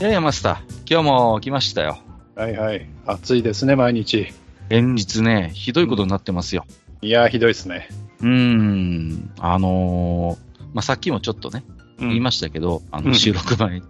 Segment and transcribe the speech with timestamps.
[0.00, 1.98] いやいや、マスター、今日も来ましたよ。
[2.34, 2.86] はいはい。
[3.04, 4.32] 暑いですね、毎日。
[4.70, 6.64] 連日ね、ひどいことになってますよ。
[7.02, 7.86] いやー、ひどいですね。
[8.22, 11.64] うーん、あのーまあ、さっきもちょっとね、
[11.98, 13.82] 言いましたけど、あの、うん収録前に、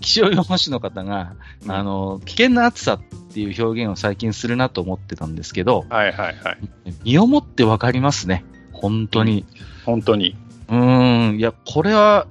[0.00, 1.32] 気象予報士の方が、
[1.64, 3.00] うんあの、危険な暑さっ
[3.32, 6.58] ていう表現を最近するなと思ってたんですけど、はいはいはい。
[7.04, 8.44] 身をもってわかりますね。
[8.72, 9.46] 本当に。
[9.86, 10.36] 本当に。
[10.68, 12.26] うーん、いや、これは、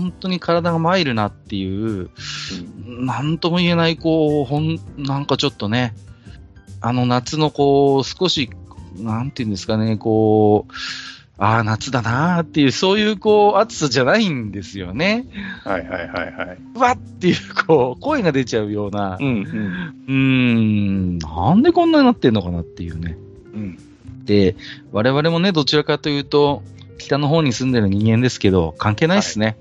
[0.00, 2.10] 本当に体が参るなっていう、
[2.86, 5.94] なんとも言えない、こう、ほん、なんかちょっとね、
[6.80, 8.50] あの夏のこう、少し、
[8.96, 10.72] なんていうんですかね、こう、
[11.40, 15.24] ああ、夏だなーっていう、そういうこう、暑さじゃないんですよね。
[15.64, 16.58] はいはいはいはい。
[16.74, 19.94] うわっっていう、こう、声が出ちゃうような、うんうん。
[20.08, 23.16] うーん、なんでこんなになってんのかなっていうね。
[23.54, 23.78] うん。
[24.24, 24.56] で、
[24.92, 26.62] 我々もね、どちらかというと、
[26.98, 29.56] 北の方に住んでる人間ですけど、関係ないっすね。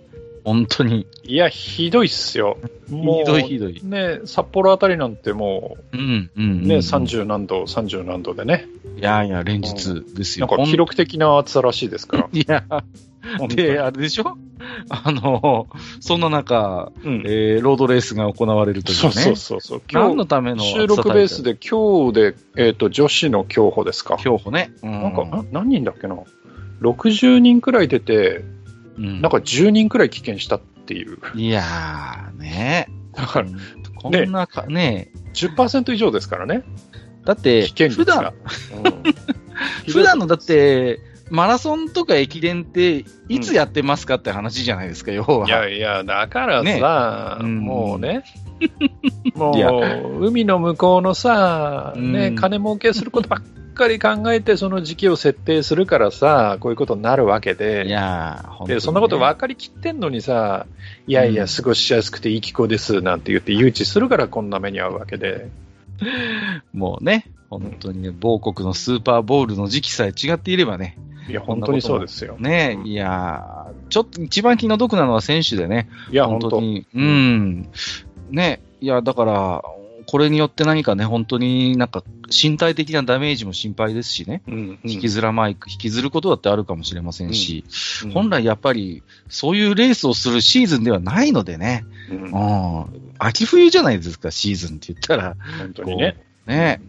[0.47, 1.05] 本当に。
[1.25, 2.57] いや、ひどいっすよ。
[2.89, 3.81] もうひどいひどい。
[3.83, 6.63] ね、札幌あたりなんてもうん、うん、うう、ん。
[6.63, 8.65] ね、30何度、30何度でね。
[8.97, 10.47] いやいや、連日ですよ。
[10.47, 12.29] なんか記録的な暑さらしいですから。
[12.31, 12.63] いや、
[13.49, 14.37] で、あれでしょ？
[14.89, 15.67] あの、
[15.99, 17.23] そんな中、うん。
[17.25, 19.09] えー、ロードレースが行われるというね。
[19.09, 19.81] そうそうそうそう。
[19.91, 24.15] 何今日、のための収録ベースで今日で、えっ、と、女子の競歩ですか。
[24.15, 24.71] 競歩ね。
[24.81, 26.15] うん、なんか、な何人だっけな
[26.79, 28.45] ？60人くらい出て、
[28.97, 31.19] うん、なんか10人くらい棄権したっていう。
[31.35, 32.87] いやー、ね。
[33.13, 33.49] だから、
[33.95, 35.11] こんなか、ね。
[35.33, 36.63] 10%以上ですからね。
[37.25, 38.33] だって危険、率普が段、。
[39.87, 40.99] 普段のだって、
[41.29, 45.47] マラソンとか駅伝って、いつやってますかって話じゃないですか、要は。
[45.47, 48.23] いやいや、だからさ、ねうんもうね、
[49.35, 49.51] も
[50.19, 53.41] う、海の向こうのさ、ね、うん金儲けすることばっ
[53.77, 58.75] かり考えて、その時期を設定するからさ、こういうことになるわけいで、やー、本当にね。
[58.75, 60.65] でそんなこと分かりきってんのにさ、
[61.07, 61.49] いやいや、うん。
[61.49, 65.49] 過ごしやすくていい気候ですなんて言って誘致するからこんな目に遭うわけで、
[66.73, 70.97] もうね、本当にね、某国のスーパーボールの時期さえ違っていればね、
[71.29, 72.37] いや、本当にそうですよ。
[72.39, 72.87] ね、うん。
[72.87, 76.49] いやー、ちょっと一番気の毒なのは選手でね、いや、本当。
[76.49, 77.69] 本当に、うん、
[78.31, 79.63] ね、いや、だから、
[80.07, 84.79] これによって何かね、本当になんか身体的なダメージも心配ですしね、うんうん。
[84.85, 87.65] 引きずらまい、引きずることだってあるかもしれませんし、
[88.05, 92.17] うん本来やっぱりそういうレースをするシーズンではないのでね、うん。
[92.23, 95.35] うん、秋冬じゃないですか、シーズンって言ったら。
[95.59, 96.17] 本当にね。
[96.45, 96.81] ね、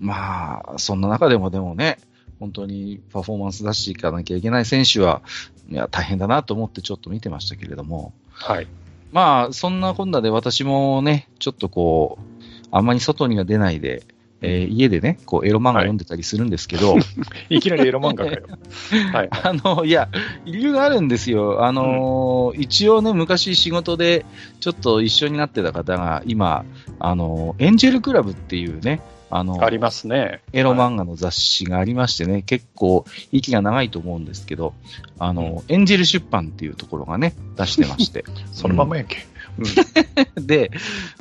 [0.00, 1.98] まあ、そんな中でもでもね、
[2.40, 5.22] 本当にパフォーマンス出していかなきゃいけない選手は、
[5.70, 8.66] いや、大変だなと思ってちょっと見てましたけれども、はい。
[9.12, 12.27] まあ、そんなこんなで私もね、ちょっとこう、
[12.70, 14.02] あんまり外には出ないで、
[14.40, 16.96] えー家でね、こう、エロ漫画読んでたりするんですけど、
[17.50, 18.42] いきなりエロ漫画かよ。
[19.12, 19.28] はい。
[19.30, 20.08] あの、いや、
[20.44, 21.64] 理由があるんですよ。
[21.64, 24.24] あのー一応ね、昔仕事で
[24.60, 26.64] ちょっと一緒になってた方が、今、
[27.00, 29.00] あのーエンジェルクラブっていうね、
[29.30, 30.40] あのありますね。
[30.52, 34.72] エロ漫画の雑誌がありましてね、結構息が長いと思うんですけど、
[35.18, 38.24] あの、エンジェル出版っていうところがね、出してまして。
[38.52, 39.16] そのままやんけ。
[39.16, 39.37] で、うん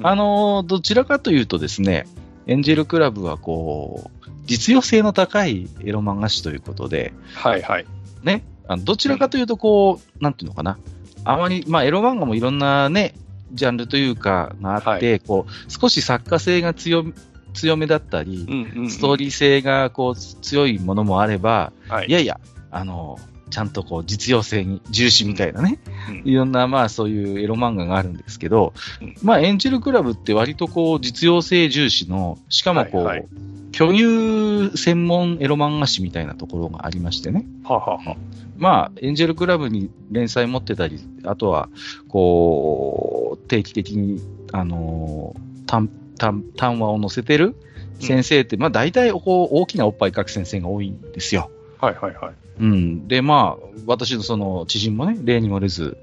[0.01, 2.05] あの、どちらかというとですね、
[2.45, 7.85] エンジェルクラブはこう、実用性の高いエロ漫画誌ということで、はいはい。
[8.23, 10.77] ね、あのどちらかというとこう、なんていうのかな、
[11.25, 13.13] あまり、まあエロ漫画もいろんなね、
[13.51, 17.05] ジャンルというかがあって、こう、少し作家性が強
[17.53, 18.45] 強めだったり、
[18.89, 21.93] ストーリリー性がこう強いものもあれば、ー。
[21.93, 22.11] はい。
[22.11, 22.39] やいや、
[22.71, 25.79] あの、ちゃんとこう実用性に重視みたいなね、
[26.09, 33.27] うんいろんなまあそういうエロ漫画があるんですけど、うんまあエンジェルクラブって割とこう実用性重視の、しかもこう、はいはい
[33.73, 37.45] 巨乳専門エロ漫画誌みたいなところがありましてね。
[37.63, 38.17] はあはあは
[38.57, 41.69] まあ、エンジェルクラブに連載持ってたり、あとは、
[42.07, 44.19] こう、定期的に、
[44.51, 47.55] あのー、単、単、単話を載せてる
[47.99, 51.51] 先生って、まあ大体こう大きなおっぱい描く先生が多いんですよ。
[51.79, 52.33] はいはいはい。
[52.59, 53.07] うん。
[53.07, 55.97] で、まあ、私のその知人もね、例に漏れず、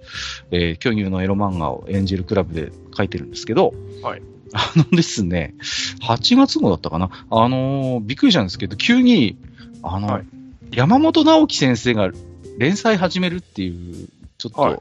[0.50, 4.22] えー巨乳のエロ漫画をエンジェルクラブで書いてるんですけど、はい。
[4.52, 5.54] あのですね、
[6.02, 7.10] 8月号だったかな？
[7.30, 9.36] あのーびっくりしたんですけど、急に、
[9.82, 10.26] あの、はい
[10.72, 12.10] 山本直樹先生が
[12.58, 14.08] 連載始めるっていう、
[14.38, 14.78] ちょっと、はい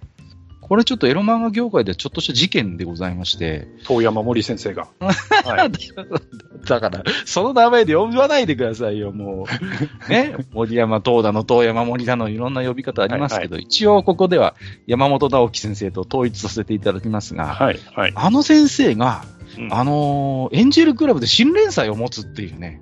[0.65, 4.87] これちょっとエロ漫画業界ではちょっとした事件でございまして、遠山森先生が。
[4.99, 5.71] はい。
[6.65, 9.45] だから、その名前で呼ばないでくださいよ、もう。
[10.09, 14.55] ね、森山東だの、東山森だの、いろんな呼び方ありますけど、一応ここでは
[14.87, 17.79] 山本直樹先生と統一させていただきますが、はい。
[17.93, 18.13] はい。
[18.15, 19.25] あの先生が、
[19.57, 22.81] うんあのーエンジェルクラブで新連載を持つっていうね、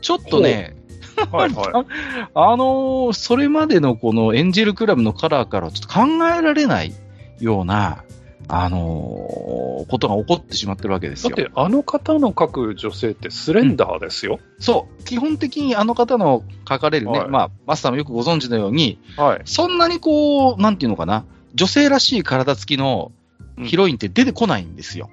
[0.00, 0.76] ちょっとね、
[1.30, 1.52] はい。
[1.52, 1.84] は
[2.34, 6.92] あのーそれまでのこのエンジェルクラブのカラーからはちょっと考えられない
[7.38, 8.02] ような、
[8.52, 11.30] あのーことが起こってしまってるわけですい。
[11.30, 11.36] よ。
[11.36, 14.38] だって、あの方の描く女性ってスレンダーですよ。
[14.58, 19.40] そう、基本的にあの方の書かれるね、はいまあ、マスターもよくご存知のように、はい。
[19.46, 21.24] そんなにこう、なんていうのかな、
[21.54, 23.12] 女性らしい体つきの
[23.64, 25.10] ヒロインって出てこないんですよ。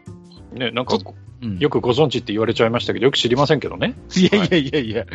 [0.54, 0.98] ね、なんか、
[1.42, 3.94] うんよくご存知って言われちゃいましたけど、よく知りませんけどね。
[4.16, 5.06] いやいやいやいや、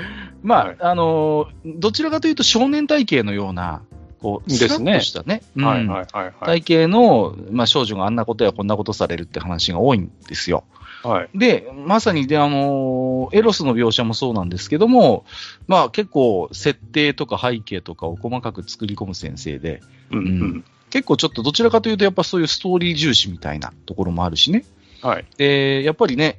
[0.43, 3.83] まあ、はいあのーどちらかというと少年体型のような、
[4.23, 5.87] こう、ですねスラッとしたね、うんはい。
[5.87, 6.07] はい。
[6.13, 6.25] はい。
[6.41, 6.63] はい。
[6.63, 10.65] 体型の、まあ、少女があんなことやこんなことされるって話が多いんですよ。
[11.03, 11.29] はい。
[11.35, 15.25] で、まさにで、あのーエロスの描写もそうなんですけども、
[15.67, 19.81] まあ結構設定とか背景とかを細かく作り込む先生で、
[20.11, 20.19] うん。
[20.19, 20.65] うん。
[20.91, 24.65] 結構ちょっとどちらかというとやっぱそういうストーリー重視みたいなところもあるしね。
[25.01, 25.25] はい。
[25.39, 26.39] で、やっぱりね、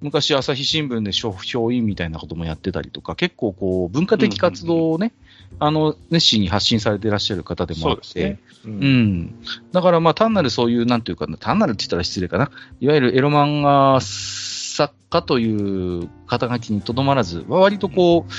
[0.00, 5.12] 昔朝日新聞で書評員みたいなこともやってたりとか、結構こう文化的活動をね、
[5.58, 8.40] あの、熱心に発信されていらっしゃる方でもあって、そうですね。
[8.64, 8.68] う。
[8.68, 9.34] うんん。
[9.72, 12.50] だからまあ単なるそういう、なんていうかな、単なるって言ったら失礼かな。
[12.80, 18.32] いわゆるエロ漫画作家という肩書きにとどまらず、割とこう、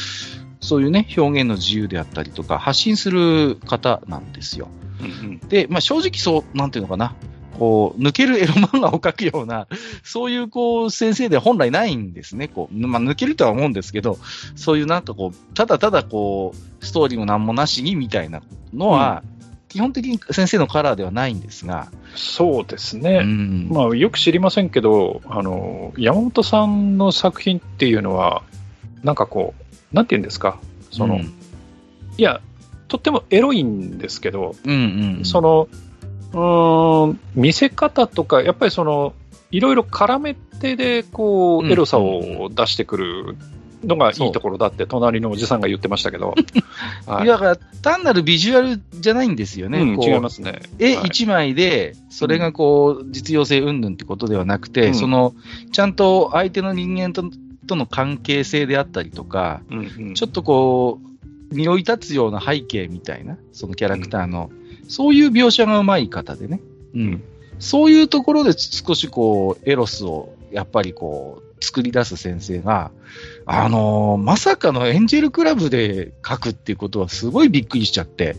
[0.65, 4.69] そういうね、表現の自由であったりとか、発信する方なんですよ。
[5.01, 5.39] うん。
[5.49, 7.15] で、まあ正直そう、なんていうのかな。
[7.57, 9.67] こう、抜けるエロ漫画を描くような、
[10.03, 12.47] そういうこう、先生では本来ないんですね。
[12.47, 14.17] こう、まあ抜けるとは思うんですけど、
[14.55, 18.41] そういうなんかこう、ただただこう、ストーリーもなんもなしにみたいな
[18.73, 19.23] のは、
[19.69, 23.23] 基本的に先生のカラーではないんですが、そうですうね。
[23.23, 23.69] ん。
[23.69, 28.43] まあ、よく知りませんけど、あの、山本さんの作品っていうのは、
[29.03, 29.55] なんかこ
[29.91, 30.59] う、なんて言うんですか、
[30.91, 32.39] その、うん、いや、
[32.87, 35.25] とってもエロいんですけど、うんうんうん。
[35.25, 35.67] その、
[36.33, 39.13] うーん、見せ方とか、やっぱりその、
[39.51, 43.37] いろいろ絡めてで、こう、うんエロさを出してくる
[43.83, 46.33] のがいいところだって、隣のおじさんが言ってましたけど、
[47.05, 47.27] はい。
[47.27, 49.79] だから、単なるビジュアルじゃないんですよね。
[49.79, 50.61] うん違いますね。
[50.79, 51.07] 絵はい。
[51.07, 54.95] 一枚で、それがこう、実用性云々ってことではなくて、うん。
[54.95, 55.33] その、
[55.71, 57.23] ちゃんと相手の人間と
[57.65, 60.13] との関係性であったりとか、うんうん。
[60.15, 60.99] ちょっとこ
[61.51, 64.49] う、匂い立つような背景みたいな、そのキャラクターの、
[64.93, 66.61] そういう描写がうまい方でね。
[66.93, 67.01] うん。
[67.01, 67.23] うん
[67.59, 72.91] そういうところで少しこう、エロスをやっぱりこう、作り出す先生が、
[73.45, 78.35] あのーまさかのエンジェルクラブで書くっていうことはすごいびっくりしちゃって、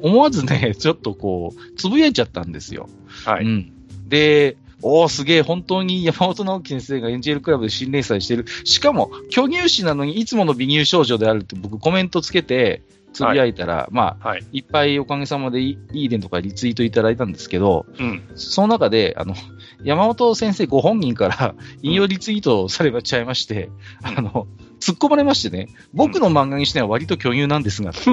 [0.00, 2.88] 思わずね、ちょっとこう、つぶやいちゃったんですよ。
[3.26, 3.44] はい。
[3.44, 3.72] うん。
[4.08, 8.46] で、おーすげえ、本当に山本直樹先生がエンジェルクラブで新連載してる。
[8.64, 14.46] しかも、巨乳誌なのにいつもの美乳少女であるって僕コメントつけて、つぶやいたら、まあ、はい。
[14.52, 18.22] いっぱいおかげさまでいいいねとかリツイートいただいたんですけど、うん。
[18.34, 19.34] その中で、あの、
[19.82, 23.70] 山本先生ご本人から引用リツイートされちゃいまして、
[24.02, 24.46] うんあの、
[24.80, 28.10] 突っ込まれましてね、僕の漫画にしては割と巨乳なんですが、っ て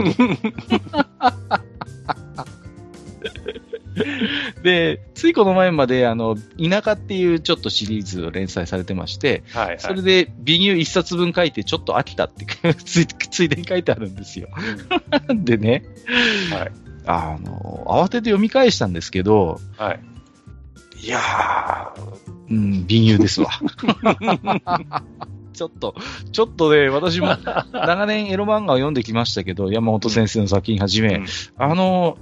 [4.64, 9.68] で、ついこの前まで、あの、田舎っていうちょっとシリーズを連載されてまして、はい。
[9.68, 14.50] はいそれで美乳一冊分書いてちょっと飽きたって ついついでに書いてあるんですよ。
[15.34, 15.84] でね、
[16.52, 16.72] はい。
[17.06, 20.00] あの、慌てて読み返したんですけど、はい。
[21.06, 22.18] いやー、
[22.50, 23.50] うん、美乳ですわ。
[25.54, 25.96] ちょっと、
[26.32, 27.36] ちょっとね、私も
[27.72, 31.26] 長年エロ漫画を読んできましたけど、山本先生の作品はじめ、うん
[31.58, 32.18] あの、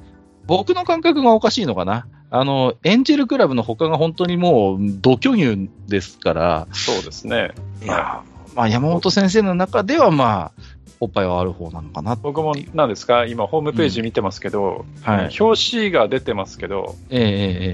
[0.47, 2.07] 僕の感覚がおかしいのかな？
[2.31, 7.51] あの、エンジェルクラブの他が本当にもう、同巨乳ですから、そうですね。
[7.83, 10.61] いやーまあ山本先生の中ではまあ、
[11.01, 12.15] おっぱいはある方なのかな。
[12.15, 15.37] 僕も何ですか、今、ホームページ見てますけど、はい。
[15.39, 17.25] 表紙が出てますけど、えええ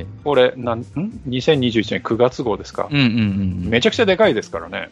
[0.01, 0.83] えこれ、なんん
[1.27, 2.87] ？2021年9月号ですか？
[2.91, 2.99] ええ。
[2.99, 3.19] うんうん
[3.63, 3.69] うん。
[3.69, 4.89] めちゃくちゃでかいですからね。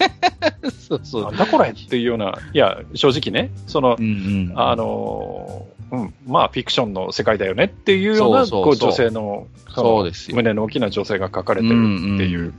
[0.88, 1.30] そうそうな。
[1.30, 4.52] んだこれっていうような、いや、正直ね、そのう、んうん。
[4.54, 10.36] あのーうん、まあ、フィクションの世界だよねっていうような、そう女性の、そうですよ。
[10.36, 12.52] 胸の大きな女性が描かれてるっていう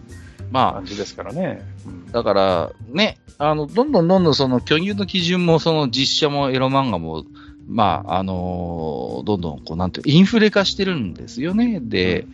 [0.52, 1.62] まあ、感じですからね。
[1.86, 2.12] うん。
[2.12, 7.26] だから、ね、あの、どんどんどんどんその巨乳の基準も、その実写もエロ漫画も、
[7.68, 11.82] まあ、あのーどんどん、こう、なんていう、インフレ化してるんですよね。
[11.82, 12.26] で、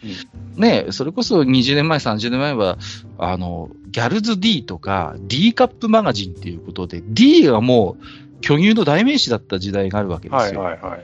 [0.55, 2.77] ね、それこそ20年前、30年前は、
[3.17, 8.03] あの、ギャルズ D とか D カップマガジンっていうことで、D がもう、
[8.43, 10.61] 巨乳の代名詞だった時代があるわけですよ。
[10.61, 11.03] はいはいはい。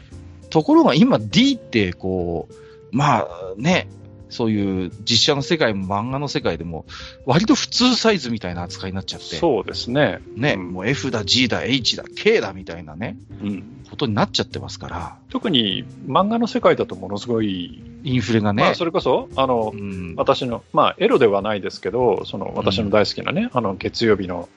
[0.50, 2.56] ところが今 D ってこう、
[2.92, 3.28] まあ
[3.58, 3.88] ね、
[4.30, 6.86] そういう実写の世界も漫画の世界でも、
[7.26, 10.20] 割と普通サイズみたいな扱いになっちゃって、そうですね。
[10.36, 10.72] ね、うん。
[10.72, 13.64] もう F だ、G だ、H だ、K だみたいなね、うん。
[13.90, 24.48] ことになっちゃってますから、特に漫画の世界だとものすごい、インフレがね、まあそれこそ、あのう、ん、私の、まあ、エロではないですけど、その私の大好きなね、あの月曜日の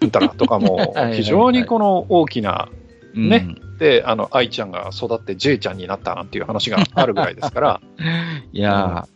[0.00, 2.68] うんたらとかも 非常にこの大きな、
[3.14, 3.54] ね
[4.04, 7.80] あの愛ちゃんが育って J ちゃんになったなんていう話があるぐらいですから、
[8.52, 9.06] いや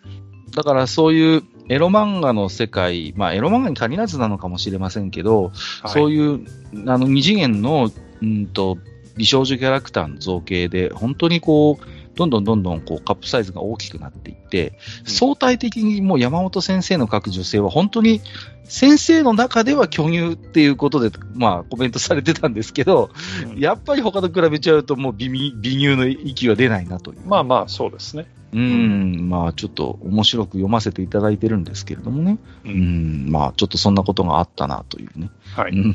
[0.51, 5.53] ー、だからそういうエロ漫画の世界、まあエロ漫画に限らずなのかもしれませんけど、
[5.87, 6.47] そういいう
[6.87, 7.91] あの二次元の、
[8.23, 8.79] うんと、
[9.17, 14.75] 美少女キャラクターの造形で、本当にこう、どんどんどんどんこうカップサイズが大きくなっていって、うん
[15.07, 18.21] 相対的にもう山本先生の書く女性は本当に
[18.65, 23.11] 先生の中では巨乳っていうことで、まあコメントされてたんですけど、
[23.53, 27.21] うんやっぱり他と比べちゃうともう微乳の域は出ないなという。
[27.27, 28.27] まあまあ、そうですね。
[28.55, 32.39] うん、まあちょっと面白く読ませていただいてるんですけれどもね。
[32.65, 35.29] ううんん、まあちょっとそんなことがあったなというね。
[35.57, 35.73] はい。
[35.73, 35.95] う ん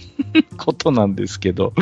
[0.57, 1.73] ことなんですけど。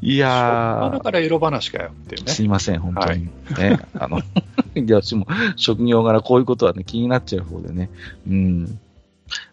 [0.00, 2.22] いやだからエロ話かよってね。
[2.26, 3.24] すいません、本当に。
[3.24, 5.26] ね、あの、いや、私も
[5.56, 7.90] 職業柄こういうことはね、気になっちゃう方でね。
[8.26, 8.78] うん。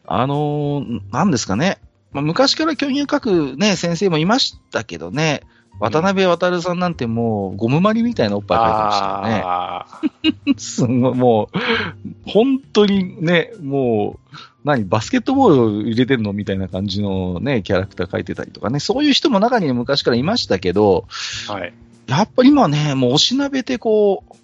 [0.05, 1.79] あのーなんですかね。
[2.11, 5.41] まあ、昔から巨乳書くね、先生もいましたけどね。
[5.79, 9.41] 渡辺渡さんなんてもう、ゴムまりみたいなおっぱい書いてましたよね。
[9.43, 21.07] あすごい、もう、本当にね、もう、何、バスケットボールを入れてんのみたいな感じのね、キャラクター描いてたりとかね、そういう人も中には昔からいましたけど、
[21.49, 21.73] あ、はい。
[22.05, 24.35] やっぱり今ね、もうおしなべてこう、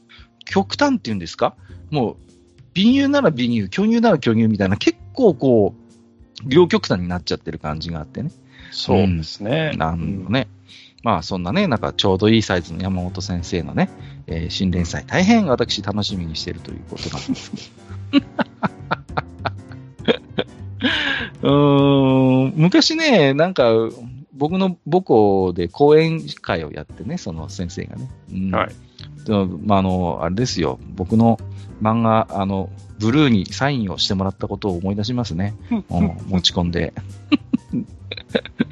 [0.46, 1.54] 極端っていうんですか？
[1.92, 2.16] もう、
[2.74, 8.32] 美乳なら美乳、巨乳なら巨乳みたいな、結構こう、両極端になっちゃってる感じがあってね。
[8.72, 9.74] そうですね。
[9.78, 10.48] なんのね。
[11.04, 13.90] まあそんなね、なんかちょうどいいサイズの山本先生のね、
[14.28, 17.52] えー新連載、大変私楽しみにしているということなんです
[18.12, 18.26] けど。
[21.44, 23.72] うーん、昔ね、なんか、
[24.34, 28.10] 僕の母校で講演会をやってね、その先生がね。
[28.32, 28.52] うん
[29.66, 31.40] まあ、あの、あれですよ、僕の
[31.82, 35.56] 漫画、あの、ブルーにサインをしてもらったことを思い出しますね。
[35.72, 35.84] うん
[36.28, 36.94] 持ち込んで。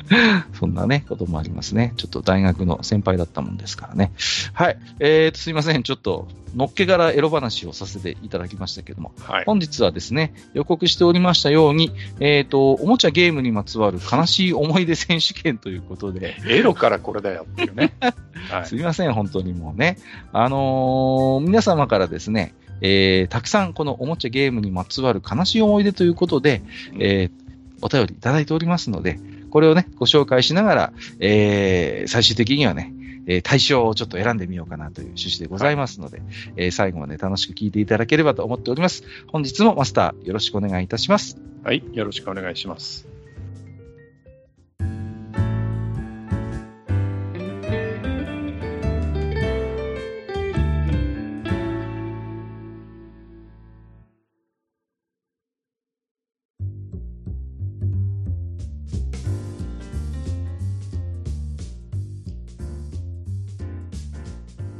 [0.54, 1.94] そんなね、こともありますね。
[1.98, 4.12] ちょっと大学の先輩だったもんですからね。
[4.54, 4.78] はい。
[5.00, 5.84] えーと、すいません。
[5.84, 9.44] ちょっと、のっけからエロ話をさせていただきましたけども、はい。
[9.46, 17.94] 本日はですね、予告しておりましたように、えっ、と、おもちゃゲームにまつわる悲しい思い出選手権ということで、エロからこれだよっていうね。
[18.50, 18.76] はいす。
[18.76, 19.98] みません、本当にもうね。
[20.32, 26.62] あのー皆様からですね、えーたくさんこのおもちゃゲームにまつわる悲しい思い出ということで、
[27.00, 27.46] えー
[27.82, 29.20] お便りいただいておりますので、
[29.56, 32.92] これをね、ご紹介しながら、えー最終的にはね、
[33.26, 36.22] えー対象をちょっと選んでみようかなという趣旨でございますので、
[36.58, 39.06] えー最後まで楽しく聞いていただければと思っております。
[39.28, 41.38] 本日もマスターよろしくお願いいたします。
[41.64, 41.82] はい。
[41.94, 43.15] よろしくお願いします。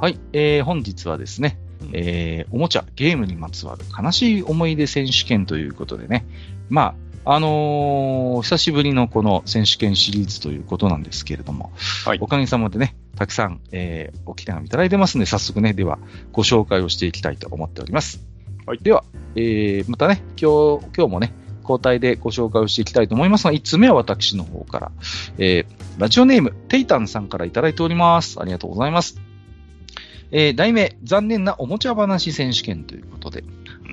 [0.06, 1.58] はい、えー本日はですね、
[1.92, 6.24] えーおもちゃ、ゲームにまつわる悲しい思い出選手権ということでね、
[6.68, 6.94] ま
[7.24, 11.72] あ、あのー久しぶりのこの選手権シリーズということなんですけれども、
[12.04, 15.98] はいおかげさまでね、たくさん、えーおき手紙いただいてますので、早速ね、では、
[16.30, 18.24] ご紹介をしていきたいと思っております。
[18.64, 19.02] はいでは、
[19.34, 21.32] えーまたね、今日、今日もね、
[21.62, 24.92] 交代でご紹介をしていきたいと思いますが、1つ目は私の方から、
[25.38, 28.40] えーラジオネーム、テイタンさんからいただいております。
[28.40, 29.25] ありがとうございます。
[30.30, 33.44] えー題名、残念なおもちゃ話選手権ということで、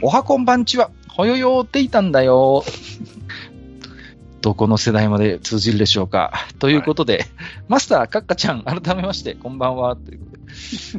[0.01, 2.63] おはこんばんちは、ほよよーっていたんだよ。
[4.43, 6.33] どこの世代まで通じるでしょうか。
[6.59, 7.25] ということで、
[7.69, 9.95] マスター、カッカちゃん、改めまして、こんばんは。
[9.95, 10.43] ということで、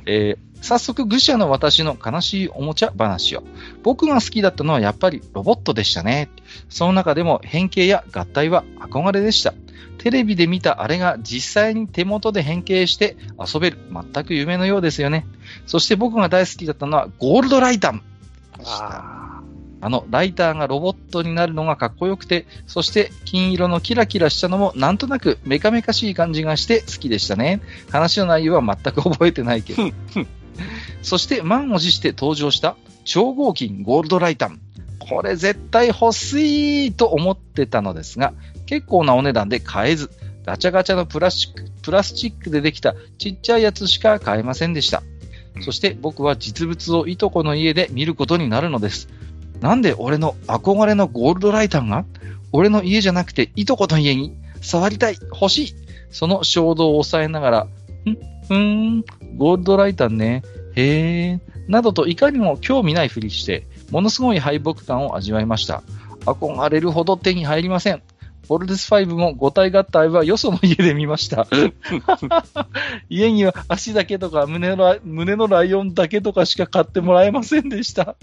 [0.30, 3.44] えー早速、愚者の私の悲しいおもちゃ話を。
[3.82, 6.30] 僕が好きだったのはやっぱりロボットでしたね。
[6.70, 9.52] その中でも変形や合体は憧れでした。
[9.98, 13.78] テレビで見たあれが実際に手元で変形して遊べる。
[13.92, 15.26] 全く夢のようですよね。
[15.66, 18.02] そして僕が大好きだったのはゴールドライタン。
[18.64, 19.13] あ
[19.84, 27.60] あの、ライターがロボットになるのがかっこよくて、そして金色のキラキラしたのもなんとなくメカメカしい感じがして好きでしたね。
[27.90, 29.82] 話の内容は全く覚えてないけど。
[31.02, 34.58] そして満を持して登場した超合金ゴールドライタン。
[34.98, 38.32] これ絶対欲しいと思ってたのですが、
[38.64, 40.10] 結構なお値段で買えず、
[40.46, 45.02] ガチャガチャのプラスチックプラスチックでできたちっちゃいやつしか買えませんでした。
[45.60, 49.08] そして僕は実物をいとこの家で見ることになるのです。
[49.60, 52.04] なんで俺の憧れのゴールドライターが
[52.52, 55.74] 俺の家じゃなくていとこの家に触りたい欲しい
[56.14, 57.68] その衝動を抑えながら、ん
[58.46, 59.04] ふーん、
[59.36, 60.44] ゴールドライターね、
[60.76, 65.82] へー、などといかにも興味ないふりして、ものすごい敗北感を味わいました。
[66.20, 68.02] 憧れるほど手に入りません。
[68.48, 71.48] ボルデス5も5体合体はよその家で見ました。
[73.08, 78.16] 家には足だけとか胸の胸のライオンだけとかしか買ってもらえませんでした。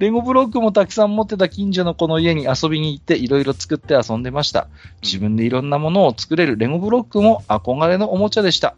[0.00, 4.66] レゴブロックもたくさん持ってた近所の子の家に遊びに行っていろいろ作って遊んでました。
[5.02, 8.76] 自分でいろんなものを作れるレゴブロックも憧れのおもちゃでした。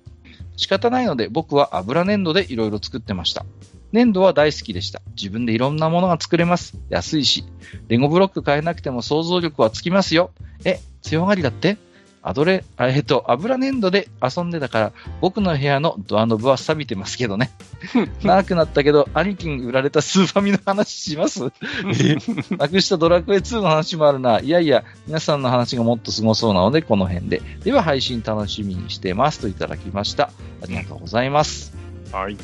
[0.57, 3.47] 仕方ないので僕は油粘土でいろいろ作ってました。
[3.93, 5.01] 粘土は大好きでした。
[5.15, 6.77] 自分でいろんなものが作れます。
[6.91, 7.45] 安いし。
[7.87, 10.33] レゴブロック買えなくても想像力はつきますよ。
[10.65, 11.77] え、強がりだって？
[12.25, 17.51] アドレ、あえっと、油粘土で遊んでたから、僕の部屋のドアノブは錆びてますけどね。
[18.23, 21.53] 長くなったけど、兄貴に売られたスーファミの話します？
[22.01, 22.17] え
[22.57, 24.39] なくしたドラクエ2の話もあるな。
[24.41, 27.43] いやいや、皆さんの話がもっとすごそうなので、この辺で。
[27.65, 29.41] では、配信楽しみにしてます。
[29.41, 30.31] といただきました。
[30.63, 31.75] ありがとうございます。
[32.13, 32.37] はい。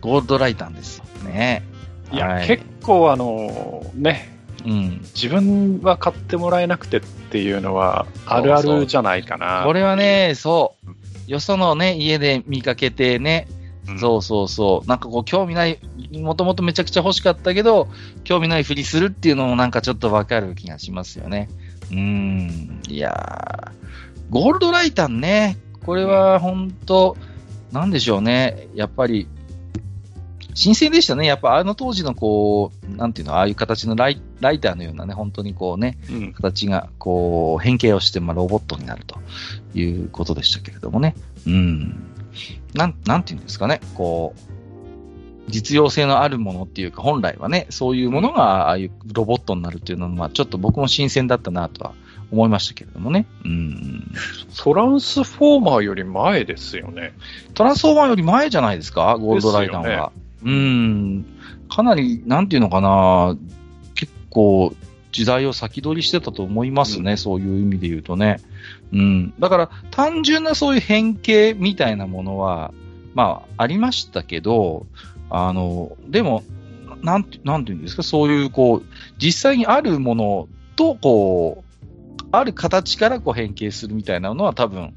[0.00, 1.62] ゴールドライターですよね。
[2.12, 5.00] いや、はい結構あの、ね、うん。
[5.14, 9.62] 自分は買ってもらえなくてっていうのは、あるあるじゃないかな。
[9.64, 11.30] これはね、そう。
[11.30, 13.46] よそのね、家で見かけてね、
[13.88, 14.88] うんそうそうそう。
[14.88, 15.78] なんかこう、興味ない、
[16.12, 17.88] もともとめちゃくちゃ欲しかったけど、
[18.24, 21.48] 興味ないふりするっていうのもなんかちょっとわかる気がしますよね。
[21.90, 22.82] うーん。
[22.88, 23.78] いやー。
[24.30, 25.56] ゴールドライタンね。
[25.86, 27.16] これは本当
[27.72, 28.68] なんでしょうね。
[28.74, 29.26] やっぱり、
[30.58, 31.24] 新鮮でしたね。
[31.24, 39.20] やっぱあの当時のこう、なんていうの、ああいう形のライライターのようなね、本当にこうね、うん形がこう変形をして、まあ、ロボットになると
[39.78, 41.14] いうことでしたけれどもね。
[41.46, 42.10] うん。
[42.74, 43.80] なん、なんていうんですかね。
[43.94, 44.40] こう、
[45.48, 51.94] 実用性のあるものっていうか、本来はね、そういうものがああいうロボットになるっていうのは、まあ、ちょっと僕も新鮮だったなとは
[52.32, 53.26] 思いましたけれどもね。
[53.44, 54.12] うん。
[54.56, 57.12] トランスフォーマーより前ですよね。
[57.54, 59.16] トランスフォーマーより前じゃないですか？
[59.16, 60.12] ゴールドライタンですよは。
[60.44, 61.24] うん。
[61.68, 63.36] かなり、なんていうのかな
[63.94, 64.74] 結構、
[65.12, 68.40] 時代を先取りしてたと思いますね、そういう意味で言うとね。
[68.92, 69.34] うん。
[69.38, 72.72] だから、単純なそういう変形みたいなものは、
[73.14, 74.86] まあ、ありましたけど、
[75.30, 76.44] あの、でも、
[77.02, 78.84] なんて、なんていうんですか、そういう、こう、
[79.18, 81.68] 実際にあるものと、こう、
[82.30, 84.94] ある形からこう変形するみたいなのは多分、うん。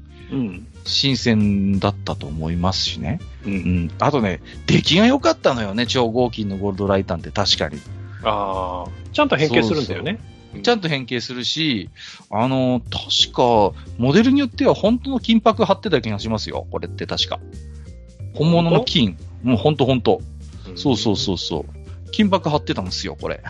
[0.84, 3.20] 新鮮だったと思いますしね。
[3.44, 3.48] う。
[3.48, 3.54] うん
[3.86, 3.90] ん。
[3.98, 7.78] あとね、出来が良かったのよね、超合金のゴールドライタンって確かに。
[8.24, 10.18] ああ、ちゃんと変形するんだよね。
[10.62, 11.88] ちゃんと変形するし、
[12.30, 17.40] あの、確か、モデルによっては本当の金箔貼ってた気がしますよ、これって確か。
[18.34, 19.16] 本物の金。
[19.42, 20.16] もう本当本当。
[20.16, 20.32] うん
[20.74, 22.10] そうそうそうそう。
[22.12, 23.42] 金箔貼ってたんですよ、これ。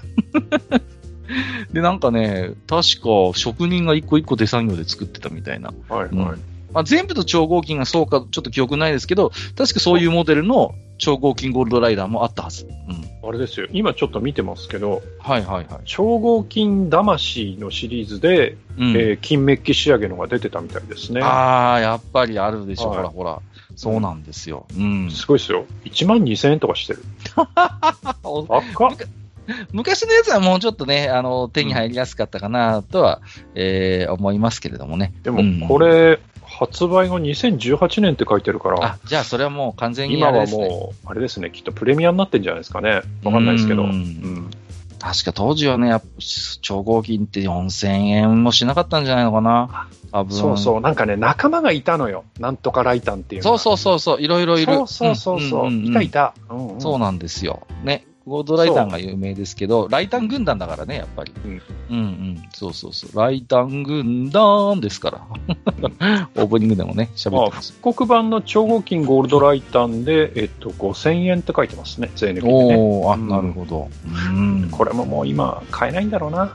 [1.73, 5.73] で、なんかね、確か職人が一個一個手作業で作ってたみたいな。
[5.89, 6.09] はいはい。
[6.11, 12.65] うんまあ、全部と超合金がそうかちょっと記憶ないですけど、確かそういうモデルの超合金ゴールドライダーもあったはず。
[12.65, 13.29] うん。
[13.29, 13.67] あれですよ。
[13.73, 15.81] 今ちょっと見てますけど、はいはいはい。
[15.85, 18.91] 超合金魂のシリーズで、うん。
[18.91, 21.21] えー金メッキ仕上げのが出てたみたいですね。
[21.23, 23.41] ああ、やっぱりあるでしょ、はいほらほら。
[23.77, 24.67] そうなんですよ。
[24.77, 25.11] うん。
[25.11, 25.65] すごいですよ。
[25.85, 27.03] 1万2000円とかしてる。
[27.37, 28.97] 赤っ
[29.73, 33.21] 昔のやつはもうちょっとね、あの、手に入りやすかったかなとは、
[33.55, 35.13] えー思いますけれどもね。
[35.23, 36.21] でうんもこれ、
[36.67, 40.47] 発売が2018年って書いてるから、あ、じゃあそれはもう完全に今は。
[40.47, 43.03] もう、あれですね、きっとプレミアになってんじゃないですかね。
[43.25, 43.83] わかんないですけど。
[43.83, 44.51] ううんん。
[44.99, 46.07] 確か当時はね、やっぱ
[46.61, 49.89] 超合金って4000円もしなかったんじゃないのかな。
[50.13, 50.37] 多分。
[50.37, 52.25] そうそう、なんかね、仲間がいたのよ。
[52.39, 54.75] なんとかライタンっていうのそうがそうそうそう、いろいろいる。
[54.75, 55.71] そうそうそうそう。
[55.71, 56.35] んんんいたいた。
[56.49, 57.67] うんうんそうなんですよ。
[57.83, 58.07] ね。
[58.27, 61.33] ゴールドライタンが有名ですけど、ライタン軍団だからね、やっぱり。
[61.45, 62.43] うんうんうん。
[62.53, 63.17] そうそうそう。
[63.19, 65.27] ライタン軍団ですから。
[66.37, 67.73] オープニングでもね、喋まあ、ってます。
[67.73, 72.77] 復刻版の超合金ゴールドライタンで、えっと、5000円って書いてますね、税抜きでね。
[72.77, 73.89] おー、あ、うんなるほど。
[74.07, 74.69] うん。
[74.71, 76.55] これももう今、買えないんだろうな。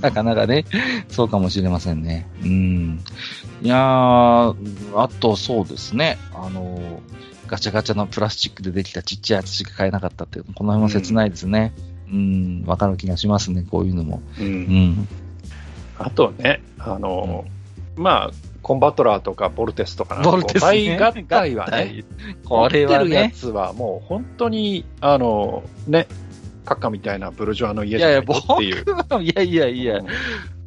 [0.00, 0.64] なかなかね、
[1.08, 2.28] そうかもしれませんね。
[2.42, 3.00] うん。
[3.62, 4.54] いやー、
[4.96, 7.00] あとそうですね、あの、
[7.46, 11.72] ガチャガチャのプラスチックでできたちっちゃいやつしか買えなかったっていう、この辺も切ないですね。
[12.10, 14.22] うん、わ、かる気がしますね、こういうのも。
[14.38, 15.08] うんうん。
[15.98, 17.44] あとね、あの、
[17.96, 18.30] まあ、
[18.62, 22.04] コンバトラーとかボルテスとかなんかボルテスね合体はね、
[22.44, 26.08] これは持ってるやね、つはもう本当に、あの、ね、
[26.64, 29.22] カッカみたいなブルジョアの家いやいや、じゃないっていう。
[29.22, 30.06] いやいやいやうん、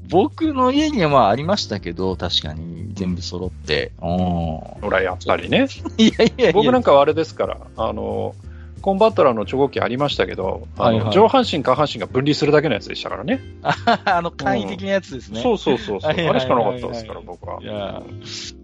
[0.09, 3.91] 僕の家にはまあありましたけど、確かに全部揃って。
[4.01, 4.07] うん。
[4.07, 5.67] ほら、やっぱりね。
[5.97, 6.51] いやいやいや。
[6.51, 8.33] 僕なんかはあれですから、あの、
[8.79, 13.41] コンバットラーの超合金ありましたけど、はいはい上半身、下半身が分離するだけのやつでしたからね。
[14.05, 15.41] あの、簡易的なやつですね。
[15.41, 16.11] そうそうそうそう。
[16.11, 17.61] あれしかなかったですから、僕は。
[17.61, 18.01] いや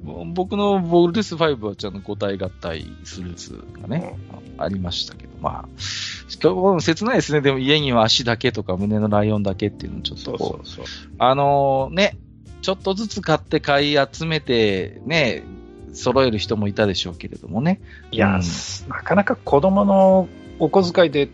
[0.04, 4.16] 僕のボルテス5はちゃんと五体合体するやつがね、
[4.58, 7.42] ありましたけど、まあ、しかも切ないですね。
[7.42, 11.10] でも家には足だけとか胸のライオンだけっていうのちょっそとこう、うそうそう。
[11.18, 12.18] あのね、
[12.62, 15.44] ちょっとずつ買って買い集めて、ね、
[15.96, 17.82] 揃える人もいたでしょうけれどもね。
[18.12, 18.42] いや、うん
[18.90, 20.28] なかなか子供の
[20.60, 21.30] お小遣いで、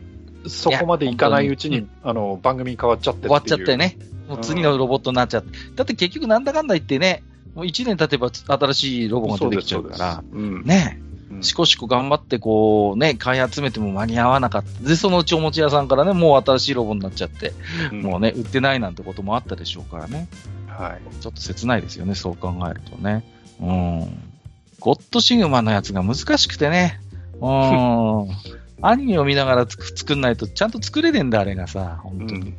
[0.48, 3.78] そこまでいかないうちいやに、あの、番組変わっちゃって終わっちゃって。
[3.78, 3.98] ね。
[4.28, 5.58] もう次のロボットになっちゃって。
[5.76, 10.64] だって結局なんだかんだ言ってね、もう1年経てば新しいロボが出てきちゃうから、うん。
[10.64, 14.88] ね、うんしこしこ頑張ってこうね、買い集めても間に合わなかった。
[14.88, 17.54] で、そのうちおもち屋さんからね、もう新しいロボになっちゃって、
[17.92, 20.28] うんもうね、売ってないなんてこともあったでしょうからね。
[20.68, 21.22] はい。
[21.22, 23.24] ちょっと切ないですよね、そう考えるとね。
[23.60, 24.31] うん。
[24.82, 27.00] ゴッドシグマのやつが難しくてね。
[27.40, 28.28] うん。
[28.84, 32.00] アニメを見ながら作んないと、ちゃんと作れねえんだ、あれがさ。
[32.04, 32.42] 本当に。
[32.42, 32.56] うん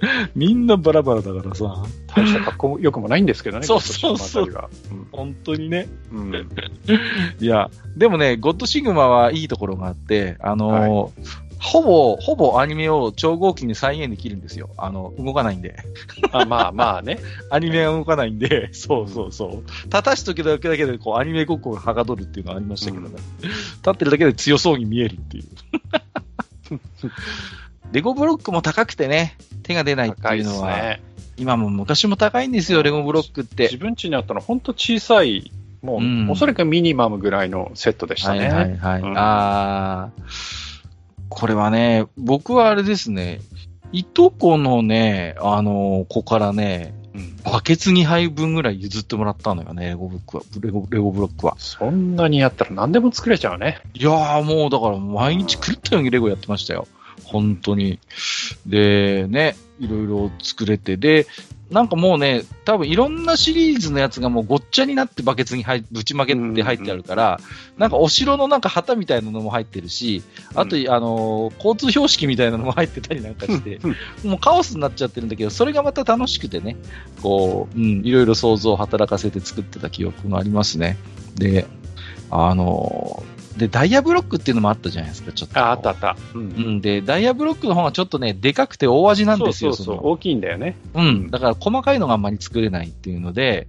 [0.34, 1.84] みんなバラバラだからさ。
[2.06, 5.88] 大した格好よくもないんですけどね、そうそうそう今年のあた本当にね。
[6.10, 6.34] うん。
[6.34, 6.48] う ん
[7.38, 14.70] いや、でもね、ゴッドシグマはいいところがあって、あのーほぼ、ほぼアニメを超合金で再現できるんですよ。
[14.78, 15.76] あの、動かないんで。
[16.32, 17.18] あまあまあね。
[17.50, 19.70] アニメが動かないんで、 そうそうそう。
[19.84, 23.16] 立たしとけだけだけで、こう、アニメごっこがはかどるっていうのがありましたけどね。
[23.42, 25.44] 立ってるだけで強そうに見えるっていう。
[27.92, 31.02] レゴブロックも高くてね、手が出ないって高いうのは、すね。
[31.36, 33.64] 今も昔も高いんですよ、レゴブロックって。
[33.64, 38.40] 自分家にあったの本当小さい、もう、うんおそらくミニマムぐらいのセットでしたね。
[38.40, 39.02] はいはいはい。
[39.02, 40.69] うんあー
[41.30, 43.40] これはね、僕はあれですね、
[43.92, 50.42] いとこのね、あの子からね、うんバケツ2杯分ぐらい譲ってもらったのよね、レゴブロックは。
[50.60, 51.56] レゴレゴブロックは。
[51.58, 53.80] そんなにやったら何でも作れちゃうね。
[53.94, 56.86] いやーもうだから毎日狂ったようにレゴやってましたよ。
[57.24, 57.98] 本当に。
[58.66, 61.26] で、ね、いろいろ作れて、で、
[61.70, 67.40] なんかもうね、多分いろんなシリーズのやつがもうごっちゃになってバケツに入ぶちまけって入ってあるから、
[67.78, 70.22] なんかお城のなんか旗みたいなのも入ってるし、
[70.54, 73.78] あと、あのー交通標識みたいなのも入ってたりなんかして、
[74.24, 76.76] もうカオスになっちゃってるんだけど、それがまた楽しくてね、
[77.22, 80.96] こう、うん、いろいろ想像を働かせて作ってた記憶がありますね。
[81.36, 81.66] で、
[82.30, 85.58] あのーで、ダイヤブロックっていうのもあったじゃないですか、ちょっと。
[85.58, 86.16] あ、あったあった。
[86.34, 86.38] う。
[86.38, 90.76] うんん、で、ダイヤブロックの方がちょっとね、でかくて大味なんですよ、そうそうそう、の大きいんだよね。
[90.94, 91.30] うん。
[91.30, 93.66] だから細かいのがあんまり作れないっていうので、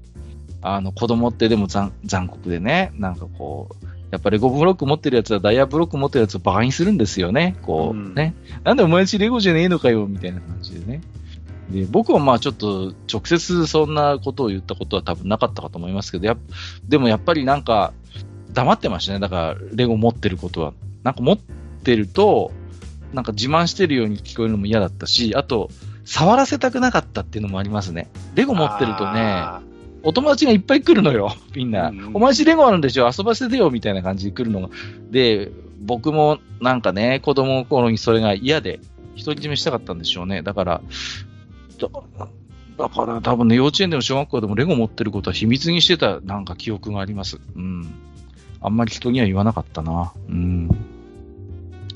[0.61, 7.55] あの、子供ってでも残残酷でね、なんかこう、やっぱレゴブロック持ってるやつはダイヤブロック持ってるやつをバカにするんですよね。
[7.61, 8.35] こう、うんね。
[8.63, 11.01] なんでお前んちレゴじゃねえのかよ、みたいな感じでね。
[11.71, 16.37] で、僕はまあちょっと直接そんなことを言ったことは多分なかったかと思いますけど、やっ
[16.87, 17.93] でもやっぱりなんか
[18.53, 19.19] 黙ってましたね。
[19.19, 20.73] だからレゴ持ってることは。
[21.03, 22.51] なんか持ってると、
[23.13, 25.69] なんか自慢してるように聞こえるのも嫌だったし、あと、
[26.05, 28.09] 触らせたくなかったっていうのもありますね。
[28.35, 29.61] レゴ持ってるとね、あ
[30.03, 31.89] お友達がいっぱい来るのよ、 みんな。
[31.89, 33.09] うんうんお前しレゴあるんでしょ？
[33.17, 34.69] 遊ばせてよ、みたいな感じで来るのが。
[35.11, 38.79] で、僕もなんかね、子供の頃にそれが嫌で、
[39.17, 40.41] 独り占めしたかったんでしょうね。
[40.41, 40.81] だから、
[41.79, 42.27] だから、
[42.77, 47.39] だから多分ね、幼稚園でも小学校でもレゴ持ってることは秘密にしてたなんか記憶があります。
[47.55, 47.87] うん。
[48.61, 50.13] あんまり人には言わなかったな。
[50.29, 50.69] うん。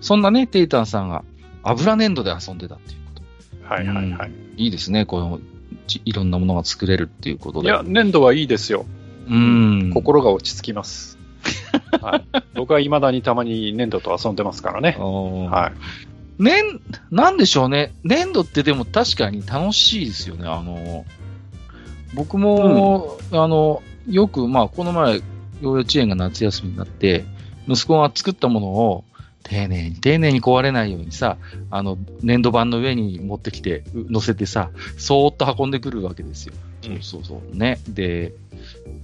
[0.01, 1.23] そんなね、テイタンさんが
[1.63, 3.23] 油粘土で遊んでたっていうこと。
[3.67, 4.32] ーはいはいはい。
[4.58, 5.39] いいですね、この、
[5.88, 7.67] ちいろんなものが作れるっていうことで。
[7.67, 8.86] いや、粘土はいいですよ。
[9.28, 9.91] うん。
[9.93, 11.17] 心が落ち着きます。
[12.01, 12.25] はい、
[12.56, 14.95] 僕は未だにたまに粘土と遊んでますからね。
[14.99, 15.73] ははい。
[16.39, 16.43] い。
[16.43, 16.63] ね
[17.12, 17.93] なんでしょうね。
[18.04, 20.47] 粘土ってでも確かに楽しいですよね。
[20.47, 21.06] あの、
[22.13, 25.21] 僕も、あの、よく、まあ、この前、
[25.73, 27.25] 幼稚園が夏休みになって、
[27.67, 29.04] 息子が作ったものを、
[29.43, 31.38] 丁寧に、丁寧に壊れないようにさ、
[31.69, 36.54] あの、粘土板の上に持ってきて、う乗せてさ、そーっと運んでくるわけですよ。
[36.88, 37.58] うんそうそうそう。
[37.58, 37.80] ね。
[37.88, 38.34] で、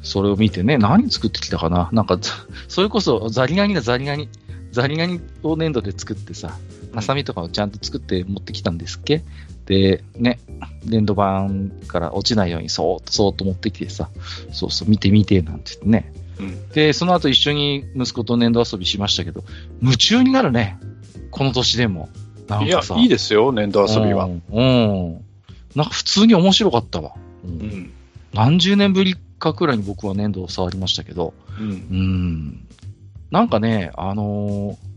[0.01, 1.89] それを見てね、何作ってきたかな？
[1.91, 2.31] なんか、ざ
[2.67, 4.29] それこそザリガニだ、ザリガニ。
[4.71, 6.57] ザリガニを粘土で作ってさ、
[6.93, 9.21] ハサミとかをちゃんと作って持ってきたんですっけ？
[9.65, 10.39] で、ね、
[10.85, 14.09] 粘土板から落ちないようにそーっとそーっと持ってきてさ、
[14.51, 16.13] そうそう、見て見て、なんて言ってね。
[16.41, 19.43] うんで、その後一緒に息子と粘土遊びしましたけど、
[19.81, 20.79] 夢中になるね。
[21.29, 22.09] この年でも。
[22.47, 24.25] なんいやかさ。、いいですよ、粘土遊びは。
[24.25, 24.41] うん。
[24.51, 25.25] うん。
[25.75, 27.13] なんか普通に面白かったわ。
[27.45, 27.91] うんうん。
[28.33, 31.73] 何十年ぶりかくらいに僕は粘土を触りましたけど、うんう。
[31.73, 32.67] ん。
[33.31, 34.91] なんかね、あのー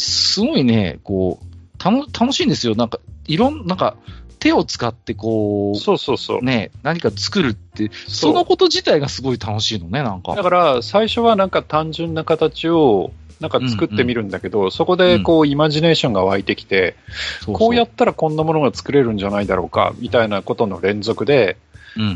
[0.00, 1.46] すごいね、こう、
[1.78, 2.74] たの楽しいんですよ。
[2.74, 3.96] なんか、いろん、なんか、
[4.40, 6.44] 手を使ってこう、そうそうそう。
[6.44, 10.34] ね、何か作るって、そのこと自体がすごい楽しいのね、なんか。
[10.34, 16.96] だから、最初はなんか単純な形を、なんか作ってみるんだけど、そこでこう、イマジネーションが湧いてきて、
[17.40, 21.69] そうそうこうやったらこんなものが作れるんじゃないだろうか、みたいなことの連続で、うんうんうん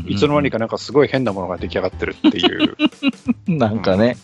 [0.07, 2.75] いつの間にかなんかすごい変なものが出来上がってるっていう。
[3.47, 4.17] なんかね。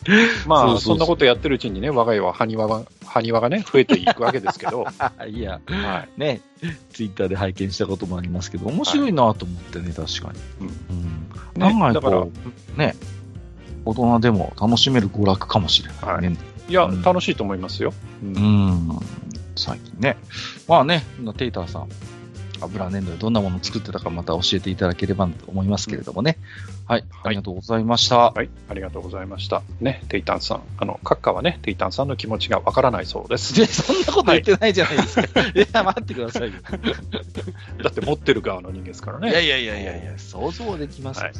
[0.48, 4.86] まあ、そうそうそうそんなことやってるうちにね、我が家は埴輪が、埴輪がね、増えていくわけですけど、
[5.28, 6.20] いや、はい。
[6.20, 6.42] ね、
[6.92, 10.40] ツイッターで拝見したこともありますけど、面白いなと思ってね、確かに。
[10.62, 11.64] うんうん。
[11.64, 12.32] 案外だからこ
[12.76, 12.96] う、ね、
[13.86, 16.38] 大人でも楽しめる娯楽かもしれないね。
[16.70, 17.94] いや、うん楽しいと思いますよ。
[18.24, 19.00] うんうん。
[19.56, 20.18] 最近ね。
[20.68, 21.04] まあね、
[21.38, 21.90] テイターさん、
[22.62, 26.38] 油粘土でどんなものを作ってたかまた教えていただければと思いますけれどもね。
[26.88, 28.32] はい、ありがとうございました。
[28.32, 29.62] はい、ありがとうございました。
[29.80, 30.62] ね、テイタンさん。
[30.78, 33.56] あの、閣下はね、テイタンさんの気持ちがわからないそうです。
[33.56, 35.42] で、そんなこと言ってないじゃないですか。
[35.42, 36.60] い、や、待ってくださいよ。
[37.84, 39.30] だって持ってる側の人間ですからね。
[39.30, 41.24] いやいやいやいやいや、想像できますよ。
[41.24, 41.34] はい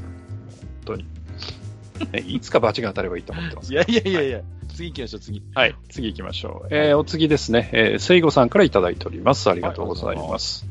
[2.12, 3.72] ねいつか罰が当たればいいと思ってます。
[3.72, 4.42] いやいやいやいや、
[4.82, 5.44] 次行きましょう、次。
[5.54, 6.68] はい、次行きましょう。
[6.72, 9.50] えーお次ですね、えー、せいごさんからいただいております。
[9.50, 10.66] ありがとうございます。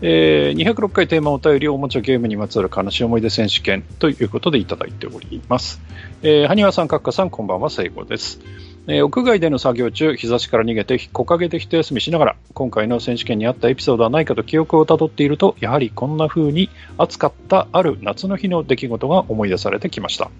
[0.00, 5.80] えー206回テーマお便りおもちゃゲームにまつわる悲しい思い出選手権ということでいただいております。
[6.22, 8.40] えー、はにわさん、かっかさん、こんばんは、せいごです。
[8.86, 20.30] えー屋外での作業中、日差しから逃げて木陰で一休みしながら、今回の選手権にあったエピソードはないかと記憶をたどっていると、やはりこんな風に暑かったある夏の日の出来事が思い出されてきました。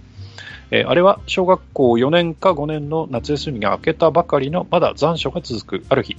[0.73, 5.87] えーあれは小学校4年か5年の夏休みが明けたばかりのまだ残暑が続く。
[5.89, 6.17] ある日、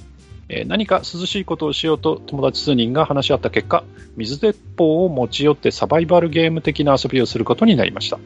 [0.47, 3.83] えー何か涼しいことをしようと友達数人が話し合った結果
[4.15, 8.19] 水鉄砲を持ち寄ってサバイバルゲーム的な遊びをすることになりました、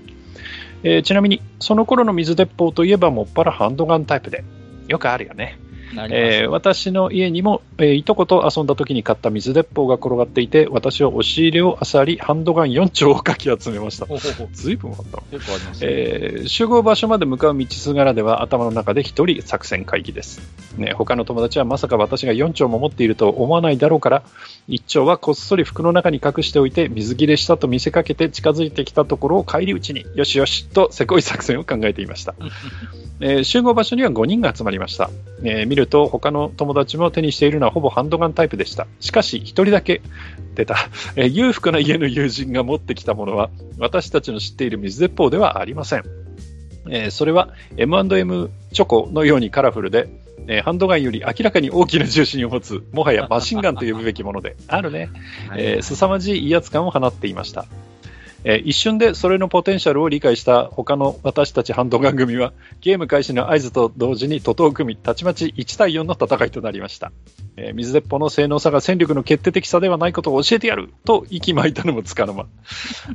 [0.83, 4.43] えーちなみにその頃の水鉄砲といえばもっぱらハンドガンタイプで。
[4.87, 5.59] よくあるよね。
[6.09, 14.07] えー私の家にも、えーいとこと遊んだ時に買った水鉄砲が転がっていて私は押し入れを漁りハンドガン4丁をかき集めました。
[14.53, 15.17] ずいぶんあった。
[15.17, 15.87] な結構ありますね。
[15.89, 20.41] えー集合場所まで向かう道すがらでは頭の中で一人作戦会議です、
[20.77, 24.23] ね、他の友達はまさか私が4丁も持っていると思わないだろうから
[24.69, 32.35] 1丁はこっそり服の中に隠しておいて水切れしたと見せかけて近づいてきたところを返り討ちによしよしとせこい作戦を考えていました、
[33.19, 35.09] えー集合場所には5人が集まりました、
[35.43, 40.01] えー見ると他の友達も手にしているのはほぼハンドガンタイプでしたしかし1人だけ
[40.55, 40.75] 出た、
[41.15, 46.03] えー裕福な家の友人が持ってきたものは私たちの知っている水鉄砲ではありません。
[46.89, 50.09] えーそれは M&M チョコのようにカラフルで、
[50.47, 55.09] えーハンドガンより明らかに大きな重心を持つ、もはやマシンガンと呼ぶべきもので、あるね、
[55.55, 57.65] えー凄まじい威圧感を放っていました。
[58.49, 67.11] え一瞬でそれのポテンシャルを理解した他の私たちハンドガン組はゲーム開始の合図と同時に徒党組みたちまち1対4の戦いとなりました、
[67.57, 72.47] えー水鉄砲の性能差が戦力の決定的差ではないことを教えてやると息巻いたのもつかの間、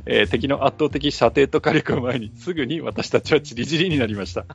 [0.05, 4.45] えー敵の圧倒的射程と火力を前にすぐに私たちはチリチリになりました、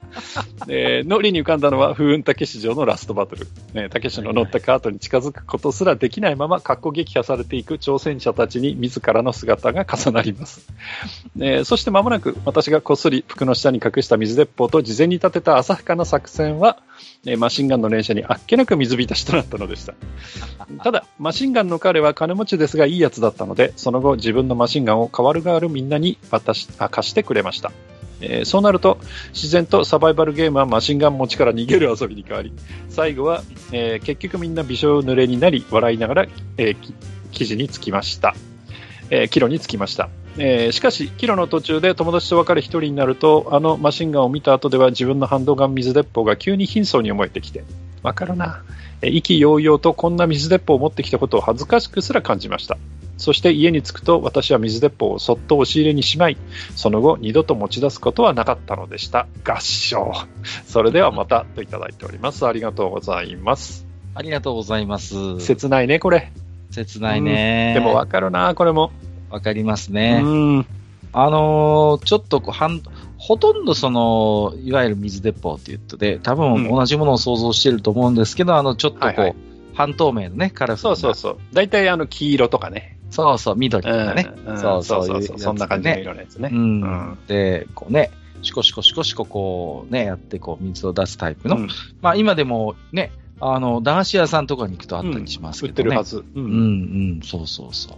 [0.69, 10.68] えー脳裏に浮かんだのは風雲竹市場のラストバトル、ね、竹市の乗ったカートに近づくことすらできないまま格好撃破されていく挑戦者たちに自らの姿が重なります。
[11.41, 16.79] えーそして間もなく私がこっそり服の下に隠した水鉄砲と事前に立てた浅はかな作戦は、
[17.27, 19.95] えーマシンガンの連射にあっけなく水浸しとなったのでした。
[20.83, 27.73] ただマシンガンの彼は金持ちですがいいやつだったのでその後自分のマシンガンを代わる代わるみんなに渡しあ貸してくれました。
[28.21, 28.99] えーそうなると
[29.33, 32.53] 自然とサバイバルゲームはマシンガン持ちから逃げる遊びに変わり
[32.89, 36.27] 最後は、えー結局みんなびしょ濡れになり笑いながら、
[36.57, 36.93] えーき
[37.31, 38.35] 記事につきました、
[39.11, 47.65] えーキロにつきましたえーしかし、キロの途中で友達と別れ一人になると、あのマシンガンを見た後では自分のハンドガン水鉄砲が急に貧相に思えてきて、
[48.03, 48.63] わかるな。
[49.03, 52.77] えー意気揚々とこんな水鉄砲を持ってきたことを恥ずかしくすら感じました。
[53.17, 56.37] そして家に着くと私は水鉄砲をそっと押し入れにしまい、
[56.77, 59.27] その後二度と持ち出すことはなかったのでした。
[59.45, 60.13] 合唱。
[60.67, 62.47] それではまたといただいております。
[62.47, 63.87] ありがとうございます。
[64.15, 65.41] ありがとうございます。
[65.41, 66.33] 切ないね、これ。
[66.71, 67.73] 切ないね。
[67.75, 68.93] でもわかるな、これも。
[69.31, 70.21] わかりますね。
[70.23, 70.27] う
[70.61, 70.67] ん。
[71.13, 72.83] あのーちょっとこう、はん、
[73.17, 79.35] ほとんどその、いわゆる水鉄砲って言ってで、多うん分同じものを想像してると思うんですけど、あの、ちょっとこう、はいはい
[79.75, 80.97] 半透明のね、カラフルな。
[80.97, 81.39] そうそうそう。
[81.53, 82.99] 大体あの黄色とかね。
[83.11, 84.29] そうそう、緑とかね。
[84.45, 86.01] うんそうそうそうそうそんな感じのね。
[86.03, 86.51] 色のやつね。
[86.53, 86.81] うん。
[86.81, 88.11] うんで、こうね、
[88.43, 91.59] シコシコシコシコこうね、やってこう水を出すタイプの。
[91.59, 91.69] うん
[92.03, 95.73] まあ今でもね、あの、駄菓子屋さんとかに行くとあったりします売けどね。
[95.73, 96.19] ってるはず。
[96.19, 96.49] ううんう
[97.19, 97.97] ん、そうそうそ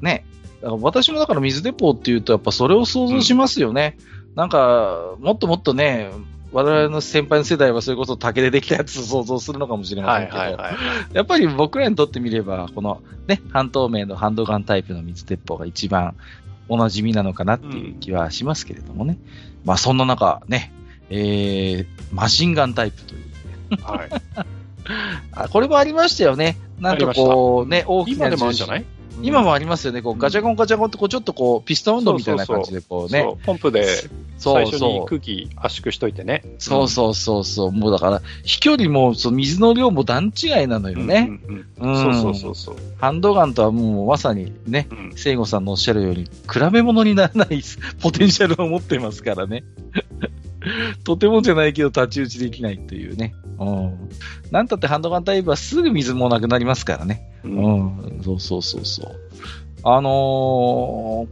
[0.00, 0.04] う。
[0.04, 0.24] ね。
[0.62, 3.96] 私もだから水鉄砲っていうと、やっぱそれを想像しますよね。
[4.34, 6.10] なんか、もっともっとね、
[6.52, 10.74] 我々の先輩の世代はそれこそ竹でできたやつを想像するのかもしれませんけど、はいはいはい。
[11.12, 16.16] やっぱり僕らにとってみれば、このね、半透明のハンドガンタイプの水鉄砲が一番
[16.68, 19.18] おなじみなのかなっていう気はしますけれどもね。
[19.64, 20.72] まあそんな中ね、
[21.08, 23.82] えー、マシンガンタイプという。
[23.82, 24.08] はい、
[25.32, 26.56] あこれもありましたよね。
[26.80, 28.84] なんかこうね、大きな今でもあるんじゃない？
[29.22, 30.02] 今もありますよね。
[30.02, 33.22] こうガチャコンガチャコンってこうちょっとこうピストン運動みたいな感じでこうね。
[33.22, 33.86] そうポンプで
[34.38, 36.42] そう最初に空気圧縮しといてね。
[36.58, 37.72] そうそうそうそう。
[37.72, 41.28] もうだから、飛距離も、その水の量も段違いなのよね。
[41.46, 42.76] うんうんうんそうそうそうそう。
[42.98, 47.62] ハンドガンとはもうまさにね、うん聖子さんのおっしゃるように、比べ物にならない
[48.00, 49.64] ポテンシャルを持ってますからね。
[51.04, 53.34] とてもじゃないけど太刀打ちできないというね。
[53.58, 54.08] うん。
[54.50, 57.30] なんたってハンドガンタイプはすぐ水もなくなりますからね。
[57.44, 58.20] ううんん。
[58.22, 59.16] そうそうそうそう。
[59.84, 61.28] あのー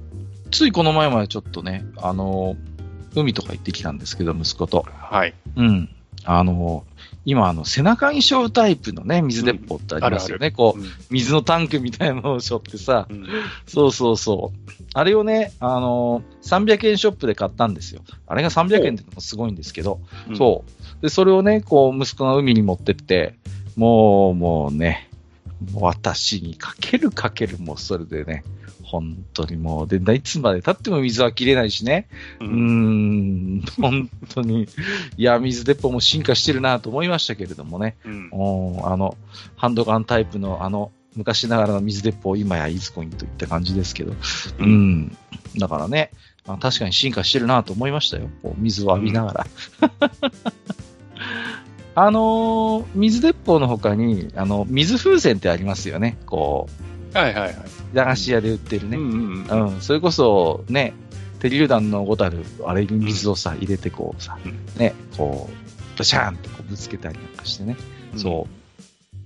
[0.50, 4.86] ついこの前までちょっとね、あのー海とか行ってきたんですけど、息子と。
[4.88, 5.34] はい。
[5.56, 5.88] うん。
[6.24, 6.87] あのー
[7.28, 10.50] 今、あの、背中に背負うタイプのね、水鉄砲ってありますよね。
[10.50, 13.26] こう、うん水のタンクみたいなのを背負ってさ、うん
[13.66, 14.82] そうそうそう。
[14.94, 18.00] あれをね、あのー300円ショップで買ったんですよ。
[18.26, 21.02] あれが300円ってのもすごいんですけど、うんそう。
[21.02, 23.34] で、それをね、こう、息子が海に持ってって、
[23.76, 25.10] もう、もうね、
[25.74, 28.42] 私にかけるかけるもうそれでね、
[28.88, 32.08] 本当にもう、で、いつまで経っても水は切れないしね。
[32.40, 34.66] ううーん、本当に、
[35.16, 37.96] いや、水鉄砲も進化してるなと思いましたけれどもね。
[38.04, 39.16] うんおーあの、
[39.56, 44.14] ハンドガンタイプのあの、昔ながらの水鉄砲、今やイズコインといった感じですけど。
[44.58, 45.16] うん。
[45.58, 46.10] だからね、
[46.46, 48.30] あ確かに進化してるなと思いましたよ。
[48.42, 49.46] こう水を浴びながら。
[51.94, 56.16] あのー水鉄砲の他に、あの、水風船ってありますよね。
[56.26, 56.72] こう、
[57.18, 57.54] はいはいはい。
[57.92, 58.96] 駄菓子屋で売ってるね。
[58.96, 60.94] うんうんうんうん、それこそね、
[61.40, 67.76] 手榴弾のごたる、あれに水をさ、入れてこうさ、うんね、こう、バシャーンってこうぶつけたりなんかしてね。
[68.16, 68.46] そ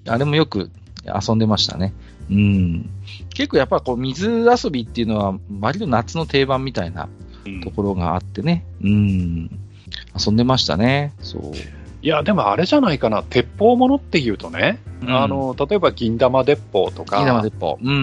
[0.07, 0.11] う。
[0.11, 0.71] あれもよく
[1.05, 1.93] 遊んでましたね。
[2.31, 2.91] うん。
[3.35, 7.09] 結構やっぱこう水遊びっていうのは割と夏の定番みたいな
[7.45, 8.65] うんところがあってね。
[8.83, 9.51] うん。
[10.19, 11.13] 遊んでましたね。
[11.21, 11.43] そう。
[12.03, 17.79] いや、でもあれじゃないかな、鉄砲ものっていうとね、うんあ、の例えば銀玉鉄砲とか、銀玉鉄砲。
[17.81, 17.91] うん。
[17.91, 17.95] う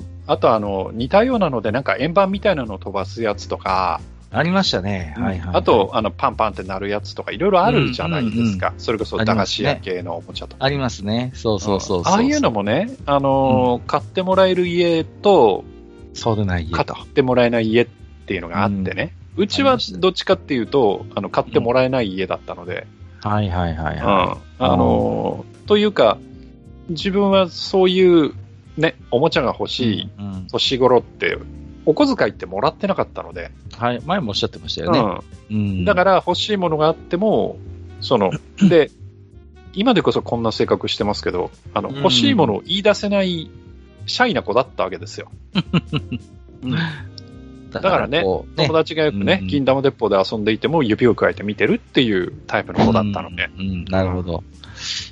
[0.00, 5.14] ん、あとあの似たようなので、なんか円盤みたいなのを飛ばすやつとか、ありましたね。
[5.16, 5.56] はいはい。
[5.56, 10.66] あと、あのパンパンって鳴るやつとか、いろいろあるじゃないですか、それこそ駄菓子屋系のおもちゃとか。
[10.66, 11.32] ありますね。
[11.34, 12.12] そうそうそうそう。
[12.12, 15.64] ああいうのもね、あのー買ってもらえる家と、
[16.12, 16.94] そうでない家買と。
[16.94, 17.86] ってもらえない家っ
[18.26, 22.86] ていうのがあってね、うちはどっちかっていうと、あの買ってもらえない家だったので、
[23.20, 26.18] はいはいはいうんはあのーというか、
[26.88, 28.32] 自分はそういう、
[28.78, 29.68] ね、おもちゃが欲い。
[29.68, 30.46] しいうん。
[30.50, 31.38] 年頃って、
[31.84, 34.00] お小遣いってもらってなかったので、はい。
[34.04, 34.98] 前もおっしゃってましたよね。
[35.50, 35.84] うんうん。
[35.84, 37.58] だから欲しいものがあっても、
[38.00, 38.30] その、
[38.68, 38.90] で、
[39.74, 43.50] 今でこそこんな性格してますけど、あの、うん欲しいものを言い出せない
[44.06, 45.30] シャイな子だったわけですよ。
[47.68, 53.50] うんだだからね友達がよくね、うん銀玉鉄砲で遊んでいても指を加えて見てるっていうタイプの子だったので。
[53.56, 54.44] うん、うんなるほど。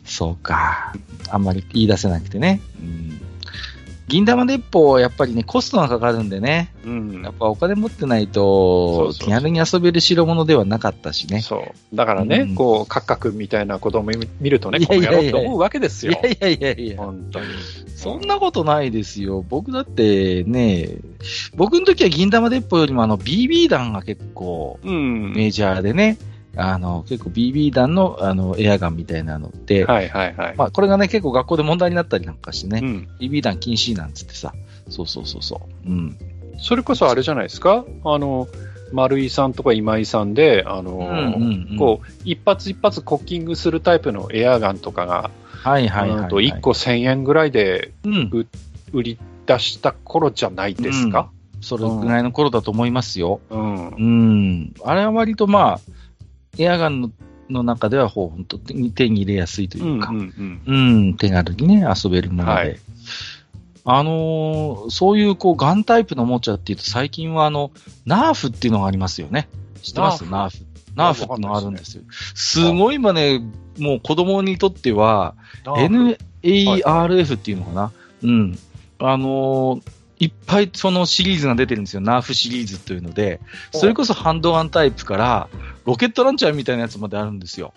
[0.05, 0.95] そうか。
[1.31, 2.61] あんまり言い出せなくてね。
[2.81, 3.21] うん、
[4.09, 6.73] 銀玉鉄砲はやっぱりね、コストがかかるんでね。
[6.85, 11.41] うんやっぱお金持ってないと気軽に遊べる代物ではなかったしね。
[11.41, 11.97] そう。
[11.97, 16.13] だからね、うんこう、カッカ君みたいな子供見るとね、いこのやいやいや野郎って思うわけですよ。
[16.13, 16.97] いやいやいやいや。
[16.99, 17.47] 本当に。
[17.97, 19.45] そんなことないですよ。
[19.49, 20.99] 僕だってね、
[21.57, 25.33] 僕の時は銀玉鉄砲よりもあの BB 弾が結構うん。
[25.35, 26.19] メジャーでね、
[26.57, 30.57] あの結構 BB 弾のあのエアガンみたいなのって、はいはいはい。
[30.57, 33.09] まあこれがね結構学校で問題になったりなんかしてね、うん。
[33.21, 34.55] BB 弾禁止なんつってさ、
[34.89, 35.89] そうそうそうそう。
[35.89, 36.19] うん。
[36.59, 37.85] それこそあれじゃないですか？
[38.05, 38.49] あの、
[38.93, 46.23] 丸井さんとか今井さんで、あの、うんうんうんこう、一発一発コッキングするタイプのエアガンとかが、はいはいはい、はい。
[46.23, 48.47] うんと1個1000円ぐらいでうん。
[48.93, 53.41] 売り出した頃じゃないですか、それぐらいの頃だと思いますよ。
[53.51, 53.89] うん。
[53.89, 54.75] うん。
[54.85, 55.81] あれは割とまあ、
[56.59, 57.11] エアガンの
[57.49, 62.51] の中ではほう本当に手に入れやすいというか、うんうんうん、手軽にね、遊べるもので。
[62.53, 62.79] はい
[63.89, 67.71] あのーそういうこうガンタイプのおもちゃっていうと最近はあの、
[68.05, 69.49] ナーフっていうのがありますよね。
[69.81, 70.25] 知ってます？
[70.25, 70.65] ナナーフ。
[70.97, 72.03] ナーフってのがあるんですよ。
[72.35, 73.41] すごい今ね、
[73.79, 76.17] もう子供にとっては、うん。
[76.43, 77.93] NARF っていうのかな、
[78.25, 78.59] うん。
[78.99, 79.83] あのー
[80.19, 82.01] いっぱいそのシリーズが出てるんですよ。
[82.01, 83.41] ナーフシリーズというので、
[83.73, 85.49] それこそハンドガンタイプから、
[85.85, 87.75] ロケットランチャーみたいなやつまであるんですよ。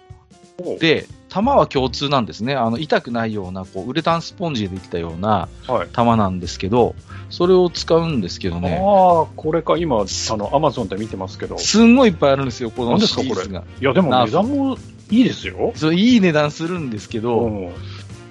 [0.79, 2.55] で、玉は共通なんですね。
[2.55, 5.87] あの、痛くないような、こう、ウレタンスポンジでできたようなはい。
[5.91, 6.95] 玉なんですけど、
[7.29, 11.57] それを使うんですけどね、ああ、これか、今、あの、アマゾンで見てますけど。
[11.57, 13.63] すんごいいっぱいあるんですよ、このシリーズが。
[13.79, 14.77] いや、でも値段も
[15.11, 15.71] いいですよ。
[15.75, 17.71] そう、いい値段するんですけど、うん。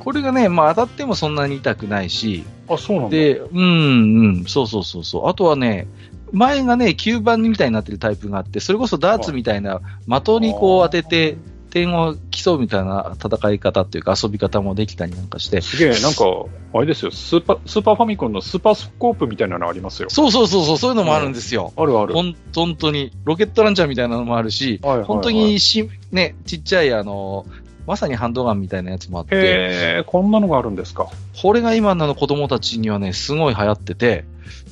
[0.08, 3.10] これがね、まあ当たってもそんなに痛くないし、あ、そうなんだ。
[3.10, 5.28] で、うん、うん、そうそうそうそう。
[5.28, 5.86] あとはね、
[6.32, 11.36] 前がね、吸盤みたいになってるタイプがあって、それこそダーツみたいな的にこう当てて、
[11.68, 16.24] 点を競うみたいな戦い方っていうか遊び方もできたりなんかして、すげえ、なんか、
[16.72, 20.08] あれですよ、スーパー、スーパーファミコンのスーパースコープみたいなのありますよ。
[20.08, 21.74] そうそうそうそう、そういうのもあるんですよ。
[21.76, 22.14] あるある。
[22.14, 27.44] ほん本当に、ロケットランチャーみたいなのもあるし、はいはいはい本当にし、ね、ちっちゃいあの、
[27.88, 31.08] まさにハンドガンみたいなやつもあって、こんなのがあるんですか？
[31.40, 34.26] これが今の子供たちにはね、すごい流行ってて、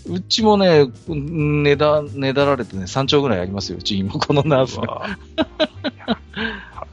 [0.07, 4.87] うちもね、うんねだ、ねだられてね、3兆ぐらいありますよ、うち今このナーフが。
[4.87, 6.19] うわいや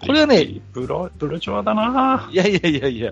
[0.06, 3.12] これはね、ブラ、ブルジョワだないやいやいやいや、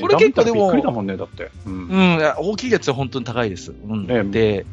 [0.00, 1.50] これ結構でもびっくりだもんね、だって。
[1.64, 3.70] うん大きいやつは本当に高いです。
[3.70, 4.06] うん。
[4.06, 4.66] ねで、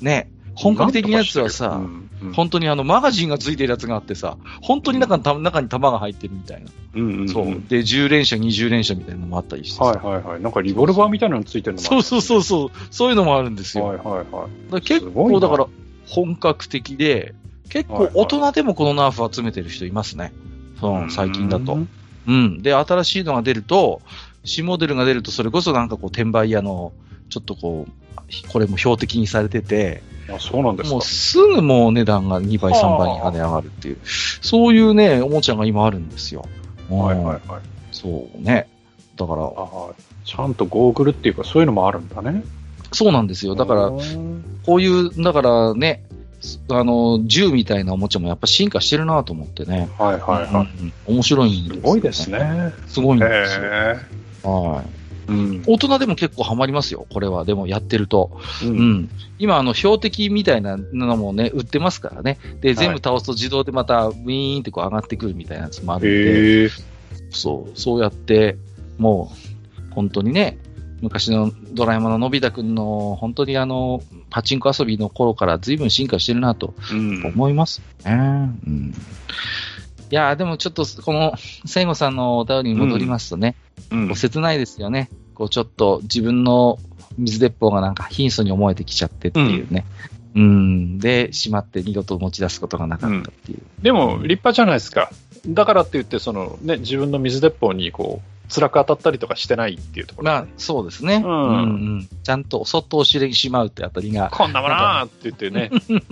[0.00, 6.70] ね、本格的なやつはさ、うんうん本当にあの、マガジンがついてるやつがあってさ、本当に中にた中に弾が入ってるみたいな。
[6.94, 7.44] うんうんうんそう。
[7.68, 9.84] で、10連射、20連射みたいなのもあったりしてさ。
[9.84, 10.42] はいはいはい。
[10.42, 13.84] なんかリボルバーみたいなのついてるのもあるそうそうそうそう、そういうのもあるんですよ。
[13.84, 14.72] はいはいはい。
[14.72, 15.66] だ結構だから
[16.06, 17.34] 本格的で、
[17.68, 20.32] 結構大人でもこのナーフ集めてる人いますね。
[20.80, 21.74] そう最近だと。
[21.74, 21.88] うん
[22.26, 22.62] うん。
[22.62, 24.02] で、新しいのが出ると、
[24.44, 26.92] 新モデルが出ると、それこそなんかこう、転売屋の、
[27.28, 30.02] ちょっとこう、これも標的にされてて、
[30.34, 31.02] あ、そうなんですかもう。
[31.02, 36.46] すぐもう値段が2倍、3倍に跳ね上がるっていう、そういうね、おもちゃが今あるんですよ。
[36.90, 37.40] うんはいはいはい。
[37.92, 38.68] そうね。
[39.16, 39.52] だから、
[40.24, 42.42] ちゃんとゴーグルっていうかそういうのもあるんだね。
[42.92, 43.54] そうなんですよ。
[43.54, 46.04] だから、うんこういう、だからね、
[46.70, 49.88] あの、銃みたいなおもちゃもやっぱ進化してるなと思ってね。
[49.98, 50.82] はいはいはい。
[50.82, 52.30] うん面白いんです、すごいです。
[52.30, 52.72] ね。
[52.86, 53.64] すごいんですよ。
[53.64, 53.68] へ
[54.42, 54.99] はい。
[55.30, 55.32] え。
[55.32, 55.62] うん。
[55.66, 57.44] 大人でも結構ハマりますよ、これは。
[57.44, 58.30] でもやってると。
[58.62, 59.10] ううんん。
[59.38, 62.38] 今、あの、標的みたいなのもね、売ってますからね。
[62.60, 66.70] で、全部倒すと自動でまた、ウィーンってこう上がってくるみたいなやつもあるんで。
[67.30, 68.56] そう、そうやって、
[68.98, 69.32] も
[69.90, 70.58] う、本当にね、
[71.00, 77.24] 昔のドラえもんののび太くんの、本当にあの、パチンコ遊びの頃から随分進化してるなとうん。
[77.24, 78.12] 思いますね。
[78.66, 78.94] うん。
[80.10, 83.56] いやーでもちょっと、この、 聖子さんのお便りに戻りますとね、
[83.90, 85.08] うん切ないですよね。
[85.40, 86.78] こうちょっと自分の
[87.16, 89.86] 水鉄砲がなんか貧相に思えてきちゃってっていうね。
[90.34, 90.98] うん。
[90.98, 93.62] で、しまって二度と持ち出すことがなかったっていう。
[93.82, 95.10] でも、立派じゃないですか。
[95.48, 100.26] だからって言って、そのね、自分の水鉄砲にこう、辛く当たったりとかしてないっていうところ。
[100.26, 101.22] まあ、そうですね。
[101.24, 101.56] うんう
[102.00, 104.28] んちゃんとそっと押し入れにしまうってあたりが。
[104.30, 105.70] こんなものーって言ってね、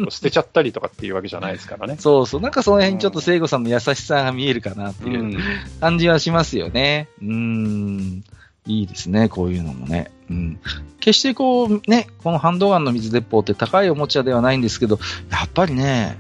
[0.08, 1.96] 捨てちゃったりとかっていうわけじゃないですからね。
[1.98, 2.40] そうそう。
[2.40, 5.36] なんかその辺にちょっと聖子さんの優しさが見えるかなっていううん
[5.80, 7.08] 感じはしますよね。
[7.20, 8.24] うん。
[8.68, 10.10] いいですね、こういうのもね。
[10.30, 10.60] うん。
[11.00, 14.98] 決してこう、ね、このハンドガンの水鉄砲って高いおもちゃではないんですけど、
[15.30, 16.18] やっぱりね、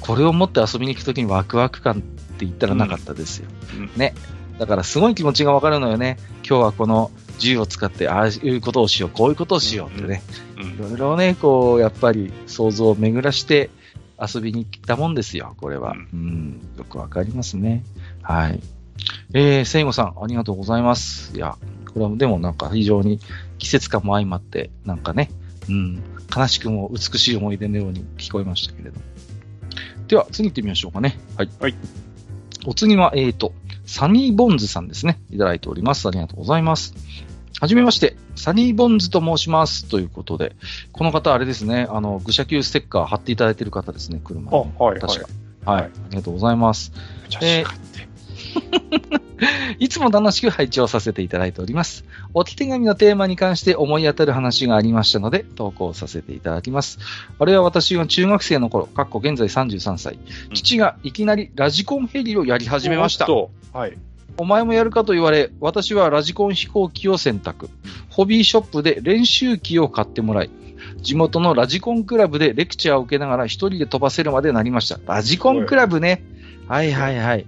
[0.00, 3.48] これを持って遊びに行くときにワクワク感って言ったらなかったですよ。
[3.74, 4.14] うんね。
[4.58, 6.18] だからすごい気持ちがわかるのよね。
[6.48, 10.22] 今日はこの銃を使って、ああいうことをしよう、こういうことをしようってね。
[10.56, 13.70] うんいろいろね、こう、やっぱり想像を巡らして
[14.20, 15.94] 遊びに来たもんですよ、これは。
[16.12, 17.84] うん、よくわかりますね。
[18.22, 18.60] はい。
[19.34, 21.32] えー、聖子さん、ありがとうございます。
[21.36, 21.56] いや、
[21.92, 23.20] これはでもなんか非常に
[23.58, 25.30] 季節感も相まって、なんかね、
[25.68, 26.02] うん、
[26.34, 29.04] 悲しくも美しい思い出のように聞こえましたけれども。
[30.08, 31.18] では、次行ってみましょうかね。
[31.36, 31.50] はい。
[31.60, 31.74] はい。
[32.66, 33.52] お次は、えーと、
[33.84, 35.20] サニーボンズさんですね。
[35.30, 36.08] いただいております。
[36.08, 36.94] ありがとうございます。
[37.60, 39.86] はじめまして、サニーボンズと申します。
[39.86, 40.54] ということで、
[40.92, 44.72] この方、あれですね、あの、愚者級ステッカー貼っていただいている方ですね、車あ、に。
[44.78, 45.00] はい、はい。
[45.00, 45.28] 確か。
[45.72, 45.82] はい。
[45.82, 46.92] ありがとうございます。
[47.24, 49.27] めちゃしかって。
[49.78, 52.04] いつも楽しく拝聴させていただいております。
[52.34, 56.98] お手紙のテーマに関して思い当たる話がありましたので、投稿させていただきます。
[57.38, 60.14] あれは私が中学生の頃、かっこ現在33歳。
[60.14, 63.26] うん父がいきなりラジコンヘリをやり始めました。
[64.36, 67.70] お前もやるかと言われ、私はラジコン飛行機を選択。
[68.08, 70.50] ホビーショップで練習機を買ってもらい、
[71.02, 74.98] 地元のラジコンクラブでレクチャーを受けながら一人で飛ばせるまでなりました。
[75.06, 76.22] ラジコンクラブね。
[76.68, 77.46] はいはいはい。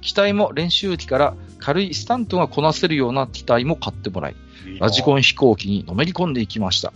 [0.00, 4.36] 機体も練習機から軽いスタントがこなせるような機体も買ってもらい、
[4.80, 5.18] ラジコン。
[5.18, 6.92] ン飛行機にのめり込んでいきました。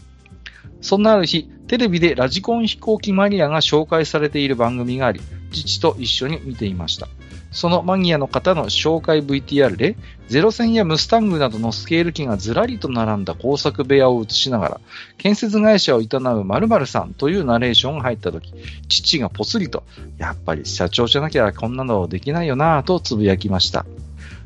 [0.81, 5.21] そんなある日、テレビでラジコン飛行機マニアが紹介されている番組があり、
[5.53, 7.09] 父と一緒に見ていました。
[7.51, 9.97] そのマニアの方の紹介 VTR で、
[10.29, 14.81] ゼロ戦やムスタングなどのスケール機がずらりと並んだ工作部屋を映しながら、
[15.19, 18.53] 建設会社を営む〇〇さんというナレーションが入った時、
[18.89, 19.83] 父がぽつりと、
[20.19, 23.85] やっぱり社長じゃなきゃこんなのできないよなぁとつぶやきました。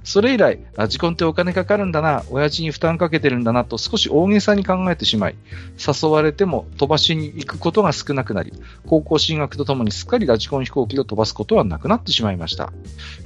[0.04, 3.64] それ以来、ラジコンってお金かかるんだな、親父に負担かけてるんだな。
[3.64, 5.34] と少し大げさに考えてしまい、
[5.78, 8.52] 誘われても飛ばしに行くことが少なくなり、
[8.86, 12.70] 高校進学とともにすっかりラジコン飛行機を飛ばすことはなくなってしまいました。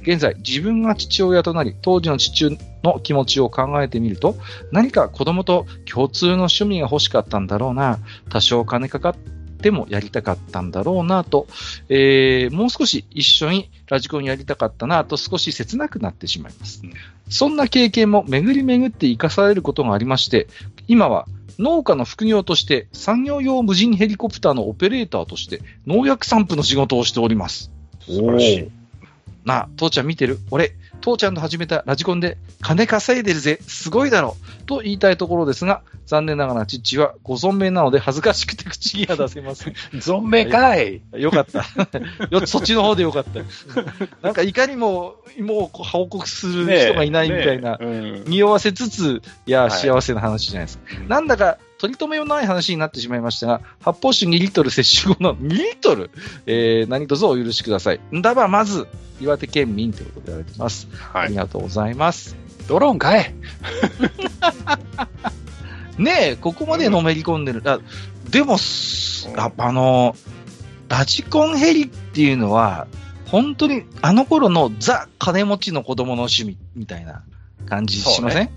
[0.03, 4.37] 現在、自分が父親となり、当時の父の気持ちを考えてみると、
[4.71, 7.99] 何か子供と共通の趣味が欲しかったんだろうな、
[8.29, 9.38] 多少金かかって
[9.71, 11.47] もやりたかったんだろうなと、
[11.89, 16.81] えーもう少し一緒にラジコンやりたかったなと少し切なくなってしまいます。
[16.83, 16.93] うん
[17.31, 20.47] そんな経験も巡り巡って生かされることがありまして、
[20.87, 21.27] 今は
[21.59, 27.69] 農家の副業として産業用無人ヘリコプターのオペレーターとして農薬散布の仕事をしております。
[28.01, 28.71] 素晴らしい。
[29.45, 30.39] なあ、父ちゃん見てる？
[30.49, 30.71] 俺、
[31.01, 34.35] 父ちゃんと始めたラジコンで金稼いでるぜ、すごいだろ
[34.65, 39.73] と言いたいところですが、残念ながら父はご存命なので恥ずかしくて口には出せません。
[39.99, 41.01] 存命かい。
[41.13, 41.65] よかった。
[42.31, 43.41] よそっちの方でよかった。
[44.21, 50.83] なんかいかにも、もう報告する人がいないみたいな、ねえうん匂わせつつ、いや、はい幸せな話じゃないですか。
[51.07, 56.11] なんだか、取り留めのない話になってしまいましたが、発泡酒2リットル摂取後の2リットル、
[56.45, 58.01] えー、何卒お許しください。
[58.13, 58.85] んだば、まず、
[59.21, 60.87] 岩手県民ということで言われてます。
[61.13, 61.29] あはい。
[61.29, 62.35] りがとうございます。
[62.67, 63.33] ドローンかい。
[65.97, 67.61] ねえ、ここまでのめり込んでる。
[67.65, 67.79] あ
[68.29, 70.15] でも、すうんやっぱあの、
[70.89, 72.87] ラジコンヘリっていうのは、
[73.27, 77.23] 本当にあの頃のザ金持ちの子供の趣味みたいな
[77.67, 78.49] 感じしません、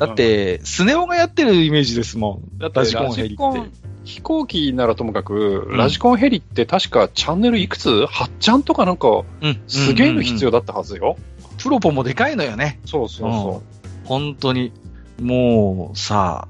[0.00, 2.58] だって、スネ夫がやってるイメージですもん。
[2.58, 3.90] だってラジコンヘリって。
[4.04, 10.60] 飛行機ならともかく、んラジコンヘリって確かチャンネルいくつ ?8 ちゃんとかなんか、うんすげえの必要だ。
[10.60, 11.16] だったはずよ。
[11.62, 12.80] プロポもでかいのよね。
[12.86, 13.62] そうそうそ
[14.04, 14.72] 本当に。
[15.20, 16.48] もう、さ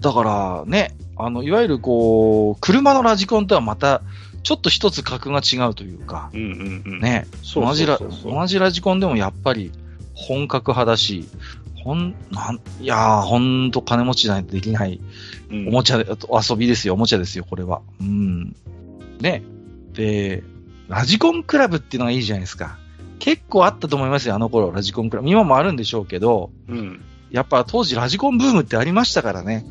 [0.00, 4.02] だからね、あの、いわゆるこう、車のラジコンとはまた、
[4.42, 6.36] ちょっと一つ格が違うというか、う。
[6.36, 7.00] うんうんうん。
[7.00, 7.86] ね、同じ
[8.58, 9.70] ラジコンでもやっぱり
[10.14, 11.28] 本格派だし、
[11.82, 15.00] ほん、なん、いやー、ほんと金持ちじゃないとできない
[15.50, 17.82] うんおもちゃ遊びですよ、おもちゃですよ、これは。
[18.00, 18.54] うん。
[19.20, 19.42] ね。
[19.92, 20.44] で、
[20.88, 22.78] ラジコンクラブっていうのがいいじゃないですか。
[23.18, 25.28] 結構あったと思いますよ、あの頃、ラジコンクラブ。
[25.28, 27.00] 今もあるんでしょうけど、うん。
[27.30, 29.64] やっぱ当時ラジコンブームってありましたからね。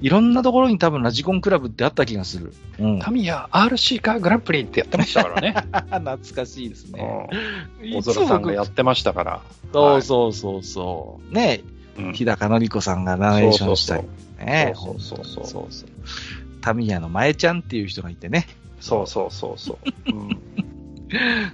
[0.00, 2.52] いろんなところに多分ラジコンクラブってあった気がする。
[2.78, 2.98] うん。
[3.00, 5.54] タミヤ RC カーグランプリってやってましたからね。
[5.72, 7.28] 懐かしいですね。
[7.82, 9.40] うん小空さんがやってましたから。
[9.72, 11.34] そうそうそうそう。
[11.34, 11.62] ね
[11.98, 14.04] うん日高のり子さんがナレーションしたり
[14.38, 14.72] ね。
[14.76, 15.88] そうそうそうそうそうそう。
[16.60, 18.46] タミヤの前ちゃんっていう人がいてね。
[18.80, 20.12] そうそうそうそう。
[20.12, 20.40] うん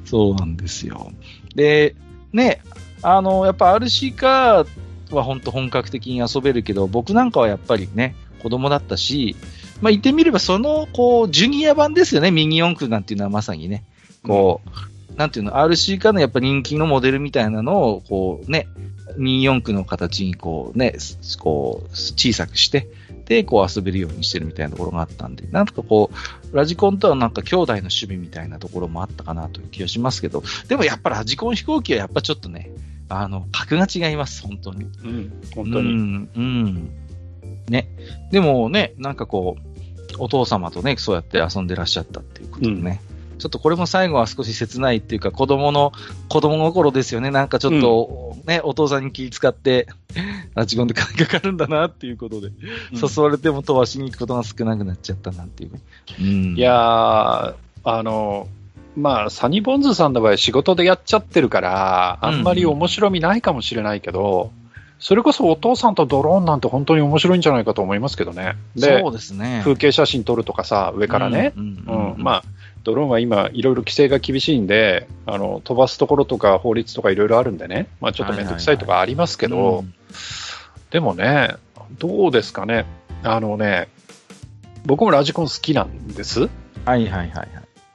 [0.04, 1.12] そうなんですよ。
[1.54, 1.94] で、
[2.32, 2.62] ね、
[3.02, 9.36] あの、やっぱ RC カーは本当本格的に遊べるけど、僕なんかはやっぱりね、子供だったし、
[9.80, 13.84] まあ言ってみればその、こう、ジュニア版ですよね、ミニ四駆なんていうのはまさにね。
[14.22, 14.60] こ
[15.14, 18.66] う、なんていうの、RC カーのやっぱ人気のモデルみたいなのを、こうね、
[19.16, 22.88] ミニ四駆の形にこうね、すこう、小さくして、
[23.26, 26.10] で、こう遊べるようにしてるみたいなところがあったんで、なんとかこ
[26.52, 32.70] う、ラジコンとはなんか兄弟の趣味みたいなところもあったかなという気がしますけど、でもやっぱラジコン飛行機はやっぱちょっとね、
[33.08, 34.84] あの、格が違います、本当に。
[35.04, 35.32] うん。
[35.54, 35.92] 本当に。
[35.92, 36.90] うん、うん。
[37.68, 37.88] ね。
[38.30, 39.72] でもね、なんかこう、
[40.18, 43.00] お父様とね、そうやって遊んでらっしゃったっていうことでね。
[43.38, 45.92] ちょっとこれも最後は少し切ないっていうか、子供の、
[46.28, 47.32] 子供心ですよね。
[47.32, 49.88] なんかちょっと、ね、お父さんに気遣って、
[50.54, 52.50] ラジコンで金かかるんだなっていうことで、
[52.92, 55.80] 誘われても飛ばしに行くことが少なくなっちゃったなっていうね。
[56.20, 56.56] うん。
[56.56, 58.46] いやー、あの、
[58.94, 64.52] まあ、サニーボンズさんの場合仕事でやっちゃってるから、あんまり面白みないかもしれないけど、
[65.02, 68.54] それこそお父さんとドローンなんて本当に面白いんじゃないかと思いますけどね。
[68.76, 69.60] でそ、うですね。
[69.64, 71.52] 風景写真撮るとかさ、上からね。
[72.16, 72.44] まあ、
[72.84, 79.94] ドローンは今、いろいろ規制が厳しいんで、あの飛ばすところとか法律とかいろいろあるんでね、まあ、ちょっと面倒くさいとかありますけど、うん
[80.92, 81.56] でもね、
[81.98, 82.84] どうですかね、
[83.22, 83.88] あのね、
[84.84, 86.42] 僕もラジコン好きなんです。
[86.42, 86.50] はい
[86.84, 87.48] はいはいはい。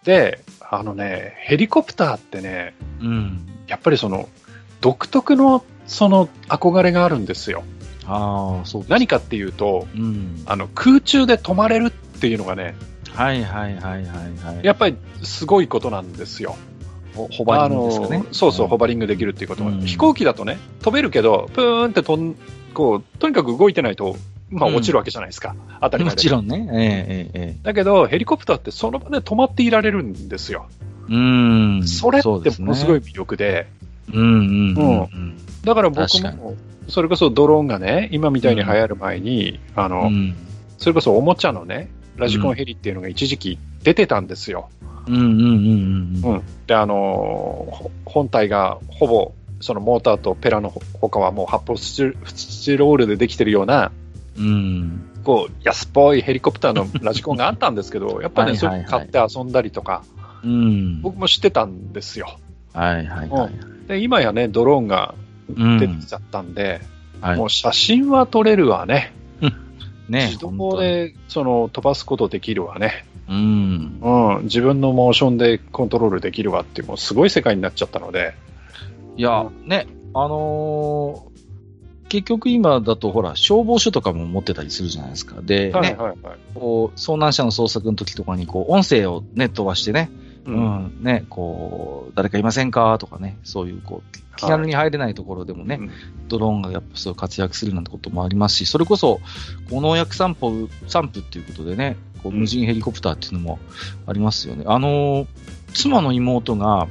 [0.03, 3.47] で、あのね、ヘリコプターってね、うん。
[3.67, 4.27] やっぱりその、
[4.81, 7.63] 独特のその憧れがあるんですよ。
[8.05, 8.85] ああ、そう。
[8.87, 10.43] 何かっていうと、うん。
[10.45, 12.75] あの空中で止まれるっていうのがね、
[13.13, 14.05] はいはいはいはい
[14.55, 14.65] はい。
[14.65, 16.55] やっぱりすごいことなんですよ。
[17.15, 18.23] ホホバリングですかね？
[18.31, 22.37] そうそう、んホバリングできるっていうことは、うん飛行機だとね、飛べるけど、プーンって飛ん
[22.73, 24.15] こう、とにかく動いてないと、
[24.49, 26.69] まあ、うん落ちるわけじゃないですか、当たり前もでちろんね。
[26.71, 30.67] えええええだけど、ヘリコプターってその場で止まっていられるんですよ。
[31.09, 31.13] え。
[31.13, 31.87] うん。
[31.87, 33.67] それってものすごい魅力で、
[34.13, 35.37] うんうんうんうん。
[35.63, 36.55] だから僕も、
[36.87, 40.35] それこそドローンがね、今みたいに流行る前に、あの、うん
[40.77, 44.69] それこそおもちゃのね、ラジコンヘリっていうのが一時期出てたんですよ。
[45.07, 45.31] うんうんうん
[46.23, 46.35] うん。
[46.35, 53.91] うんで、あの本体がほぼそのモーターとペラの他はもう発泡スチロールでできてるような、
[54.37, 55.09] うん。
[55.23, 60.03] こう、安っぽいヘリコプターのラジコンがあったんですけど、 やっぱりね、そはいはいはいれ買って遊んだりとか、
[60.43, 61.01] うん。
[61.01, 62.37] 僕も知ってたんですよ。
[62.73, 63.76] はいはいはい。
[63.87, 65.15] で、今やね、ドローンが
[65.55, 66.81] うん出てきちゃったんで、
[67.21, 69.11] はいもう写真は撮れるわね。
[70.07, 73.05] ね自動でその飛ばすことできるわね。
[73.27, 73.99] うん。
[74.01, 78.35] うん、自分のモーションでコントロールできるわっていう、もうすごい世界になっちゃったので、
[79.17, 81.37] いや、ね、あのー
[82.09, 85.41] 結局今だとほら、消防署とかも持ってたりするじゃないですか。
[85.41, 86.15] で、ね、はいはいはい。
[86.55, 90.09] こう、遭難者の捜索の時とかに、こう、音声をね、飛ばしてね、
[90.47, 90.57] ううん。
[90.59, 92.97] ん、ね、こう、誰かいませんか？
[92.99, 95.91] とかね、そういう、こう、気軽に入れないところでもね、うん。
[96.27, 99.19] ドローンがやっぱそう活躍するなんてこともありますし、それこそ、
[99.69, 102.39] この薬散歩、散布っていうことでね、こううん。
[102.39, 103.59] 無人ヘリコプターっていうのも
[104.07, 104.63] ありますよね。
[104.67, 105.27] あのー
[105.73, 106.87] 妻の妹が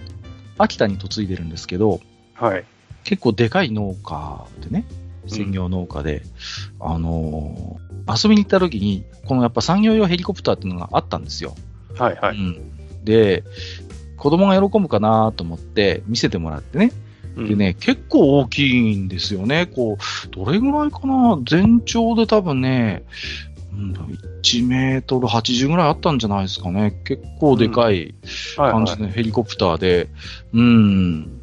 [0.58, 2.00] 秋田に嫁いでるんですけど、
[2.34, 2.64] はい。
[3.04, 6.22] 結構でかい農家でね、うん専業農家で、
[6.78, 11.56] あのー遊びに行った時に、このやっぱ産業用ヘリコプターっていうのがあったんですよ。
[11.98, 12.36] はいはい。
[12.36, 12.75] うん、
[13.06, 13.44] で、
[14.18, 16.92] 子供が喜ぶかなと思って見せてもらってね。
[17.36, 19.66] うんでね、結構大きいんですよね。
[19.66, 21.38] こう、どれぐらいかな？
[21.44, 23.02] 全長で多分ね、
[23.72, 23.92] うん
[24.42, 26.98] 1メートル80ぐらいあったんじゃないですかね。
[27.04, 28.14] 結構でかい
[28.56, 30.08] 感じのヘリコプターで、
[30.54, 31.35] うん。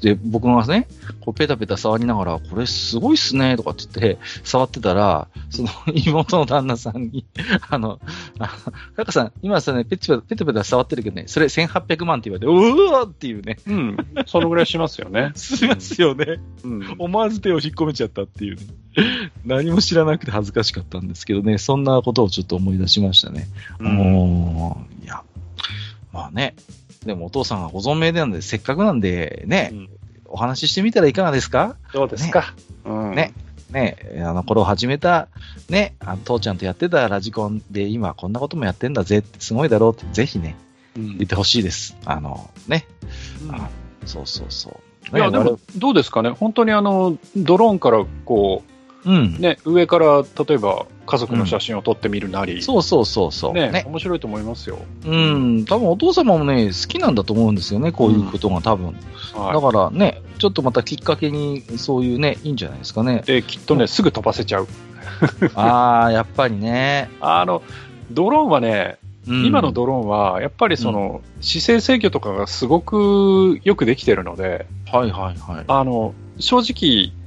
[0.00, 0.86] で、僕がね、
[1.20, 7.24] こうペタペタ触りながら、これすごいっすね、とかって言って、触ってたら、その 妹の旦那さんに、
[7.68, 8.00] あの、
[8.38, 8.48] あ
[8.96, 13.96] カカさん、今さね、ペチペタ、ペタペタ触ってるけどね、それ1800万って言われて、うわーっていうね、うん。
[14.26, 15.32] そのぐらいしますよね。
[15.36, 16.40] しますよね。
[16.64, 16.96] うん。
[16.98, 18.62] 思わず手を引っ込めちゃったっていうね。
[19.44, 23.46] 何も知らなくて恥ずかしかったんですけどね、そんなことをちょっと思い出しましたね。
[23.78, 25.22] うんもう、いや、
[26.12, 26.54] まあね、
[27.04, 29.88] でもお父さんがご存命なんで、せっかくなんでね、うん
[30.30, 31.76] お話ししてみたらいかがですか？
[31.94, 32.52] どうですか。
[32.84, 33.32] うんね。
[33.70, 35.28] ね、あの頃始めた、
[35.70, 40.54] ね、あの父ちゃんとやってたラジコンで今こんなこともやってんだぜってすごいだろうってぜひね、
[40.96, 41.96] うん言ってほしいです。
[42.04, 42.86] あの、ね、
[43.42, 43.70] うんあ
[44.04, 44.78] そうそうそ
[45.12, 45.16] う。
[45.16, 46.28] いや、でねも、どうですかね？
[46.28, 48.70] 本当にあの、ドローンからこう
[49.12, 49.40] んう、。
[49.40, 53.52] ね、上から例えば家族の写真を撮ってみるなり、そうそうそうそう。
[53.54, 53.84] ねね。
[53.86, 54.78] 面白いと思いますよ。
[55.06, 55.64] うん。
[55.64, 58.94] 多分お父様もね、好きなんだと思うんですよね、こういうことが多分。
[59.34, 63.26] だはからね、ちょっとまたきっかけに、そういうね、いいんじゃないですかねい。。
[63.26, 64.68] で、きっとね、すぐ飛ばせちゃう。
[65.54, 67.10] ああ、やっぱりね。
[67.20, 67.62] あの、
[68.10, 75.64] ドローンはね、うん今のドローンは、やっぱりその、姿勢制御とかがすごくよくできてるので、はいはいはい。
[75.66, 77.17] あの、正直、うん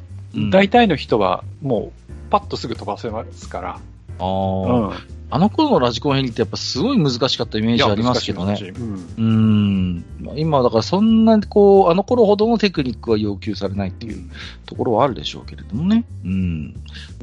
[0.52, 3.80] 大体の人はもう、パッとすぐ飛ばせますから。
[4.20, 5.22] あーうん。
[5.34, 8.58] あの頃のラジコンヘリってやっぱすごい難しかったイメージありますけどね。
[8.78, 10.06] うんうん。
[10.20, 14.30] まあ今だからそんな、こう、あの頃ほどのテクニックは要求されないっていう
[14.66, 16.04] ところはあるでしょうけれどもね。
[16.26, 16.76] うん。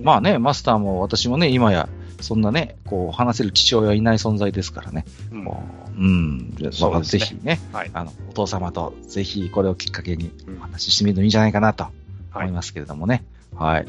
[0.03, 1.89] まあね、マスターも私もね、今や、
[2.21, 5.05] そんなね、こう、話せる父親はいない存在ですからね。
[5.31, 6.55] うんこううん。
[7.03, 11.93] ぜひね、はいあの、お父様とぜひこれをきっかけにうんお話ししてみるのいいんじゃないかなとはい。
[12.35, 13.25] 思いますけれどもね。
[13.55, 13.87] はい。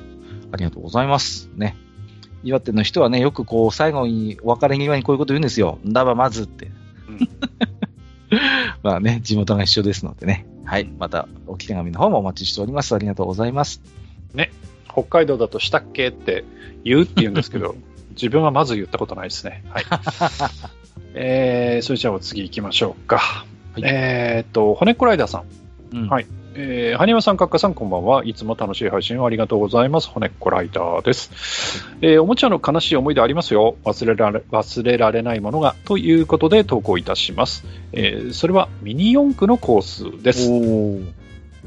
[0.52, 1.50] ありがとうございます。
[1.56, 1.76] ね。
[2.44, 5.80] 岩手の人はね、よくこう、最後にお別れ際にこういうこと言うんですよ。
[5.86, 6.72] んだばまずって。
[7.08, 7.30] うん
[8.84, 10.46] まあね、地元が一緒ですのでね。
[10.64, 10.86] はい。
[11.00, 12.94] また、お手紙の方もお待ちしております。
[12.94, 13.82] ありがとうございます。
[15.00, 16.44] 北海道だとしたっけって
[16.84, 17.76] 言うって言うんですけど、
[18.12, 19.64] 自分はまず言ったことないですね。
[19.70, 19.86] はい。
[21.16, 23.46] えー、それじゃあお次行きましょうか。
[23.78, 25.44] いえーっと、骨っこライダーさ
[25.94, 25.98] ん。
[25.98, 26.10] うん。
[26.10, 28.26] はいえー、はにわさん、かっかさん、こんばんは。
[28.26, 30.10] いつも楽しい配信をありがとうございます。
[30.10, 31.86] 骨っこライダーです。
[32.02, 33.76] えーおもちゃの悲しい思い出ありますよ。
[33.84, 35.76] 忘れられ、忘れられないものが。
[35.86, 37.66] ということで投稿いたします。
[37.94, 40.50] えーそれはミニ四駆のコースです。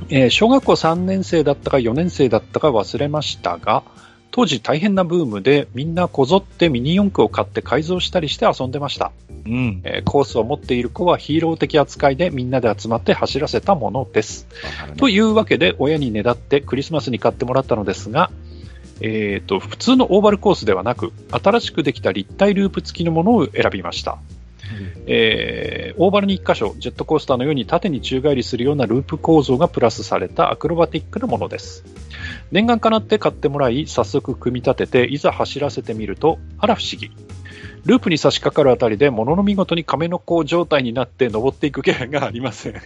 [0.09, 3.85] えー小学校3年生だったか4年生だったか忘れましたが、
[4.33, 9.13] 当時大変なブームでみんなこぞってミニ四駆を買って改造したりして遊んでました。
[9.47, 9.83] うん。
[9.85, 14.49] えーコースを持っている子はヒーロー的扱いでみんなで集まって走らせたものです。
[14.89, 18.31] ねというわけで親にねだってクリスマスに買ってもらったのですが、
[19.03, 24.19] えーと普通のオーバルコースではなく新しくできた立体ループ付きのものを選びました。
[25.07, 31.85] えーオーバルに1箇所、ジェットコースターのように縦に宙返りするようなループ構造がプラスされたアクロバティックなものです。
[32.51, 37.11] 念願かなって買ってもらい、早速組み立てて、いざ走らせてみると、あら不思議。
[37.85, 42.75] ループに差し掛かるあたりで、ものの見事に亀の甲状態になって登っていく気配がありません。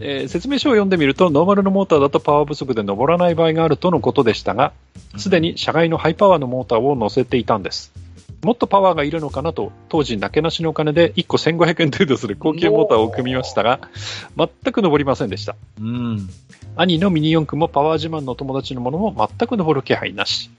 [0.00, 4.72] えー説明書を読んでみると、ノーマルのモーターだとパワー不足で登らない場合があるとのことでしたが、
[5.16, 7.92] すでに車外のハイパワーのモーターを載せていたんです。
[8.42, 13.80] もっとパワーがいるのかなと、当時、なけなしのお金で1個1500円程度する高級モーターを組みましたが、
[14.36, 15.56] 全く登りませんでした。
[15.80, 16.28] うん。
[16.76, 20.50] 兄のミニ四駆もパワー自慢の友達のものも全く登る気配なし。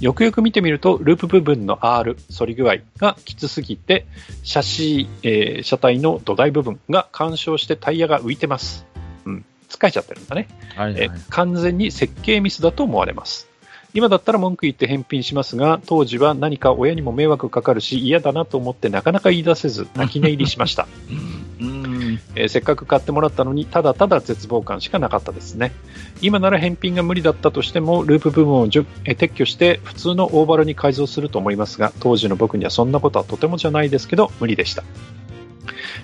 [0.00, 4.06] よくよく見てみると、ループ部分の R、反り具合がきつすぎて、
[4.42, 8.86] シャシー、えー車体の土台部分が干渉してタイヤが浮いてます。
[9.24, 9.44] うん。
[9.68, 10.48] 疲れちゃってるんだね。
[10.76, 13.48] はいはいえー完全に設計ミスだと思われます。
[13.94, 20.86] 今だったら文句言って返品しますが、当時は何か親にも迷惑かかるし嫌だなと思ってなかなか言い出せず泣き寝入りしました。
[21.60, 21.88] うん。
[22.34, 25.72] えーせっかく買ってもらったのにただただ絶望感しかなかったですね
[26.20, 34.84] 今なら返品が無理だったとしてもループ部分をじゅえー撤去して普通のオーバルに改造すると思いますが当時の僕にはそんなことはとてもじゃないですけど無理でした、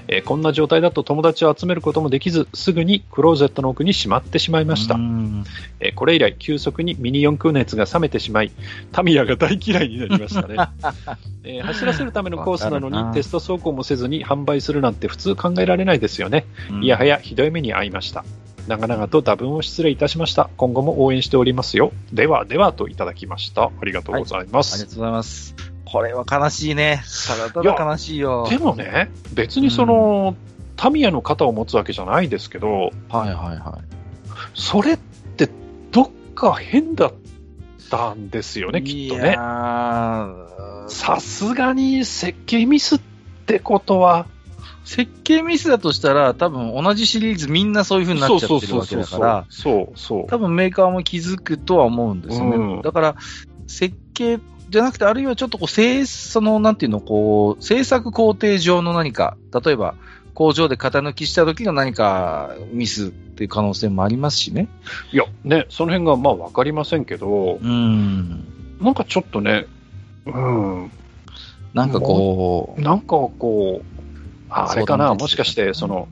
[0.08, 5.44] えーこんな状態だと友達を集めることもできずすぐにクローゼットの奥にしまってしまいました、うん
[5.80, 8.50] えーこれ以来急速にミニ四駆熱が冷めてしまい
[8.90, 10.56] タミヤが大嫌いになりましたね、
[11.44, 16.46] えー走らせるためのコースなのにテスト走行もせずに販売するなんて普通考えられないですよね
[16.80, 18.24] いやはやひどい目に遭いました。
[18.66, 20.48] 長々と多分を失礼いたしました。
[20.56, 21.92] 今後も応援しておりますよ。
[22.12, 23.64] ではではといただきました。
[23.64, 24.74] ありがとうございます。
[24.74, 25.73] ありがとうございます。
[25.94, 27.04] これは悲しいね。
[27.28, 28.48] ただただ悲しいよ。
[28.50, 30.34] でもね、別にその、
[30.74, 33.78] タミヤの肩を持つわけじゃないですけど、はいはいは
[34.54, 34.98] それっ
[35.36, 35.48] て
[35.92, 37.12] どっか変だっ
[37.90, 38.72] たんですよい。
[38.72, 39.36] ね、きっといね。
[40.88, 43.00] さすがに設計ミスっ
[43.46, 44.26] てことは、
[44.84, 50.26] 設計ミスだとしたら、多分同じシリーズみんなそういう風になっちゃってるわけだから、そうそう。
[50.26, 52.56] 多分メーカーも気づくとは思うんですよね。
[52.56, 53.14] うんだから、
[53.68, 54.40] 設計
[54.74, 59.94] じゃなくて、あるいはちょっとこう、製、その、なんていうの、こう、製作工程上の何か、例えば、
[60.34, 64.68] 工場で型抜きした時の何かミスっていう可能性もありますしね。
[65.12, 68.44] いや、ね、その辺がまあわかりませんけど、うん。
[68.80, 69.66] なんかちょっとね、
[70.26, 70.90] うん、
[71.72, 74.02] なんかこなんかこう、
[74.48, 76.08] ああれかな、もしかして、その、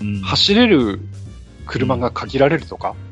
[0.00, 1.00] う、うん走れる
[1.66, 3.07] 車が限られるとか、うん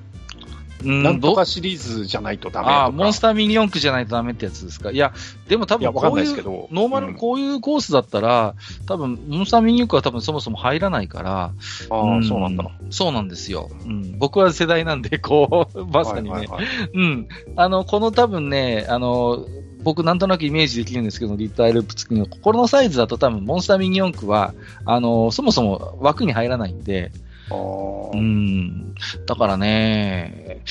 [0.82, 2.76] なんとどかシリーズじゃないとダメとか。
[2.82, 4.90] ああ、モンスターミニ四駆じゃないとダメってやつですか？
[4.90, 5.12] いや、
[5.48, 8.54] でも多分こういうないですけどノーマル、うんこういうコースだったら、
[8.86, 11.52] 多分モンスターミニ四駆は多分そもそも入らないから、
[11.90, 12.70] ああ、そうなんだ。
[12.90, 13.70] そうなんですよ。
[13.84, 14.18] うん。
[14.18, 16.30] 僕は世代なんで、 こう、まさにね。
[16.30, 17.28] はいはいはいうん。
[17.56, 19.44] あの、この多分ね、あの、
[19.82, 24.52] 僕なんとなくイメージできるんですけど、立体ループ付きの、このサイズだと多分モンスターミニ四駆は、
[24.84, 27.12] あの、そもそも枠に入らないんで、
[27.50, 28.94] うん。
[29.26, 30.62] だからね、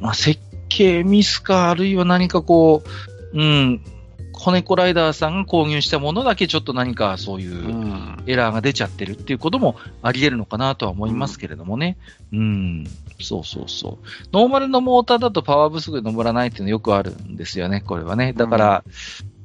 [0.00, 2.82] まあ、設計ミスか、あるいは何かこ
[3.32, 3.82] う、うん、
[4.32, 11.98] コネコライダーさんが購入したものだけちょっと何かそういううんエラーが出ちゃってるっていうこともあり得るのかなとは思いますけれどもね。
[12.32, 12.86] うん。
[13.20, 14.06] そうそうそう。
[14.32, 18.32] ノーマルのモーターだとパワー不足で登らないっていうのよくあるんですよね、これはね。
[18.32, 18.84] だから、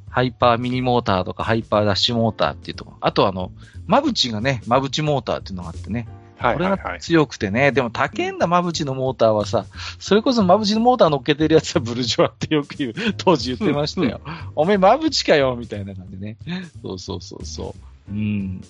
[0.10, 2.98] ハイパーミニモーターとかハイパーダッシュモーターっていうところ。
[3.02, 3.52] あとあの、
[3.88, 6.08] マブチがね、マブチモーターっていうのがあってね。
[6.40, 6.94] これはいはいはい。
[6.94, 9.66] が強くてね、でも、高えんだ、マブチのモーターはさ、
[10.00, 14.22] それこそマブチのモーター乗っけてるやつはブルジョアってよく言う、当時言ってましたよ。
[14.56, 16.38] おめえマブチかよ、みたいな感じね。
[16.82, 17.76] そうそうそうそ
[18.10, 18.12] う。
[18.12, 18.62] うん。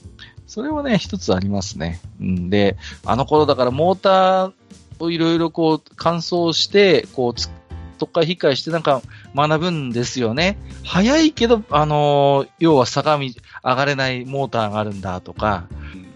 [0.46, 2.00] それはね、一つありますね。
[2.20, 2.50] うん。
[2.50, 4.54] で、あの頃だからモーター
[5.00, 7.50] をいろいろこう、乾燥して、こうつ、
[7.98, 9.02] とっかい引っかいしてなんか
[9.36, 10.58] 学ぶんですよね。
[10.84, 13.30] 早いけど、あのー要は坂道、
[13.64, 15.68] 上がれないモーターがあるんだとか、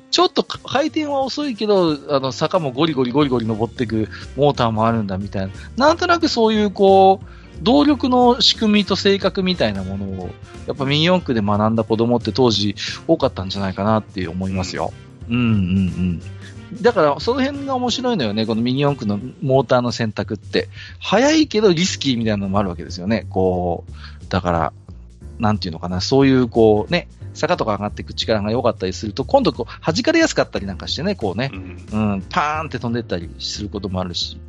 [0.09, 5.53] ちょっと回転は遅いけど、あの、坂もゴリゴリゴリゴリ登っていくモーターもあるんだみたいな。
[5.75, 7.25] なんとなくそういう、こう、
[7.63, 10.29] 動力の仕組みと性格みたいなものを、
[10.67, 12.75] やっぱミニ四駆で学んだ子供って当時
[13.07, 14.93] 多かったんじゃないかなって思いますよ。
[15.29, 16.21] うんうんうん。
[16.81, 20.69] だから、その辺が面白いのよね、このミニ四駆のモーターの選択って。
[20.99, 23.25] 速いけどリスキーみたいなのもあるわけですよね。
[23.29, 24.73] こう、だから、
[25.39, 34.39] なんていうのかな、そういう、こうね、坂とか上がっていく力が良かったりすると、今度こう、弾かれやすかったりなんかしてね、こうねう、んうん、パーンって飛んでったりすることもあるし、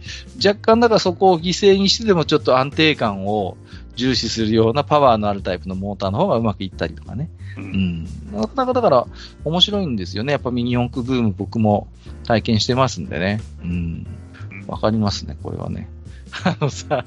[0.45, 3.57] 若干だからそこを犠牲にしてでもちょっと安定感を
[3.97, 7.31] 重視するようなパワーのあるタイプのモーターの方がうまくいったりとかね。
[7.57, 8.05] ううんん。
[8.33, 9.07] なかなかだから
[9.45, 10.33] 面白いんですよね。
[10.33, 11.89] やっぱミニ四駆ブーム僕も
[12.25, 13.41] 体験してますんでね。
[13.63, 14.07] うん。
[14.69, 15.89] わかりますね、これはね。
[16.45, 17.05] あのさ、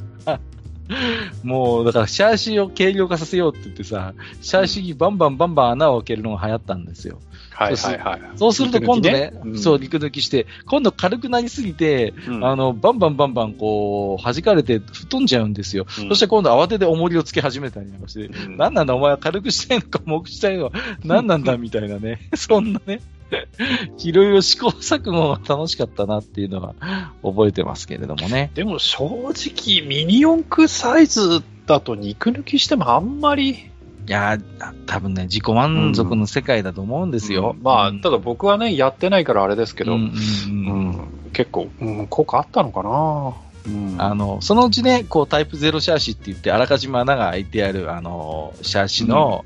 [1.44, 7.20] もう、だから、シャーシを軽量化させようって言ってさ、シャーシにバンバンバンバン穴を開けるのが流行ったんですよ。
[7.52, 8.22] はいはいはい。
[8.36, 15.86] そうすると今度ね、うんそう、陸抜きして、今度軽くなりすぎて、うんあの、バンバンバンバンこう、弾かれて吹っ飛んじゃうんですよ。
[16.00, 22.30] うんそして今度慌てて重りをつけ始めたりなんかして、うん何なんだお前は軽くしたいのか重くしたいのか、何なんだみたいなね。
[22.36, 23.02] そんなね。
[24.00, 26.76] いろいろ試行錯誤が楽しかったなっていうのは
[27.24, 28.52] 覚えてますけれどもね。
[28.54, 33.72] でも正直、ミニ四駆サイズだと肉抜きしてもあんまり
[34.08, 34.42] いやー、
[34.86, 37.56] 多分ね、自己満足の世界だと思うんですよ。
[37.58, 40.14] うんまあ、うんただ僕はね、やってないからあれですけど、ううんん
[40.48, 43.34] うんうん結構、うん、効果あったのかな。
[43.66, 49.46] うんあの、そのうちね、こうタイプゼロシャーシって言って、あらかじめ穴が開いてある、あの、シャーシの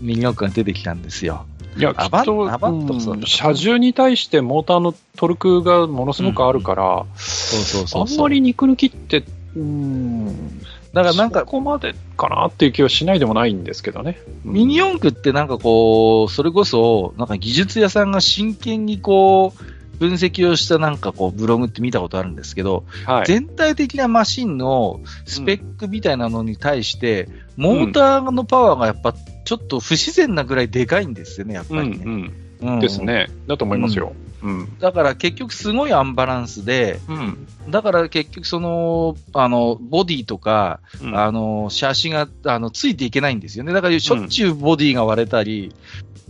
[0.00, 1.46] ミニ四駆が出てきたんですよ。
[1.76, 8.16] いや、きっと、うん車重に対してモーターのトルクがものすごくあるから、そうそうそうあん。
[8.18, 9.24] まり肉抜きって、
[9.54, 10.60] うん、
[10.92, 14.18] だからなんかそ、こまでかなっていう気はしないでもないんですけどね。
[14.44, 23.26] ミニ四駆ってなんかこう、それこそ、なんか技術屋さんが真剣にこう、分析をしたなんかこう、ブログって見たことあるんですけど、はい。
[23.26, 31.96] 全体的なマシンのスペックみたいなのに対して、モーターのパワーがやっぱちょっと不自然なぐらいでかいんですよね、やっぱりね。
[32.04, 33.02] うんうんうんです。
[33.02, 33.28] ね。
[33.46, 34.14] だと思いますよ。
[34.42, 34.78] うん。
[34.78, 37.46] だから結局すごいアンバランスで、うん。
[37.70, 43.72] だから結局その、あの、ボディとか、うんあの、シャーシが、あの、ついていけないんですよね。
[43.72, 45.74] だからしょっちゅうボディが割れたり、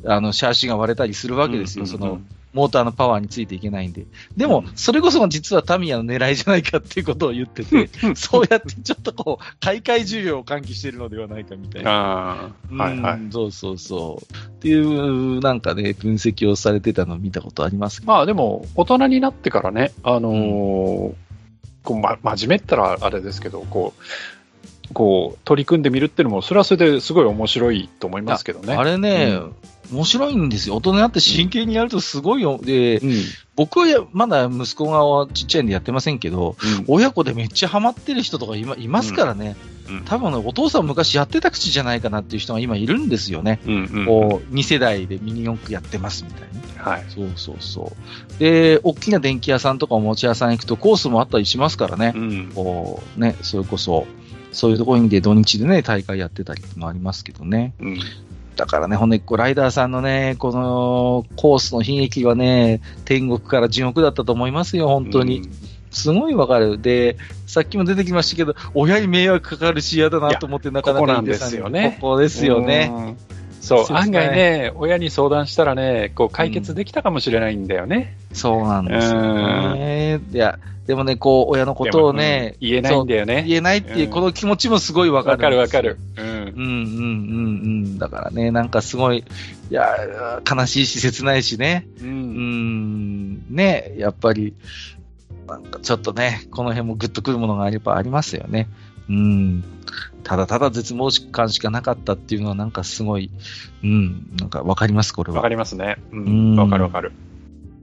[0.05, 1.85] あの、シャーシが割れたりするわけですよ。
[1.85, 2.21] うんその、
[2.57, 4.07] モーターのパワーについていけないんで。
[4.35, 12.51] でも、それこそが実はタミヤの狙いじゃないかっていうことを言ってて、 そうやってちょっとこう、買い替え需要を喚起してるのではないかみたいな。
[12.71, 13.21] はいはい。
[13.21, 14.35] うんそうそうそう。
[14.35, 18.03] っていう、なんかね、分析をされてたのを見たことあります。
[18.07, 21.13] まあでも、大人になってからね、あのー
[21.87, 24.03] こうま、真面目ったらあれですけど、こう、
[24.93, 28.75] こう、取り組んでみるっていうのも、それはそれですごい面白いと思いますけどね。
[28.75, 29.55] あれね、うん
[29.93, 30.77] 面白いんですよ。
[30.77, 32.59] 大人になって真剣にやるとすごいよ。
[32.63, 33.15] で、うん。
[33.55, 34.91] 僕はやまだ息子
[35.27, 36.57] がちっちゃいんでやってませんけど、
[36.89, 39.57] 親子でめっちゃハマってる人とかいまいますからね、
[39.89, 43.61] うん多分ね、お父さん昔やってた口じゃないかなっていう人が今いるんですよね。
[43.67, 44.07] うんうん。
[44.07, 46.91] こう、2世代でミニ四駆やってますみたいな。
[46.91, 47.05] はい。
[47.09, 47.93] そうそうそ
[48.37, 48.39] う。
[48.41, 52.13] で、大きな電気屋さんとかおもちゃ屋さん行くとコースもあったりしますからね。
[52.15, 52.53] うん。
[52.55, 54.07] こう、ね、それこそ、
[54.57, 57.75] そういうところにで土日でね、大会やってたりもありますけどね。
[57.79, 57.99] うん。
[58.57, 65.43] だからね、ほんで、こうライダーさんのね、このコースの悲劇はね、天国から地獄だったと思いますよ、本当に。
[65.91, 66.81] すごいわかる。
[66.81, 73.17] で、さっきも出てきましたけど、親に迷惑かかるし嫌だなと思ってなかなかここなんですよねここですよね。
[73.75, 73.87] うん。
[73.87, 78.17] そう、ね案外ね、親に相談したらね、こう解決できたかもしれないんだよね。
[78.33, 80.21] そうなんですよね。
[80.33, 83.45] いや、でもね、こう、親のことをね、うん言えないんだよね。
[83.47, 85.37] 言えないっていうう、んこの気持ちもすごいわかる。
[85.37, 85.99] わかるわかる。
[86.17, 86.63] うんうんうんうんう
[87.95, 87.99] ん。
[87.99, 89.25] だからね、なんかすごい、
[89.71, 89.85] いや、
[90.49, 91.89] 悲しいし切ないしね。
[92.01, 92.05] う。
[92.05, 94.55] うんん、ね、やっぱり、
[95.49, 98.69] なんかちょっとね、この辺もグッとくるものがやっぱありますよね。
[99.09, 99.65] うん。
[100.23, 103.31] ただただ絶望感しかなかったっていうのはなんかすごい、
[103.83, 105.37] うん、なんかわかります、これは。
[105.37, 105.97] わかりますね。
[106.13, 106.59] ううんん。
[106.59, 107.13] わかるわかる。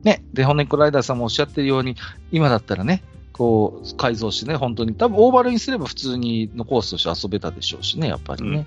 [0.04, 0.24] ね。
[0.34, 1.96] で、ホネッコライダーさんもおっしゃってるように、
[2.32, 8.66] 今だったらね、こう、改造してね、本当に、多分オーバルにすれば普通にのコースとして遊べたでしょうしね、やっぱりね。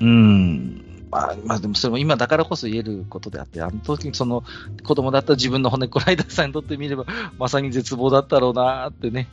[0.00, 0.84] うん。
[1.10, 4.44] まあ、まあでもそれも今だからこそ言えることであって、あの時にその
[4.84, 7.06] 子供だった自分の骨っこライダーさんにとってみれば、
[7.38, 9.28] まさに絶望だったろうなーってね。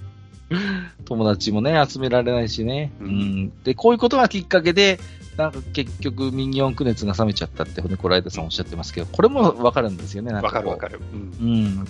[1.05, 2.91] 友達もね、集められないしね。
[3.01, 3.11] ううん
[3.45, 3.63] ん。
[3.63, 4.99] で、こういうことがきっかけで、
[5.37, 10.99] なんか結局ミニ四駆熱が冷めちゃったって骨っこライダーさんおっしゃってますけど、これもわかるんですよね、なんかわかるわかる。
[11.41, 11.87] うんうん。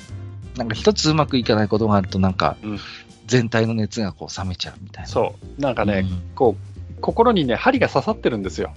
[0.57, 2.79] なんか一つうまくいかないことがあると、なんかうん、
[3.27, 5.09] 全体の熱がこう冷めちゃうみたいな。
[5.09, 5.61] そう。
[5.61, 8.73] なんかうんね、こう、心にね、針が刺さってるんですよ。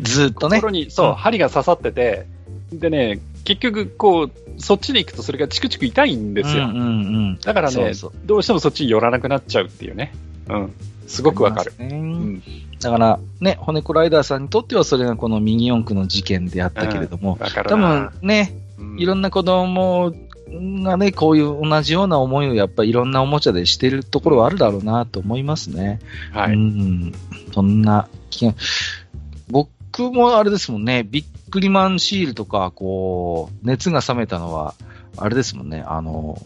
[0.00, 0.58] ずーっとね。
[0.58, 2.26] 心に、そう、うん針が刺さってて、
[2.72, 6.64] でね、結局、こう、そっちに行くとそれがチクチク痛いんですよ。
[6.64, 6.82] うんうんう
[7.34, 7.38] ん。
[7.40, 10.12] だからねそうそうどうしてもそっちに寄らなくなっちゃうっていうね。
[10.48, 10.72] うん。
[11.06, 11.72] すごくわかる。
[11.78, 12.42] ねうん。
[12.80, 18.10] だから、ね、骨子ライダーさんにとってはそれがこのミニ四駆の事件であったけれども、わかる多な。
[18.20, 20.12] 分ね、うんいろんな子供
[20.82, 26.00] がね、こういう同じような思いをやっぱりいろんなおもちゃでしてるところはあるだろうなと思いますね。
[26.32, 26.54] はい。
[26.54, 27.12] うん。
[27.52, 28.54] そんな気が、
[29.48, 34.74] 僕もあれですもんね、ビックリマンシールとか、こう、熱が冷めたのは、
[35.16, 36.40] あれですもんね、あの、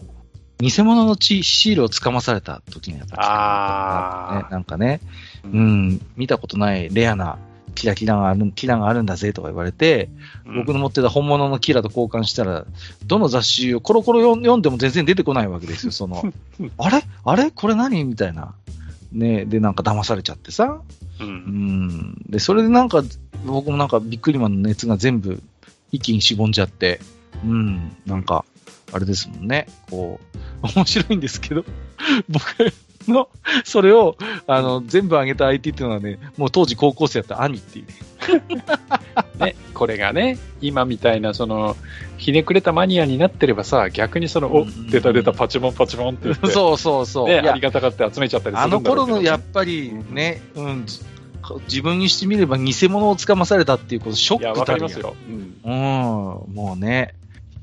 [0.61, 4.42] 偽物のチシールをつかまされた時にやったあー。
[4.42, 5.01] ね、なんかね、
[5.44, 7.38] ううん、見たことないレアな
[7.74, 10.11] キラキラがある、キラがあるんだぜとか言われて、
[10.44, 12.66] 僕の持ってた本物のキラと交換したら、
[13.07, 16.22] どの雑誌をコロコロ読んでも全然出てこないわけですよ、その、
[16.78, 17.03] あれ？
[17.24, 17.51] あれ？
[17.51, 18.05] これ何？
[18.05, 18.55] みたいな。
[19.12, 20.82] ね、で、なんか騙されちゃってさ。
[21.21, 21.25] う。
[21.25, 22.14] うんん。
[22.29, 23.03] で、それでなんか、
[23.47, 25.43] 僕もなんかビックリマンの熱が全部
[25.93, 27.01] 一気にしぼんじゃって、
[27.45, 28.45] うん、なんか、
[28.93, 29.66] あれですもんね。
[29.91, 30.21] こ
[30.62, 31.64] う、面白いんですけど、
[32.29, 32.73] 僕
[33.11, 33.29] の、
[33.65, 37.95] それを、あの、全部上げた相手っていうのはね、もう当時高校生やった兄っていうね。
[39.39, 41.77] ね、これがね、今みたいな、その、
[42.19, 47.35] ひねくれたマニアになってればさ、逆にその、おうんうんうん、出た出たパチモンパチモンって言って、そうそうそう。
[47.35, 50.87] ありがたがって集めちゃったりすあのるんだろうけど頃のやっぱりね、うん、
[51.67, 55.17] 自分にしてみれば偽物をつかまされたっていうこと、ショックだりわかりますよ。
[55.29, 55.57] うん。
[55.65, 57.15] うん、もうね。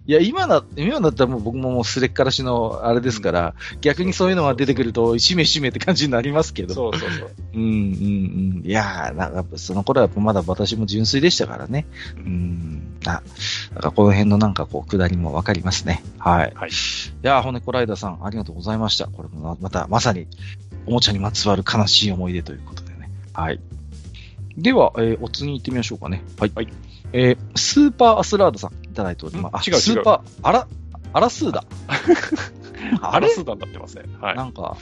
[0.08, 6.74] いや、今だ、今だったらもう僕ももうすれっからしのあれですから、逆にそういうのが出てくると、しめしめって感じになりますけど。
[6.74, 7.30] そうそうそう。
[7.54, 8.64] うん、うん、うん。
[8.66, 11.86] いやー、なんかその頃はまだ私も純粋でしたからね。
[12.16, 12.98] うん。
[13.06, 13.22] あ、
[13.74, 16.02] なんかこの辺のなんかこう、下りもわかりますね。
[16.18, 16.54] はい。
[16.56, 16.70] はい。
[16.70, 16.74] い
[17.22, 19.08] やー、骨コライダーさん、ありがとうございました。
[19.08, 20.28] これもままた、まさに、
[20.86, 23.12] おもちゃにまつわる悲しい思い出ということでね。
[23.34, 23.60] はい。
[24.58, 26.24] では、えーお次行ってみましょうかね。
[26.40, 26.52] はい。
[26.56, 26.68] はい
[27.14, 29.70] えースーパーアスラードさん、いただいております。
[29.70, 30.68] ん違う違うスーパー、あら、
[31.14, 31.64] あらスーだ。
[33.02, 34.04] あ れアラスーダになってますね。
[34.22, 34.36] はい。
[34.36, 34.78] なんか、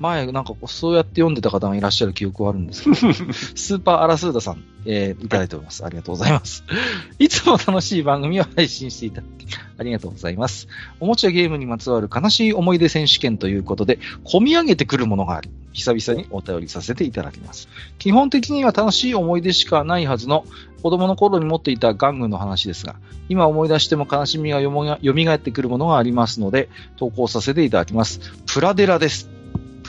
[0.00, 2.96] 前、なんかこうそうやって読んでた方がいらっしゃる記憶はあるんですけど、
[3.54, 5.84] スーパーアラスーダさん、えーいただいております。
[5.84, 6.64] ありがとうございます。
[7.18, 9.46] いつも楽しい番組を配信していただき、
[9.78, 10.68] ありがとうございます。
[10.98, 17.68] おもちゃゲームにまつわる悲しい思い出選手権ということで、込み上げてくるものがあり、久々にお便りさせていただきます。
[17.98, 20.44] 基本的には楽しい思い出しかないはずの
[20.82, 22.96] 子供の頃に持っていた玩具の話ですが、
[23.28, 28.20] 今思い出しても悲しみがよもが蘇ってくるものがありますので、投稿させていただきます。
[28.46, 29.39] プラデラです。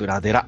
[0.02, 0.48] プラデラ。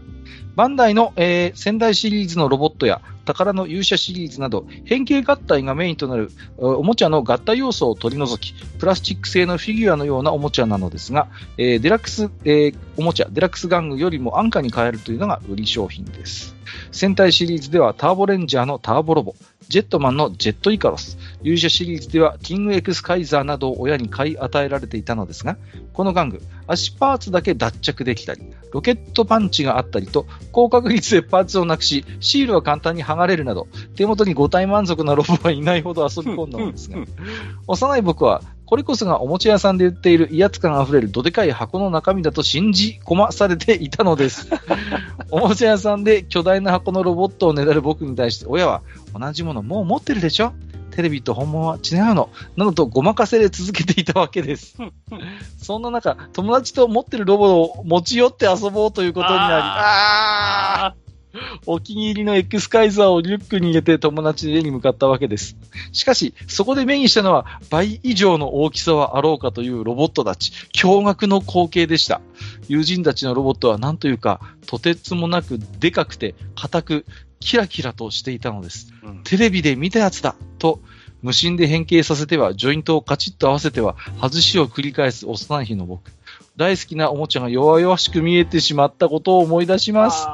[0.56, 11.28] バンダイの、えー仙台シリーズのロボットや宝の勇者シリーズなど変形合体がメインとなるおもちゃの合体要素を取り除きプラスチック製のフィギュアのようなおもちゃなのですが、
[11.58, 16.56] えーデラックス、えーおもちゃデラックス玩具よりも安価に買えるというのが売り商品です
[16.92, 19.36] 戦隊シリーズではターボレンジャーのターボロボ
[19.70, 21.18] ジェットマンのジェットイカロス。
[21.44, 25.58] 勇者シリーズではキングエクスカイザーなどを親に買い与えられていたのですが
[25.92, 28.42] この玩具足パーツだけ脱着できたり
[28.72, 36.98] ロケットパンチがあったりと高確率でパーツをなくし、シールは簡単に剥がれるなど、手元に5体満足なロボはいないほど遊び込んだのですが、
[37.68, 38.42] 幼い僕は、
[38.74, 44.50] これこそがおもちゃ屋さんで売っている威圧感あふれるどでかい箱の中身だと信じ込まされていたのです。
[45.30, 48.82] おもちゃ屋さんで巨大な箱のロボットをねだる僕に対して、親は、
[49.14, 50.54] 同じものもう持ってるでしょ？
[50.90, 52.32] テレビと本物は違うの？
[52.58, 54.76] などとごまかせで続けていたわけです。
[55.62, 60.96] そんな中、友達と持ってるロボを持ち寄って遊ぼうということになり、あ
[61.66, 65.58] お気に入りの X カイザーをリュックに入れて友達の家に向かったわけです。
[65.92, 70.52] しかし、そこで目にしたのは倍以上の大きさはあろうかというロボットたち。
[70.74, 72.22] 驚愕の光景でした。
[72.68, 77.06] 友人たちのロボットは何というか、とてつもなくでかくて硬く、
[77.40, 78.94] キラキラとしていたのです。
[79.04, 80.80] ーうんテレビで見たやつだと、
[81.22, 86.12] 無心で変形させては、ジョイントをカチッと合わせては、外しを繰り返す幼い日の僕。
[86.58, 90.28] 大好きなおもちゃが弱々しく見えてしまったことを思い出します。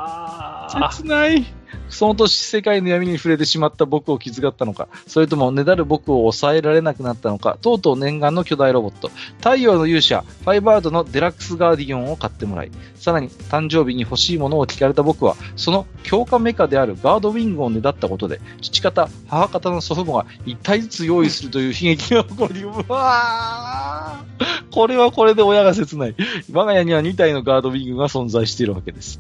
[0.70, 1.46] 切ない。
[1.90, 26.16] その年、世界の闇に触れてしまった僕を気遣ったのか、それともねだる僕を抑えられなくなったのか、とうとう念願の巨大ロボット、太陽の勇者、ファイバードのデラックスガーディオンを買ってもらい、さらに誕生日に欲しいものを聞かれた僕は、その強化メカであるガードウィングをねだったことで、父方、母方の祖父母が一体ずつ用意するという悲劇が起こり、うわーこれはこれで親が切ない。
[26.52, 29.20] 我が家には2体のガードウィングが存在しているわけです。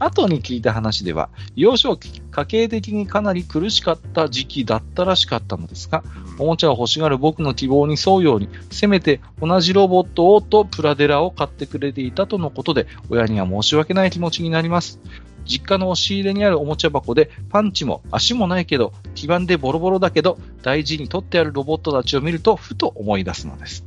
[0.00, 6.02] 後に聞いた話では、幼少期、家計的にかなり苦しかった時期だったらしかったのですが、
[6.38, 14.98] おもちゃを欲しがる僕の希望に沿うように、せめて同じロボットをとプラデラを買ってくれていたとのことで、親には申し訳ない気持ちになります。
[15.44, 23.84] 実家の押し入れにあるおもちゃ箱で、パンチも足もないけど、基盤でボロボロだけど、大事に取ってあるロボットたちを見ると、ふと思い出すのです。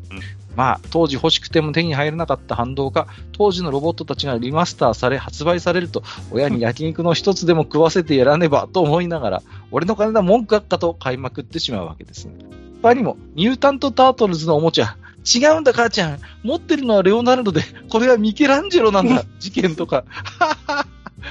[0.55, 12.25] まあ、当時欲しくても手に入らなかった反動が、当時のロボットたちがリマスターされ発売されると、親に焼肉の一つでも食わせてやらねばと思いながら、俺の金だ文句あっかと買いまくってしまうわけです。
[12.25, 12.33] ね
[12.81, 20.03] 他にも、ミュータント・タートルズのおもちゃ、違うんだ母ちゃん、持ってるのはレオナルドで、これはミケランジェロなんだ、事件とか。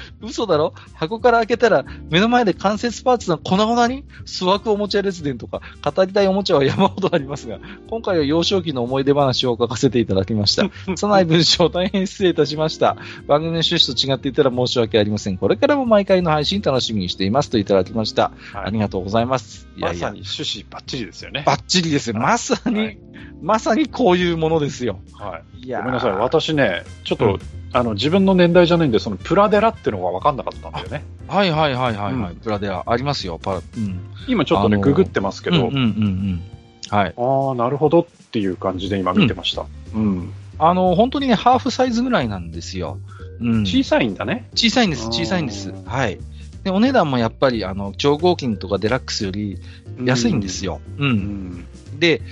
[0.22, 0.74] 嘘だろ？
[0.94, 10.68] 箱から開けたら、目の前で関節パーツの粉々に、スワクおもちゃ列伝とか、語りたいおもちゃは山ほどありますが、今回は幼少期の思い出話を書かせていただきました。
[10.94, 12.96] 拙い文章大変失礼いたしました。
[13.26, 15.38] 番組の趣旨と違っていたら申し訳ありません。
[15.38, 18.32] これからも毎回の配信楽しみにしていますといただきました。
[18.52, 19.68] はいありがとうございます。
[19.76, 21.42] いやいやまさに、趣旨バッチリですよね。
[21.44, 22.16] バッチリですよ。
[22.16, 22.98] まさに、はい
[23.42, 25.00] まさにこういうものですよ。
[25.14, 31.04] はいいやーごめんなさい、私ね、ちょっと、うんあの自分の年代じゃないんで、そのプラデラっていうのが分かんなかったんだよね。
[31.26, 32.32] はいはいはいはいはい。
[32.32, 33.38] うんプラデアありますよ。
[33.42, 34.00] パラ、うん。
[34.28, 36.42] 今ちょっとね、あのーググってますけど、うんうんうんうん。
[36.90, 37.14] はい。
[37.16, 39.64] ああ、なるほどっていう感じで今見てました。
[39.94, 40.32] うん。
[40.58, 42.98] あの、本当にね、ハーフサイズぐらいなんですよ。
[43.40, 43.62] うん。
[43.62, 44.48] 小さいんだね。
[44.54, 45.72] 小さいんです、小さいんです。
[45.86, 46.18] はい。
[46.64, 49.58] で、お値段もやっぱり、あの、超合金とかデラックスより
[50.04, 50.80] 安いんですよ。
[50.98, 51.04] う。
[51.04, 51.66] うんん。
[51.98, 52.22] で、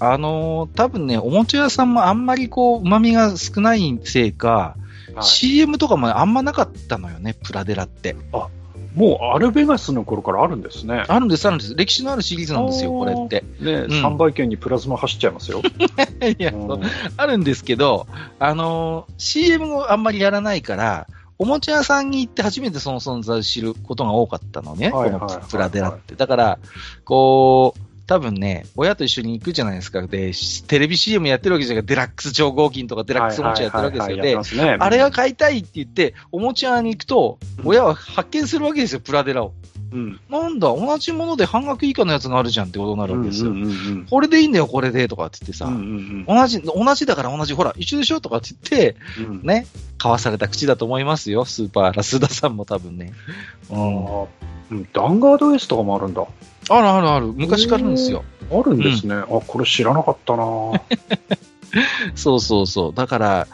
[0.00, 4.76] あのー多分ね、おもちゃ屋さんもあんまりこう、旨味が少ないせいか、
[5.14, 8.16] はい CM とかもあんまなかったのよね、プラデラって。
[8.94, 11.04] もうアルベガスの頃からあるんですね。
[11.08, 11.74] あるんです、あるんです。
[11.74, 13.44] 歴史のあるシリーズなんですよ、これって。
[13.60, 15.62] ね、うん3倍券にプラズマ走っちゃいますよ。
[16.38, 16.80] いや、うん
[17.16, 18.06] あるんですけど、
[18.38, 21.08] あのー CM をあんまりやらないから、
[21.38, 26.14] おもちゃ屋さんに行って初めてその存在を知ることが多かったのね、はいこのはいはいプラデラって。
[26.14, 26.58] だから、
[27.04, 30.06] こう、多分ね、親と一緒に行くじゃないですか。
[30.06, 30.32] で、
[30.66, 34.16] テレビ CM やってるわけじゃないデラックス超合金とかデラックスおもちゃやってるわけですよ。
[34.16, 39.54] はいはいはいはいやってますねあれが買いたいって言って、おもちゃ屋に行くと、親は発見するわけですよ、プラデラを。
[39.92, 40.20] うん。
[40.28, 43.50] なんだ、同じもので半額以下のやつがあるじゃんってことになるわけですよ。
[43.52, 49.66] うんうんうんこれでいいんだよ、これで、とかって言ってさ、うんうん同じ、同じだから同じ、ほら、一緒でしょとかって言って、うんうんね、
[49.98, 53.12] 交わされた口だと思いますよ、スーパーラスダさんも多分ね。
[53.70, 54.26] うん
[54.92, 56.26] ダンガードエースとかもあるんだ。
[56.68, 58.24] あるあるある、昔からあるんですよ。
[58.50, 59.14] あるんですね。
[59.14, 60.44] あ、これ知らなかったな
[62.14, 62.94] そうそうそう。
[62.94, 63.46] だから、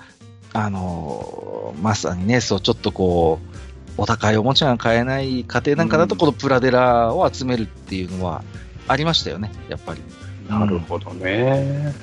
[0.52, 3.60] あのーまさにね、そう、ちょっとこう、
[3.96, 8.42] お高いおもちゃが買えない家庭なんかだと、うんこのプラデラを集めるっていうのは
[8.88, 10.00] ありましたよね、やっぱり。
[10.48, 11.94] なるほどね。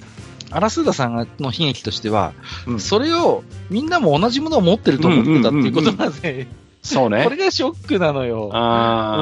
[0.50, 2.34] アラスーダさんがの悲劇としては、
[2.66, 6.48] うんそれをみんなも同じものを持ってると思ってたっていうことなんで、
[6.82, 8.48] そうねこれがショックなのよ。
[8.48, 9.18] うあ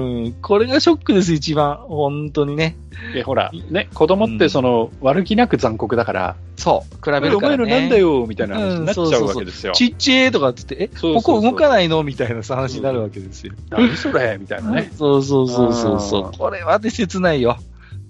[0.00, 1.76] ーん、これがショックです、一番。
[1.88, 2.76] 本当にね。
[3.10, 3.14] あ。
[3.14, 7.64] で、ほら、ね、子供ってその、悪気なく残酷だから、そう、比べおるからね。
[7.64, 9.72] 前のなんだよみたいな話になっちゃうわけですよ。
[9.72, 12.02] ちっちゃいとかっつって、え、そうそうそうここ動かないの？
[12.04, 13.54] みたいな話になるわけですよ。
[13.70, 14.38] 何それ？
[14.40, 14.90] みたいなね。
[14.96, 17.58] そうそうそうそうそうこれはね、切ないよ。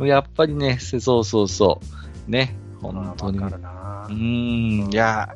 [0.00, 1.80] やっぱりね、せそうそうそ
[2.28, 2.30] う。
[2.30, 3.38] ね、本当に。
[3.38, 3.50] わ
[4.10, 5.34] うん、いや、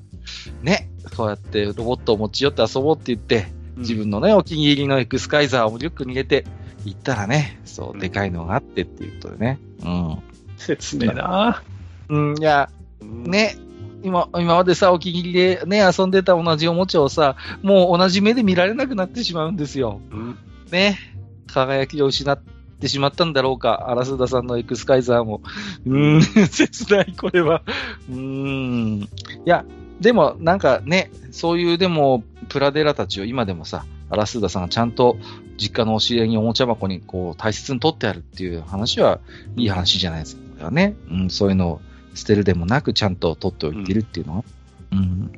[0.63, 6.45] ね、こうやってロボットを持ち寄って遊ぼうって言って、自分のね、お気に入りのエクスカイザーをリュックに入れて
[6.85, 9.59] 行ったらね、そうう、んでかいのがあってっていうことでね。
[9.85, 10.23] うん。
[10.57, 11.63] 切ねえな
[12.09, 13.57] うん、いや、ね、
[14.03, 20.01] 今、今までさ、お気に入りでね、遊んでた同じおもちゃをさ、もう同じ目で見られなくなってしまうんですよ。
[20.11, 20.39] うん
[20.71, 20.99] ね、
[21.47, 22.39] 輝きを失っ
[22.81, 25.43] てしまったんだろうか、アラスーダさんのエクスカイザーも。
[25.87, 27.63] うーん、 切ない、これは。
[28.09, 29.01] うーん。
[29.01, 29.09] い
[29.45, 29.65] や、
[30.01, 35.19] でも、なんかね、そういう、でも、プラデラたちを今でもさ、アラスーダさんがちゃんと
[35.59, 39.21] 実家の押し入れにおもちゃ箱にこう大切に取ってあるっていう話は
[39.57, 40.97] いい話じゃないですかね。
[41.11, 41.81] うん、そういうのを
[42.15, 44.45] 捨てるでもなくちゃんと取っておいているっていうのは。
[44.93, 45.33] うん。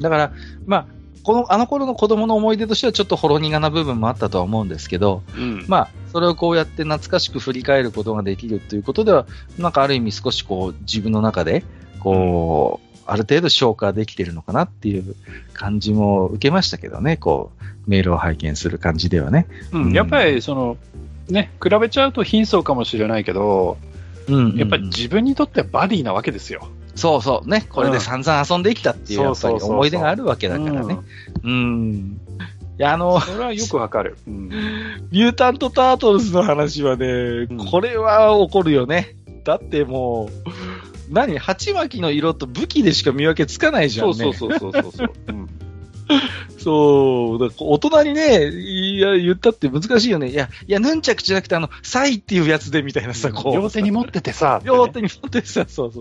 [0.00, 0.32] だから、
[0.66, 0.86] まあ、
[1.22, 9.26] この、あの頃の子供の思い出としてはちょっとほろ苦な部分もあったとは思うんですけど、うんまあ、それをこうやって懐かしく振り返ることができるということでは、
[9.58, 11.64] なんかある意味少しこう自分の中で、
[11.98, 15.16] こう、ある程度消化できてるのかなっていう
[15.52, 19.48] 感じも受けましたけどね、こう、メールを拝見する感じではね。
[19.72, 20.76] うんやっぱりその、
[21.28, 23.78] ね、比べちゃうと貧相かもしれないけど、
[24.28, 26.68] うんやっぱり自分にとってはバディなわけですよ。
[26.94, 30.98] そうそうね、これで散々遊んできたっていう、やっぱり思い出があるわけだからね。
[31.42, 32.20] うん。
[32.78, 34.18] いや、あの、それはよくわかる。
[34.28, 34.48] うん
[35.10, 39.16] ミュータント・タートルズの話はね、んこれは怒るよね。
[39.42, 40.79] だってもう、
[41.10, 44.14] 何鉢巻きの色と武器でしか見分けつかないじゃんね。
[44.14, 45.12] そうそうそうそうそうそう。
[45.28, 45.59] うん
[46.58, 47.50] そう。
[47.58, 50.28] 大人にね、いや、言ったって難しいよね。
[50.28, 53.54] いや、いや、ヌンチャクじゃなくて、あの、サイっていうやつでみたいなさ、こう。
[53.54, 56.00] 両手に持っててさ、 両手に持ってさ、そうそ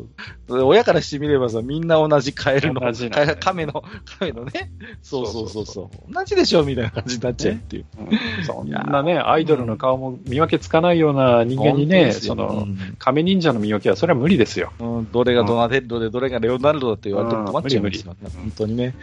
[0.49, 0.63] う。
[0.65, 4.71] 親からしてみればさ、みんな同じカエルの、同じねカメの、カメのね。
[5.01, 6.13] そうそうそうそう。
[6.13, 7.85] 同じでしょみたいな感じになっちゃうっていう。
[7.99, 14.71] うんそんなね、アイドルの顔も見分けつかないような人間にね、その、うん亀忍者の見分けはそれは無理ですよ。
[14.79, 18.95] うん、どれがドナテッドで、どれがレオナルドだって言われても困っちゃうんですよ、ね本当にね。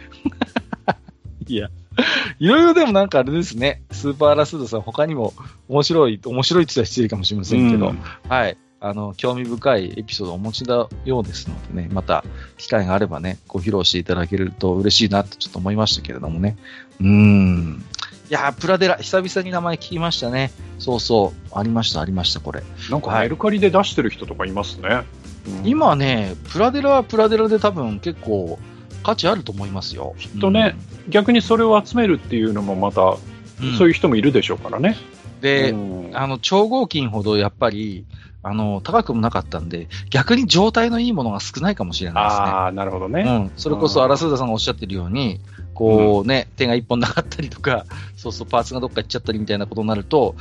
[1.47, 1.69] いや、
[2.39, 5.33] いろいろでもなんかあれですね、スーパーラスードさん、他にも
[5.67, 8.57] 面白い、面白いって言ったら失礼かもしれませんけど、うんはい。
[8.79, 12.23] あの、興味深いエピソードをお持ちだようですのでね、また
[12.57, 16.57] 機会があればね、ご披露していただけると嬉しいなってちょっと思いましたけれどもね。
[16.99, 17.83] うーん。
[18.29, 20.51] いやー、プラデラ、久々に名前聞きましたね。
[20.77, 21.57] そうそう。
[21.57, 22.61] ありました、ありました、これ。
[22.91, 24.89] なんかメルカリで出してる人とかいますね。
[24.89, 28.59] うん今ね、プラデラはプラデラで多分結構
[29.03, 30.15] 価値あると思いますよ。
[30.17, 30.75] きっとね、
[31.09, 33.17] 逆にそれを集めるっていうのもまた、
[33.61, 34.97] うん、そういう人もいるでしょうからね。
[35.41, 38.05] で、うんあの、超合金ほどやっぱり、
[38.43, 42.43] あの、高くもなかったんで、逆に状態のいいものが少ないかもしれないですね。
[42.43, 43.21] ああ、なるほどね。
[43.21, 45.41] うん、それこそ、アラスーダさんがおっしゃってるように、
[45.73, 50.35] こうね、手が一本なかったりとか、そうそう、パーツがどっか行っちゃったりみたいなことになると、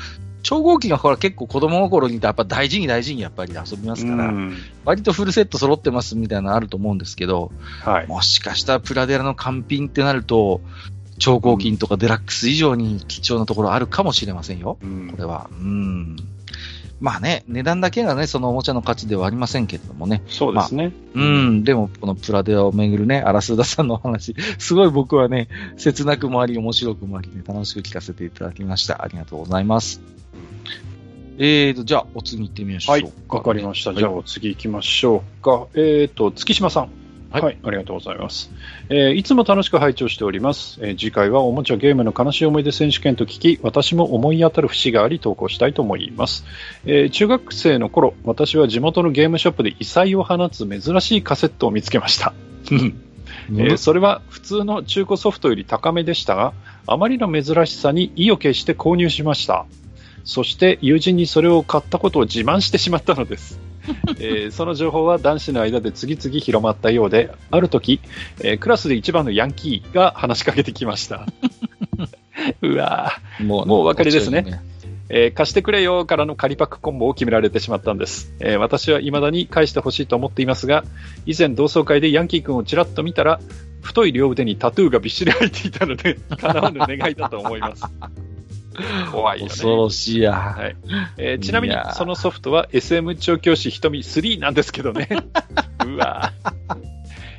[0.46, 7.50] 超合金がほら結構子供心にやっぱ大事に大事にやっぱり遊びますから、うん割とフルセット揃ってますみたいなのあると思うんですけど、
[7.82, 8.06] はい。
[8.06, 10.60] もしかしたらプラデラの完品ってなると、
[11.18, 14.78] 超合金とかデラックス以上に貴重なところあるかもしれませんよ。
[14.80, 15.50] うんこれは。
[15.50, 16.16] うん。
[17.00, 20.22] まあね、値段だけがね、そのおもちゃの価値ではありませんけれどもね。
[20.28, 20.92] そうですね。
[21.14, 29.02] うん、でも、このプラデアをめぐるね、荒須田さんのお話、 すごい僕はね、切なくもあり、面白くもありね、楽しく聞かせていただきました。
[29.02, 30.00] ありがとうございます。
[31.38, 33.94] えーと、じゃあ、お次行ってみましょうはい、わかりました。
[33.94, 35.66] じゃあ、はいお次行きましょうか。
[35.74, 36.90] えっ、と、月島さん。
[37.30, 38.50] ははいい、ありがとうございます、
[38.88, 46.44] えーいつも楽しく拝聴しております、えー次回はおもちゃゲームの悲しい思い出選手権と聞き、私も思い当たる節があり投稿したいと思います。
[46.86, 52.32] えー中学生の頃、私は地元のゲームショップで異彩を放つ珍しいカセットを見つけました。
[53.50, 56.52] えーそれは普通の中古ソフトより高めでしたが、
[56.86, 59.66] あまりの珍しさに意を決して購入しました。
[60.26, 63.58] そして友人にそれを買ったことを自慢してしまったのです。
[64.18, 68.00] えーその情報は男子の間で次々広まったようで、ある時、
[68.40, 71.26] えークラスで一番のヤンキーが話しかけてきました。
[72.60, 74.60] うわーももうお分かりですねこっちは
[75.08, 78.34] えー貸してくれよからの仮パックコンボを決められてしまったんです。
[78.40, 80.82] えー私は未だに返してほしいと思っていますが、
[81.24, 83.38] 以前同窓会でヤンキー君をちらっと見たら、
[83.80, 87.84] 太い両腕にタトゥーがびっしり入っていたので、叶わぬ願いだと思います。
[89.12, 89.50] 怖いよね。
[89.50, 90.32] 恐ろしいや。
[90.32, 90.76] はい
[91.16, 95.08] えーちなみにそのソフトは SM 調教師瞳3なんですけどね。
[95.86, 96.96] うわー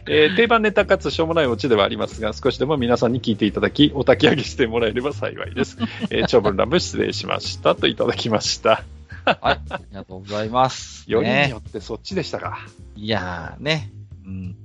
[0.10, 5.78] えー定番ネタかつしょうもないオチではありますが、少しでも皆さんに聞いていただき、お焚き上げしてもらえれば幸いです。
[6.10, 8.84] えー長文乱文失礼しましたといただきました。
[9.26, 9.60] はい。
[9.70, 11.04] ありがとうございます。
[11.08, 12.60] よりにねよってそっちでしたか。
[12.96, 13.92] いやーね。
[14.26, 14.56] うん。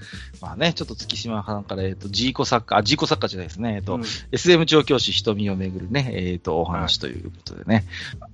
[0.42, 3.76] まあね、ちょっと月島さんから、えっ、と、ジーコサッカー、あ、ジーコサッカーじゃないですね。
[3.76, 4.02] えっ、と、うん
[4.32, 7.86] SM 調教師瞳をめぐるね、えっ、と、お話ということでね。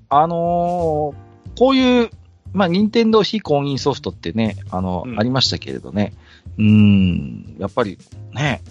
[0.09, 2.10] あのーこういう、
[2.52, 6.14] まあ、任天堂非公認ソフトってね、あの、うんありましたけれどね。
[6.56, 7.98] うーん、やっぱり
[8.32, 8.62] ね、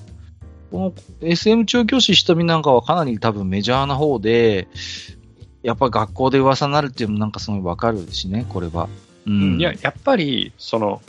[0.71, 4.67] この SM 調教師瞳なんかはかなり多分メジャーな方で、
[5.63, 8.87] やっぱ学校で噂になるっていうのもなんかすごいわかるしね、これは。
[9.25, 9.59] うん。
[9.59, 11.01] いや、やっぱり、その、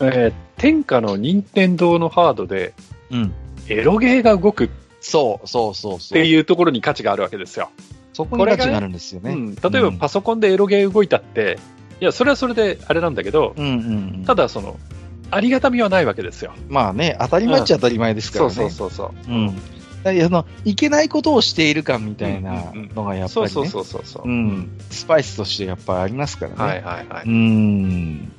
[0.00, 2.74] えー天下の任天堂のハードで、
[3.10, 3.32] うん。
[3.68, 4.70] エロゲーが動くっ
[5.00, 6.18] そう、そうそうそう。
[6.18, 7.70] ていうところに価値があるわけですよ。
[8.12, 9.32] そこに価値があるんですよね。
[9.32, 11.58] うん、例えばパソコンでエロゲー動いたって、
[12.00, 13.76] いや、それはそれであれなんだけど、うんうんう
[14.18, 14.24] ん。
[14.26, 14.78] ただ、その、
[15.30, 16.52] ありがたみはないわけですよ。
[16.68, 18.50] まあね、当たり前っちゃ当たり前ですからね。
[18.50, 19.56] そうそうそううん。
[20.02, 23.48] だからあの、いけないことをしている感みたいなうんうんうんのがやっぱり、ね。
[23.48, 24.28] そうそうそうそうそう。
[24.28, 24.70] うん。
[24.90, 26.56] スパイスとしてやっぱりありますからね。
[26.56, 27.30] はいはいはうい。
[27.30, 28.32] ん。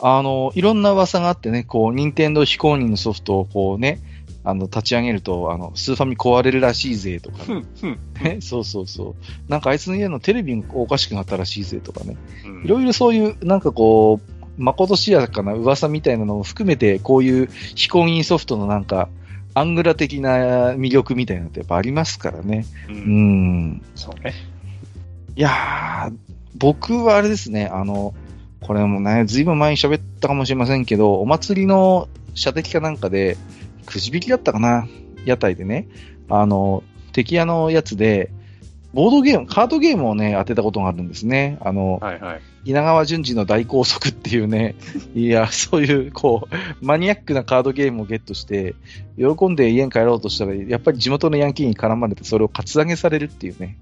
[0.00, 4.00] あの、いろんな噂があってね、こう、任天堂非公認のソフトをこうね、
[4.42, 7.64] あの、立ち上げると、あの、スーファミ壊れるらしいぜとかね。
[8.22, 9.50] ねそうそうそう。
[9.50, 12.16] なんかあいつの家のテレビがおかしくなったらしいぜとかね。
[12.44, 19.08] うんいろいろそういう、なんかこう、まことしやかな噂みたいなのを含めて、こういう非公認ソフトのなんか、
[19.54, 22.66] アングラ的な魅力みたいなのってやっぱありますからね。
[22.88, 23.82] ううんん。
[23.94, 24.34] そうね。
[25.36, 26.16] いやー、
[26.56, 28.14] 僕はあれですね、あの、
[28.66, 33.36] これもね、ずいぶん前に喋ったかもしれませんけど、お祭りの射的かなんかで、
[33.86, 34.88] くじ引きだったかな？
[35.26, 35.86] 屋台でね、
[36.28, 36.82] あの、
[37.12, 38.30] 敵屋のやつで、
[38.94, 41.58] ボードゲーム、カードゲームをね、当てたことがあるんですね。
[41.60, 42.40] あの、はいはい。
[42.64, 44.76] 稲川淳二の大高速っていうね、
[45.14, 48.76] いや、そういう、こう、マニアックなカードゲームをゲットして、
[49.18, 53.76] 喜んで家に帰ろうとしたら、やっぱり地元のヤンキーに絡まれて、それをカツアゲされるっていうね、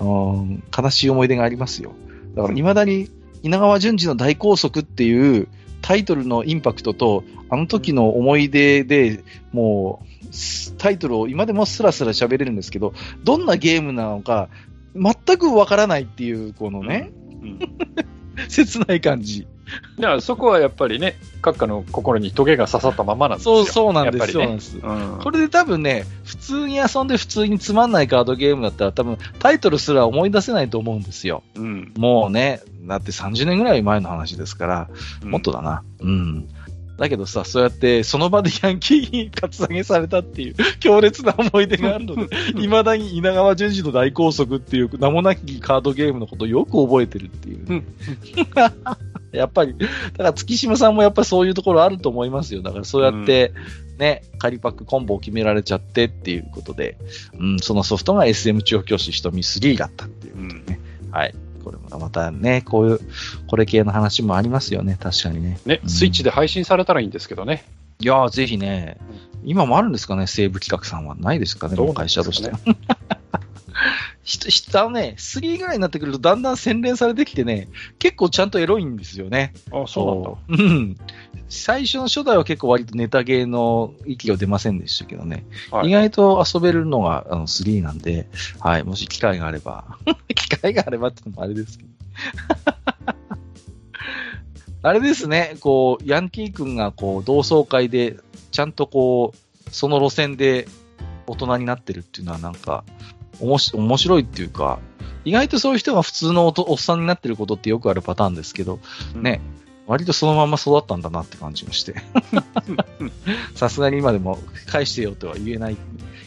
[0.00, 1.92] うん、悲しい思い出がありますよ。
[2.34, 3.08] だから、未だに、
[3.46, 5.46] 稲川淳二の大高速っていう
[5.80, 12.92] タイトルのインパクトと、あの時の思い出で、もう、すタイトルを今でもスラスラ喋れるんですけど、
[13.22, 14.48] どんなゲームなのか、
[14.96, 17.58] 全くわからないっていう、このね、うん。
[18.50, 19.46] 切ない感じ。
[19.98, 23.64] だからそこはやっぱりね、閣下の心にトゲが刺さったままなんですよ。
[23.64, 24.76] そう、そうなんです、ねそうなんです。
[24.78, 31.42] うんこれで多分ね、普通に遊んで普通につまんないカードゲームだったら多分タイトルすら思い出せないと思うんですよ。
[31.54, 31.92] うん。
[31.96, 34.88] もうね、だって30年ぐらい前の話ですから、
[35.22, 35.82] うんもっとだな。
[36.00, 36.48] うん。
[36.98, 47.82] だけどさ、そうやってその場でヤンキーにカツアゲされたっていう 強烈な思い出があるので、 未だに稲川淳二の大高速っていう名もなきカードゲームのことをよく覚えてるっていう。
[49.36, 52.62] うんやっぱり、だから月島さんもやっぱりそういうところあると思いますよ。
[52.62, 53.52] だからそうやって、
[53.98, 56.96] ね、仮パックコンボを決められちゃってっていうことで、
[57.38, 60.80] うん、そのソフトが SM 調教師瞳3だったっていううんことでね。
[61.10, 61.34] はい。
[61.64, 63.00] これもまたね、こういう、
[63.48, 64.96] これ系の話もありますよね。
[65.00, 65.58] 確かにね。
[65.66, 67.64] ね、うんスイッチで配信されたらいいんですけどね。
[67.98, 68.98] いやー、ぜひね、
[69.44, 71.14] 今もあるんですかね、西武企画さんは。
[71.16, 72.58] ないですかね、どうなん会社としては。
[74.26, 77.68] ひ下ね、3ぐらいになってくるとだんだん洗練されてきてね、
[78.00, 79.54] 結構ちゃんとエロいんですよね。
[79.70, 80.62] あ、そうう。
[80.62, 80.96] うん。
[81.48, 85.46] 最初の初代は結構割とネタゲーの域が出ませんでしたけどね。
[85.70, 88.28] はい意外と遊べるのがあの3なんで、
[88.58, 89.96] はい、もし機会があれば、
[90.34, 91.90] 機会があればってのもあれですけど、
[94.82, 98.16] あれですね、こう、ヤンキー君がこう、同窓会で、
[98.50, 100.66] ちゃんとこう、その路線で
[101.26, 102.84] 大人になってるっていうのはなんか、
[103.40, 104.78] おもし面白いっていうか、
[105.24, 108.78] 意外とそういう人が普通のおとおっさんになってることってよくあるパターンですけど、
[109.14, 109.40] ね、
[109.86, 111.96] 割とそのまま育ったんだなって感じがして。
[113.54, 115.76] さすがに今でも返してよとは言えない。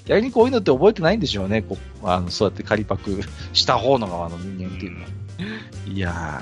[0.05, 1.61] 逆にこういうのって覚えてないんでしょうね。
[1.61, 3.21] こうあのそうやって仮パク
[3.53, 5.07] した方の側の人間っていうのは。
[5.87, 6.41] いや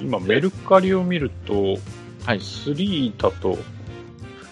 [0.00, 1.80] 今、メルカリを見ると、ー、
[2.24, 2.38] はい。
[2.38, 3.58] 3だと、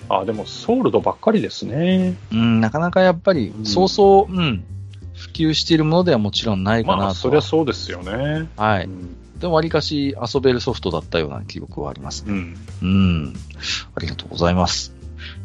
[0.08, 2.16] あ、でもソールドばっかりですね。
[2.32, 4.64] うん、なかなかやっぱりう、んそうそう、うん、
[5.24, 7.06] 普及しているものではもちろんないかなとは。
[7.06, 8.48] まあ、そりゃそうですよね。
[8.56, 8.84] はい。
[8.84, 9.38] うん。
[9.38, 12.32] でも、わりかし遊べるソフトだったような記憶はありますね。
[12.32, 12.56] うん。
[12.82, 13.34] うん。
[13.94, 14.94] ありがとうございます。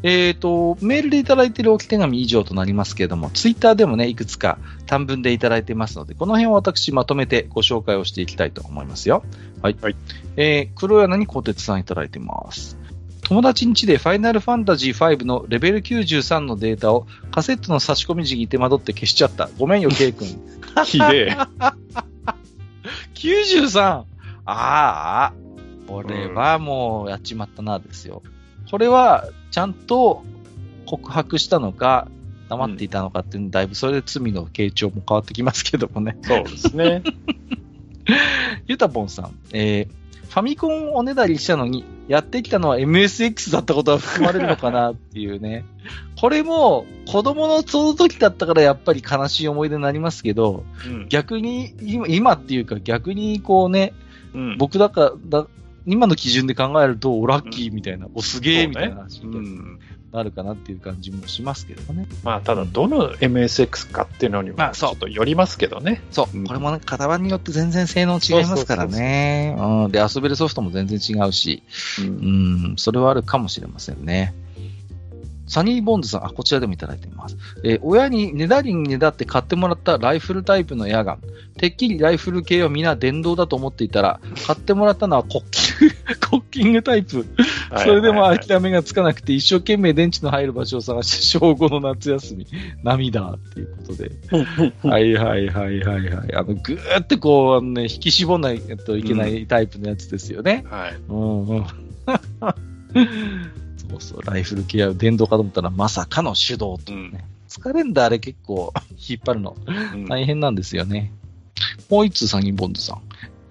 [0.03, 9.23] えっ、と、メールでいただいている置き手紙以上となりますけれども、ツイッターでもね、いくつか短文でいただいていますので、この辺を私まとめてご紹介をしていきたいと思いますよ。
[9.61, 9.77] はい。
[9.81, 9.95] はい
[10.35, 12.77] えー、黒柳小鉄さんいただいてます。
[13.23, 19.49] 友達ん家でファイナルファンタジー5のレベル93のデータをカセットの差し込み時に手間取って消しちゃった。
[19.57, 20.27] ごめんよ、ケイ君。
[20.85, 21.37] ひでえ。
[23.13, 23.79] 93!
[23.81, 24.05] あ
[24.45, 25.33] あ、
[25.87, 28.23] これはもうやっちまったな、ですよ。
[28.71, 30.23] これは、ちゃんと
[30.85, 32.07] 告白したのか、
[32.49, 36.17] 黙っていたのかっていうのだいぶそれで罪の形状も変わってきますけどもね。
[36.23, 37.03] そうですね。
[38.67, 45.65] ゆたぽんさん、えー、ファミコンをおねだりしたのに、やってきたのは MSX だったことは含まれるのかなっていうね。
[46.19, 51.07] これも、子供のその時だったからやっぱり悲しい思い出になりますけど、うん。
[51.09, 53.93] 逆に、今今っていうか逆にこうね、
[54.33, 54.57] うん。
[54.57, 55.47] 僕だから、だ
[55.85, 59.79] 今の基準で考えると、おラッキーみたいな、おすげえみたいな話にうん
[60.11, 62.07] なるかなっていう感じもしますけどね。
[62.23, 66.01] まあ、ただ、どの MSX かっていうのにも、まあそうちょっとよりますけどね。
[66.11, 69.55] そうう、んこれもね、型番によって全然性能違いますからね。
[69.57, 69.91] うん。
[69.91, 71.61] で、遊べるソフトも全然違うし、
[71.99, 74.33] ううんん、それはあるかもしれませんね。
[75.49, 77.35] サニーボンズさん、あ、こちらでもいただいています。
[77.63, 81.21] えー親にねだりにねだって買ってもらったライフルタイプのエアガン。
[81.57, 85.95] てっきりライフル系は皆電動だと思っていたら、買ってもらったのはコッキング、
[86.29, 87.25] コッキングタイプ。
[87.77, 92.47] それでもはい諦めがつかなくて、一生懸命電池の入る場所を探して、小5の夏休み、
[92.83, 94.11] 涙っていうことで。
[94.87, 96.33] はいはいはいはいはい。
[96.35, 100.63] あの、ぐーってこう、あのね、引き絞んないといけないタイプのやつですよね。
[100.69, 100.95] はい。
[101.09, 101.65] うんうん。
[103.89, 107.25] そうそう、ライフル系は電動かと思ったらまさかの手動というね。
[107.47, 109.55] 疲れんだ、あれ結構引っ張るの。
[109.65, 111.11] うん大変なんですよね。
[111.89, 113.01] もう一通サニーボンドさん。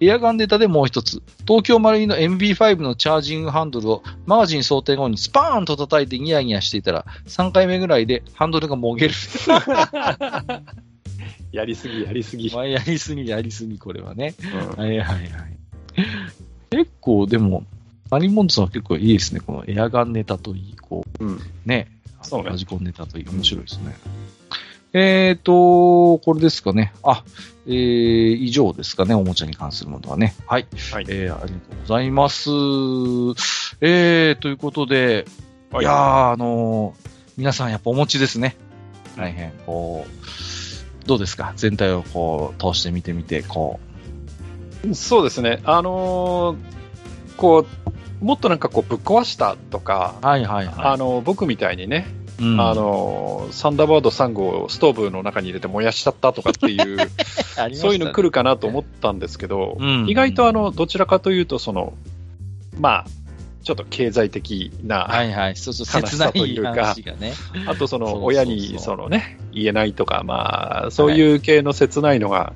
[0.00, 1.20] エアガンデータでもう一つ。
[1.46, 9.14] 東京マルイの MB5 のチャージングハンドルをマガジン装填後にスパーンと叩いてニヤニヤしていたら3回目ぐらいでハンドルがもげる。
[11.50, 12.50] やりすぎ、やりすぎ。
[12.50, 14.34] まあやりすぎやりすぎこれはね。
[14.76, 15.28] うんはいはいはい。
[16.70, 17.64] 結構でも、
[18.10, 19.40] サニーボンドさんは結構いいですね。
[19.40, 21.40] このエアガンネタといい、こう、うん。
[21.66, 21.88] ね。
[22.22, 23.96] そうねラジコンネタといい、面白いですね。
[24.94, 26.92] えーと、これですかね。
[27.02, 27.22] あ、
[27.66, 27.74] えー、
[28.34, 29.14] 以上ですかね。
[29.14, 30.34] おもちゃに関するものはね。
[30.46, 30.66] はい。
[30.90, 31.50] はいえー、ありがとう
[31.82, 32.48] ございます。
[33.80, 35.26] えー、ということで、
[35.70, 38.56] はいいやー、あのー皆さんやっぱお持ちですね。
[39.16, 41.52] 大変、こう、どうですか？
[41.56, 43.78] 全体をこう、通して見てみて、こ
[44.94, 45.60] そうですね。
[45.64, 46.56] あのー
[47.36, 47.87] こう、
[48.20, 50.26] もっとなんかこうぶっ壊したとか、う。
[50.26, 52.06] はいはいはあの僕みたいにね、
[52.40, 52.42] い。
[52.44, 57.06] うんあのーサンダーバード3号をストーブの中に入れて燃やしちゃったとかっていう、 ね
[57.72, 61.94] そういうの来るかなと思ったんですけど、うん意外とあのどちらかというとその、
[62.78, 63.04] まあ、
[63.62, 65.10] ちょっと経済的な、
[65.48, 67.32] 悲しさ切ないというかね。
[67.66, 72.52] あとその親にそのね言えないとか、まあ、そういう系の切ないのが、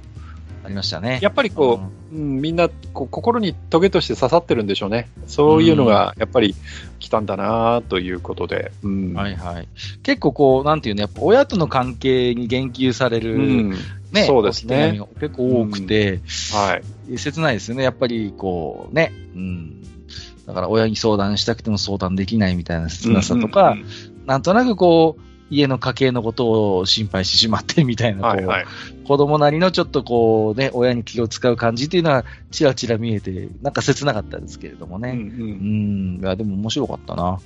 [0.64, 1.18] ありましたね。
[1.22, 1.80] やっぱりこ
[2.12, 5.09] う、うん、みんなこう心にトゲとして刺さってるんでしょうね。
[5.26, 6.55] そういうのがやっぱり
[6.98, 8.72] 来たんだなということで。
[8.82, 9.14] うん。
[9.14, 9.68] はいはい。
[10.02, 13.70] 結構こう、なんていうの、やっぱ親との関係に言及される、うん。
[14.12, 16.20] ね、そうですね結構多くて、
[16.52, 16.80] は
[17.10, 17.18] い。
[17.18, 17.82] 切ないですよね。
[17.82, 19.82] やっぱりこう、ね、うん。
[20.47, 23.86] だから親に相談したくても相談できないみたいな切なさとか、うんうん
[24.26, 28.66] なんとなくこう、家の家計のことを心配してしまってみたいな、はいはい。
[29.06, 35.10] 子供なりのちょっとこうね、親に気を使う感じっていうのは、ちらちら見えて、なんか切なかったですけれどもね。
[35.10, 37.40] うんううんん、いや、でも面白かったな。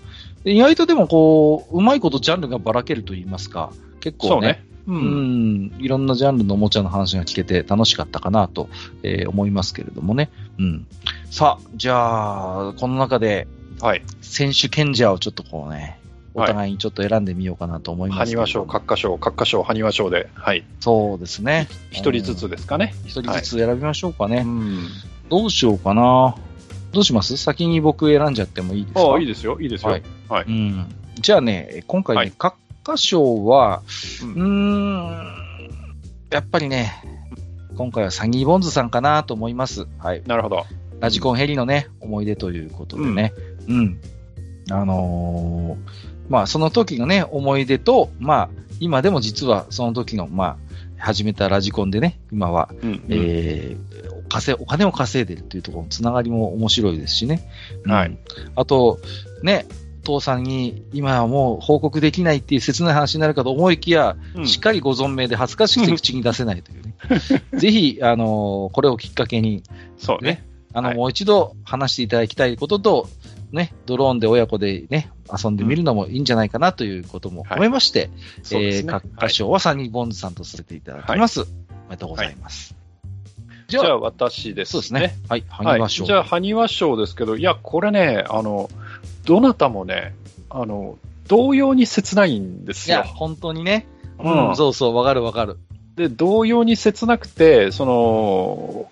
[0.45, 4.65] で意外とでもこう、うまいことジャンルがばらけると言いますか、結構ね、そうね。
[4.87, 4.93] う。
[4.93, 8.69] うんん、いろんなジャンルのおもちゃの話が聞けて楽しかったかなと、
[9.03, 10.31] えー思いますけれどもね。
[10.59, 10.87] うん。
[11.31, 13.49] さあ、じゃあ、この中で、
[13.81, 14.03] はい。
[14.23, 15.99] 選手権者をちょっとこうね、
[16.37, 18.43] お互いにちょっと選んでみようかなと思いますけど。
[18.43, 20.65] 埴輪賞、閣下賞、閣下賞、埴輪賞で、はい。
[20.81, 21.67] そうですね。
[21.91, 22.95] 一人ずつですかね。
[23.07, 24.45] 一人ずつ選びましょうかね。
[24.45, 24.87] うん。
[25.29, 26.37] どうしようかな。
[26.93, 27.37] どうします？
[27.37, 29.01] 先に僕選んじゃってもいいですか？
[29.01, 29.91] ああ、いいですよ、いいですよ。
[29.91, 30.87] はいはいうん。
[31.17, 32.33] じゃあね、今回ね、はい
[32.97, 33.83] 賞は、
[34.23, 35.69] ううーん、
[36.31, 37.03] やっぱりね、
[37.77, 39.89] 今回はサニーボンズさんかなと思います。
[39.99, 40.23] はい。
[40.27, 40.65] なるほど。
[41.01, 43.33] ラジコンヘリのね、思い出ということでね。
[43.69, 43.99] うん。
[44.71, 48.49] あのーまあ、その時のね、思い出と、まあ、
[48.81, 50.57] 今でも実はその時の、まあ、
[50.99, 53.05] 始めたラジコンでね、今は、うん。
[53.09, 57.49] えーお稼お金を稼いでるっていうところのつながりも面白いですしね。
[57.85, 58.19] うんはい。
[58.57, 58.99] あと、
[59.45, 59.67] ね、
[60.03, 66.95] 父さんに今はもう報告できないっていう切ない話になるかと思いきや、うんしっかりご存命で恥ずかしくて口に出せないというね。
[67.59, 69.63] ぜひ、あのーこれをきっかけに、
[69.99, 70.45] そうね。
[70.73, 73.09] あの、はいもう一度話していただきたいことと、
[73.53, 78.11] ね、ドローンで親子でね、遊んでみるのもいいんじゃないかなということも思いまして、
[78.43, 78.93] そうですね。
[78.93, 81.43] えー、各歌唱はサニーボンズさんとさせていただきます。
[81.43, 81.45] お
[81.91, 82.77] めでとうございます。
[83.69, 85.17] じゃあ、私です、そうですね。。
[85.29, 86.07] はい、ははいぎましょう。
[86.07, 88.71] じゃあ、埴輪賞ですけど、いや、これね、あの、
[89.25, 90.15] どなたもね、
[90.51, 93.05] あの、同様に切ないんですいや、よ。
[93.05, 93.87] 本当にね。
[94.19, 95.59] うんうん、そうそう、わかるわかる。
[95.97, 98.91] で、同様に切なくて、その、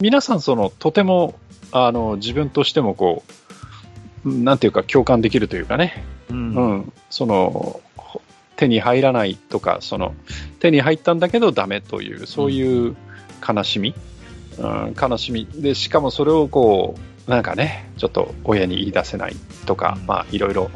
[0.00, 1.34] 皆さん、その、とても、
[1.70, 3.32] あの、自分としても、こう、
[4.24, 6.54] なんていうか、共感できるというかね、うん。
[6.54, 8.20] うん、その、ほ
[8.56, 10.14] 手に入らないとか、その、
[10.60, 12.96] 手に入ったんだけどダメという、そういう
[13.46, 13.94] 悲しみ、
[14.58, 15.48] うん、悲しみ。
[15.52, 16.94] で、しかもそれをこ
[17.26, 19.36] う、なんかね、ちょっと親に言い出せない
[19.66, 20.70] とか、うんまあ、いろいろ、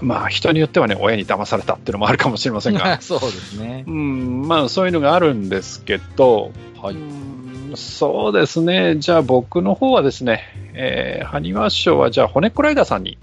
[0.00, 3.90] まあ、人によってはね、親に騙されたっていうのもあるかもしれませんが、 そうですねう。
[3.90, 6.94] ん、まあ、そういうのがあるんですけど、はい。
[6.94, 7.43] うん
[7.76, 10.42] そうですね、じゃあ僕の方はですね、
[10.74, 13.18] えー、埴輪賞はじゃあ骨っこライダーさんに、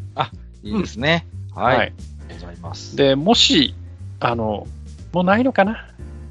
[0.63, 1.25] いいですね。
[1.53, 1.77] はい。
[1.77, 2.95] はいありがとうございます。
[2.95, 3.75] で、もし、
[4.19, 4.67] あの、
[5.11, 5.87] もうないのかな？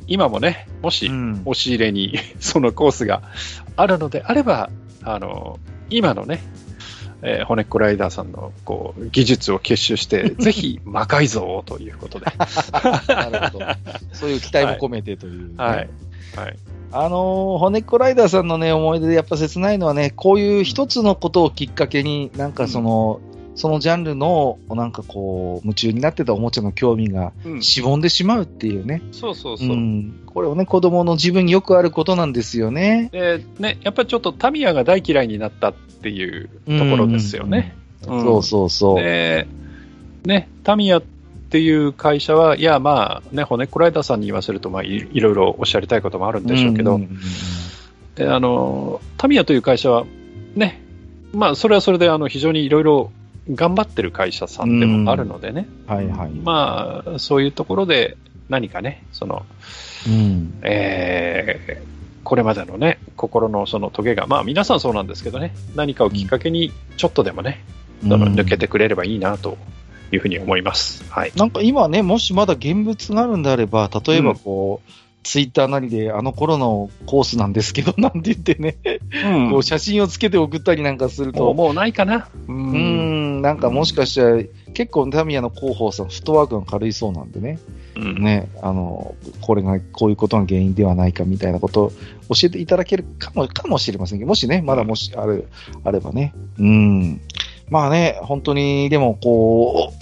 [0.07, 3.23] 今もね、もしうん押し入れに そのコースが
[3.77, 4.71] あるのであれば、
[5.03, 6.43] あの、今のね、
[7.23, 12.27] えー骨っこライダーさんのこう技術を結集して、 ぜひ魔改造をということで。
[13.09, 13.67] なるほど。
[14.13, 15.89] そういう期待も込めてという、ねはい。
[16.37, 16.57] はい。
[16.93, 23.21] あのー骨っこライダーさんのね、思い出でやっぱ切ないのはね、こういう一つのことをきっかけに、なんかその、
[23.55, 29.03] そのジャンルの、なんかこう、夢中になってたおもちゃの興味がうんしぼんでしまうっていうね。
[29.13, 29.69] そうそうそう。
[29.69, 30.23] うん。
[30.27, 33.11] これをね、子供の自分によくあることなんですよね。
[33.13, 37.75] で、ね、やっぱりちょっとタミヤが大嫌いになったっていうところですよね。
[37.77, 38.97] うんそうそうそう。
[38.97, 39.47] で、
[40.25, 41.20] ね、タミヤって
[41.59, 47.01] いう会社は、いや、まあ、ね、骨っこライダーさんに言わせると、まあ、いいろいろおっしゃりたいこともあるんでしょうけど、
[48.19, 50.05] あの、タミヤという会社は、
[50.55, 50.83] ね、
[51.33, 53.13] まあ、それはそれで、あの、非常にいろいろ
[53.51, 56.31] 頑張ってる会社さんでもあるのでね、はいはい。
[56.31, 58.17] まあ、そういうところで
[58.49, 59.45] 何かね、その、
[60.07, 60.55] うん。
[60.63, 61.91] えー
[62.23, 67.65] これまでのね、心のそのトゲが、まあ皆さんそうなんですけどね、何かをきっかけにちょっとでもね、
[68.03, 69.59] その抜けてくれればいいなと
[70.13, 71.05] いうふうに思います。
[71.11, 71.33] はい。
[71.37, 74.91] なんか今ね、もしまだ現物があるんであれば、例えばこう、
[75.23, 78.79] ツイッターなりであの頃のコースなんですけど、なんて言ってね、
[79.51, 82.29] こう写真をつけて送ったりなんかすると、もうないかな。
[82.49, 84.43] うん、なんかもしかしたら、
[84.73, 87.59] 結構タミヤの広報さん、フットワークが軽いそうなんでね、
[87.97, 91.91] うんね、あの、これが、こういうことが原因ではないかみたいなことを
[92.31, 95.43] 教えていただけるかも、かもしれませんけど、もしね、まだもしあれ、
[95.85, 96.33] あればね。
[96.59, 97.21] うん。
[97.69, 100.00] まあね、本当に、でもこう、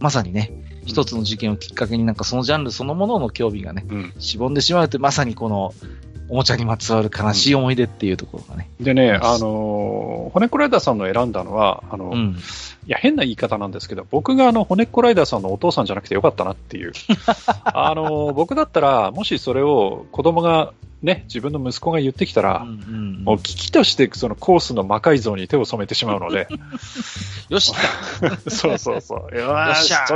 [0.00, 0.52] まさにね、
[0.84, 5.74] 一つの事件をきっかけになんかそのジャンルそのものの興味がね、うんしぼんでしまうって、まさにこの、
[6.30, 8.68] おもちゃにまつわる悲しい思い出っていうところがね。
[8.80, 12.36] でね、あのー骨っこライダーさんの選んだのは、あの、いうん。
[12.90, 16.92] や、変な言い方なんですけど、僕があの、骨っこライダーさんのお父さんじゃなくてよかったなっていう。
[17.64, 26.48] あのー僕だったら、もしそれを子供が、ね、自分の息子が言ってきたら、うんうんもう危機としてそのコースの魔改造に手を染めてしまうので、
[27.50, 27.72] よし、
[28.48, 29.36] そうそうそう。
[29.36, 30.06] よよっしゃ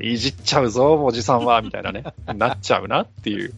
[0.00, 2.04] いじっちゃうぞ、おじさんは、みたいなね、
[2.36, 3.52] なっちゃうなっていう。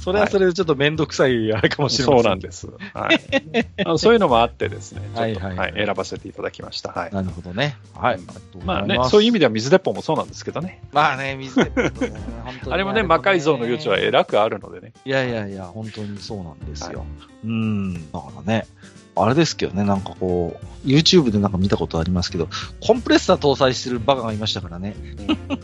[0.00, 2.22] それはそれでちょっとめんどくさいあれかもしれません。
[2.22, 2.68] そうなんです。
[2.94, 3.20] はい。
[3.84, 6.92] あのそういうのもあってですね、ちょっと、はいはいはい選ばせていただきました。
[6.92, 7.12] はい。
[7.12, 7.57] なるほどね。
[7.94, 8.16] はい。
[8.16, 10.82] うんまあね、そそういう意味では水鉄砲もそうなんですけどね。
[10.92, 14.92] まあね、水で、本当にあれもね、魔改造の余地はえらくあるのでね。
[15.04, 17.04] いやいやいや、本当にそうなんですよ。
[17.44, 18.10] うん。
[18.12, 18.66] だからね、
[19.16, 22.48] あれですけどね、なんかこう、YouTube でなんか見たことありますけど、
[22.80, 24.94] コンプレッサー搭載してるバカがいましたからね。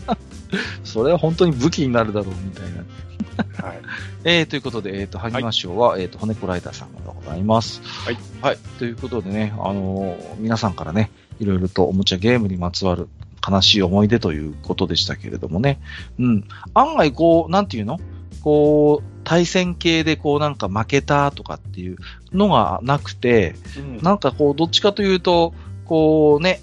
[0.84, 2.84] それは本当に武器になるだろうみたいな。
[3.66, 3.78] はい。
[4.24, 7.80] えー、ということで、えっ、と、萩間賞は、えっ、と、骨子ライダーさんでございます。
[7.82, 8.16] はい。
[8.40, 8.58] はい。
[8.78, 13.08] ということでね、あのー皆さんからね、いろいろとおもちゃゲームにまつわる
[13.46, 15.80] 悲しい思い出ということでしたけれどもね。
[16.18, 16.44] うん。
[16.72, 18.00] 案外こう、なんていうの？
[18.42, 21.96] こう、対戦系でこうなんか負けたとかっていう
[22.32, 25.54] のがなくて、うん、なんかこう、どっちかというと、
[25.84, 26.60] こうね、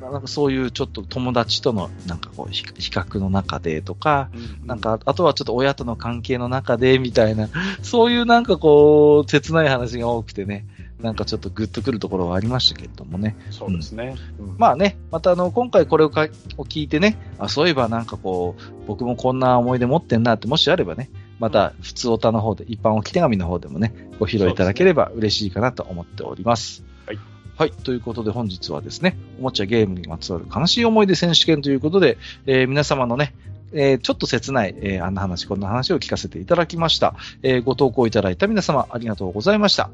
[0.00, 4.28] なんかそういうちょっと友達とのなんかこう比較の中でとか、
[4.60, 7.48] うん、なんかあとはちょっと親との関係の中でみたいな、
[7.82, 10.66] そういうなんかこう、切ない話が多くてね、
[11.04, 13.36] なんかちょっとグッとくるところはありましたけれどもね。
[13.50, 14.16] そうですね。
[14.40, 26.82] うん、まあね、またあの、今回これをかを聞いてね、あ、そういえばなんかこう、僕もこんな思い出持ってんなって、もしあればね、また普通おたの方で、一般置き手紙の方でもね、ご披露いただければ嬉しいかなと思っております。
[27.06, 27.18] はい。
[27.56, 27.70] はい。
[27.70, 32.16] ということで本日はですね、おもちゃゲームにまつわる悲しい思い出選手権ということで、
[32.46, 33.34] えー、皆様のね、
[33.74, 37.14] えー、ちょっと切ない、えー、あんな話、こんな話を聞かせていただきました。
[37.42, 39.90] えー、ご投稿いただいた皆様ありがとうございました。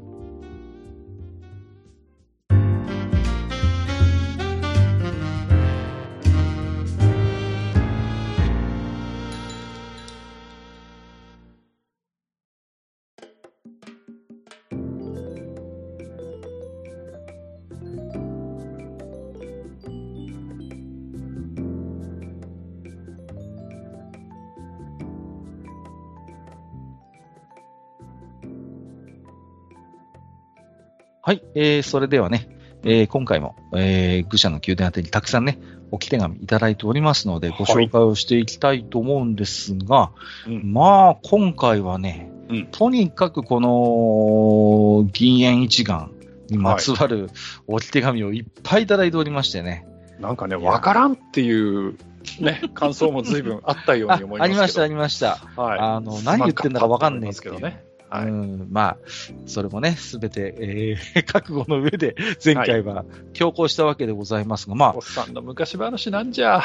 [31.55, 32.47] えー、それではね、
[32.83, 35.59] えー、今回も、えー、愚者の宮殿宛てにたくさんね、
[35.91, 40.11] 置き手紙いただいておりますので、ご紹介をしていきたいと思うんですが、は
[40.47, 46.11] い、まあ、今回はね、うん、とにかくこの、銀塩一眼
[46.49, 47.29] にまつわる
[47.67, 49.85] 置き手紙をいっぱいいただいておりましてね。
[50.19, 51.97] なんかね、わからんっていう
[52.39, 55.37] ね、 感想も随分あったように思いますありました、ありました。
[55.55, 55.79] はい。
[55.79, 57.83] あの、何言ってんだかわかんないですけどね。
[58.11, 58.97] はい、うん、まあ、
[59.45, 64.95] それもね、すべて、えー、 覚悟の上で、前回は強行したわけでございますが、まあ。
[64.95, 66.61] おっさんの昔話なんじゃ。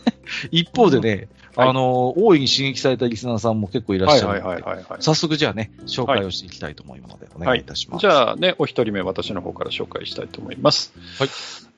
[0.52, 4.62] 一方でね、うん、あの、大いに刺激されたリスナーさんも結構いらっしゃるので、
[5.00, 8.06] 早速じゃあね、紹介をしていきたいと思いますので、お願いいたします。
[8.06, 10.92] はい、じゃあね、お一人目、私の方から紹介したいと思います。
[11.18, 11.28] はい。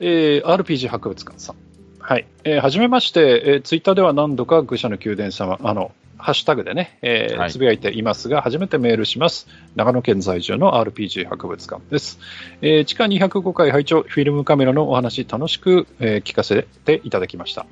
[0.01, 1.57] えー、RPG 博物館さん。
[2.01, 2.27] はい。
[2.43, 5.93] えー、はじめまして、えー、ツイッターでは何度か愚者の宮殿様、あの、
[6.25, 9.47] ハッシュタグでね、えー、つぶやいていますが、初めてメールします。
[9.77, 12.19] 長野県在住の RPG 博物館です。
[12.63, 17.67] えー、地下205回拝聴フィルムカメラのお話、楽しく、えー、聞かせていただきました。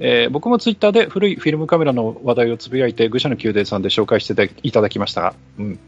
[0.00, 5.78] えー、僕もツイッターで古いフィルムカメラの話題をつぶやいて、愚者の宮殿さんで紹介していただきましたが、うん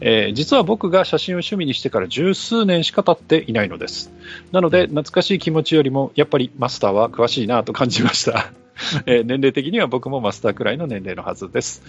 [0.00, 4.10] えー、実は僕が写真を趣味にしてから十数年しか経っていないのです。
[4.50, 8.63] なので、懐かしい気持ちよりも、やっぱりマスターは詳しいなと感じました。
[9.06, 11.82] えー、年齢的には僕もマスターくらいの年齢のはずです。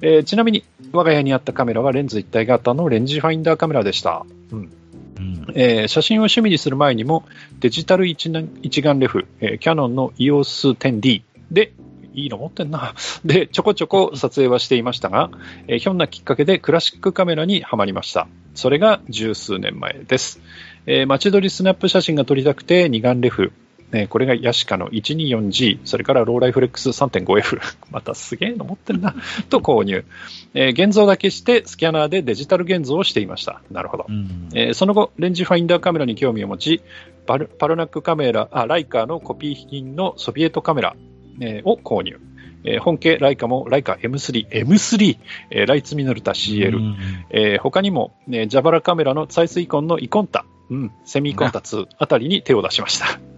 [0.00, 4.26] えー、ちなみに、我が家にあったカメラはレンズ一体型のレンジファインダーカメラでした。
[4.52, 4.70] うん
[5.54, 7.24] えー、写真を趣味にする前にも
[7.60, 8.32] デジタル一
[8.62, 11.72] 一眼レフ、えー、キヤノンの EOS10D で
[12.14, 12.94] いいの持ってんな。
[13.24, 15.30] で、ちょこちょこ撮影はしていましたが、
[15.68, 18.28] えー、ひょんなきっかけでクラシックカメラにはまりました。
[18.54, 20.40] それが十数年前です。
[20.86, 23.52] えー、街撮りスナップ写真が撮りたくて二眼レフ、
[23.94, 27.60] ね、これがヤシカの 124G、それからローライフレックス 3.5F、
[27.92, 29.14] またすげえの持ってんな、
[29.48, 30.04] と購入、
[30.52, 33.62] えー、現像だけしてスキャナーでデジタル現像をしていました。
[33.70, 34.06] なるほど。
[34.08, 36.80] うん、えー、その後、レンジファインダーカメラに興味を持ち、
[37.26, 40.96] パルパルナックカメラ、あ、ライカのコピー品のソビエトカメラ、
[41.40, 42.18] えー、を購入。
[42.66, 45.18] えー、本家ライカもライカ M3、M3、
[45.50, 46.96] えー、ライツミノルタ CL、うん、
[47.30, 53.33] えー、他にも、ね、ジャバラカメラのサイスイコンのイコンタ、うん、セミコンタ2あたりに手を出しました。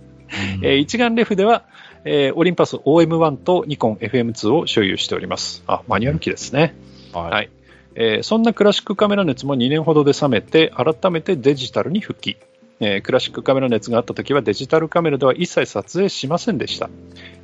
[0.62, 1.64] えー、一眼レフでは、
[2.04, 5.62] えー、オリンパス OM1 とニコン FM2 を所有しております。
[5.66, 6.74] あ、マニュアル機ですね。
[7.12, 7.50] はい、はい、
[7.94, 12.36] えー、そんなクラシックカメラ熱も2年ほどで冷めて、改めてデジタルに復帰。
[12.78, 16.90] えー、クラシックカメラ熱があった時はデジタルカメラでは一切撮影しませんでした。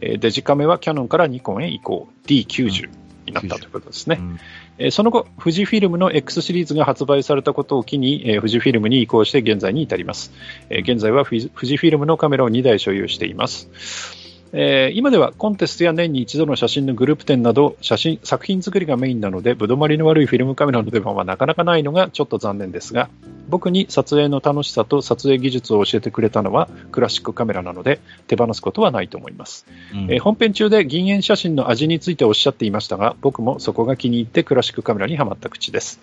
[0.01, 2.09] えー、デジカメはキヤノンからニコンへ移行。
[2.27, 4.17] D90 になったということですね。
[4.21, 4.39] うん
[4.79, 10.33] えその後、富士フィルムの X シリーズが発売されたことを機に、え富士フィルムに移行して現在に至ります。
[10.71, 14.22] え現在は富士フィルムのカメラを2台所有しています。
[14.53, 23.09] えー、今ではコンテストや年に一度の写真のグループ展など写真作品作りがメインなのでぶどまりの悪いフィルムカメラの出番はなかなかないのがちょっと残念ですが
[23.49, 36.01] 僕に撮影の楽しさと撮影技術を教えてくれたのはクラシックカメラなので手放すことはないと思います、うん、えー、本編中で銀塩写真の味についておっしゃっていましたが僕もそこが気に入ってクラシックカメラにはまった口です、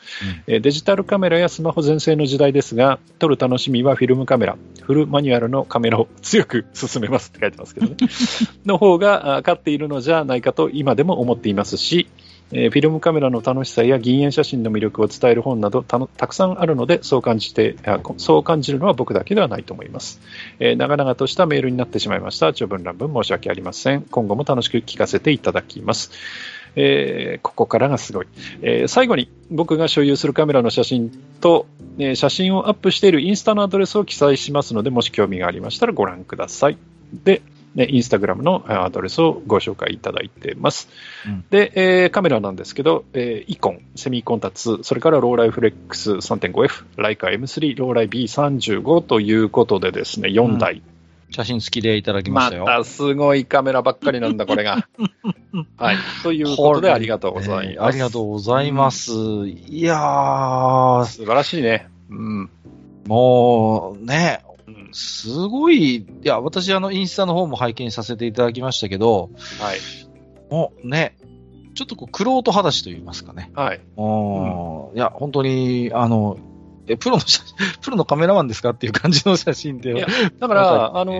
[0.47, 4.57] うん、えー、デジタルカメラやスマホ全盛の時代ですが撮る楽しみはフィルムカメラ。
[4.89, 7.95] フルマニュアルのカメラを強く勧めますって書いてますけどね
[8.65, 12.07] の方が勝っているのじゃないかと今でも思っていますし、
[12.51, 20.19] えーフィルムカメラの楽しさや銀塩写真の魅力を伝える本などたたくさんあるのでそう感じてあそう感じるのは僕だけではないと思います、
[20.59, 22.53] えー長々としたメールになってしまいました。
[22.53, 24.01] 長文乱文申し訳ありません。
[24.01, 26.11] 今後も楽しく聞かせていただきます。
[26.75, 28.27] えーここからがすごい、
[28.61, 31.11] えー最後に僕が所有するカメラの写真
[31.41, 31.67] と、
[31.97, 36.77] えー写真をアップしているインスタのアドレスを記載しますのでもし興味がありましたらご覧ください。
[37.23, 37.41] で、
[37.75, 40.89] ね、インスタグラムのあアドレスをご紹介いただいてます。
[41.25, 50.81] うんで、えーカメラなんですけど、えーイコン、セミコンタ2、それからローライフレックス 3.5F、ライカ M3、ローライ B35 ということでですね、4台。
[51.31, 52.65] 写真付きでいただきまましたよ。
[52.65, 54.87] たすごいカメラばっかりなんだ、これが。
[55.77, 55.97] はい。
[56.23, 57.67] ということで、ありがとうございます。
[57.75, 59.11] えーありがとうございます。
[59.11, 61.87] いやー、素晴らしいね。
[62.09, 62.49] うん。
[63.05, 64.48] もうね、うん
[64.91, 69.29] すごい、いや、私、あの、インスタの方も拝見させていただきましたけど、
[69.59, 69.79] はい。
[70.49, 71.17] もうね、
[71.75, 73.51] ちょっとこう、クロート裸足と言いますかね。
[73.53, 73.81] はい。
[73.97, 76.37] うん、いや、本当に、あの、
[76.89, 77.41] え、プロの写、
[77.81, 79.93] プロのカメラマンですかっていう感じの写真で。
[79.93, 80.07] いや
[80.39, 81.13] だから、あの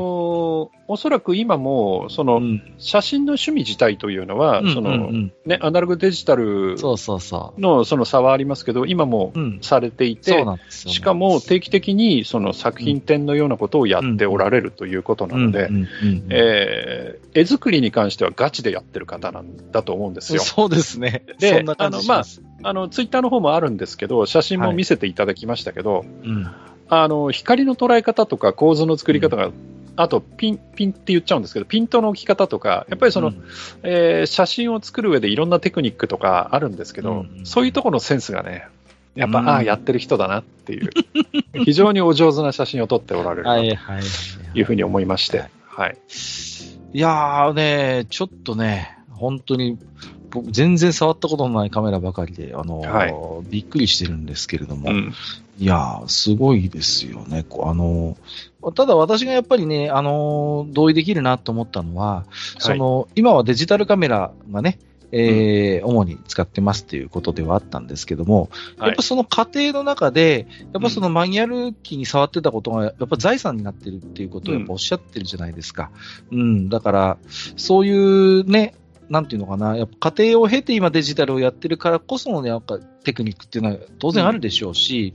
[0.76, 9.40] ーおそらく今も、その、うん、写真の趣味自体というのは、その、うんうんね、アナログデジタルうんそうそうそのその差はありますけど、今もう。
[9.40, 9.60] うん。
[9.62, 10.60] されていそうて、なん。
[10.68, 20.42] しかも定期的にその作品展のようなことをやっておられるということなので、うんうんうんえー絵作りに関してはガチでやってる方なんだと思うんですよ。
[20.42, 21.24] そうですね。
[21.38, 22.42] でそんな感じします。
[22.64, 26.48] あのツイッターの方もあるんですけど、写真も見せていただきましたけど、うん。
[26.90, 29.52] あの光の捉え方とか構図の作り方が、
[29.96, 33.44] あとピンピンって言っちゃうんですけど、ピントの置き方とか、やっぱりその、うん
[33.84, 38.68] えー写真を作る上でいろんなテクニックとかあるんですけど、うんそういうところのセンスがね、
[39.16, 40.90] やっぱ、うんああ、やってる人だなっていう、
[41.66, 44.04] 非常にお上手な写真を撮っておられるなとはいはい。
[44.54, 45.98] いうふうに思いまして、はい。
[46.94, 49.78] いやーね、ちょっとね、本当に、
[50.32, 53.14] 僕全然触ったことのないカメラばかりで、あの、はい。
[53.50, 55.14] びっくりしてるんですけれども、うん。
[55.58, 57.46] いやー、すごいですよね。
[57.62, 58.18] あの、
[58.76, 62.26] ただ私がやっぱりね、あの、同意できるなと思ったのは、
[62.60, 64.80] その、今はデジタルカメラがね、
[65.12, 68.88] えー主に使ってますっていうことではあったんですけども、はい。
[68.90, 75.90] やっぱその過程の中で、やっぱそのマニュアル機に触ってたことが、やっぱ財産になってるっていうことをやっぱおっしゃってるじゃないですか。
[76.32, 77.18] うん、だから、
[77.58, 78.76] そういうね、
[79.10, 85.14] なんていうのかな、やっぱ家庭を経て今デジタルをやってるからこそのね、やっぱテクニックっていうのは当然あるでしょうし、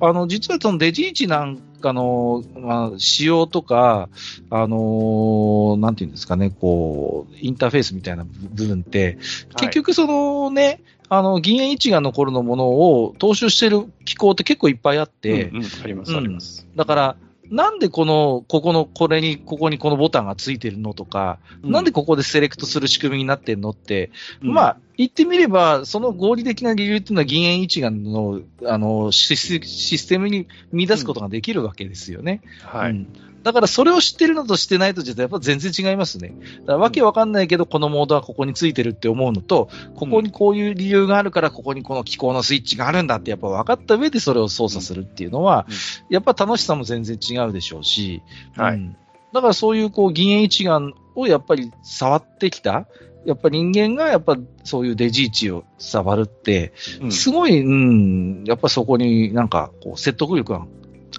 [0.00, 4.08] あの、実はそのデジイチなんかの、まあ、仕様とか、
[4.50, 9.18] あのーなんていうんですかね、こう、インターフェースみたいな部分って、
[9.56, 15.64] 結局そのね、あの、銀塩一眼の頃のものを踏襲してる機構って結構いっぱいあって、うんうん。
[15.84, 16.66] あります、あります。
[16.74, 17.16] だから、
[17.50, 24.10] なんでこの、ここの、これに、ここにこのボタンがついてるのとか、なんでここでセレクトする仕組みになってるのって、
[24.40, 32.40] まあ、言ってみれば、その合理的な理由っていうのは銀塩一眼の、あの、シスシステムに見出すことができるわけですよね。
[32.64, 33.06] あ、はい。
[33.46, 36.34] うんだからそれを知ってるのとしてないとじゃやっぱ全然違いますね。
[36.62, 45.68] だからわけわかんないけど、このモードはここについてるって思うのと、ここにこういう理由があるから、ここにこの機構のスイッチがあるんだってやっぱ分かった上でそれを操作するっていうのは、
[46.10, 48.20] やっぱ楽しさも全然違うでしょうし、
[48.56, 48.74] はい。
[48.74, 48.96] うん。
[49.32, 52.88] だからそういうこう銀塩一眼をやっぱり触ってきた、
[53.26, 57.12] やっぱ人間がやっぱそういうデジイチを触るって、うん。
[57.12, 60.66] すごい、うん、やっぱそこになんかこう説得力が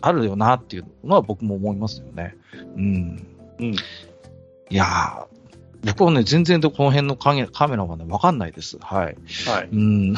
[0.02, 2.36] あるよなっていうのは僕も思いますよね。
[2.76, 3.28] うん。
[3.60, 3.76] うん
[4.70, 5.26] いやー、
[5.86, 8.78] 僕はね、全然この辺のカメカメラはね、わかんないです。
[8.82, 9.16] はい。
[9.46, 9.70] はい。
[9.72, 10.16] うん。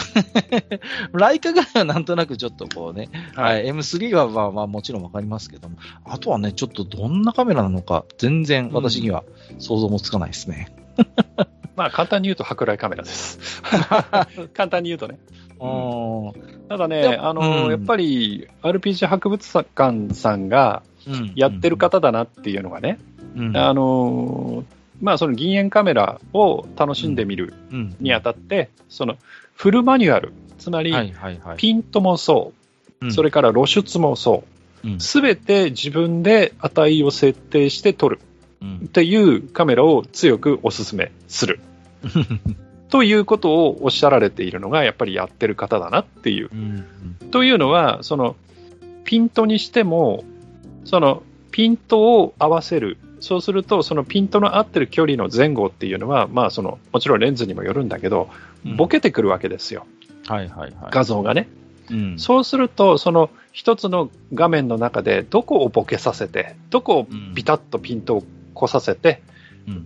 [1.14, 9.24] ライカぐらいはなんとなくちょっとこうね、ははい、M3 はまあまあもちろんわかりますけども、あとはね、ちょっとどんなカメラなのか、全然私には
[9.60, 10.74] 想像もつかないですね。
[11.80, 13.40] まあ、簡単に言うと、舶来カメラです。
[14.54, 15.18] 簡単に言うとね。
[15.62, 16.68] うん。
[16.68, 23.00] ただね、であの、うんやっぱり RPG 博物館さんがうんやってる方だなっていうのがね、
[23.34, 24.66] うん、あの、
[25.02, 29.16] まあ、その銀塩カメラを楽しんでみるうんにあたって、その
[29.56, 30.94] フルマニュアル、つまり。
[31.56, 32.52] ピントもそ
[33.02, 34.44] う、うんそれから露出もそ
[34.84, 38.20] う、うんすべて自分で値を設定して撮る
[38.62, 41.62] うんっていうカメラを強くお勧めする。
[42.90, 46.50] ということをおっしゃられているのが、やっぱりやってる方だなっていう。
[46.52, 46.86] うん
[47.32, 48.36] というのは、その、
[49.04, 50.24] ピントにしても、
[50.84, 51.22] その、
[51.52, 52.98] ピントを合わせる。
[53.20, 58.30] そうすると、そのピントの合ってる距離の前後っていうのは、まあ、その、もちろんレンズにもよるんだけど、
[58.66, 59.86] うんボケてくるわけですよ。
[60.28, 60.92] はいはいはい。
[60.92, 61.48] 画像がね。
[61.90, 68.24] うんそうすると、その一つの画面の中で、どこをボケさせて、どこをビタッとピントを
[68.54, 69.39] 来させて、うん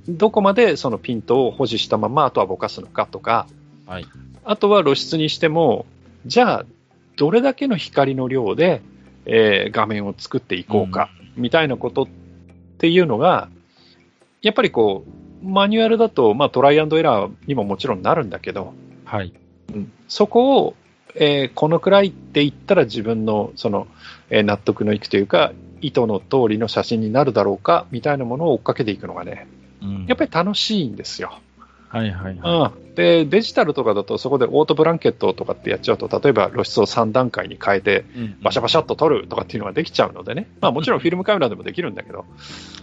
[0.08, 3.48] どこまでそのピントを保持したまま、あとはぼかすのかとか、
[3.86, 4.06] はい。
[4.44, 5.86] あとは露出にしても、
[6.26, 6.66] じゃあ、
[7.16, 8.82] どれだけの光の量で、
[9.26, 12.08] えー画面を作っていこうか、みたいなことっ
[12.78, 13.50] ていうのが、
[14.42, 15.06] やっぱりこ
[15.44, 18.74] う、マニュアルだと、まあ、トライアンドエラーにももちろんなるんだけど、
[19.06, 19.34] はい。
[20.08, 20.76] そこを、
[21.16, 23.88] えーこのくらいって言ったら自分のその、
[24.30, 29.63] えー納得のいくというか、意図の通りの写真になるだろうかみたいなものを追っかけていくのがね、うん
[30.08, 31.40] やっぱり楽しいんですよ。
[31.90, 38.04] はいはいはうん、でデジタルとかだとそこでオートブランケットとかってやっちゃうと例えば露出を3段階に変えて
[38.42, 42.26] バシャバシャっと撮るとかっていうのができちゃうのでね、まあ、もちろんフィルムカメラでもできるんだけど、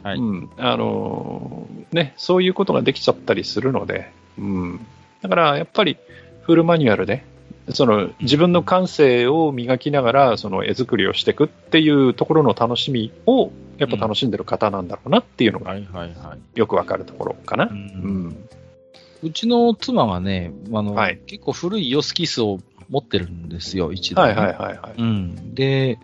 [0.04, 0.16] はい。
[0.16, 0.50] うん。
[0.58, 4.86] あのーね、そういうことができちゃったりするので、うん、
[5.22, 5.96] だからやっぱり
[6.42, 7.24] フルマニュアルで
[7.70, 15.74] その自分の感性を磨きながらその絵作りをしていくっていうところの楽しみをやっぱ楽しんでる方なんだろうなっていうのが。
[16.54, 17.64] よくわかるところかな。
[17.64, 18.48] ううんん
[19.22, 22.58] うちの妻がね、あの、はい結構古いヨスキスを
[22.88, 24.94] 持ってるんですよ、一台ね、はいはいはいはい。
[24.98, 25.54] うん。
[25.54, 25.98] で、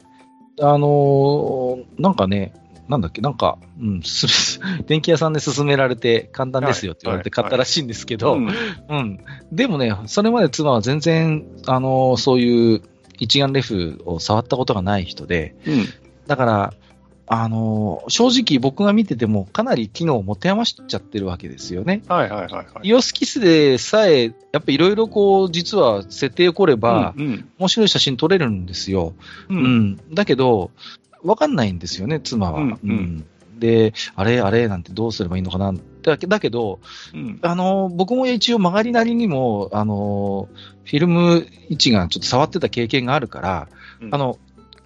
[0.61, 2.55] あのーなんかね、
[2.89, 8.49] なんだっけ、なんか、うん、す 電気屋さんで勧められて簡単ですよって言われて買ったらしいんですけど、うん
[8.89, 9.19] うん。
[9.53, 12.83] でもね、それまで妻は全然、あのーそういう
[13.19, 15.85] 一眼レフを触ったことがない人で、うん
[16.27, 16.75] だから、
[17.29, 22.03] あのー正直僕が見ててもかなり機能を持て余しちゃってるわけですよね。
[22.09, 22.67] はいはいはいはい。
[22.89, 29.15] イオスキスでさえ、やっぱいろいろこう、実は設定を凝れば、うん面白い写真撮れるんですよ。
[29.49, 30.15] ううんん。
[30.15, 30.71] だけど、
[31.25, 32.61] わかんないんですよね、妻は。
[32.61, 33.27] うんうん
[33.59, 35.73] で、あれ、あれなんてどうすればいいのかな。
[36.03, 36.79] だけだけど、
[37.15, 40.49] うんあの、僕も一応曲がりなりにも、あの、
[40.85, 43.69] フィルム位置がちょっと触ってた経験があるから、
[44.03, 44.39] うんあの、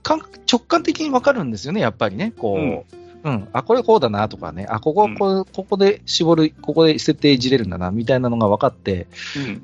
[0.02, 0.20] 感
[0.50, 2.32] 直感的にわかるんですよね、やっぱりね。
[2.36, 9.08] こう、うん、あ、これこうだなとかね、あ、ここ、うんこここで絞る、ここで設定いじれるんだな、みたいなのが分かって、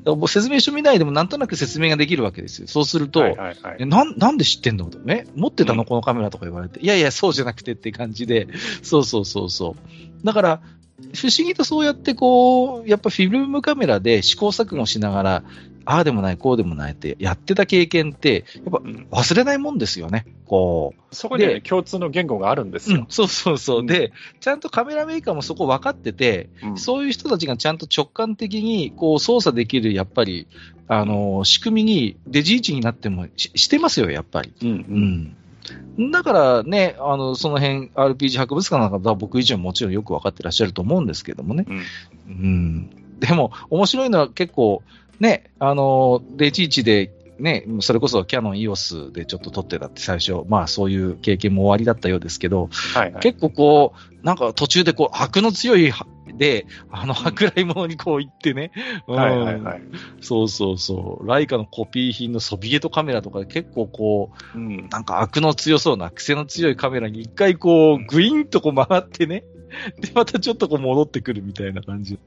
[0.05, 2.69] うん説明書見ないでもなんとなく説明ができるわけですよ。
[2.69, 6.81] そうすると、はいはいはいえなんなんで知ってんのえ持ってたの、うんこのカメラとか言われて。
[6.81, 8.49] いやいや、そうじゃなくてって感じで。
[8.83, 9.77] そうそうそうそ
[10.23, 10.27] う。
[10.27, 10.61] だから、
[11.15, 15.43] 不思議とそうやってこう、やっぱフィルムカメラで試行錯誤しながら、
[15.87, 20.27] ああでもない、こうでもないってやってた経験って、やっぱうん忘れないもんですよね。
[20.47, 21.15] こう。
[21.15, 23.81] そこにはねで共通の言語があるんですようん。、そうそうそう。
[23.81, 30.49] うんで、ちゃんとカメラメーカーもそこ分かってて、うんそういう人たちがちゃんと直感的にこう操作できる、やっぱり、
[30.89, 34.53] あの、仕組みに、デジ位置になってもししてますよ、やっぱり。
[34.63, 35.37] うん
[35.99, 36.11] うん。
[36.11, 41.67] だからね、あの、その辺、RPG 博物館なんかは僕以上にもちろんよく分かってらっしゃると思うんですけどもね。
[41.69, 41.83] うん
[42.29, 42.91] うん。
[43.19, 44.83] でも、面白いのは結構、
[45.21, 53.23] ね、あの、デジ位置で、ね、それこそキャノン EOS でちょっと撮ってたって最初、まあそういう経験も終わりだったようですけど、はいはい。
[53.23, 56.07] 結構こう、なんか途中でこう、悪の強いは
[56.37, 58.73] で、あの、舶来物にこう行ってね、
[59.07, 59.83] うんはいはいはい。
[60.21, 69.45] そうそうそう、ライカのコピー品のソビエトカメラとかで結構こう、うんなんか悪の強そうな、癖の強いカメラに一回こう、グイーンとこう曲がってね、
[70.01, 72.19] で、またちょっとこう戻ってくるみたいな感じ。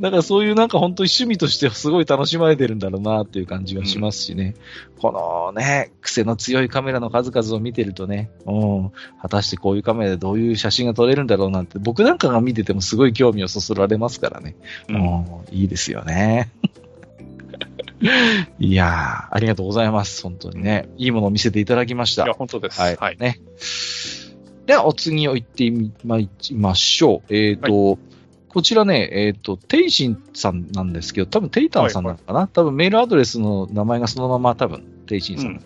[0.00, 4.54] だからそういうなんか本当に趣味としてすごい楽しまれてるんだろうなっていう感じがしますしね。
[4.98, 8.52] このね、癖の強いカメラの数々を見てるとね、う
[8.86, 14.54] ん、果たしてこういうカメラでどういう写真が撮れるんだろうなんて、僕なんかが見ててもすごい興味をそそられますからね。
[14.88, 16.50] ううんん、いいですよね。
[18.58, 20.22] いやー、ありがとうございます。
[20.22, 20.88] 本当にね。
[20.96, 22.34] いいものを見せていただきましたいや、。
[22.34, 22.80] 本当です。
[22.80, 22.96] はい。
[22.96, 23.18] はい。
[23.18, 23.40] ね。
[24.70, 27.34] では、お次を行ってみまいりましょう。
[27.34, 27.98] えっ、と、
[28.48, 35.46] こちらね、えっ、と、テイシンさんなんですけど、多分テイタンさんなのかな、多分メールアドレスの名前がそのまま多分テイシンさん。
[35.48, 35.64] うん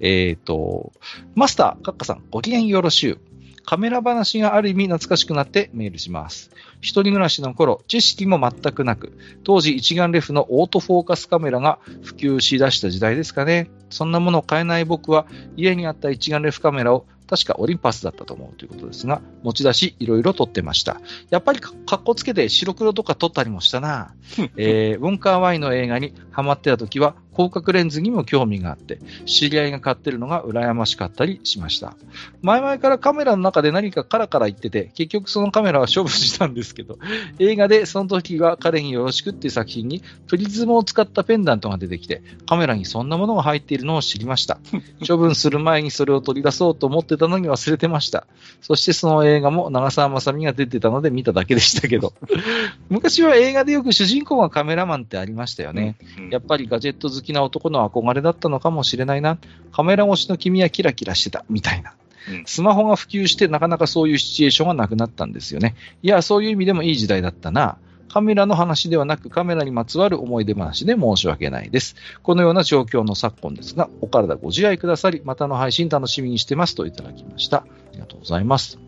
[0.00, 0.92] えっ、と、
[1.34, 3.18] マスター、カッカさん、ご機嫌よろしゅう。
[3.64, 6.50] カメラ話がある意味懐かしくなってメールします。
[6.80, 13.70] 一人暮らしの頃、知識も全くなく、当時一眼レフのオートフォーカスカメラが普及しだした時代ですかね。
[13.88, 15.26] そんなものを買えない僕は、
[15.56, 21.00] 家にあった一眼レフカメラを確かオリンパスだったと思うということですが、持ち出しいろいろ撮ってました。
[21.30, 24.14] やっぱりかかっこつけて白黒とか撮ったりもしたな。
[24.58, 31.96] えー、ウォンカーワイの映画にハマってた時は広角レンズにも興味があって、知り合いが買ってるのが羨ましかったりしました。
[32.42, 36.98] 前々からカメラの中で何かカラカラ言ってて、結局そのカメラは処分したんですけど、
[37.38, 44.58] 映画でその時は彼によろしくっていう作品にプリズムを使ったペンダントが出てきて、カメラにそんなものが入っているのを知りました。
[45.06, 48.26] 処分する前にそれを取り出そうと思ってたのに忘れてました。
[48.60, 52.12] そしてその映画も長澤まさみが出てたので見ただけでしたけど、
[52.90, 55.96] 昔は映画でよく主人公がカメラマンってありましたよね。
[56.18, 59.38] うんやっぱりガジェット好きな男の憧れだったのかもしれないな。
[59.70, 61.92] カメラ越しの君はキラキラしてた、みたいな。
[62.28, 65.74] うんスマホが普及してなかなかそういうシチュエーションがなくなったんですよね。
[66.02, 67.78] いや、そういう意味でもいい時代だったな。
[68.12, 71.96] カメラの話ではなくカメラにまつわる思い出話で申し訳ないです。
[72.22, 77.58] このような状況の昨今ですが、お体ご自愛くださり、またの配信楽しみにしてますといただきました。
[77.58, 78.78] ありがとうございます。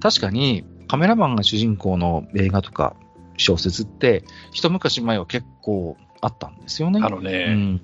[0.00, 2.96] 確かに、カメラマンが主人公の映画とか
[3.36, 7.00] 小説って、一昔前は結構あったんですよね。
[7.02, 7.82] あのね、うん。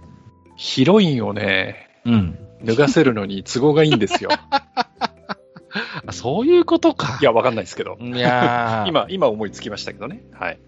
[0.57, 2.39] ヒロインをね、うん。
[2.65, 4.31] 脱がせるのに都合がいいんですよ。
[6.07, 7.19] あそういうことか。
[7.21, 7.97] いや、わかんないですけど。
[8.01, 10.23] いやー 今、今思いつきましたけどね。
[10.33, 10.59] はい。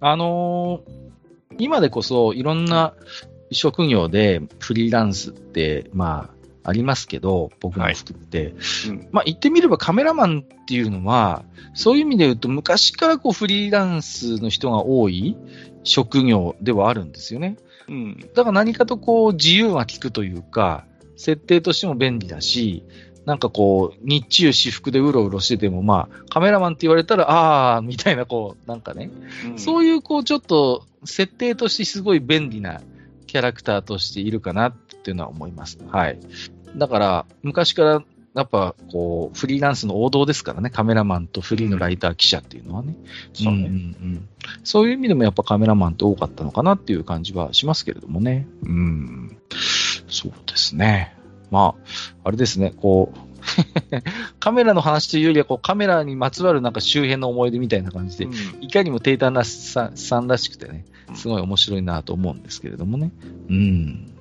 [0.00, 1.02] あのー
[1.58, 2.94] 今でこそいろんな
[3.50, 6.30] 職業でフリーランスって、ま
[6.64, 8.54] あ、ありますけど、僕も含めて、
[8.88, 9.08] うん。
[9.12, 15.36] まあ言ってみればカメラマンっていうのは、そういう意味で言うと昔からこうフリーランスの人が多い
[15.84, 17.56] 職業ではあるんですよね。
[17.88, 18.20] うん。
[18.34, 20.84] だから何かとこう自由が利くというか、
[21.16, 22.84] 設定としても便利だし、
[23.24, 29.10] なんかこう、日中私服でうろうろしてても、まあ、カメラマンって言われたら、あー、みたいな、こう、なんかね、
[29.56, 32.80] そういう、こう、ちょっと、設定としてすごい便利な
[33.26, 35.78] キャラクターとしているかなっていうのは思います。
[35.88, 36.18] はい。
[36.76, 38.02] だから、昔から、
[38.34, 42.96] やっぱ、こう、フリーランスの王道ですからね、カメラマンとフリーのライター記者っていうのはね。
[43.34, 44.28] そうねんうんうん
[44.64, 48.46] そういう意味でもやっぱカメラマンって多かったのかなっていう感じはしますけれどもね。
[48.62, 49.36] うん。
[50.08, 51.16] そうですね。
[51.50, 53.32] まあ、あれですね、こう、
[54.40, 60.84] カメラの話というよりは、こう、カメラにまつわるなんか周辺の思い出みたいな感じで、うんいかにもテータナさんさんらしくてね、
[61.14, 63.12] すごい面白いなと思うんですけれどもね。
[63.48, 64.12] うん。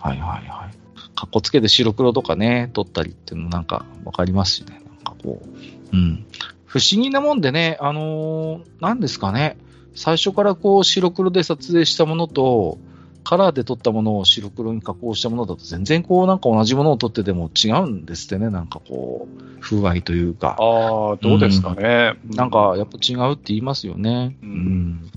[0.00, 0.77] はいはいはい。
[1.18, 4.80] かっこつけて白黒とかね、撮ったりっていうのもなんかわかりますしね。
[4.86, 5.96] なんかこう。
[5.96, 6.24] うん。
[6.64, 9.56] 不思議なもんでね、あのーなんですかね。
[9.96, 12.78] 最初からこう白黒で撮影したものと、
[13.24, 18.48] カラーで撮ったものを白黒に加工したものだと全然こうなんか同じものを撮ってても違うんですってね。
[18.50, 20.56] なんかこう、風合いというか。
[20.60, 22.14] ああ、どうですかね。
[22.26, 24.36] なんか、やっぱ違うって言いますよね。
[24.40, 25.10] うん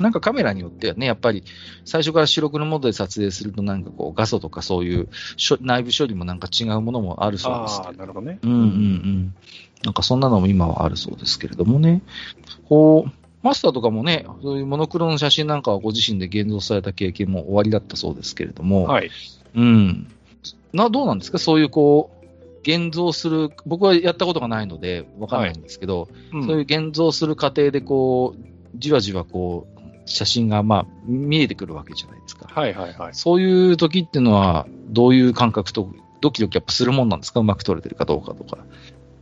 [0.00, 1.44] なんかカメラによってはね、やっぱり
[1.84, 5.08] 最初から白黒モードで撮影するとなんかこう画素とかそういう
[5.60, 8.38] 内部処理もなんか違うものもあるそうですああ、なるほどね。
[8.42, 9.34] うんうんうん。
[9.84, 12.02] なんかそんなのも今はあるそうですけれどもね。
[12.68, 13.10] こう、
[13.42, 19.10] マスターとかもね、そういうモノクロの写真なんかはご自身で現像された経験も終わりだったそうですけれども、はい。
[19.54, 20.10] うん。
[20.72, 21.38] な、どうなんですか？
[21.38, 22.24] そういうこう、
[22.62, 28.40] 現像する、僕はやったことがないのでわかんないんですけど、うんそういう現像する過程でこう、
[28.76, 29.73] じわじわこう、
[30.06, 32.46] 写真がまあ見えてくるわけじゃないですか。
[32.48, 33.14] はいはいはい。
[33.14, 35.88] そういう時っていうのは、どういう感覚と、
[36.20, 37.40] ドキドキやっぱするもんなんですか？
[37.40, 38.58] うまく撮れてるかどうかとか。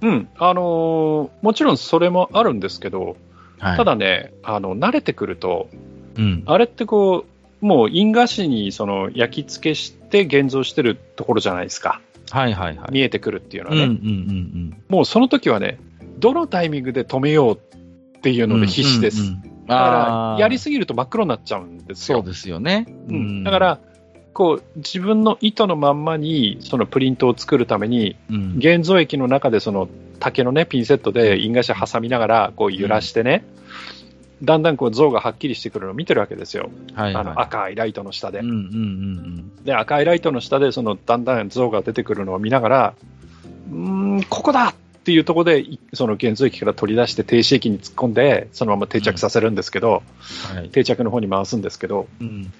[0.01, 0.29] うん。
[0.37, 3.17] あのーもちろんそれもあるんですけど、
[3.59, 3.77] はい。
[3.77, 5.69] ただね、あの、慣れてくると、
[6.17, 6.43] うん。
[6.47, 7.25] あれってこ
[7.63, 12.01] う、もう印画紙にその焼き付けして現像してるところじゃないですか。
[12.31, 12.93] はいはいはい。
[12.93, 13.95] 見えてくるっていうのうんうんうはね。
[13.99, 15.79] んもうその時はね、
[16.19, 17.55] どのタイミングで止めよう
[18.17, 18.51] っていううん。
[18.51, 19.21] ので必死です。
[19.23, 22.19] うんうんうんだから、やりすすぎると真っ黒になっちゃうんですよ。
[22.19, 22.87] そうですよね。
[23.09, 23.79] うんだか、ら、
[24.33, 28.55] こう、自分の意図のまんまに、そのプリントを作るために、うん。
[28.57, 29.89] 現像液の中でその
[30.21, 33.45] 竹のね、ピンセットで印画紙挟みながら、こう揺らしてね、
[34.43, 36.71] だんだんこう像がはっきりしてくるのを見てるわけですよ。
[36.95, 37.23] はいはい。
[37.23, 38.49] あの赤いライトの下でうん。
[38.49, 42.95] うんうんで、赤いライトの下で、そのだんだん像が出てくるのを見ながら、
[43.71, 43.79] うー
[44.21, 50.05] ん、ここだっていうところで、いその現像液から取り出して停止液に突っ込んで、そのまま定着させるんですけど、
[50.53, 50.57] うん。
[50.59, 50.69] はい。
[50.69, 52.53] 定着の方に回すんですけど、うん。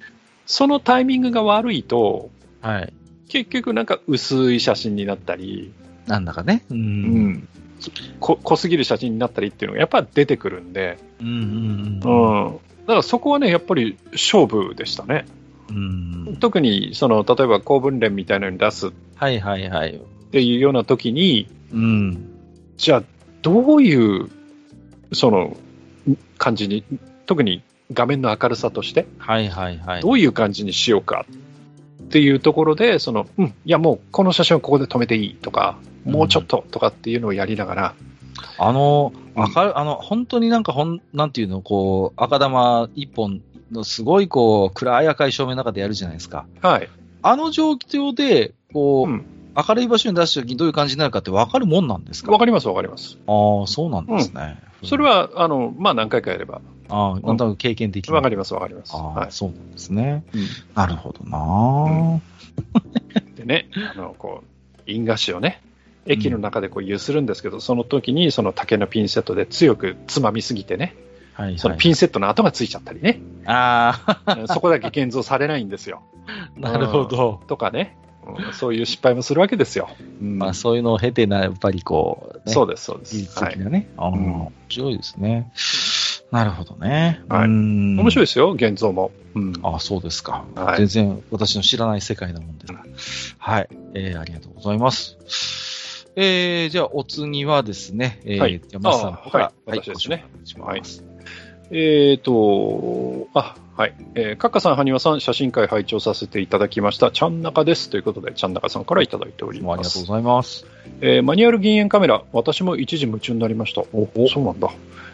[0.45, 2.93] そのタイミングが悪いと、はい。
[3.29, 5.71] 結局なんか薄い写真になったり、
[6.05, 6.65] なんだかね。
[6.69, 6.73] う。
[6.73, 7.47] うんん、
[8.19, 11.31] こ濃すぎる写真になったりっていうのがやっぱ出てくるんで、うんう
[12.01, 15.25] んだからそこはね、やっぱり勝負でしたね。
[15.69, 16.37] うん。
[16.41, 20.01] 特にその例えば公文連みたいなのに出すっはいはいはい。
[20.31, 22.32] ていうような時に、うん。
[22.77, 23.03] じゃあ
[23.41, 24.29] どういう
[25.11, 25.55] その
[26.37, 26.83] 感じに、
[27.25, 30.01] 特に画面の明るさとして、はいはいはい。
[30.01, 31.25] どういう感じにしようか
[32.03, 37.95] っていうところで、その、うん、いやもうこの写真はここで止めていいとか、もうちょっととかっていうのをやりながら、
[38.57, 43.41] あの、うん明る、あの、本当になんかほん、なんていうの、こう、赤玉一本
[43.71, 46.45] のすごいこう、暗い赤い照明の中でやるじゃないですか。
[46.61, 46.89] はい。
[47.23, 49.25] あの状況で、こう、うん
[49.55, 52.31] 明るい場所に出した時にどういう感じになるかって分かるもんなんですか？
[52.31, 53.17] わかりますわかります。
[53.27, 54.57] ああ、そうなんですね。
[54.83, 58.13] それは、あの、まあ何回かやれば、ああ、なんとなく経験的に。
[58.13, 58.93] わかりますわかります。
[58.95, 60.23] ああ、はそうなんですね。
[60.33, 60.37] い。
[60.75, 62.21] なるほどな、
[63.35, 65.61] でね、あの、こう、印画紙をね、
[66.05, 70.95] 駅の中でこう揺するんですけど、その時にその竹のピンセットで強くつまみすぎてね、
[71.33, 71.59] はいはい。
[71.59, 76.01] そのピンセットの跡がついちゃったりね、ああ、そこだけ現像されないんですよ。
[76.57, 77.41] なるほど。
[77.47, 78.02] とかね、うん
[78.53, 79.89] そういう失敗もするわけですよ。
[80.21, 83.39] うんまあそういうのを経てな、やっぱりこう、ね、そうです、そうで技す。
[83.39, 83.51] はい。
[83.51, 83.89] 術的なね。
[83.97, 85.51] ああ、うん面白いですね。
[86.31, 87.21] なるほどね。
[87.29, 89.11] はい面面白いですよ、現像も。
[89.35, 89.53] うん。
[89.63, 90.45] あそうですか。
[90.55, 92.83] はい全然私の知らない世界なもんですが。
[93.37, 93.69] はい。
[93.93, 95.17] えー、ありがとうございます。
[96.15, 101.03] えー、じゃあ、お次はですね、えー、はいじゃあ、マスさんから、あはい私ですねお願いします。
[101.75, 103.95] えーと、あ、はい。
[104.13, 107.09] えー、カッカさん、ハニワさん、写真会拝聴させていただきました。
[107.09, 107.89] ちゃんなかです。
[107.89, 109.79] ということで、ちゃんなかさんからいただいております。
[109.79, 110.67] ありがとうございます。
[111.01, 113.81] えーマニュアル銀塩カメラ、私も一時夢中になりました。
[113.91, 114.69] おそうなんだ。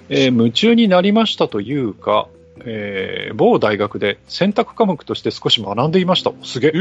[0.10, 2.27] えー夢中になりましたというか、
[2.65, 6.34] えー某大学で選択科目として少し学んでいました。
[6.44, 6.72] すげえ。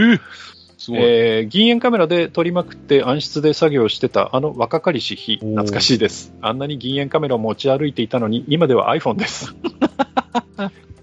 [0.79, 1.01] すごい。
[1.01, 6.33] えー銀塩カメラで撮りまくって暗室で作業してたあの若かりし日、懐かしいです。
[6.41, 9.55] あんなに銀塩カメラを持ち歩いていたのに、今では iPhone です。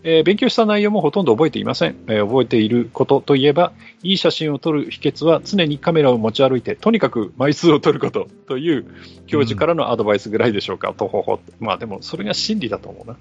[0.08, 3.74] えー勉強した内容もほとんど覚えていません、えー覚えていることといえば、
[4.04, 8.86] いい写真を撮る秘訣は常にカメラを持ち歩いて、とにかく枚数を撮ることという
[9.28, 11.40] 教授からのアドバイスぐらいでしょうか、とほほ。
[11.60, 13.18] まあでも、それが真理だと思うな。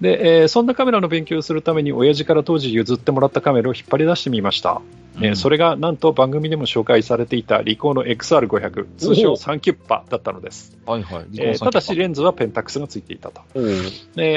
[0.00, 4.80] で、えーそんなカメラの勉強をするために、親父から当時譲ってもらったカメラを引っ張り出してみました。
[5.20, 11.26] えーそれ、れがなんと番組でも紹介されていたリコーの XR500 通称サンキュッパだったのです、はいはい。
[11.38, 13.58] えーただしレンズはペンタックスがついていたと、え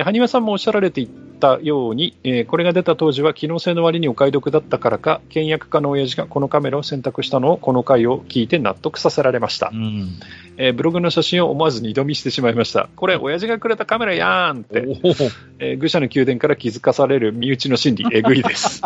[0.02, 9.70] ー、羽生さんもおっしゃられていたように、えーこれが出た当時は機能性の割にお買い得だったからか倹約家の親父がこのカメラを選択したのをこの回を聞いて納得させられました。
[9.72, 10.20] う、ん。
[10.64, 14.86] えーブログの写真を思わず二度見してしまいましたこれ親父がくれたカメラやーんって
[15.58, 18.84] えー愚者の宮殿から気づかされる身内の心理、 えぐいです。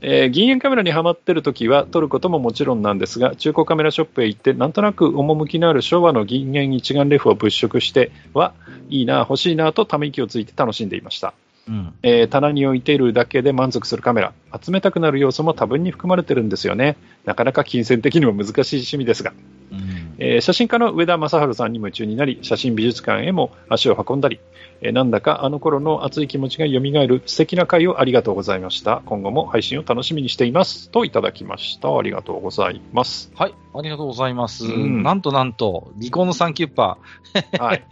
[0.00, 8.54] えー銀塩カメラにはまってる時は撮ることももちろんなんですが、中古カメラショップへ行って、なんとなく趣のある昭和の銀塩一眼レフを物色しては、
[8.88, 11.34] いいな、欲しいなとため息をついて楽しんでいました。
[11.68, 11.92] うん。
[12.02, 14.32] えー棚に置いているだけで満足するカメラ、
[14.62, 16.96] 集めたくなる要素も多分に含まれてるんですよね。
[17.24, 19.32] なかなか金銭的にも難しい趣味ですが。
[19.70, 20.14] うん。
[20.18, 24.40] えー写真家の上田正治さんに夢中になり、写真美術館へも足を運んだり、
[24.80, 29.02] えーなんだかあの頃の熱い気持ちが蘇る素敵な回をありがとうございました。
[29.06, 30.90] 今後も配信を楽しみにしています。
[30.90, 31.96] といただきました。
[31.96, 33.30] ありがとうございます。
[33.34, 33.54] はい。
[33.74, 34.64] ありがとうございます。
[34.64, 37.84] うんなんとなんと、リコーのサンキュッパー、はい。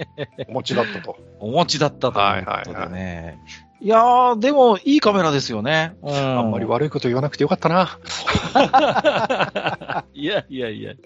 [0.48, 1.16] お持ちだったと。
[1.40, 3.38] お持ちだったということではいはいね。
[3.46, 5.94] いやー、でも、いいカメラですよね。
[6.02, 6.14] うん。
[6.14, 7.98] あんまり悪いこと言わなくてよかったな。
[10.14, 10.92] いやいやいや。
[10.92, 10.96] い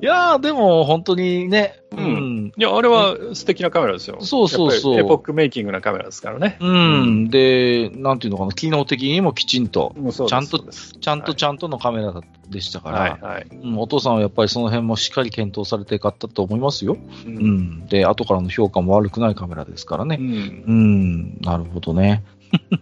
[0.00, 2.52] やー、でも、本当にね、ううんん。
[2.56, 4.18] いや、あれは素敵なカメラですよ。
[4.20, 6.58] そうそうそうエポックメイキングなカメラですからね。
[6.60, 7.30] うん。
[7.30, 9.94] で、なんていうのかな、機能的にもきちんと、
[10.28, 13.46] ちゃんとちゃんとちゃんとのカメラでしたから、はいはい。
[13.62, 16.96] うん、お父さんはやっぱりその辺もしっかり検討されて買ったと思いますよ。
[17.26, 17.50] ううん
[17.82, 17.86] ん。
[17.86, 20.18] で、後からの評価も悪くないカメラですからね。
[20.20, 22.24] うんうん、なるほどね。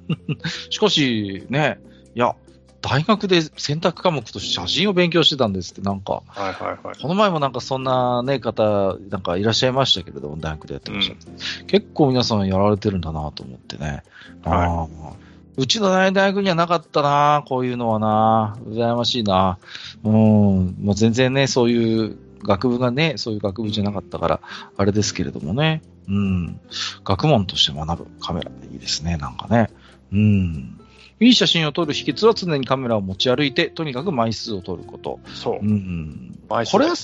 [0.71, 1.81] しかし、ね、
[2.15, 2.37] いや、
[2.83, 7.01] 大学で選択科目として写真を勉強してたんですって、なんか、はいはいはい。
[7.01, 14.03] この前もなんかそんなね、方、なんかいらっしゃいましたけれども、大学でやってましたって、結構皆さんやられてるんだなと思ってね。
[14.45, 15.17] はい
[15.59, 18.59] うちの大学にはなかったな、こういうのはな。
[18.69, 19.59] 羨ましいな。
[20.05, 20.77] うん。
[20.83, 24.41] まあ、全然ね、そういう学部がね、そういう学部じゃなかったから、
[24.77, 25.83] あれですけれどもね。
[26.09, 26.61] うん。
[27.05, 29.71] 学問として学ぶカメラいいですね、なんかね。
[30.13, 30.81] うん。
[31.19, 35.19] いい写真を撮る秘訣は常にカメラを持ち歩いて、とにかく枚数を撮ること。
[35.35, 35.65] そうう。
[35.65, 36.39] ん。
[36.49, 36.95] 枚数これは、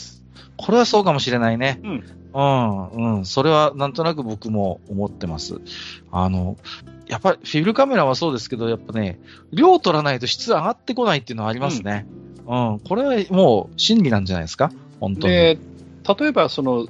[0.57, 1.81] これはそうかもしれないね。
[1.83, 2.05] うん。
[2.35, 3.25] うん、うん。
[3.27, 5.61] それはなんとなく僕も思ってます。
[6.11, 6.57] あの、
[7.07, 9.19] やっぱりフィルムカメラはそうですけど、やっぱね、
[9.53, 12.07] 量取らないと質上がってこないっていうのはありますね。
[12.47, 12.81] うん。
[12.81, 14.73] これはもう真理なんじゃないですか？
[15.01, 15.33] 本当に。
[15.33, 15.59] で、
[16.19, 16.87] 例えばその、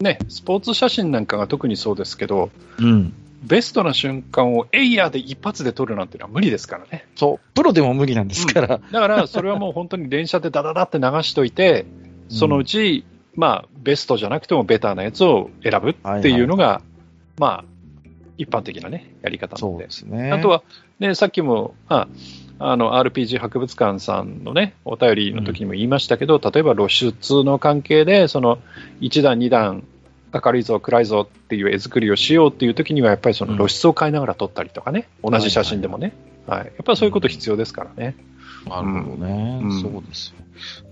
[0.00, 3.12] ね、スポーツ写真なんかが特にそうですけど、うん。
[3.42, 7.06] ベストな瞬間をエイヤーで一発で撮るなんていうのは無理ですからね。
[7.14, 7.54] そう。
[7.54, 8.78] プロでも無理なんですから。
[8.78, 11.86] だから、それはもう本当に連写でダダダって流しといて、
[12.28, 13.04] そのうち、
[13.34, 16.80] まあ、ベストじゃなくてもベターなやつを選ぶっていうのが、
[17.38, 17.64] まあ、
[18.38, 19.84] 一般的なね、やり方なそうので。
[19.84, 20.32] ですね。
[20.32, 20.62] あとは、
[20.98, 22.08] ね、さっきも、あ
[22.58, 28.58] あの、RPG 博物館さんのね、お便りの時にも言いましたけど、例えば露出の関係で、その、
[29.00, 29.84] 1段、2段、
[30.32, 36.14] 明るいぞ、暗いぞっていう絵作りをしようっていう時には、やっぱりその露出を変えながら撮ったりとかね、同じ写真でもね。
[36.46, 36.58] はい。
[36.58, 38.16] やっぱりそういうこと必要ですからね。
[38.66, 40.34] なるほどね、うんそうですよ。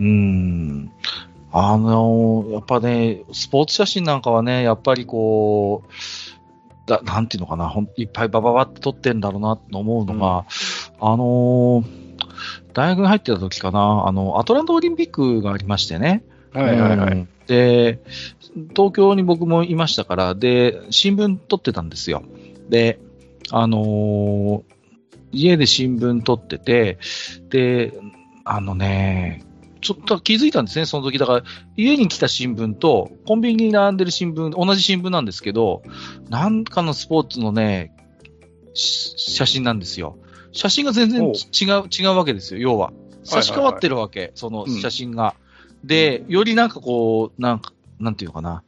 [0.01, 0.91] うん。
[1.51, 5.93] あの、やっぱね、スポーツ写真なんかはね、やっぱりこう、
[6.87, 10.45] だなんていうのかな、ほんいっぱいバババって撮ってんだろうなと思うのが、
[11.01, 12.05] あのー
[12.75, 16.25] 大学に入ってた時かな、あの、アトランタオリンピックがありましてね。
[16.53, 17.11] はいはいはい。
[17.13, 18.01] うんで、
[18.71, 22.23] 東京に僕もいましたから、で、新聞撮ってたんですよ。
[22.69, 22.99] で、
[23.51, 24.63] あのー
[25.31, 26.99] 家で新聞撮ってて、
[27.51, 27.93] で、
[28.45, 29.43] あのね、
[29.85, 31.19] ちょっと気づいたんですね、その時。
[31.19, 31.43] だから、
[31.77, 35.83] 家に来た新聞と、コンビニに並んでる新聞、同じ新聞なんですけど、
[36.31, 37.93] なんかのスポーツのね、
[38.73, 40.17] 写真なんですよ。
[40.53, 42.93] 写真が全然違う、違うわけですよ、要は。
[43.25, 45.35] 差し替わってるわけ、その写真が。
[45.83, 48.63] うん、で、よりなんかこう、なんか、なんていうのかな、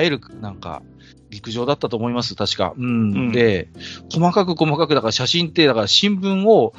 [0.00, 0.82] 映える、なんか、
[1.30, 2.74] 陸上だったと思います、確か。
[2.76, 2.84] うん。
[2.84, 3.68] うん、で、
[4.12, 6.74] 細かく細かく、だから写真って、だから新聞を、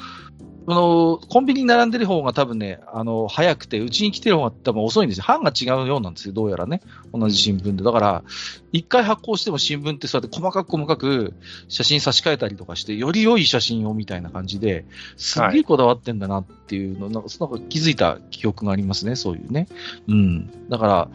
[0.66, 5.24] あの、コンビニに並んでる方が多分ね、あの、早くて、うちに来てる方が多分遅いんですよ。
[5.24, 6.80] 班が違うようなんですよ、どうやらね。
[7.12, 7.82] 同じ新聞で。
[7.82, 8.24] だから、
[8.72, 11.34] 一回発行しても新聞ってそうやって細かく細かく
[11.68, 14.84] 写真差し替えたりとかして、より良い写真をみたいな感じで、
[15.16, 17.28] すっげえこだわってんだなっていうの、なんか
[17.68, 19.68] 気づいた記憶がありますね、そういうね。
[20.08, 20.68] うん。
[20.68, 21.08] だから、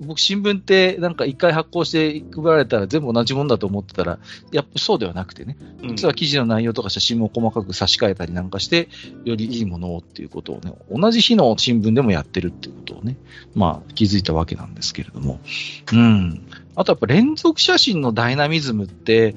[0.00, 4.18] 僕新聞ってなんか一回発行して配られたら全部同じもんだと思ってたら、
[4.50, 8.88] やっぱそうではなくてね、実は記事の内容とか写真も細かく差し替えたりなんかして、
[9.24, 13.16] よりいいものをっていうことをね、同じ日の新聞でもやってるっていうことをね、
[13.54, 15.38] まあ気づいたわけなんですけれども。
[15.92, 16.39] うん。
[16.76, 19.34] あとやっぱ連続写真のダイナミズムって、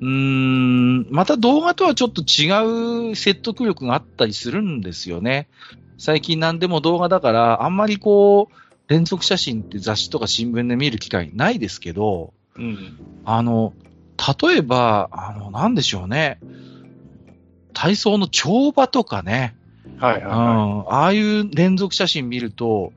[0.00, 5.48] うーん、また動画とはちょっと違う説得力があったりするんですよね。
[5.98, 8.54] 最近何でも動画だから、あんまりこう、
[8.88, 12.78] 連続写真って雑誌とか新聞で見る機会ないですけど、うん、
[13.24, 13.72] あの、
[14.40, 16.38] 例えば、あの、なんでしょうね。
[17.72, 19.54] 体操の跳馬とかね。
[19.98, 20.80] はいはい、はい、うん。
[20.88, 22.92] ああいう連続写真見ると、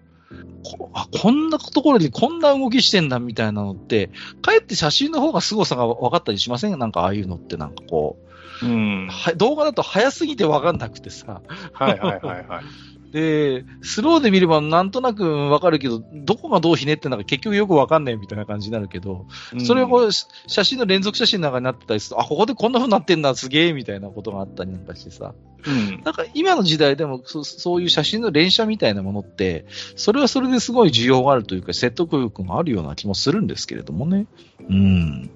[0.64, 4.10] こあこんなところでこんな動きしてんだみたいなのって、
[4.42, 6.78] かえって写真の方が凄さが分かったりしません？
[6.78, 8.30] なんかああいうのってなんかこう。
[8.62, 11.42] うん、動画だと早すぎて分かんなくてさ。
[11.72, 12.64] はいはいはいはい。
[13.12, 25.34] で、スローで見ればなんとなくわかるけど、どこがどうひねってんのか結局よくわかんないみたいな感じになるけど、うん、それを写真の連続写真の中になってたりすると、あ、ここでこんな風になってんだ、すげえみたいなことがあったりなんかしてさ。
[25.66, 29.66] うん、なんか今の時代でもそそういう写真の連写みたいなものって、
[29.96, 34.28] それはそれですごい需要があるというか、説得力があるような気もするんですけれどもね。
[34.70, 35.30] うん。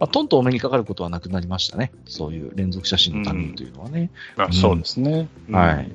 [0.00, 1.92] まあ、トンとお目にかかることはなくなりましたね。
[2.06, 4.10] そういう連続写真のためにというのはね。
[4.36, 5.28] うん、あそうですね。
[5.50, 5.90] はい。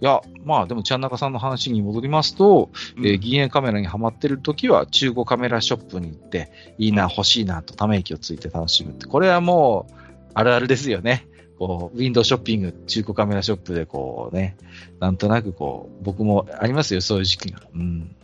[0.00, 9.94] いや、まあでも、ちゃんなかさんの話に戻りますと、うん、えー、銀塩カメラにはまってる時は、中古カメラショップに行って、いいな、欲しいなとため息をついて楽しむって、これはもう、
[10.34, 11.26] あるあるですよね。
[11.58, 14.56] こう、ウィンドウショッピング、中古カメラショップでこうね、
[15.00, 17.62] なんとなくこう、僕もありますよ、そういう時期が。
[17.74, 18.14] うん。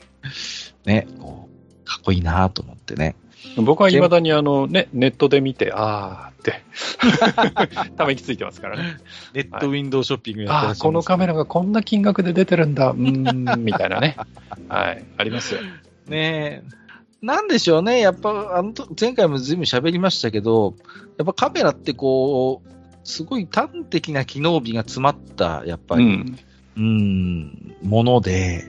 [0.85, 3.17] ね、こう、かっこいいなと思ってね。
[3.57, 6.63] 僕は未だにあの、ね、ネットで見て、あーって、
[7.97, 8.97] ため息ついてますからね。
[9.35, 14.17] ネットウィンドウショッピングやってらっしゃ、ね、このカメラがこんな金額で出てるんだ、うん、みたいなね。
[14.69, 15.61] はい、ありますよ。
[16.09, 16.83] ねえ。
[17.21, 18.01] なんでしょうね。
[18.01, 20.75] やっぱ、あの、前回もずいぶん喋りましたけど、
[21.19, 22.69] やっぱカメラってこう、
[23.05, 26.39] すごい端的な機能美が詰まった、やっぱり、うん、
[26.77, 28.69] うんもので、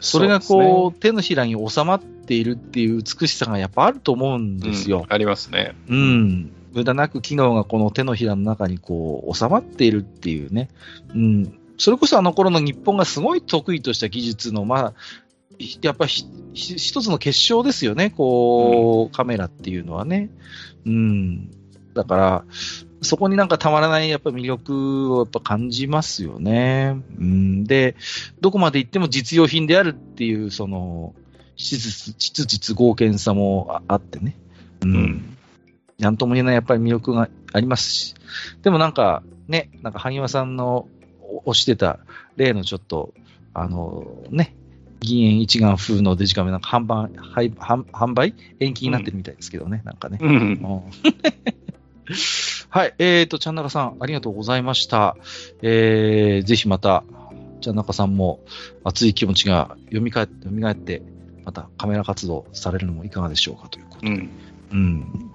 [0.00, 5.04] それがこう、ね、手のひらに収まっているっていう美しさがやっぱあると思うんですよ。
[5.08, 5.74] うん、ありますね。
[5.88, 6.50] うん。
[6.72, 10.68] 無駄なく機能がこの手のひらの中にこう収まっているっていうね。
[11.14, 11.58] うん。
[11.78, 14.94] それこそあの頃の日本がすごい得意とした技術の、まあ、
[15.82, 20.30] やっぱひ一つの結晶ですよね、こう、うん、カメラっていうのはね。
[20.84, 21.50] うん。
[21.94, 22.44] だから、
[23.02, 26.96] そこになんかたまらないやっぱ魅力をやっぱ感じますよね。
[27.18, 27.96] うん、で、
[28.40, 31.14] どこまで行っても実用品であるっていう、その、
[31.56, 34.36] 質実合憲さもあってね。
[34.82, 35.36] うん。
[35.98, 38.14] なんとも言えないやっぱり魅力がありますし。
[38.62, 40.88] でもなんか、ね、なんか萩和さんの
[41.46, 41.98] 推してた
[42.36, 43.14] 例のちょっと、
[43.54, 44.54] あの、ね、
[45.00, 47.10] 銀塩一眼風のデジカメなんか販売、
[47.52, 48.34] 販売？
[48.60, 50.18] 延期になってるみたいですけどね、うん、なんかね。
[50.20, 50.60] うん、
[52.70, 52.94] はい。
[52.98, 55.16] えっ、ー、と、ちゃんなかさん、ありがとうございました。
[55.62, 57.04] えー、ぜひまた、
[57.60, 58.40] ちゃんなかさんも
[58.84, 61.02] 熱い気持ちが蘇って、蘇って、
[61.46, 64.08] またカメラ活動されるのもいかがでしょうかということで。
[64.08, 64.30] うん。
[64.72, 65.30] うん、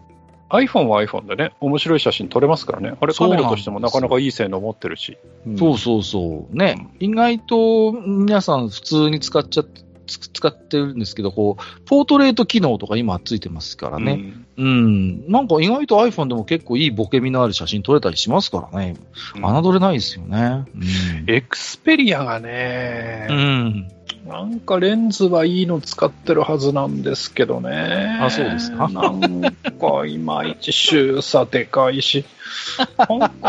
[0.50, 2.94] iPhone は iPhone でね、面白い写真撮れますからね。
[3.00, 5.18] あれカメラとしてもなかなかいい性能持ってるし。
[5.48, 6.56] うん、そうそうそう。
[6.56, 14.34] ね、うん、意外と皆さん普通に使っちゃって、使ってるんですけど、こう、ポートレート機能とか今ついてますからね。
[14.58, 15.32] うん、うん。
[15.32, 18.98] なんか意外と iPhone でも結構いいボケみのある写真撮れたりしますからね。
[19.36, 20.66] 侮れないですよね。
[20.76, 23.92] うん、エクスペリアがね、うん。
[24.26, 28.20] なんかレンズはいいの使ってるはずなんですけどね。
[28.22, 28.88] あ、そうですか。
[28.88, 32.26] なんかいまいち周差でかいし、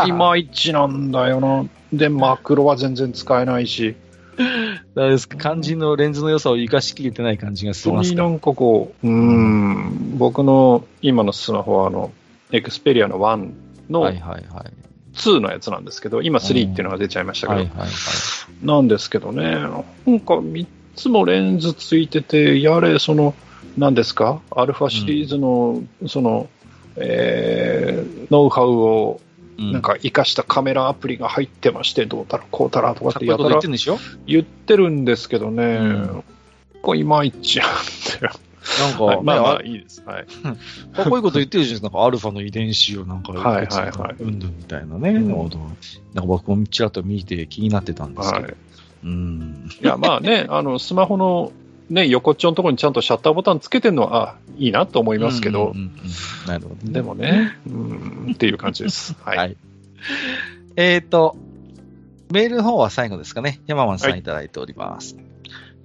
[0.05, 1.65] いまいちなんだよな。
[1.91, 3.95] で、マクロは全然使えないし。
[4.95, 12.11] ですか肝心のレンズの良さを生かしきれてない感じがするますかなんかこう、うん、僕の今のスマホはあの、
[12.51, 13.51] エクスペリアの1
[13.89, 14.82] の、はいはいはい。
[15.15, 17.89] 2のやつなんですけど、今3っていうのが出ちゃいましたけど、はいはいはい。
[18.65, 19.71] なんですけどね、なん
[20.19, 20.65] か3
[20.95, 23.33] つもレンズついてて、やれ、その、
[23.77, 26.49] 何ですか、アルファシリーズの、その、
[26.95, 29.21] えーノウハウを
[29.55, 29.71] うん。
[29.71, 33.99] なんか活かしたカメラアプリが入ってまして、どうたらこうたらとかってやたら言ってんでしょ？
[34.25, 36.23] 言ってるんですけどね、ん。
[36.81, 37.67] これいまいちなん
[38.19, 38.33] だよ。
[38.79, 40.03] なんか、はいまあまあねいいです。
[40.05, 40.25] はい。
[40.95, 42.05] かっこいいこと言ってるじゃないですか。
[42.05, 45.09] アルファの遺伝子をなんか、はいはいはいうんぬんみたいなね。
[45.11, 48.43] うんなんか僕もちらっと見て気になってたんですけど。
[48.45, 48.55] はい、
[49.03, 49.69] うん。
[49.81, 51.51] いや、まあね、あの、スマホの
[51.89, 56.93] ね、横っちょのところにちゃんとシャッターボタンつけてるのは、あいいなと思いますけど、うんうんうんうんなるほどね。
[56.93, 57.69] でもね、う
[58.29, 59.15] ん、っていう感じです。
[59.23, 59.37] はい。
[59.37, 59.57] はい。
[60.75, 61.35] えっ、と、
[62.31, 63.59] メールの方は最後ですかね。
[63.67, 65.17] 山満さはいんいただいております。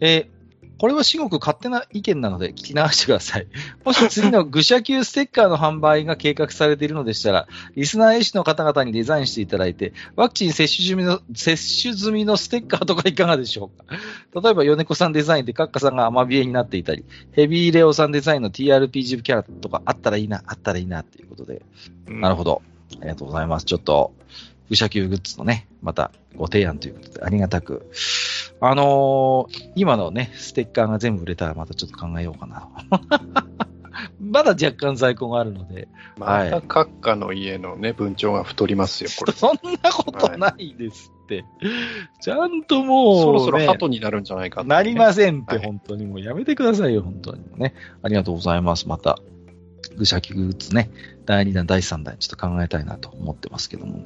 [0.00, 0.37] えー
[0.78, 3.46] これは至極勝手な意見なので聞き流してください。
[3.84, 13.96] もし次の愚者級ステッカーの販売が計画されているのでしたら、リスナー絵師の方々にデザインしていただいて、ワクチン接種済みの、接種済みのステッカーとかいかがでしょうか？
[14.40, 21.62] 例えば、米子さんデザインでカッカさんがアマビエになっていたり、ヘビーレオさんデザインの TRPG キャラとかあったらいいな、あったらいいなっていうことで、
[22.06, 22.62] なるほど。
[23.00, 23.66] ありがとうございます。
[23.66, 24.12] ちょっと、
[24.70, 27.90] 愚者級グッズのね、またご提案ということで、ありがたく。
[28.60, 32.68] あのー今のね、ステッカーが全部売れたらまたちょっと考えようかな。
[34.20, 39.32] まだ若干在庫があるので、また閣下の家のね、文鳥が太りますよ、これ。
[39.32, 41.44] そんなことないですって。
[42.20, 47.74] ちゃんともう、ね、そろそろ鳩になるんじゃないかねなりませんって、はい本当にもうやめてくださいよ、本当にね。
[48.02, 48.88] ありがとうございます。
[48.88, 49.18] また、
[49.96, 50.90] 愚者級グッズね、
[51.24, 54.02] 第2弾、第3弾、ちょっと考えたいなと思ってますけども。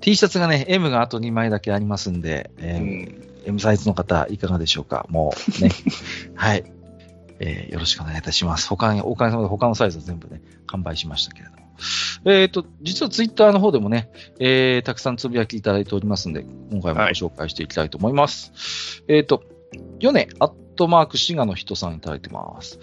[0.00, 5.06] T シャツがね、M があと2枚だけありますんで、えーうん M サイズの方、いかがでしょうか？
[5.08, 5.70] もうね。
[6.34, 6.64] はい。
[7.38, 8.68] えーよろしくお願いいたします。
[8.68, 11.58] 他に、おかげさまで他のサイズは全部ね、完売しましたけれども。
[12.24, 14.08] えっ、と、実はツイッターの方でもね、
[14.40, 19.04] えーたくさんつぶやきいただいておりますんで、今回もご紹介していきたいと思います。
[19.06, 19.44] えっ、と、
[20.00, 22.78] ヨネ、アットマーク、滋賀の人さんいただいてます。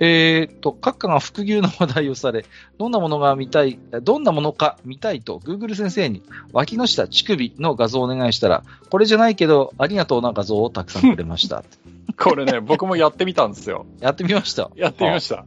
[0.00, 2.44] えっ、と、閣下が副牛の話題をされ、
[2.78, 11.64] どんなものが見たい、どんなものか見たいと、Google 先生に、脇の下、乳首の画像をお願いしたら、これじゃないけど、ありがとうな画像をたくさんくれました。
[12.18, 13.86] これね、僕もやってみたんですよ。
[14.00, 14.70] やってみました？
[14.76, 15.44] やってみました。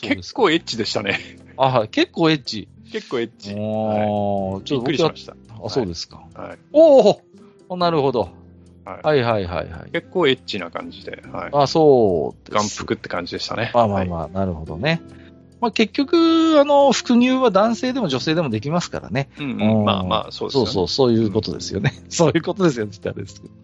[0.00, 1.18] 結構エッチでしたね。
[1.56, 1.88] あ、はい。
[1.88, 2.68] 結構エッチ。
[2.92, 3.54] 結構エッチ。
[3.56, 5.64] おー、ちびっくょっと僕はりしました。
[5.64, 6.22] あ、そうですか。
[6.34, 6.58] はい。
[6.72, 7.20] お
[7.68, 8.28] おなるほど。
[8.84, 9.90] はいはいはいはいはい。
[9.92, 11.50] 結構エッチな感じで、はい。
[11.52, 12.50] あ、そう。
[12.50, 13.70] 眼福って感じでしたね。
[13.74, 15.00] まあまあまあ、なるほどね。
[15.60, 19.28] まあ結局、あの、副乳は男性でも女性でもできますからね。
[19.36, 19.46] はい。
[19.46, 20.66] うんううんん、まあまあ、そうですよね。
[20.66, 21.92] そうそう、そういうことですよね。
[22.10, 23.54] そういうことですよね、ってあれですけど。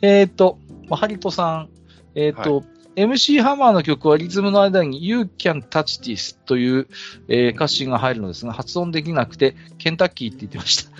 [0.00, 0.58] えっ、と、
[0.88, 1.68] まあハリトさん、
[2.14, 2.64] えっ、と、
[2.96, 6.88] MC ハマーの曲はリズムの間に You Can Touch This という、
[7.28, 10.90] えー歌詞が入るのですが、発音できなくて、ケンタッキーって言ってました。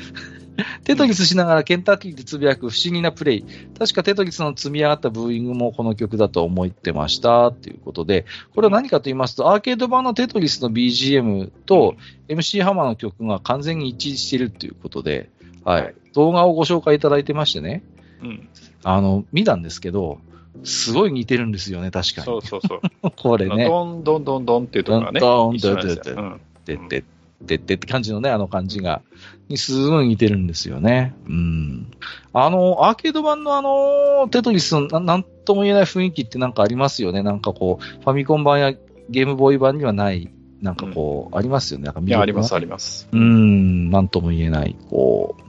[0.84, 3.44] テトリスしながらケンタッキーってつぶやく不思議なプレイ。
[3.78, 7.52] 確かテトリスの積み上がったブーイングもこの曲だと思ってました。
[7.52, 11.96] ということで、これは何かと言いますと、アーケード版のテトリスの BGM と
[12.28, 15.28] MC ハマーの曲が完全に一致しているということで、
[15.64, 15.82] はい。
[15.82, 17.82] はい動画をご紹介いただいてましてね、
[18.22, 18.48] うん。
[18.82, 20.18] あの、見たんですけど、
[20.64, 22.24] すごい似てるんですよね、確かに。
[22.24, 22.80] そうそうそう。
[23.14, 23.66] これね。
[23.66, 25.20] どんどんどんどんっていうところがね。
[25.20, 27.04] どんどんどんどんうんで
[27.44, 29.02] って、でってって感じのね、あの感じが、
[29.48, 31.14] にすごい似てるんですよね。
[31.26, 31.90] うん。
[32.32, 37.22] あの、アーケード版のあの、テトリスのななんとも言えない雰囲気ってなんかありますよね。
[37.22, 38.72] なんかこう、ファミコン版や
[39.08, 40.30] ゲームボーイ版にはない、
[40.60, 41.86] なんかこう、ありますよね。
[41.86, 43.08] なんか魅いや、あります、あります。
[43.12, 45.42] うーん、なんとも言えない、こう、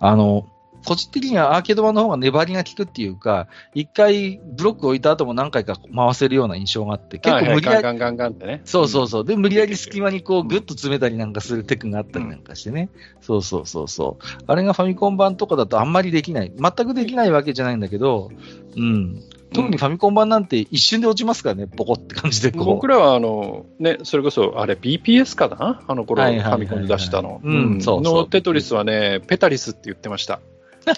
[0.00, 0.46] あの、
[0.84, 8.62] 個人的にはアーケード版の方が粘りが効くっていうか、一回ブロック置いた後も何回か回せるような印象があって、結構無理やり、ガンガンガンガンってね。
[8.64, 9.24] そうそうそう。
[9.24, 12.90] で、無理やり隙間にこう、グッと詰めたりなんかするテクがあったりなんかしてね。
[13.20, 14.44] そうそうそうそう。
[14.46, 16.52] あれがファミコン版とかだとあんまりできない。
[16.56, 18.30] 全くできないわけじゃないんだけど、
[18.76, 19.22] うん。
[19.52, 22.64] 特にファミコン版なんて一瞬で落ちますからね、ボコって感じでこう。
[22.66, 25.82] 僕らは、あの、ね、それこそ、あれ、BPS かな？
[25.86, 27.40] あの頃、ファミコンで出したの。
[27.42, 30.40] うんそうそうのテトリスはね、ペタリスって言ってました。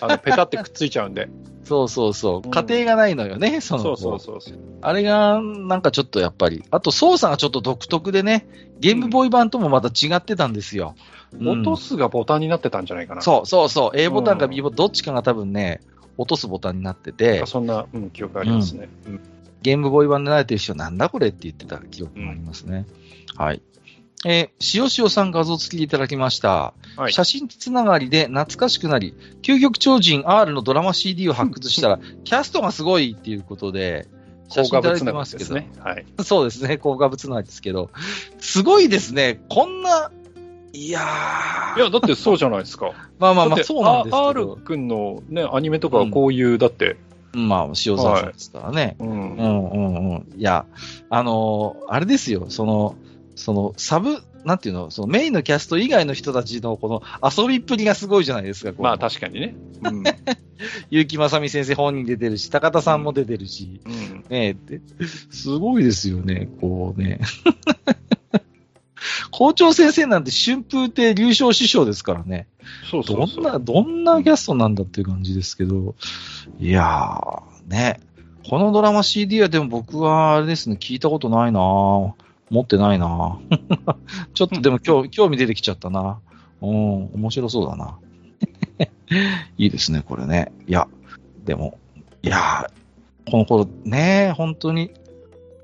[0.00, 1.28] あの、ペタってくっついちゃうんで。
[1.64, 2.48] そうそうそうう。
[2.48, 4.58] ん家庭がないのよね、そのそうそうそうそう。
[4.82, 8.46] あれが、なんかちょっとやっぱり、あと操作がちょっと独特でね、
[8.78, 10.94] ゲームボーイ版ともまた違ってたんですよ。
[10.98, 11.16] うん
[11.48, 13.20] 落とすがボタンになってたんじゃないかな。
[13.20, 15.80] そうそうそう、A ボタンかうん B ボタン、どっちかが多分ね、
[16.16, 18.88] 落とすボタンになっててか、そんな、うん、記憶ありますね。
[19.06, 19.20] うん
[19.62, 22.86] ゲームボーイ版で慣れてる人はなんだこれって言ってた記憶がありますね。
[23.34, 23.62] はい。
[24.28, 26.74] えー、塩塩さん画像付きでいただきました。
[26.96, 27.12] はい。
[27.12, 34.08] 写真つながりで懐かしくなり、究極超人 R のドラマ CD を発掘したら、 キャストがすごいっていうことで、
[34.48, 35.70] 写真いただいてますけど、ね。
[35.78, 36.04] はい。
[36.24, 37.90] そうですね、高画物なんですけど、
[38.40, 39.40] すごいですね。
[39.48, 40.10] こんな、
[40.72, 41.78] いやー。
[41.78, 42.90] いや、だってそうじゃないですか。
[43.20, 44.56] まあまあまあ、そうなんですけ R ど。
[44.56, 46.96] 君のね、アニメとかはこういう、だって、
[47.32, 48.96] まあ、塩沢さんですからね。
[48.98, 49.08] うん。
[49.08, 50.26] うんうんうん。
[50.36, 50.66] いや、
[51.10, 52.96] あのーあれですよ、その、
[53.36, 58.82] その、サブ、なんていうの、そのメインのキャスト以外の人たちのこの遊びっぷりがすごいじゃないですか。
[58.82, 59.54] まあ確かにね。
[59.82, 60.02] うん。
[60.90, 64.80] 結城正美先生本人出てるし、高田さんも出てるし、うんねえ、で
[65.30, 67.20] すごいですよね、こうね。
[69.30, 72.46] 校長先生なんて春風亭流昇師匠ですからね。
[72.90, 73.44] そうそうそう。
[73.44, 75.94] どんな、どんなキャストなんだっていう感じですけど、
[76.58, 78.00] いやー、ね。
[78.48, 82.12] このドラマ CD はでも僕はあれですね、聞いたことないなぁ
[82.50, 83.94] 持ってないなぁ
[84.34, 86.20] ちょっとでも今日、興味出てきちゃったな。
[86.62, 87.98] うん、面白そうだな。
[89.58, 90.52] いいですね、これね。
[90.66, 90.88] いや、
[91.44, 91.78] でも、
[92.22, 94.92] いやー、この頃ね、本当に、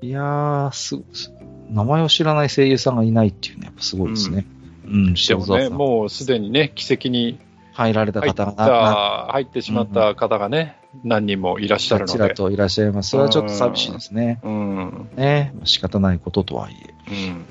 [0.01, 1.33] いやー、す、す
[1.69, 4.45] 名前を知らない声優さんがいないっていうね、やっぱすごいですね。
[4.85, 7.39] うん、でもね、もうすでにね、奇跡に
[7.73, 12.33] 入られた方が入ってしまった方がね、何人もいらっしゃるのちらで。
[12.33, 13.09] といらっしゃいます。
[13.09, 14.39] それはちょっと寂しいですね。
[14.43, 15.09] うん。
[15.15, 15.53] ね。
[15.63, 16.75] 仕方ないこととはい
[17.09, 17.11] え。
[17.11, 17.27] うん。
[17.27, 17.45] うん。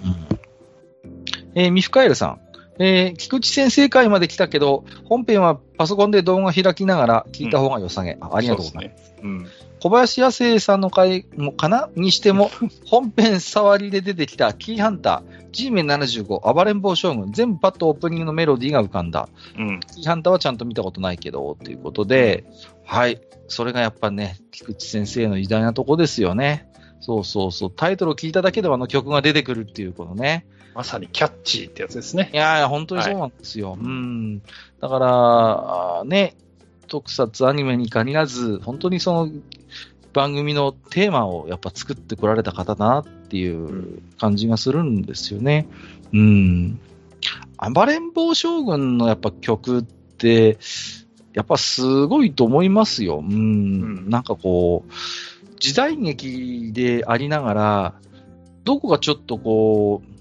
[1.55, 2.41] えーミフカエルさん。
[2.79, 8.17] えー菊池先生会まで来たけど、本編はパソコンで動画開きながら聞いた方が良さげ。
[8.21, 9.05] あありがとうございます。
[9.05, 9.23] そうですね。
[9.23, 9.47] うん。
[9.81, 11.91] 小林亜生さんの回もかな？
[11.97, 12.51] にしても、
[12.87, 19.29] 本編触りで出てきたキーハンター、G メン75、暴れん坊将軍、全部パッとオープニングのメロディーが浮かんだ。
[19.59, 19.81] うん。
[19.81, 22.45] キーハンターはちゃんと見たことないけど、ということで、
[22.85, 23.21] はい。
[23.49, 26.69] それがやっぱね、菊池先生の偉大なとこですよね。
[27.01, 27.71] そうそうそう。
[27.75, 30.47] タイトルを聞いただけであの曲が出てくるっていう、このね。
[30.75, 32.37] まさにキャッチーってやつですねい。
[32.37, 33.77] やいや、本当にそうなんですよ。
[33.81, 34.43] うん。
[34.81, 36.35] だから、ね、
[36.89, 39.31] 特撮アニメに限らず、本当にその
[40.13, 45.67] 番組のテーマをやっぱ作ってこられた方だなっていう感じがするんですよね。
[46.13, 46.81] うん。
[47.75, 50.59] 暴れん坊将軍のやっぱ曲って、
[51.33, 53.19] やっぱすごいと思いますよ。
[53.19, 54.07] うん。
[54.07, 54.93] んなんかこう、
[55.61, 57.95] 時代劇でありながら、
[58.65, 60.12] どこがちょっとこう、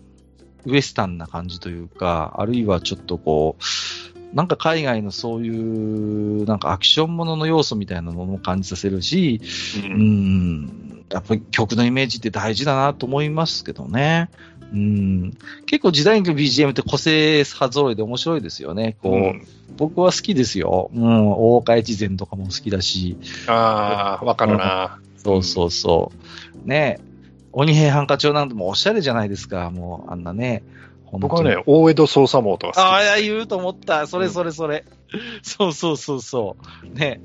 [0.66, 9.42] ウエスタンな感じというか、あるいはちょっとこう、なんか海外のそういう、なんかアクションものの要素みたいなものも感じさせるし、
[9.84, 9.86] う。
[9.86, 14.30] うんん、やっぱり曲のイメージって大事だなと思いますけどね。
[14.74, 15.34] うん、
[15.66, 18.96] 結構時代劇の BGM って個性派揃いで面白いですよね。
[19.02, 19.48] こう、うん
[19.78, 20.92] 僕は好きですよ。
[20.94, 23.18] うん、大岡越前とかも好きだし、
[23.48, 25.00] ああ、わかるな。
[25.18, 26.12] そうそうそ
[26.66, 26.68] う。
[26.68, 27.00] ね
[27.54, 30.64] 鬼平犯科帳なんてもおしゃれじゃないですか、もう、あんなね。
[31.12, 32.84] 僕はね、大江戸捜査網とか好き。
[32.84, 34.08] ああ、言うと思った。
[34.08, 34.86] それそれそれ。
[35.42, 36.56] そうそうそうそ
[36.86, 36.98] う。
[36.98, 37.22] ね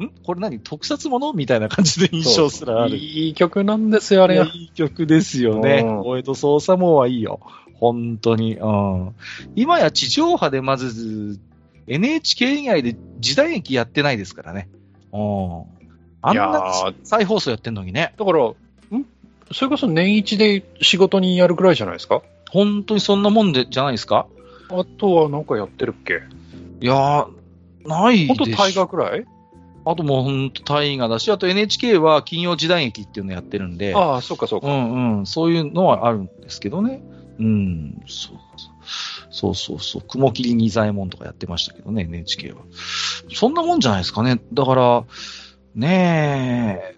[0.00, 0.08] ん？
[0.24, 0.58] これ何？
[0.58, 1.32] 特撮もの？
[1.32, 2.96] みたいな感じで印象すらある。
[2.96, 4.44] いい曲なんですよ、あれが。
[4.44, 5.84] いやいい曲ですよね。
[5.84, 7.38] うん大江戸捜査網はいいよ。
[7.74, 8.56] 本当に。
[8.56, 9.14] うん。
[9.54, 11.38] 今や地上波でまず、
[11.86, 14.68] NHK 以外で時代劇やってないですからね。
[15.12, 15.62] うん。
[16.22, 18.14] あんなー再放送やってんのにね。
[18.18, 18.54] だから、ん
[19.52, 22.22] それこそ年一で仕事にやるくらいじゃないですか？
[22.50, 24.26] 本当にそんなもんで、じゃないですか？
[24.70, 26.20] あとはなんかやってるっけ？
[26.80, 27.28] いやー、
[27.86, 29.24] ないでし本当大河くらい？
[29.84, 34.68] あともう本当大河だし、あと NHK は金曜時代劇っていうのやってるんで、ああ、そうかそううか。
[34.68, 37.00] んうん、そういうのはあるんですけどね。
[37.38, 38.36] うん、そう
[39.30, 42.58] そうそうそう、雲霧仁左衛門とかやってましたけどね、NHK は。
[43.34, 44.40] そんなもんじゃないですかね。
[44.52, 45.04] だから、
[45.74, 46.97] ねえ。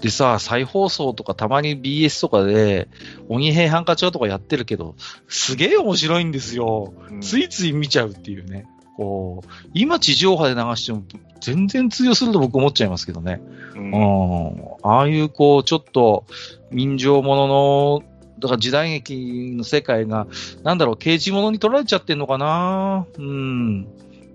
[0.00, 2.88] でさ、再放送とかたまに BS とかで、
[3.28, 4.94] 鬼平犯科帳とかやってるけど、
[5.28, 6.92] すげえ面白いんですよ。
[7.10, 8.66] うんついつい見ちゃうっていうね。
[8.96, 11.02] こう、今地上波で流しても
[11.40, 13.40] 全然通用すると僕思っちゃいますけどね。
[13.74, 14.62] うんうん。
[14.82, 16.24] ああいうこう、ちょっと
[16.70, 18.02] 民情ものの、
[18.38, 20.26] だから時代劇の世界が、
[20.62, 23.86] なんだろう、刑事ものに取られちゃってんのかなうん。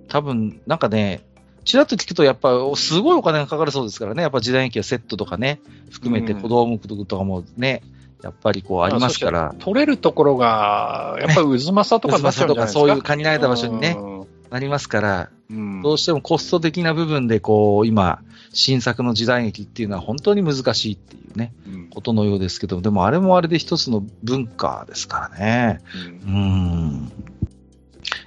[0.07, 1.21] 多分、なんかね、
[1.63, 4.21] ちらっと聞くとやっぱすごいお金がかかるそうですからね。
[4.23, 5.61] やっぱ時代劇はセットとかね、
[5.91, 7.83] 含めてうん小道具とかもね、
[8.23, 9.55] やっぱりこうありますから。
[9.59, 12.79] 取れるところが、やっぱり渦政とかになっちゃうんじゃないですか？
[12.79, 18.19] そういう限られた場所にね、うんなりますから、うんどうしてもコスト的な部分でこう、今、
[18.53, 25.79] 新作の時代劇っていうのは本当に難しいっていうね、うんことのようですけど、でもあれもあれで一つの文化ですからね。
[26.25, 27.11] うーん。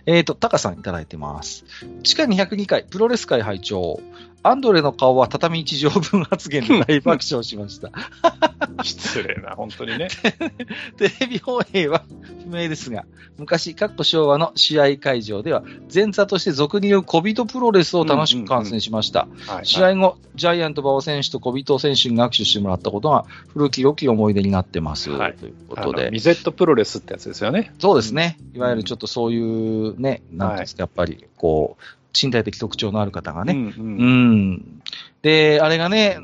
[0.07, 1.65] えっ、と、タカさんいただいてます。
[2.03, 4.01] 地下202回、プロレス界拝聴
[4.47, 7.91] アンドレの顔は畳一畳分発言で大爆笑しました。
[8.85, 10.09] 失礼な、本当にね。
[10.99, 12.05] テレビ放映は
[12.43, 13.07] 不明ですが、
[13.39, 19.29] 昔、かっこ昭和の試合会場では、前座として俗に言う小人プロレスを楽しく観戦しました。
[19.47, 25.11] はい試合後、ジャイアント馬場選手と小人選手に握手してもらったことが古き良き思い出になってます。
[25.11, 26.05] はいというこあとで。
[26.05, 27.73] のミゼットプロレスってやつですよね。
[27.79, 28.37] そうですね。
[28.55, 33.53] いわゆるちょっとそういうね、なんですか、やっぱり、こう、身体的特徴のある方がね。
[33.53, 34.83] うんううんん。
[35.23, 36.19] で、あれがね、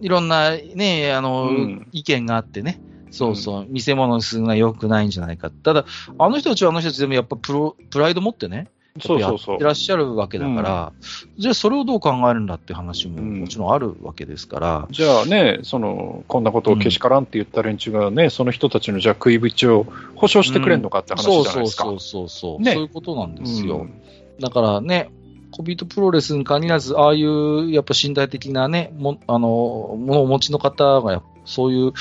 [0.00, 2.80] いろんなね、あの、うん意見があってね。
[3.10, 5.50] そうそう、見せ物にするのは良くないんじゃないか。
[5.50, 5.84] ただ、
[6.18, 8.68] あの人たちはあの人たちでもやっぱプロ、プライド持ってね、
[9.00, 9.64] そうそうそうやって。
[9.64, 10.92] らっしゃるわけだから、
[11.38, 21.84] じゃあそれをどう考えるんだって話もうんもちろんあるわけですから、じゃあね、その、こんなことをけしからんって言った連中がね、その人たちのじゃあ食いぶちを保証してくれんのかって話じそうゃないですか。
[21.84, 23.78] そうそうそうそう、ねそういうことなんですよ。
[23.78, 24.02] うん
[24.38, 25.10] だからね、
[25.56, 31.92] コビートプロレスに限らず、ああいうやっぱ身体的なね、もあの、ものをお持ちの方がそういう、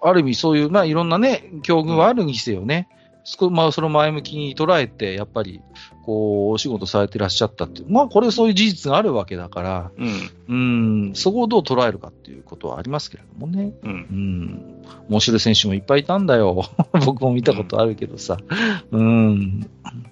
[0.00, 2.88] ある意味そういう、まあいろんなね、境遇はあるにせよね、
[3.24, 5.60] そこまあそれを前向きに捉えて、やっぱり、
[6.04, 11.08] こう、お仕事されてらっしゃったっていう、まあこれそういう事実があるわけだから、うん。
[11.08, 13.72] うん、そこをどう捉えるかっていうことはありますけれどもね。
[13.84, 13.90] うん。
[13.90, 14.81] うん。
[15.08, 16.64] 面白い選手もいっぱいいたんだよ。
[17.04, 18.38] 僕も見たことあるけどさ。
[18.90, 19.66] うん。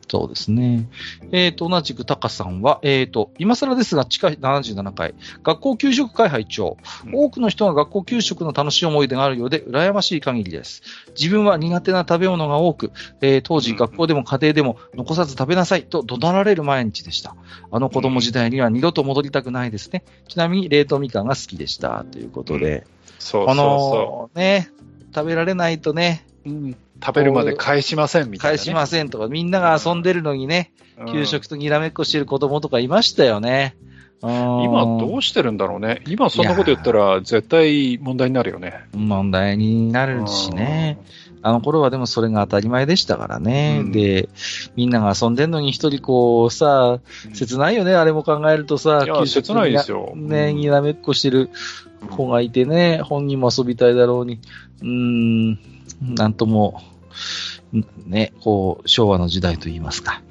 [0.08, 0.88] そうですね。
[1.30, 5.14] えっ、と、同じくタカさんは、えっ、と、今更ですが、地下77回、
[5.44, 6.76] 学校給食会拝聴
[7.06, 10.82] うん多くの人が学校給食の楽しい思い出があるようで、羨ましい限りです。
[11.16, 17.34] 自分は苦手な食べ物が多く、えー当時うん学校でも家庭でも残さず食べなさいと怒鳴られる毎日でした。
[17.70, 20.04] あの子供時代には二度と戻りたくないですね。
[20.28, 22.04] ちなみに冷凍みかんが好きでした。
[22.04, 22.80] ということで。
[22.80, 24.70] こそうそうその、ね、
[25.14, 26.50] 食べられないとね、う。
[26.50, 28.58] うん食べるまで返しませんみたいな、ね。
[28.58, 33.74] 返しませんとか、みんなが遊んでるのにね、うん給食とにらめっこしてる子供とかいましたよね。
[34.22, 36.02] 今今どうしてるんだろうね。
[36.06, 38.84] 今そんなこと言ったら絶対問題になるよね。
[38.92, 40.98] 問題になるしね。
[41.42, 43.78] あの頃はでもそれが当たり前でしたからね。
[43.80, 44.28] うんで、
[44.76, 47.34] みんなが遊んでんのに一人こうさ、うん。
[47.34, 51.48] 切ないよね、あれも考えるとさ、いや切ないですよね、うんにらめっこしてる
[52.08, 54.40] 子がいてね、本人も遊びたいだろうに。
[54.82, 55.58] うーん、
[56.14, 56.82] なんとも、
[58.06, 60.22] ね、こう、昭和の時代と言いますか。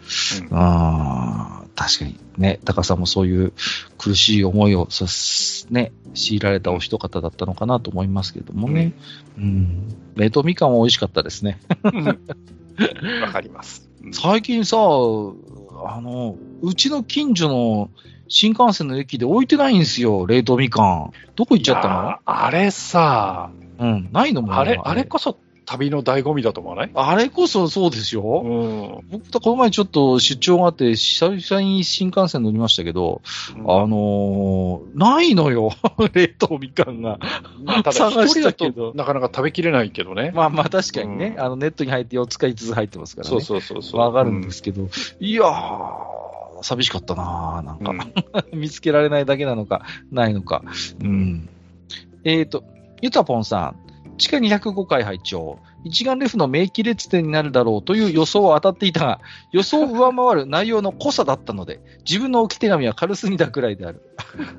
[0.50, 3.54] うんあー確かにね、高さんもそういう
[3.98, 8.92] 苦しい思いをさす、ね、強いられたお一方だったのかなと思いますけどもね。
[9.38, 9.88] うん。
[10.18, 11.58] 冷凍みかんは美味しかったですね。
[13.22, 13.84] わかります。
[13.86, 17.90] うん最近さ、あの、うちの近所の
[18.30, 21.12] 新幹線の駅で置いてないんですよ、冷凍みかん。
[21.36, 23.50] どこ行っちゃったいやあれさ、
[23.80, 25.38] のうん、ないのもうあれ、あれこそ
[25.70, 26.92] 旅の醍醐味だと思わない？
[26.96, 28.24] あれこそそうですよ。
[28.44, 29.10] うん。
[29.12, 33.22] 僕とこの前ちょっと出張があって、久々に新幹線乗りましたけど、
[33.56, 35.72] あのー、ないのよ、
[36.12, 37.20] 冷凍みかんが。
[37.64, 40.32] まあ、ただ探したけどとなかなか食べきれないけどね。
[40.34, 43.30] まあまあ確かにね、うんあのネットに入って4つか5つ入ってますからね。
[43.30, 44.02] そうそうそうそう。
[44.02, 44.90] わかるんですけど、
[45.20, 45.46] いやー、
[46.64, 47.92] 寂しかったなーなんか、
[48.52, 50.64] うん 見つけられないだけなのか、ないのか。
[51.02, 51.50] うん。
[52.24, 52.64] えっ、と、
[53.02, 53.76] ゆたぽんさん、
[54.18, 59.22] 地下205回拝聴一眼レフの名機列点になるだろうという予想は当たっていたが、
[59.52, 64.02] 予想を上回る内容の濃さだったので、自分の置き手紙は軽すぎたくらいである。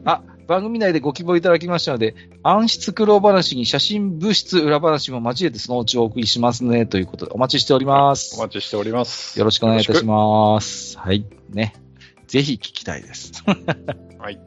[0.05, 8.37] あ、番組内でご希望いただきましたので、暗室苦労話に写真物質裏話も交えてそのうちお送りしますね、ということでお待ちしております。
[8.39, 9.39] お待ちしております。
[9.39, 10.99] よろしくお願いいたしまます。
[10.99, 11.27] はい。
[11.51, 11.75] ね。
[12.31, 13.33] ぜひ聞きたいです。
[14.19, 14.41] はい。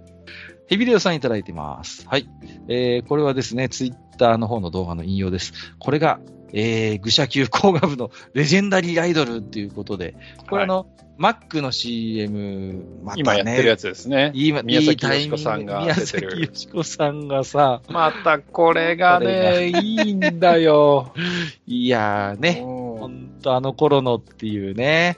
[0.67, 2.07] ヘビレオさんいただいてます。
[2.07, 2.29] はい。
[2.69, 5.53] えー、これはですね、ツイッターの方の動画の引用です。
[5.79, 6.21] これが、
[6.53, 10.15] えー、愚者級工学部のレジェンダリーアイドルっていうことで、
[10.49, 10.87] これあの、
[11.17, 14.31] マックの CM、ね、今やってるやつですね。
[14.33, 21.13] 今、宮崎美子さんが宮出てる崎美子さんがさ、またこれがね、いいんだよ。
[21.67, 25.17] いやーね、ほんとあの頃のっていうね、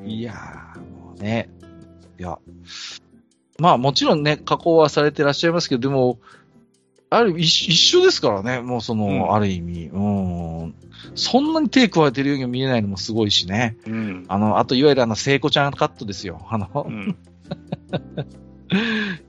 [0.00, 1.50] うんいやー、もうね。
[2.18, 2.38] いや。
[3.58, 6.18] まあもちろんね、加工はされてらっしゃいますけど、でも、
[7.08, 9.86] ある一一緒ですからね、もうその、うんある意味。
[9.86, 10.74] うん。
[11.14, 13.76] そんなに手加えてるようには見えないのもすごいしね。
[13.86, 14.24] うん。
[14.28, 16.46] あの、あといわゆるあの、聖子ちゃんカットですよ。
[16.50, 17.16] あの、うん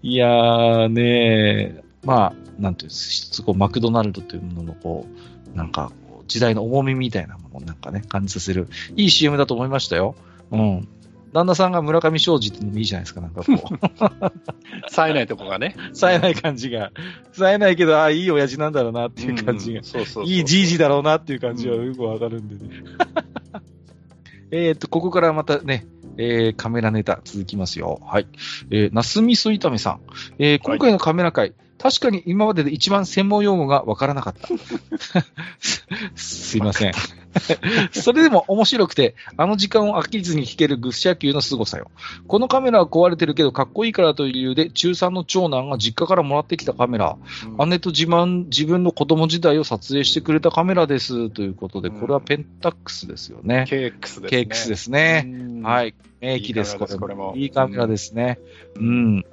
[0.02, 5.06] いやーねまあ、なんていうんですこう、マクドナルドというもののこ
[5.54, 5.92] う、なんか、
[6.28, 10.16] 時代の重みみたいなものをなんかね、感じさせる、いい CM だと思いましたよ。
[10.52, 10.88] うん。
[11.34, 14.90] 旦那さんが村上昌司っていうのもいいじゃないですか、なんかこう。
[14.90, 15.76] 冴えないとこがね。
[15.94, 16.92] 冴えない感じが。
[17.34, 19.84] 冴えないけど、ああ、いい親父なんだろうなっていう感じがうん。
[19.84, 20.26] そうそう。
[20.26, 22.84] いいじいじだろうなっていう感じはよくわかるんでね。
[24.52, 25.86] えっと、ここからまたね、
[26.18, 28.00] えー、カメラネタ続きますよ。
[28.04, 28.28] はい。
[28.72, 30.02] えー、なすみそ炒めさん。
[30.40, 34.48] えー、今回のカメラ会、確かに今までで一番専門用語がわからなかった。
[36.16, 36.94] すいません。
[37.92, 41.92] それでも面白くて、あの時間を飽きずに弾けるグッシャ級の凄さよ。
[42.28, 47.18] このカメラは壊れてるけどかっこいいからという理由で、中3の長男が実家からもらってきたカメラ、
[47.68, 51.30] 姉と自慢、自分の子供時代を撮影してくれたカメラです。
[51.30, 53.66] ということで、これはペンタックスですよね。
[53.68, 54.28] KX ですね。
[54.30, 55.24] KX ですね。
[55.28, 55.94] うんはい。
[56.20, 58.40] 名機です、いいカメラですこれもいいカメラですね。
[58.76, 59.26] うん。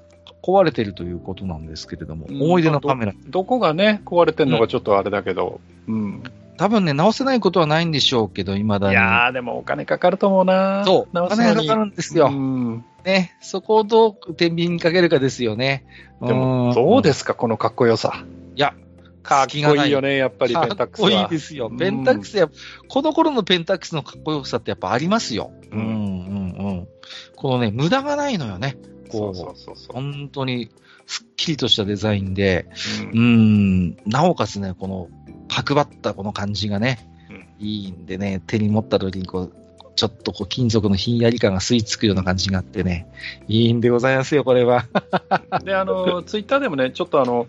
[0.44, 3.14] 壊れてるということなんですけれども、うん思い出のカメラ。
[3.28, 5.60] どこがね、壊れてんのかちょっとあれだけど。
[5.88, 6.22] うん。
[6.58, 8.92] 多分ね、直せないことはないんでしょうけど、未だに。
[8.92, 10.84] いやー、でもお金かかると思うな。
[10.84, 12.28] そう、お金がかかるんですよ。
[12.30, 15.84] うんね、そこをどう天秤にかけるかですよね。
[16.22, 18.24] でも、どうですすか、このかっこよさ。
[18.54, 18.74] いや、
[19.22, 21.10] かっこいいよね、やっぱりペンタックスは。
[21.10, 21.68] かっこいいですよ。
[21.70, 22.48] うんペンタックスや、
[22.88, 25.50] この頃のペンタックスのかっこよさってやっぱありますよ。
[25.72, 26.88] ううんん、うん、うん。
[27.36, 28.76] このね、無駄がないのよね。
[29.18, 29.92] こう、そうそうそうそう。
[29.92, 30.70] 本当に、
[31.06, 32.66] すっきりとしたデザインで、
[33.12, 33.18] うん。
[33.18, 35.08] うん、なおかつね、この、
[35.48, 37.46] 角張ったこの感じがね、うん。
[37.66, 39.52] いいんでね、手に持った時にこう、
[39.96, 43.06] ちょっとこう金属のひんやり感が吸い付くような感じがあってね、
[43.46, 44.86] いいんでございますよ、これは。
[45.62, 47.46] で、あの、ツイッターでもね、ちょっとあの、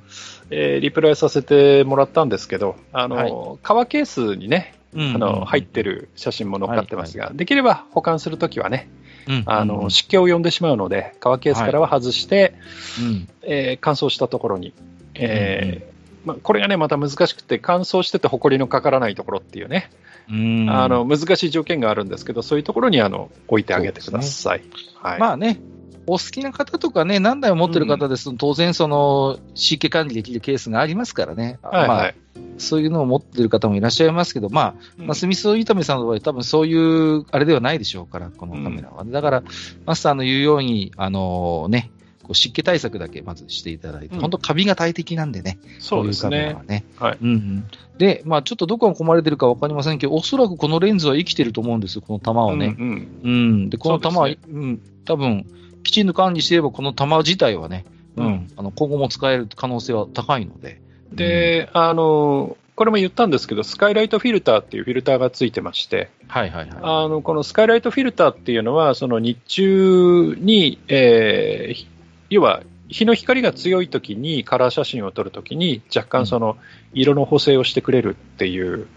[0.52, 3.60] えーリプライさせてもらったんですけど、あの、はい。
[3.64, 9.05] 革ケースにね、うんあの、入ってる写真も載っかってますが、できれば保管するときはね、うん、
[9.46, 12.54] あの、湿気を呼んでしまうので、革ケースからは外して、
[13.00, 14.74] うん、えー乾燥したところに、
[15.16, 15.96] えー
[16.26, 19.92] まあ、これがね、また難しくて、乾燥してて埃のかからないところっていうね、
[20.30, 24.64] うん、あの、難しい条件があるんですけど、そういうところにあの置いてあげてください。
[25.02, 25.20] はい。
[25.20, 25.60] まあね、
[26.08, 31.60] お好きな方とかね、何台も持ってる方ですと、当然その、湿気管理できるケースがありますからね。
[31.64, 32.16] まあはいはい。
[32.58, 39.04] そういうのを持ってる方もいらっしゃいますけど、まあ、うんまあ、スミス炒めさんの場合、多分そういう、あれではないでしょうから、このカメラは。
[39.04, 39.44] だから、
[39.86, 41.92] マスターの言うように、あのね、
[42.26, 46.64] こう湿気対策だけまずしていただいて、うん本当カビが大敵なんでね、そうですねこいカメラは。
[46.64, 46.86] ね。
[46.98, 47.68] はいうんうん。
[48.00, 52.76] で、まあちょっとどこが込まれてるかわかりませんけど、おそらくこのレンズは生きてると思うんですよ、この玉をね。
[52.78, 53.70] うんうんうん。
[53.70, 55.46] で、この玉は、そううん、多分、
[55.86, 57.86] きちんと管理していれば、この玉自体はね、
[58.18, 60.82] うん、うんあの、今後も使える可能性は高いので。
[61.14, 66.78] で、あの、これも言ったんですけど、スカイライトフィルターっていうフィルターがついてまして、はいはいはい。
[66.82, 71.88] あのこのスカイライトフィルターっていうのは、その日中に、えーひ
[72.30, 76.58] 要は日の光が強い時にカラー写真を撮るときに、若干その
[76.94, 78.88] 色の補正をしてくれるっていう、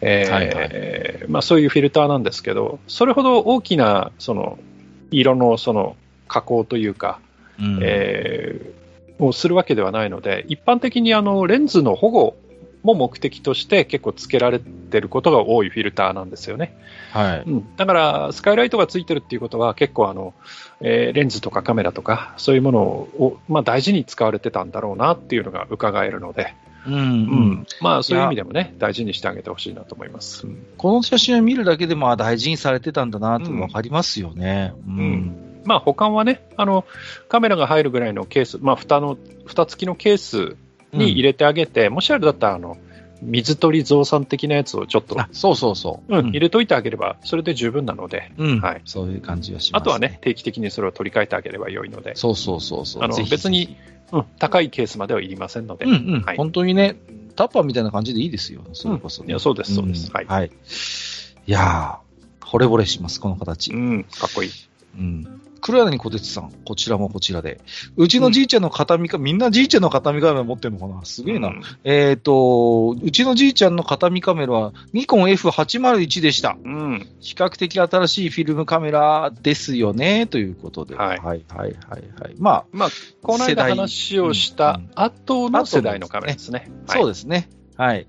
[0.00, 4.58] えまあ、そういうフィルターなんですけど、それほど大きなその
[5.10, 5.96] 色のその
[6.34, 7.20] 加工というか、
[7.60, 8.84] うんえー
[9.16, 12.36] をするわけではないので、一般的にあのレンズの保護
[12.82, 16.76] も目的として結構つけられてることが多いフィルターなんですよね。
[17.12, 17.42] はい。
[17.46, 20.34] うん、だから、スカイライトがついてるっていうことは、結構あの、
[20.80, 26.54] えーレンズとかカメラとか、そういうものを、まあ、大事に使われてたんだろうなっていうのが伺えるので、
[26.86, 27.02] うん、ううん
[27.52, 27.66] ん。
[27.80, 30.46] まあ、そういう意味でもね、大事にしてあげてほしいなと思います。
[30.46, 34.74] うんこの写真を見るだけでもあ大事にされてたんだなってわかりますよね。
[34.86, 34.94] うん。
[34.96, 36.84] んまあ、保管はね、あの、
[37.28, 40.56] カメラが入るぐらいのケース、まあ、蓋の、蓋付きのケース
[40.92, 42.76] に入れてあげて、もしあれだったら、あの、
[43.22, 46.18] 水取り増産的なやつをちょっと、あ、そうそうそう。
[46.18, 48.60] うん入れといてあげれば、それで十分なので、うん。
[48.60, 50.18] はいそういう感じがします、あとはね、。
[50.20, 53.02] 定期的にそれを取り替えてあげれば良いので、そうそうそうそう。
[53.02, 53.76] あの別に、
[54.12, 56.96] うん、高いケースまではいりませんので、うんうん、はい本当にね、
[57.36, 58.62] タッパーみたいな感じでいいですよ。
[58.72, 60.50] それこそ、ねいやそうですそうですんはいはい。
[61.46, 63.72] いやー、惚れ惚れします、この形。
[63.72, 64.50] うん、かっこいい。
[64.98, 65.40] うん。
[65.66, 67.58] 黒柳小鉄さん、こちらもこちらで。
[67.96, 71.02] うちのじいちゃんの形見か、みんなじいちゃんの形見カメラ持ってるのかな？
[71.06, 71.48] すげえな。
[71.48, 76.58] うんえっ、と、うちのじいちゃんの形見カメラは、ニコン F801 でした。
[76.62, 80.96] うん、比較的新しいフィルムカメラですよね、ということで。
[80.96, 81.74] はいはい、はい、はい。
[81.88, 81.96] は
[82.28, 82.88] いまあ、まあ、
[83.22, 86.70] この間話をした後の世代のカメラですね。
[86.88, 87.48] そうでですね。
[87.78, 88.06] はい。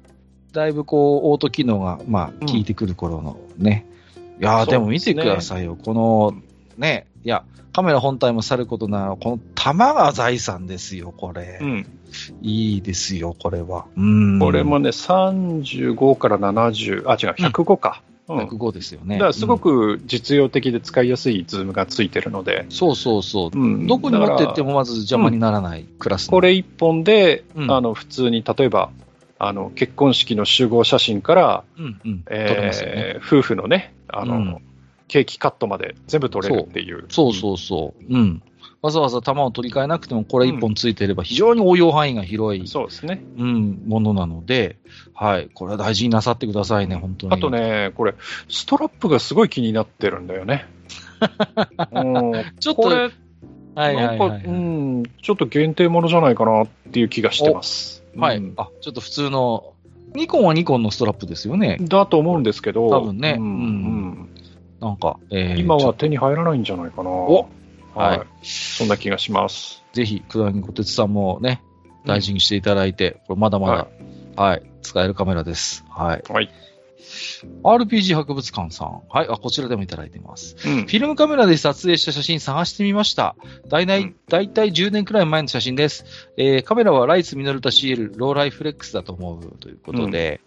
[0.51, 3.85] だいぶこう、オート機能が、まあ、うん効いてくる頃のね。
[4.41, 5.77] いやー、でも見てくださいよ。
[5.81, 6.33] この、
[6.77, 7.43] ね、いや、
[7.73, 11.57] カメラ本体もさることながら、この玉が財産ですよ、これ。
[11.59, 11.87] うん、
[12.41, 13.85] いいですよ、これは。
[13.97, 14.39] うん。
[14.39, 18.01] これもね、35から70、あ、違う、105か。
[18.07, 19.15] うん105ですよね。
[19.15, 23.59] だからすごうんく実用的で使いやすいズームがついてるので、そうそうそう。
[23.59, 28.89] うんどこに持ってってもまず邪魔にならないクラスのこれ1本で、うんあの普通に例えば
[29.37, 32.23] あの結婚式の集合写真から、うんうん。
[32.31, 34.61] えー夫婦のねあの、うん
[35.07, 37.05] ケーキカットまで全部撮れるっていう。
[37.09, 38.13] そうそうそう。
[38.13, 38.41] うん。
[38.81, 43.23] わざわざ弾を取り替えなくてもこれ一本ついてれば非常に応用範囲が広い、そうですね。
[43.37, 44.77] うん、ものなので、
[45.13, 45.49] はい。
[45.53, 47.33] これは大事になさってくださいね、本当に。
[47.33, 47.49] あと。
[47.49, 48.13] ね、これ、
[48.47, 50.67] ストラップがすごい気になってるんだよね。
[51.91, 53.11] うんちょっと、はい
[53.75, 58.03] はいなんか、はい、うん、ちょっと限定ものじゃないかなっていう気がしてます。
[58.15, 59.73] はい、うんあ、ちょっと普通の、
[60.13, 61.77] ニコンはニコンのストラップですよね。
[61.81, 64.29] だと思うんですけど、多分ねうんうん
[64.79, 67.09] なんか、えー今は手に入らないんじゃないかな。
[67.09, 67.49] お
[67.93, 69.83] はい、はいそんな気がします。
[69.93, 71.61] ぜひ、九段小鉄さんもね、
[72.05, 73.87] 大事にしていただいて、これまだま
[74.35, 75.85] だ、はい、使えるカメラです。
[75.89, 76.23] はい。
[76.29, 76.49] はい。
[77.63, 79.01] RPG 博物館さん。
[79.09, 80.55] はい、あ、こちらでもいただいてます。
[80.65, 83.35] うんフィルムカメラで撮影した写真探してみました。
[83.69, 86.05] 大体、うん大体10年くらい前の写真です。
[86.37, 90.41] えーカメラはライツミノルタ CL ローライフレックスだと思うということで、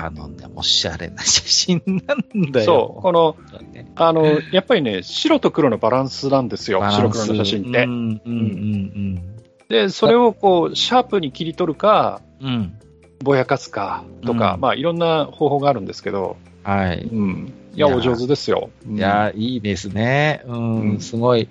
[0.00, 2.66] あのね、おしゃれな写真なんだよ。
[2.66, 3.36] そう、この、
[3.72, 7.90] ねあの、やっぱりね、白と黒のバランスなんですよ、白黒の写真ってうん、。
[7.90, 9.36] うん、うん、
[9.68, 12.48] で、それをこう、シャープに切り取るか、うん。
[12.48, 12.78] うん。
[13.20, 17.08] ぼやかすかとか、うんまあ、いろんな方法があるんですけど、はい。
[17.12, 17.52] うん。
[17.74, 18.70] いや、いやお上手ですよ。
[18.86, 20.42] うんいやー、いいですね。
[20.46, 21.48] うん、うんすごい。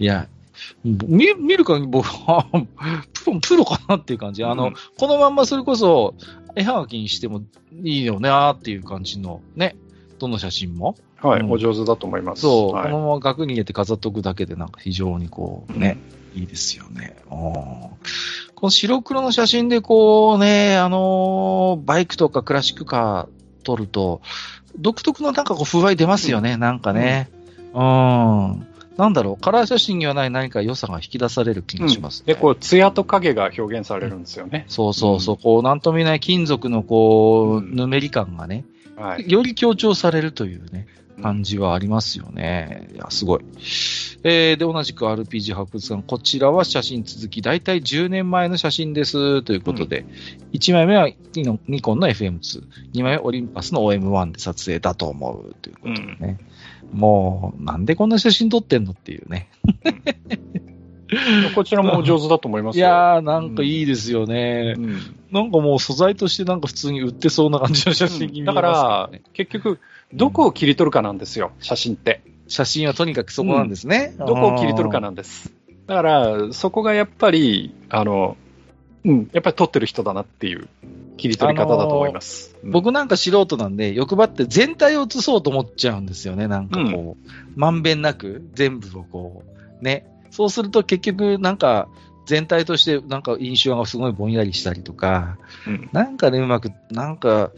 [0.00, 0.26] いや、
[0.84, 1.90] 見見る限り
[3.42, 4.44] プロかなっていう感じ。
[4.44, 6.14] あの、うんこのまんまそれこそ、
[6.58, 7.42] 絵はがきにしても
[7.82, 9.76] いいよね、っていう感じの、ね。
[10.18, 10.96] どの写真も。
[11.20, 12.42] はい、うんお上手だと思います。
[12.42, 15.98] そう、はいこのまま額に入れて飾っとくだけで、なんか非常にこう、ね、
[16.34, 17.16] いいですよね。
[17.30, 17.34] うん
[18.54, 24.20] この白黒の写真でこうね、あのーバイクとかクラシックカー撮ると、
[24.78, 27.30] 独特のなんかこう風合い出ますよね、なんかね。
[27.72, 28.66] うん。
[28.98, 32.34] なんだろう、カラー写真にはない何か良さが引き出される気がします、ね。
[32.34, 34.64] で、こう、艶と影が表現されるんですよね。
[34.66, 37.76] そうそうそう、こう、なんとも言えない金属のこう、うん。
[37.76, 38.64] ぬめり感がね、
[38.96, 39.30] はい。
[39.30, 40.88] より強調されるというね、
[41.22, 42.88] 感じはありますよね。
[42.92, 43.40] いや、すごい。
[44.24, 50.06] えー、で、同じく RPG 博物館、こちらは写真続き、だいたい10年前の写真です、ということで、
[50.52, 52.62] 1枚目はニコンニコンの FM2、
[52.94, 56.38] 2枚目はオリンパスの OM1 で撮影だと思う、ということでね。
[56.92, 59.48] もう、なんでこんな写真撮ってんのっていうね。
[61.54, 62.86] こちらもお上手だと思いますよ。
[62.86, 64.74] いやー、なんかいいですよね。
[64.76, 69.78] うんなんかもう素材としてなんか普通に売ってそうな感じの写真に見えだますからけどね、結局、
[70.14, 72.22] どこを切り取るかなんですよ、写真って。
[72.46, 74.14] 写真はとにかくそこなんですね。
[74.18, 75.52] どこを切り取るかなんです。
[75.86, 78.38] だから、そこがやっぱり、あの、
[79.04, 80.68] うん、やっぱり撮ってる人だなっていう
[81.18, 82.56] 切り取り方だと思います。
[82.62, 86.48] うん僕なんか素人なんで、欲張って全体を映そうと思っちゃうんですよね。
[86.48, 89.44] なんかこう、まんべんなく全部をこ
[89.80, 90.06] う、ね。
[90.30, 91.88] そうすると結局なんか
[92.28, 97.52] 全体としてなんか印象がすごいぼんやりしたりとか、うんなんかね、うまく、なんか、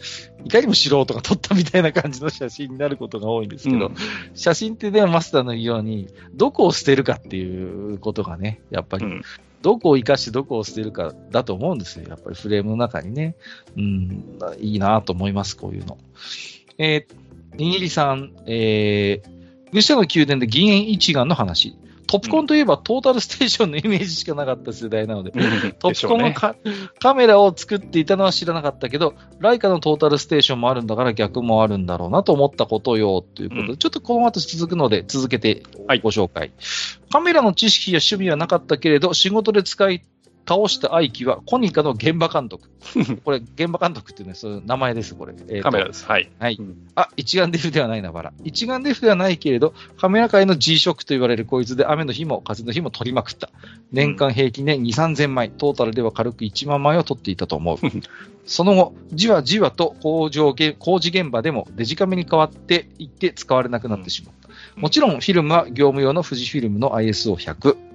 [0.45, 3.95] いかにも素人が撮ったみたいな感じの写真になることが多いんですけど、うん
[4.35, 9.23] 写真ってね、マスターの言うように、どこを捨てるかっていうことがね、やっぱり、うん
[9.63, 12.07] どこを生かしてどこを捨てるかだと思うんですよ。
[12.09, 13.37] やっぱりフレームの中にね。
[13.77, 14.25] うん、
[14.59, 15.99] いいなと思います、こういうの。
[16.79, 21.77] えー、にぎりさん、えー、愚者の宮殿で銀円一眼の話。
[22.11, 26.57] トップコンといえばトータルステーションのイメージしかなかった世代なので、トップコンのカ,、
[26.99, 33.77] カメラを作っていたのは知らなかったけど、ライカのトータルステーションもあるんだから逆もあるんだろうなと思ったことよ、ということで、うん。
[33.77, 36.01] ちょっとこの後続くので続けてはい。
[36.01, 36.51] ご紹介。
[37.13, 40.03] カメラの知識や趣味はなかったけれど、仕事で使い
[40.49, 42.69] 倒した愛機はコニカの現場監督。
[43.25, 45.35] これ、現場監督っていうね、そういう名前です、これ。
[45.49, 46.07] えーとカメラです。
[46.07, 46.29] はい。
[46.39, 48.33] はいうんあ、一眼レフではないな、バラ。
[48.45, 53.51] 一眼レフではないけれど、カメラ界の G ショックと言われるこいつで雨の日も風の日も撮りまくった。
[53.93, 57.79] 年間平均で2、3000枚、トータルでは軽く1万枚を撮っていたと思う。
[58.47, 64.81] その後、じわじわと工場げ工事現場でもデジカメに変わっていって使われなくなってしまった。
[64.81, 67.90] もちろん、フィルムは業務用の富士フィルムの ISO100。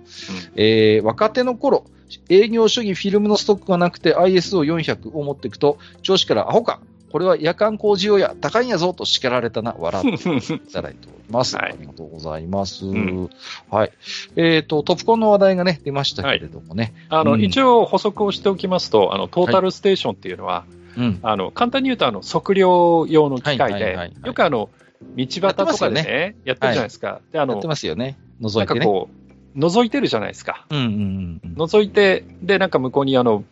[0.55, 1.85] えー若手の頃、
[2.29, 6.79] 営業所にフィルムのストックがなくて ISO400 を持っていくと、上司からアホか、
[7.11, 11.55] これは夜間工事用や高いんやぞと叱られたな、笑っていただいております。
[11.55, 12.85] はいありがとうございます。
[12.85, 13.29] ん
[13.69, 13.91] はい。
[14.35, 16.93] えっ、と、トップコンの話題がね、出ましたけれどもね。
[17.09, 20.65] あの、うん一応補足をしておきますと、あの、トータルステーションっていうのは、
[20.97, 21.19] うん。
[21.21, 24.69] あの、簡単に言うと、あの、測量用の機械はいはいはいではい、よくあの、
[25.15, 27.21] 道端とかでね、やってるじゃないですか。
[27.31, 28.17] で、あのやって、ますよね。
[28.41, 28.79] 覗なんいてね。
[28.81, 29.24] かこう、
[29.55, 30.65] 覗いてるじゃないですか。
[30.69, 31.53] うんうんうんうん。
[31.55, 33.43] 覗いて、で、なんか向こうにあの、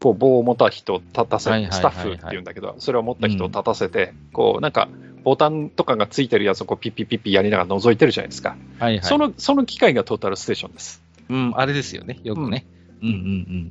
[0.00, 4.88] こう棒を持った人を立たせスタッフっていうんだけど、それを持った人を立たせて、こう、なんか、
[5.24, 8.56] ボタンとかがついてるやつをこうピッピッピッピやりながら覗いてるじゃないですか。
[8.78, 9.02] はいはい。
[9.02, 11.02] その、その機械がトータルステーションです。
[11.28, 12.20] うん、あれですよね。
[12.22, 12.64] よくね。
[13.02, 13.16] うんうんう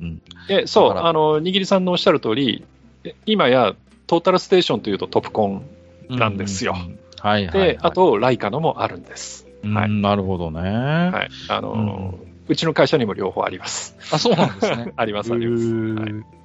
[0.06, 2.66] んで、そう、だからあの、にぎりさんのおっしゃる通り、
[3.04, 3.76] え今や
[4.06, 5.66] トータルステーションというとトップコン。
[6.10, 6.20] うん。
[6.20, 7.00] なんですようううん。
[7.20, 7.70] はいはい、はい。
[7.70, 9.47] で、あ、と、ライカのもあるんです。
[9.64, 10.62] はいうん、なるほどね。
[10.62, 11.30] はい。
[11.50, 13.96] あの、うちの会社にも両方あります。
[14.12, 14.94] あ、そうなんですね。
[14.98, 15.66] あります、あります。
[15.74, 16.38] はい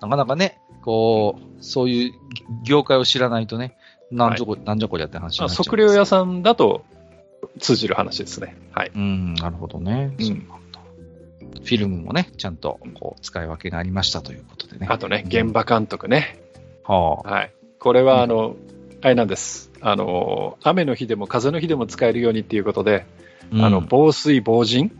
[0.00, 2.12] なかなかね、こう、そういう
[2.64, 3.76] 業界を知らないとね、
[4.10, 5.64] なんじゃこ、なんじゃこりゃって話にまあなっちゃう。
[5.64, 6.84] 測量屋さんだと
[7.60, 8.56] 通じる話ですね。
[8.72, 8.90] はい。
[8.92, 10.12] うん、なるほどね。
[10.18, 10.48] うん
[11.62, 14.88] フィルムもね、ちゃんとこう使い分けがありましたということでね。
[14.90, 16.40] あとね、現場監督ね。
[16.84, 17.30] はあ。
[17.30, 17.52] はい。
[17.78, 18.56] これは、あの、
[19.02, 19.70] あれなんです。
[19.80, 23.04] あの、雨の日でも風の日でも使えるようにっていうことで、
[23.52, 24.90] あの、防水、防塵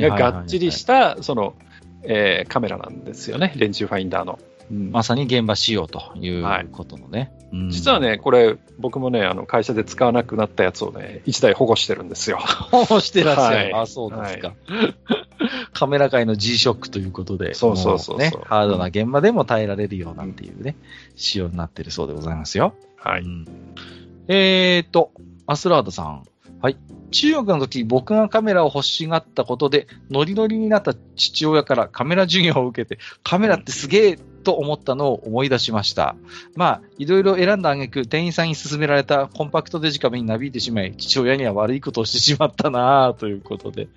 [0.00, 1.54] ががっちりした、その、
[2.02, 3.52] えーカメラなんですよね。
[3.56, 4.38] レンジファインダーの。
[4.70, 7.32] うんまさに現場仕様ということのね。
[7.52, 12.38] うん実は、ね、これ、僕もね、あの会社で使わなくなったやつをね、1台保護してるんですよ。
[12.38, 13.56] 保護してらっしゃる。
[13.56, 14.54] はいあ、そうですか。
[15.72, 20.74] カメラ界の G ショックということで、そうそうそうね、ハードな現場でも耐えられるようなっていうね、
[21.14, 22.74] 仕様になってるそうでございますよ。
[23.06, 23.22] はい。
[23.22, 23.44] うん
[24.28, 25.12] えーと、
[25.46, 26.24] アスラーダさん。
[26.60, 26.76] はい。
[27.12, 36.16] 中学の時、僕がカメラを欲しがったことで、ノリノリになった父親からカメラ授業を受けて、カメラってすげえと思ったのを思い出しました。
[36.56, 43.88] まあ、いろいろ選んだ挙句、店員さんに勧められたコンパクトデジカメになびいてしまい、父親には悪いことをしてしまったなぁ、ということで、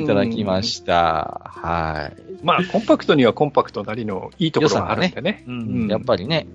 [0.00, 1.40] いただきました。
[1.44, 2.44] はい。
[2.44, 5.44] まあ、コンパクトにはコンパクトなりのいいところがあるんでね。
[5.46, 6.46] うんうんやっぱりね、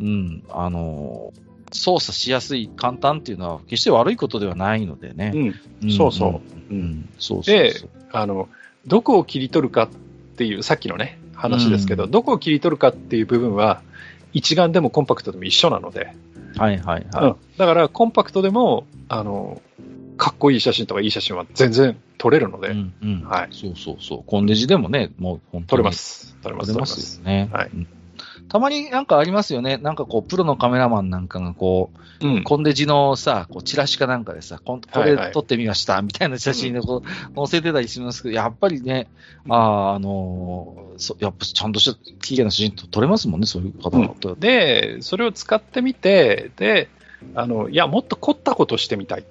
[0.00, 5.32] うん、あのー操作しやすい、簡単っていうのは決して悪いことではないのでね。
[5.82, 5.90] うん。
[5.90, 6.80] そうそううん。
[6.80, 7.74] うん、そうそうで。
[8.12, 8.48] あの、
[8.86, 9.88] どこを切り取るかっ
[10.36, 13.82] ていう、さっきのね、話ですけど、うんどこを切り取るかっていう部分は、
[14.32, 16.12] 一眼でもコンパクトでも一緒なので、
[16.56, 19.60] はいはいうんはだからコンパクトでも、あの、
[20.16, 22.60] かっこいい写真とかいい写真は全然撮れるのい。
[22.62, 23.20] で、うんうん。
[23.24, 24.24] はいそうそうそう。
[24.26, 25.66] コンデジでもね、もう本当に。
[25.66, 25.92] 撮れま。
[25.92, 26.36] す。
[26.42, 26.72] 撮れます。
[26.72, 27.18] 撮れます。
[27.18, 27.48] よね。
[27.52, 27.86] はいうん
[28.48, 29.76] たまになんかありますよね。
[29.76, 32.42] なんかこう、プロのカメラマンなんかがこう、うん。
[32.42, 39.08] コンデジのさ、こうチラシかなんかでさ、こんこれはいはい撮ってみました、みたいな写真でこう載せてたりしますけど、やっぱりね、
[39.48, 44.34] ああ、あのーそやっぱちゃんとした綺麗な写真撮れますもんね、そういう方だと。
[44.34, 46.88] で、それを使ってみて、で、
[47.34, 49.20] あの、いや、もっと凝ったことしてみたい。
[49.20, 49.28] はい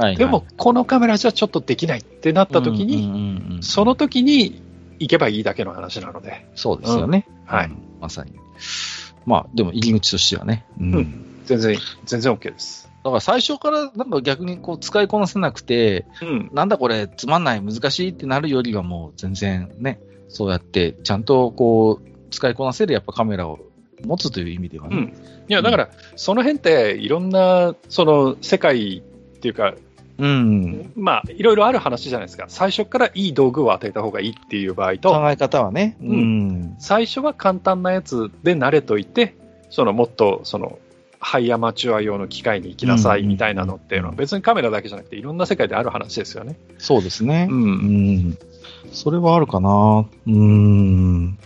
[0.00, 4.62] はいでも、このカメラじゃちょっとできないってなった時に、うんうんうんうんその時に
[5.00, 7.26] 行けばいいだけの話なので、そうですよね。
[7.44, 8.32] はいうんまさに。
[9.26, 10.64] まあ、でも入り口としてはね。
[10.80, 12.90] うんうん全然、全然 OK です。
[13.02, 16.50] だから最初からなんか逆にこう使いこなせなくて、うん。
[16.52, 23.60] なんだこれつまんない難しいってなるよりはもう全然ね、そうやってちゃんとこう使いこなせるやっぱカメラを
[24.04, 24.96] 持つという意味ではね。
[24.96, 25.04] うん。
[25.48, 29.74] いや、だから、その辺って、いろんな、その、世界っていうか、
[30.18, 30.92] うん。
[30.96, 32.46] まあ、いろいろある話じゃないですか。
[32.48, 35.96] 最初からいい道具を与えた方がいいっていう場合と、考え方はね。
[36.00, 36.76] うんうん。
[36.78, 39.36] 最初は簡単なやつで慣れといて、
[39.70, 40.78] そのもっと、その、
[41.20, 46.58] ハイアマチュア用の機械に行きなさいみたいなのっていうのは、別にカメラだけじゃなくて、いろんな世界である話ですよね。
[46.78, 47.48] そうですね。
[47.50, 47.54] う。
[47.54, 47.70] うん
[48.30, 48.38] ん。
[48.92, 50.06] それはあるかな。
[50.26, 51.38] うん。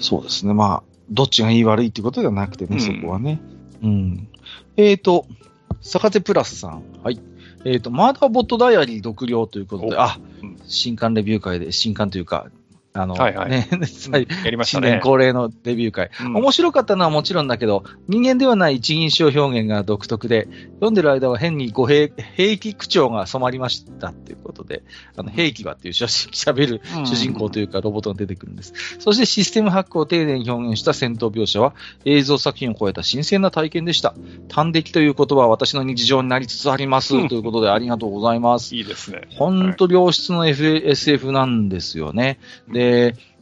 [0.00, 0.54] そうですね。
[0.54, 3.40] まあ、どっちがいい悪いっていうことではなくてね、うんそこはね。
[3.82, 4.28] うん。
[4.76, 5.26] えっ、と、
[5.80, 6.82] 坂手プラスさん。
[7.02, 7.20] はい。
[7.68, 10.00] えっ、と、マーダーボットダイアリー独了ということで、お。
[10.00, 12.46] あうん、新刊レビュー会で、新刊というか、
[13.00, 13.68] あの、はいはいね、
[14.44, 15.00] やりました新年ね。
[15.02, 16.10] 恒例のレビュー会。
[16.20, 24.82] うん面白かったのはもちろんだけど、人間ではない一人称表現が独特で、読んでる間は変に語弊、兵器口調が染まりましたっていうことで、
[25.16, 28.72] あの、兵器はっていう写真、喋る主人公というかロボットが出てくるんです。
[28.98, 34.14] そしてシステムハックを丁寧に表現した戦闘描写は映像作品を超えた新鮮な体験でした。
[34.50, 37.16] 端的という言葉は私の日常になりつつあります。
[37.16, 38.74] うんということでありがとうございます。
[38.74, 39.22] いいですね。
[39.36, 42.38] 本当良質の F SF なんですよね。
[42.68, 42.87] で、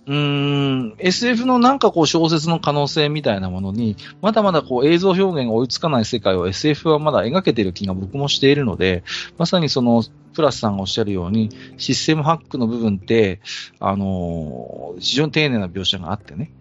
[0.09, 9.03] うん、SF のなんかこう小説の可能性みたいなものに、まだまだこう映像表現が追いつかない世界を SF はまだ描けてる気が僕もしているので、
[9.37, 13.41] まさにその、プラスさんがおっしゃるように、システムハックの部分って、
[13.81, 16.53] あのー非常に丁寧な描写があってね。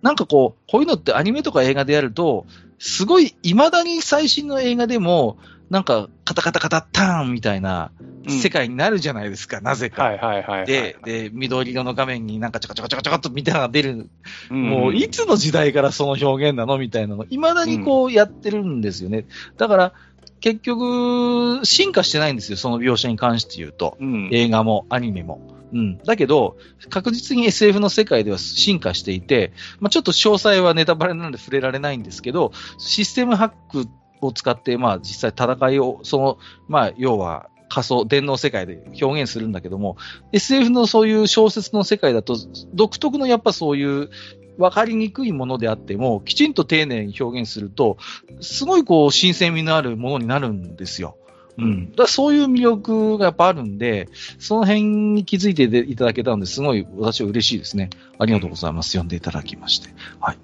[0.00, 2.46] なんかこう、こういうのってアニメとか映画でやると、
[2.78, 5.36] すごい未だに最新の映画でも、
[5.74, 7.90] なんかカタカタカタッターンみたいな
[8.28, 10.04] うん世界になるじゃないですか、なぜか。
[10.04, 10.66] はいはいはいはい。
[10.66, 14.08] で、で、緑色の画面になんかちょこちょこちょこちょこっとみたいなのが出る。
[14.50, 16.78] うんもういつの時代からその表現なの？
[16.78, 19.26] みたいなの、未だにこうやってるんですよね。
[19.58, 19.92] だから、
[20.40, 23.96] 結局、進化してないんですよ、その描写に関して言うと。
[24.00, 25.40] うん映画もアニメも。
[25.72, 25.98] うん。
[25.98, 26.56] だけど、
[26.88, 33.88] 確実に SF の世界では進化していて、まあ、ちょっと詳細はネタバレなので触れられないんですけど、システムハック
[34.26, 36.38] を使って、まあ実際戦いを、その、
[36.68, 39.96] まあ要は仮想、電脳世界で表現するんだけども、
[40.32, 42.36] SF のそういう小説の世界だと、
[42.72, 44.10] 独特のやっぱそういう、
[44.56, 47.96] 分かりにくいものであっても、きちんと丁寧に表現すると、
[48.40, 51.16] すごいこう、新鮮味のあるものになるんですよ。
[51.58, 51.90] うん。
[51.90, 54.82] だからそういう魅力がやっぱあるんで、その辺
[55.14, 57.90] に気づいていただけたので、すごい私は嬉しいですね。
[58.18, 58.90] ありがとうございます。
[58.90, 59.90] 読んでいただきまして。
[60.20, 60.38] はい。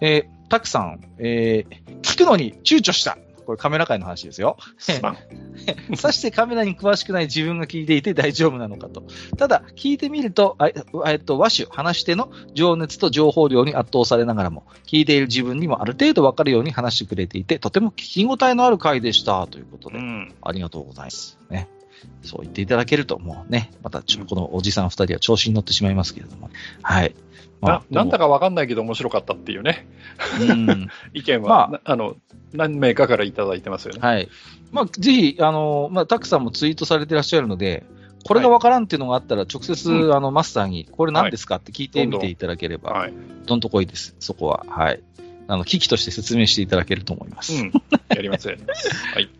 [0.00, 3.18] えー、たくさん、えー、聞くのに躊躇した。
[3.46, 4.56] これカメラ界の話ですよ。
[5.94, 9.04] さ してカメラに詳しくない自分が聞いていて大丈夫なのかと。
[9.38, 19.46] ただ、聞いてみると、あえっと、和種、話し手の情熱と情報量に圧倒されながらも、聞いている自分にもある程度わかるように話してくれていて、とても聞き応えのある回でした。
[19.46, 20.34] ということで、うん。
[20.42, 21.38] ありがとうございます。
[21.48, 21.68] ね。
[22.22, 26.50] そう言っていただけると、もうね、またちょ、このおじさん二人は調子に乗ってしまいますけれども。
[26.82, 27.14] はい。
[27.62, 29.86] ななんだか、かわかんないけど面白かったっていうね、
[30.40, 30.88] うん。
[31.14, 32.16] 意見は、まなあ、の、
[32.52, 34.00] 何名かからいただいてますよね。
[34.00, 34.28] はい。
[34.72, 37.84] まあ、ぜひ、あの、まあ、たくさんもツイートされてらっしゃるので、
[38.24, 43.12] これがわからんっていうのがあったら、直接、うあの、マスターに、これ何ですかって聞いてみていただければ、はい。
[43.46, 44.66] どんとこいです、そこは。
[44.68, 45.02] はい。
[45.48, 47.54] あの、機器として説明していただけると思います。
[47.54, 47.72] うん。
[48.14, 48.56] やりますよ。
[49.14, 49.30] はい。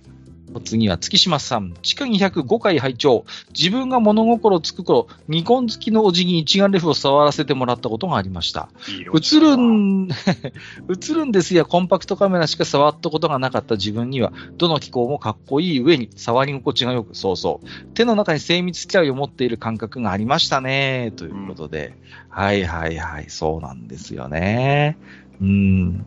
[0.60, 1.74] 次は月島さん。
[1.82, 3.24] 地下205回拝聴
[3.56, 8.68] 自分が物心つく頃、ニコン好きのおじに一眼レフを触らせてもらったことがありました。
[8.88, 10.08] 映るん、
[10.88, 17.66] 映るんですやコンパクトカメラしか触ったことがなかった自分には、どの機構もかっこいい上に触り心地がよく、そうそう。
[17.94, 21.94] 手の中に精密機械を持っている感覚がありましたね、ということで。
[22.28, 24.98] はいはいはい、そうなんですよね。
[25.40, 26.06] うん。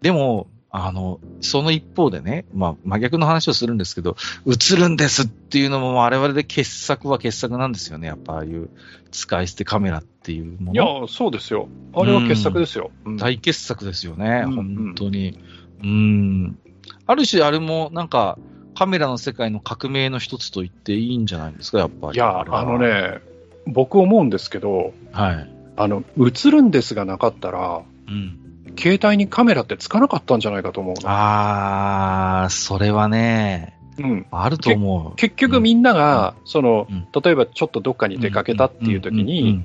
[0.00, 4.16] でも、あの、その一方でね、まあ、真逆の話をするんですけど、
[4.46, 8.06] 映るんですっていうのも我々で傑作は傑作なんですよね。
[8.06, 8.68] やっぱああいう
[9.10, 11.68] 使い捨てカメラっていうもいやの。、そうですよ。
[11.94, 12.90] あれは傑作ですよ。
[13.06, 15.38] うん大傑作ですよね、うん本当に。
[15.82, 16.58] うん。
[17.06, 18.38] ある種、あれもなんか、
[18.74, 22.16] カメラの世界の革命の一つと言っていいんじゃないですか、やっぱり。
[22.16, 22.78] いや、あの。
[22.78, 23.20] ね、
[23.66, 25.50] 僕思うんですけど、はい。
[25.76, 28.38] あの、映るんですがなかったら、うん。
[28.78, 31.00] 携帯にカメラってつかなかったんじゃないかと思うの。
[31.04, 34.26] あー、それはね、うん。
[34.30, 35.16] あると思う。
[35.16, 39.64] 結局みんなが、そのうん、例えばちょっとどっかに出かけたっていう時に、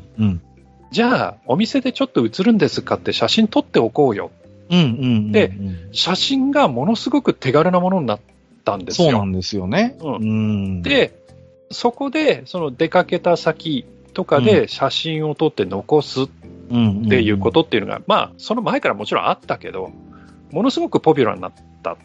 [0.91, 4.31] じゃあ、お店でちょっと映るんですかって写真撮っておこうよ。
[4.69, 5.31] うん、うんうん。
[5.31, 8.19] でうん写真がものすごく手軽なものになっ
[8.65, 9.11] たんですよ。
[9.11, 9.95] そうなんですよね。
[10.01, 11.19] うんうん。、で、
[11.71, 16.27] そこで、その出かけた先とかで写真を撮って残すっ
[16.69, 19.91] うん、ていうことっていうのが、まあ、その前からもちろんあったけど、
[20.51, 21.97] ものすごくポピュラーになった。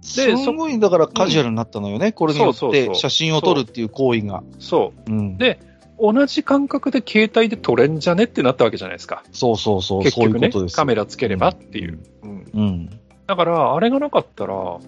[0.00, 2.12] すごい、だからカジュアルになったのよね。
[2.12, 4.42] これによって写真を撮るっていう行為が。
[4.58, 5.10] そう。
[5.10, 5.38] うん。
[5.38, 5.60] で
[6.00, 9.22] 同じ感覚で携帯で撮れんじゃねってなったわけじゃないですか。
[9.30, 10.02] そうそうそう。
[10.02, 12.00] 結局ねそういうカメラつければっていう。
[12.22, 12.90] うんうん。
[13.28, 14.78] だから、あれがなかったら、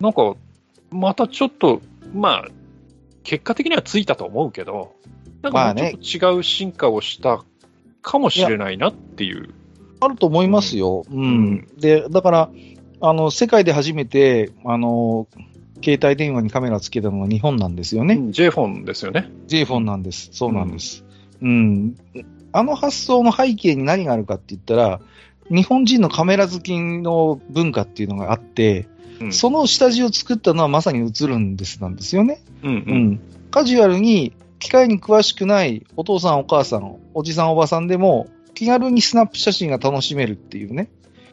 [0.00, 0.34] なんか、
[0.90, 1.82] またちょっと、
[2.14, 2.48] まあ、
[3.22, 4.94] 結果的にはついたと思うけど、
[5.42, 7.44] なんかちょっと違う進化をした
[8.04, 9.48] かもしれないなっていう。
[10.00, 11.04] あると思いますよ。
[11.10, 11.22] うん。
[11.22, 12.50] うんで、だから、
[13.00, 15.26] あの、世界で初めて、あの、
[15.82, 18.14] 携帯電話にカメラつけたのは日本なんですよね。
[18.14, 19.30] うん J フォンですよね。
[19.46, 20.30] J フォンなんです。
[20.32, 21.04] そうなんです。
[21.42, 21.96] うん。
[22.52, 25.00] あの発想の背景に何があるかって言ったら、
[25.50, 28.86] 日本人のカメラ好きの文化っていうのがあって、
[29.20, 32.42] うんその下地を作ったのはまさに映るんですなんですよね。
[32.62, 32.84] うんう。
[32.86, 33.20] うんん。
[33.50, 34.32] カジュアルに、
[34.64, 40.88] 機械に詳しくないお父さんお母さん、おじさんおばさんでも、気軽にスナップ写真が楽しめるっていうね。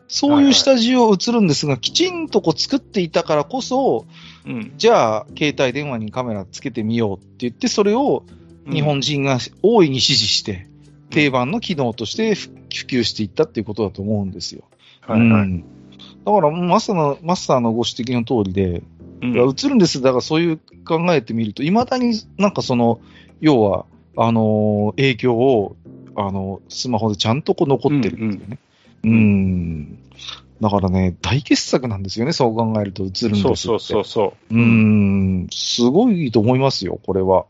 [0.10, 4.06] そういう下地を映るんですが、きちんとこう作っていたからこそ、
[4.45, 8.26] うんじゃあ、携帯電話にカメラつけてみようって言って、それを
[8.69, 10.68] 日本人が大いに支持して、
[11.10, 14.64] 定番の機能として普及していったっていうことだと思うんですよ。
[15.08, 15.30] はいはい。
[15.43, 15.64] うん
[16.26, 18.84] だから、マスターの、マスターのご指摘の通りで、
[19.22, 20.01] うんいや映るんです。
[20.01, 23.00] だからそういう考えてみると、いまだになんかその、
[23.40, 23.85] 要は、
[24.17, 25.75] あのー影響を、
[26.16, 28.59] あのスマホでちゃんとこう残ってるっていうね。
[29.03, 29.98] うん。
[30.59, 33.41] だからね、大傑作なんですよね、そう考えると映るんです。
[33.41, 34.56] そうそうそうそう。
[34.56, 37.45] うん、すごいと思いますよ、これは。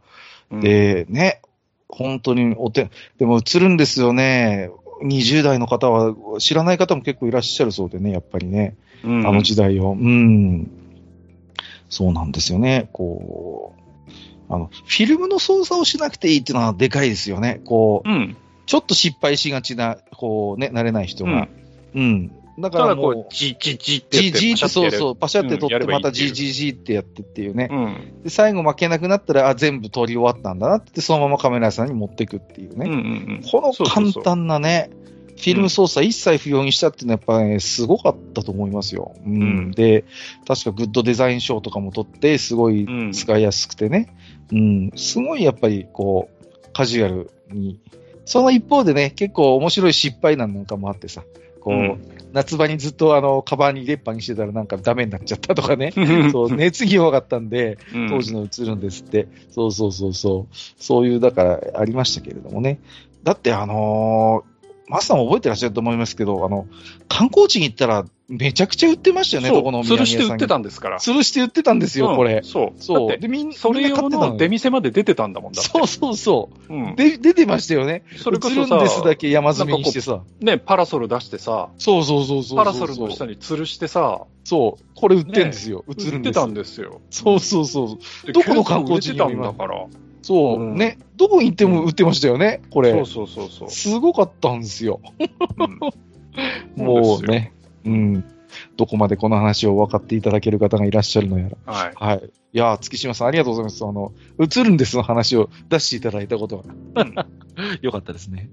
[0.51, 1.41] うんで、ね、
[1.88, 4.69] 本当にお手、でも映るんですよね。
[5.03, 8.75] 20代の方は、知らない方も結構いらっしゃるそうでね、やっぱりね。
[9.03, 9.91] うんあの時代を。
[9.91, 10.69] うん。
[11.92, 12.90] そうなんですよね。
[12.94, 13.82] こう、
[14.50, 17.61] あの、フィルムの操作をしなくていいっていうのはでかいですよね。
[17.66, 18.38] こう、うん。
[18.66, 21.48] ちょっと失敗しがちな、こうね、慣れない人が。
[21.94, 22.32] うん。
[22.60, 27.68] だかたらもう、、だこうじ、じ、じってやってじじってそうそう、パシャって撮って、またじじじってやってっていうね。
[27.70, 28.24] うん。
[28.24, 32.90] で、最後負けなくなったら、あ、全部撮り終わったんだなって、そのままカメラ屋さんに持っていくっていううんうね。
[32.90, 32.95] んう
[33.40, 33.42] ん。
[33.52, 34.90] この簡単なね、
[35.38, 39.16] フィルム操作一切不要にしたっていうのはやっぱね、すごかったと思いますよ。
[39.26, 39.34] うん。
[39.34, 40.06] うんで、
[40.48, 44.16] 確かグッドデザイン賞とかも取って、すごいうん使いやすくてね。
[44.51, 44.92] うん。
[44.95, 47.80] すごいやっぱり、こう、カジュアルに。
[48.26, 51.24] その一方でね、結構面白い失敗談なんかもあってさ、
[51.60, 55.92] こう、うん夏場にずっとあの、カバンに入れっぱにしてたらなんかダメになっちゃったとかね。
[56.32, 59.27] そう、熱に弱かったんで、うん当時の映るんですって。
[59.50, 60.56] そうそうそうそう。
[60.77, 62.80] そういう、だから、ありましたけれどもね。
[63.24, 64.51] だってあのー
[64.92, 66.68] マスも覚えてらっしゃると思いますけど、あの、
[67.08, 71.00] 観光地に行ったらめちゃくちゃ売ってましたよね、どこのお土そう、産屋さんに吊るして売ってたんですから。
[71.00, 72.42] 吊るして売ってたんですよ、うんこれ。
[72.44, 72.82] そう。
[72.82, 73.18] そう。
[73.18, 75.61] で、みんそれ用の出店まで出てたんだもんだ。
[75.61, 76.74] そうそうそう。
[76.74, 78.03] うんで、出てましたよね。
[78.18, 80.24] それこ映そさるんですだけ山積みにしてさ。
[80.42, 82.58] ね、パラソル出してさ、そうそうそうそうそう。
[82.58, 84.84] パラソルの下に吊るしてさ、そう。
[84.95, 85.86] これ売ってんですよ。
[85.88, 87.00] 売映るんですってたんですよ。
[87.10, 88.26] そうそうそう。
[88.28, 89.86] でどこの観光地にってたんだから。
[90.22, 90.98] そう、うんね。
[91.17, 92.91] どこに行っても売ってましたよね、これ。
[92.91, 93.69] そうそうそうそう。
[93.69, 95.00] すごかったんですよ。
[95.58, 95.80] うん
[96.75, 97.25] もう。
[97.25, 97.53] ね。
[97.85, 98.24] うん。
[98.77, 101.74] どこまでこの話を分かっていただける方がいらっしゃるのやら。
[101.74, 101.93] はい。
[101.95, 102.32] はい。
[102.53, 103.83] いやー、月島さんありがとうございます。
[103.85, 107.27] あの、映るんですの話を出していただいたことが。
[107.82, 108.50] よかったですね。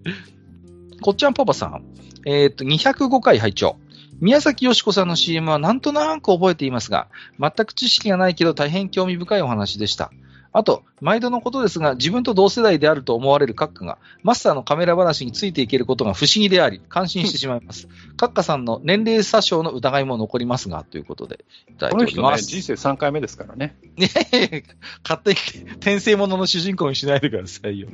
[1.00, 1.84] こっちゃんパパさん。
[2.26, 3.76] えっ、と、205回拝聴
[4.20, 10.10] 宮崎よしこさんの CM はなんとなく覚えていますが、全く知識がないけど大変興味深いお話でした。
[10.52, 17.88] あと、毎度のことですが、自分と同世代であると思われるカッカが、マスターのカメラ話についていけることが不思議であり、感心してしまいます。
[18.16, 22.44] カッカさんの年齢詐称の疑いも残りますが、ということで、いただいております。
[22.46, 23.76] 人生3回目ですからね。
[23.96, 24.64] ねえ、
[25.04, 27.88] 勝手に転生ものの主人公にしないでくださいよ。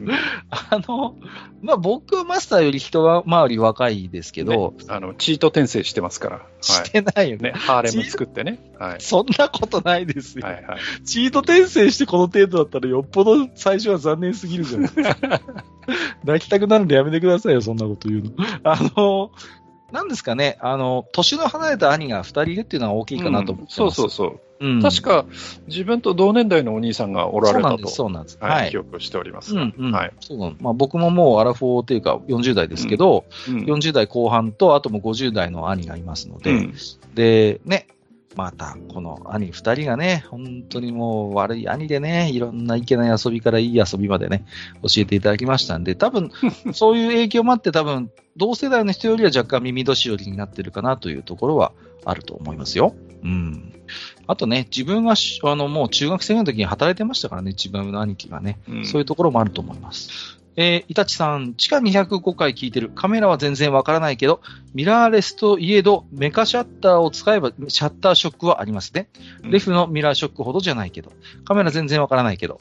[0.51, 1.17] あの、
[1.63, 6.37] まあ、僕はマスターより一回り若いですけど、あの、チート転生してますから。
[6.37, 7.37] はしてないよ。
[7.37, 8.59] ね、ハーレム作ってね。
[8.79, 9.01] はい。
[9.01, 10.47] そんなことないですよ。
[10.47, 11.05] はいはい。
[11.05, 15.41] チート転生してこの程度だったらよっぽど最初は残念すぎるじゃないですか。
[16.25, 18.31] 泣きたくなるんでやめてくださいよ、そんなこと言うの。
[18.65, 19.31] あの、
[19.93, 23.83] なんですかね、あの、年の離れた兄が二人いるっていうのが大きいかなと思ってます。
[23.83, 24.41] うんそうそうそう。
[24.61, 24.83] うん。
[24.83, 25.27] 確か、
[25.67, 28.61] 自分と同年代のお兄さんがおられたとそうなんです、、そうなんです。
[28.63, 29.63] はい、記憶をしておりますが。
[29.63, 30.13] うんうんはい。
[30.21, 36.75] そうなのまあ、僕ももうアラフォーというか40代ですけど、うん40代後半と、あともう50代の兄がいますので、うん
[37.15, 37.87] で、ね、
[38.37, 44.45] また、この兄二人がね、本当にもう悪い兄でね、いろんないけない遊びからいい遊びまでね、
[44.83, 46.31] 教えていただきましたんで、多分、
[46.75, 51.73] そういう影響もあって、多分、同世代の人よりは若干耳年寄りになってるかなというところは
[52.05, 52.95] あると思いますよ。
[53.23, 53.73] うん。
[54.27, 58.59] あとね、自分がしあのもう中学生の時に働いてましたからね、自分の兄貴がね。
[58.69, 60.34] うんそういうところもあると思います。
[60.57, 62.91] えー、イタチさん、地下205回聞いてる。
[62.91, 64.41] カメラは全然わからないけど、
[64.73, 69.09] ミラーレスといえど、メカシャッターを使えば、シャッターショックはありますね。
[69.43, 71.13] うんレフのミラーショックほどじゃないけど、
[71.45, 72.61] カメラ全然わからないけど、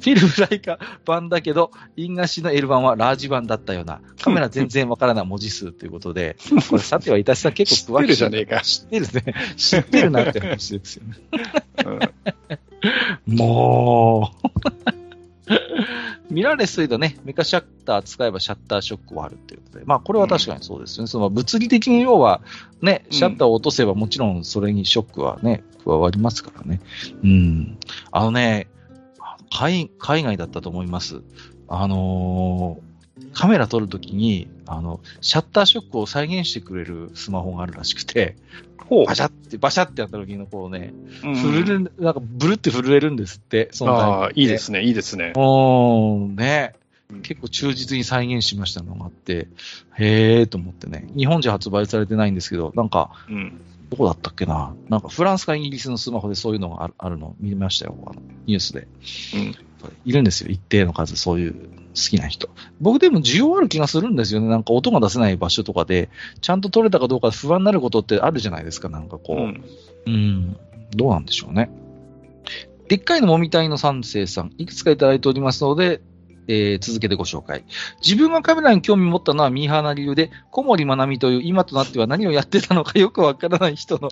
[0.00, 6.36] フィルムライカ版だけど、インガシの L 版はラージ版だったような、カメラ全然わからない文字数ということで、
[6.68, 8.14] これさてはイタチさん結構詳しい。
[8.14, 9.34] 知ってるじゃねえか知ってるね。
[9.56, 11.16] 知ってるなって話ですよね。
[11.84, 12.00] うん
[13.26, 14.99] もう。
[16.30, 21.08] ミラーレスというとね、メカシャッター使えばシャッターショックはあるっていうことで、まあこれは確かにそうですよね。
[21.08, 22.40] その物理的に要は
[22.82, 26.80] ね、シャッターを落とせばもちろんそれにショックはね、加わりますからね。
[27.22, 27.78] うん。
[28.12, 28.68] あのね、
[29.52, 31.22] 海海外だったと思います。
[31.68, 32.89] あのー
[33.32, 38.36] カメラ撮るときに、あの、シャッターショックを再現してくれるスマホがあるらしくて、
[39.06, 40.92] バシャって、バシャってやった時のこうね、
[41.22, 45.32] うん震える、なんかブルって震えるんですって、そのああ、いいですね、いいですね。
[45.36, 46.74] おー、ね
[47.10, 47.22] うん。
[47.22, 49.46] 結構忠実に再現しましたのがあって、
[49.96, 51.06] へーと思ってね。
[51.16, 53.60] 日本じゃ発売されてないんですけど、なんか、うん。
[53.90, 57.96] どこだったっけななんかフランスかイギリスのスマホでそういうのがあるあるの見ましたよ。
[58.06, 58.86] あのニュースで。
[59.34, 59.54] うん
[60.04, 60.50] いるんですよ。
[60.50, 61.54] 一定の数、そういう
[61.94, 62.48] 好きな人。
[62.80, 64.48] 僕でも需要ある気がするんですよね。
[64.48, 66.08] なんか音が出せない場所とかで、
[66.40, 68.88] ちゃんと撮れたかどうか不安になることってあるじゃないですか。
[68.88, 69.36] なんかこう。
[69.36, 69.64] うん
[70.06, 70.56] うん、
[70.92, 71.70] どうなんでしょうね。
[72.88, 76.00] でっかいのもみたいの三世さん、いくつかいただいておりますので、
[76.48, 77.64] えー続けてご紹介。
[78.02, 84.08] 自分がカメラに興味持ったのはミーハーな理由で、小森まなみという今となっては何をやってたのかよくわからない人の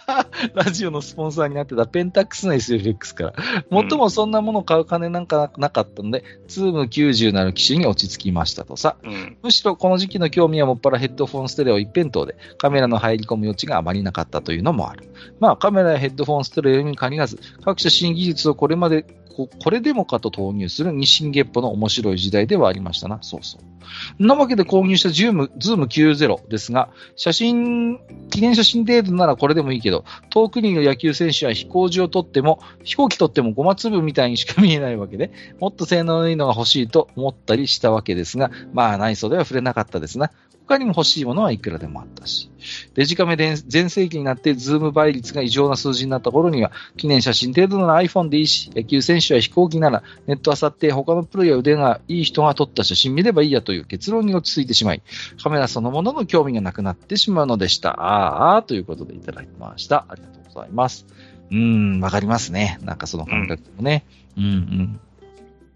[0.54, 3.34] ラジオのスポンサーになってたペンタックスの SFX から。
[3.70, 8.96] もっともそんなものを買う金なんかなかったので、ズーム90なる機種に落ち着きましたとさ。
[9.02, 9.36] うん。
[9.42, 15.08] むしろこの時期の興味はもっぱらヘッドフォンステレオ一辺倒で、カメラの入り込む余地があまりなかったというのもある。
[15.40, 19.06] まあカメラやヘッドフォンステレオに限らず、各種新技術をこれまで、
[19.36, 23.18] ここれでもかと投入する日進月歩の面白い時代ではありましたな。
[23.20, 24.26] そうそう。
[24.26, 27.98] なわけで購入したズーム、ズーム90ですが、写真、
[28.30, 40.30] 記念写真程度ならこれでもいいけど、遠くにいる野球選手は飛行時を撮っても、飛行機撮ってもゴマ粒みたいにしか見えないわけで、もっと性能のいいのが欲しいと思ったりしたわけですが、まあない袖は振れなかったですな。
[40.66, 42.50] 他にも欲しいものはいくらでもあったし、
[42.94, 55.02] デジカメ全盛期になってズーム倍率が異常な数字になった頃には、記念写真程度なら iPhone でいいし、野球選手や飛行機ならネットあさって他のプロや腕がいい人が撮った写真見ればいいやという結論に落ち着いてしまい、
[55.40, 57.90] カメラそのものの興味がなくなってしまうのでした。
[58.00, 60.06] ああということでいただきました。
[60.08, 61.06] ありがとうございます。
[61.50, 62.78] うーん、わかりますね。
[62.82, 64.04] なんかその感覚もね。
[64.36, 65.00] うん、うん、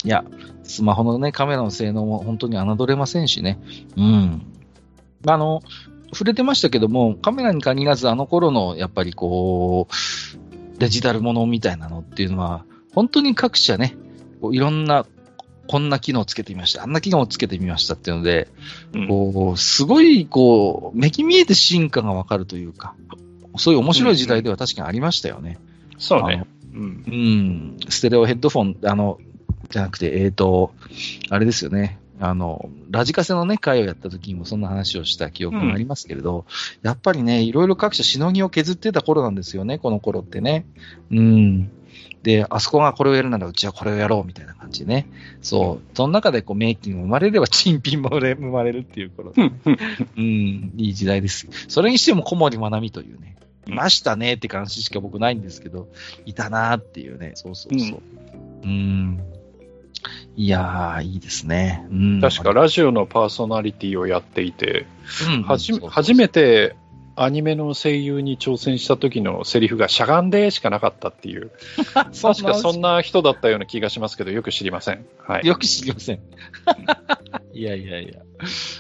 [0.04, 0.24] いや、
[0.64, 3.58] スマホのね、カメラの性能も本当に侮れませんしね。
[3.96, 4.49] うん。
[5.26, 5.62] あの、
[6.12, 13.96] 触れてましたけども、カメラに限らずあの頃の、やっぱりこう、デジタルものみたいなのっていうのは、本当に各社ね、
[14.40, 15.06] こういろんな、
[15.68, 18.48] こんな機能をつけてみました、あんな機能をつけてみましたっていうので、
[18.94, 22.94] うんこう、すごい、こう、目に見えて進化がわかるというか、
[23.56, 25.58] そういう面白い時代では確かにありましたよね。
[25.98, 26.44] そうね。
[26.74, 27.04] うん。
[27.06, 29.18] うん、ステレオヘッドフォン、あの、
[29.70, 30.72] じゃなくて、えっ、と、
[31.28, 32.00] あれですよね。
[32.20, 36.44] あの、ラジカセのね、会をやった時にもそんな話をした記憶がありますけれど、
[36.82, 40.66] やっぱりね、いろいろ各社しのぎを削ってた頃なんですよね、この頃ってね。
[41.10, 41.70] うん。
[42.22, 45.06] で、あそこがこれをやるならうちはこれをやろうみたいな感じでね。
[45.40, 45.96] そう。
[45.96, 49.42] その中でこう、メイキングが生まれれば、珍品も生まれるっていう頃で。
[49.42, 49.78] うんうん
[50.16, 51.48] うん、いい時代です。
[51.68, 55.88] それにしても小森まなみというね、うんいましたねって感じしか僕ないんですけど、
[56.26, 58.00] いたなーっていうね、そうそうそう。
[58.64, 59.20] うん。
[60.36, 61.86] いやー、いいですね。
[61.90, 64.86] うん、確かラジオのパーソナリティをやっていて、
[65.44, 66.76] 初めて
[67.16, 71.50] アニメの声優に挑戦した時のセリフがしゃがんでしかなかったっていう、
[71.94, 75.04] 確かそんな人だったような気がしますけど、よく知りません。
[75.18, 75.46] はい。
[75.46, 76.20] よく知りません。
[77.52, 78.20] いやいやいや、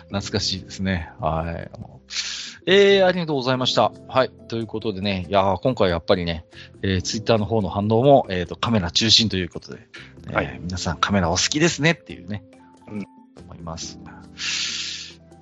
[0.04, 1.10] 懐かしいですね。
[1.20, 1.70] はい。
[2.66, 3.92] えー、ありがとうございました。
[4.08, 4.30] はい。
[4.48, 6.44] ということでね、いやー今回やっぱりね、
[6.82, 9.88] えー、ツイッターの方の反応も、えっ、と、カメラ中心ということで、
[10.28, 12.44] えーはい皆さんカメラお好きですねっていうね、
[12.88, 13.06] うん
[13.44, 13.98] 思います。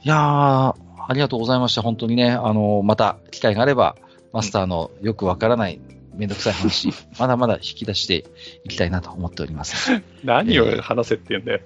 [0.03, 0.75] いやー、あ
[1.13, 1.83] りがとうございました。
[1.83, 3.97] 本当にね、あのーまた機会があれば、
[4.33, 5.81] マスターのよくわからない
[6.19, 8.25] めんどくさい話、 まだまだ引き出して
[8.65, 10.03] いきたいなと思っております。
[10.25, 11.61] 何を話せって言うんだよ。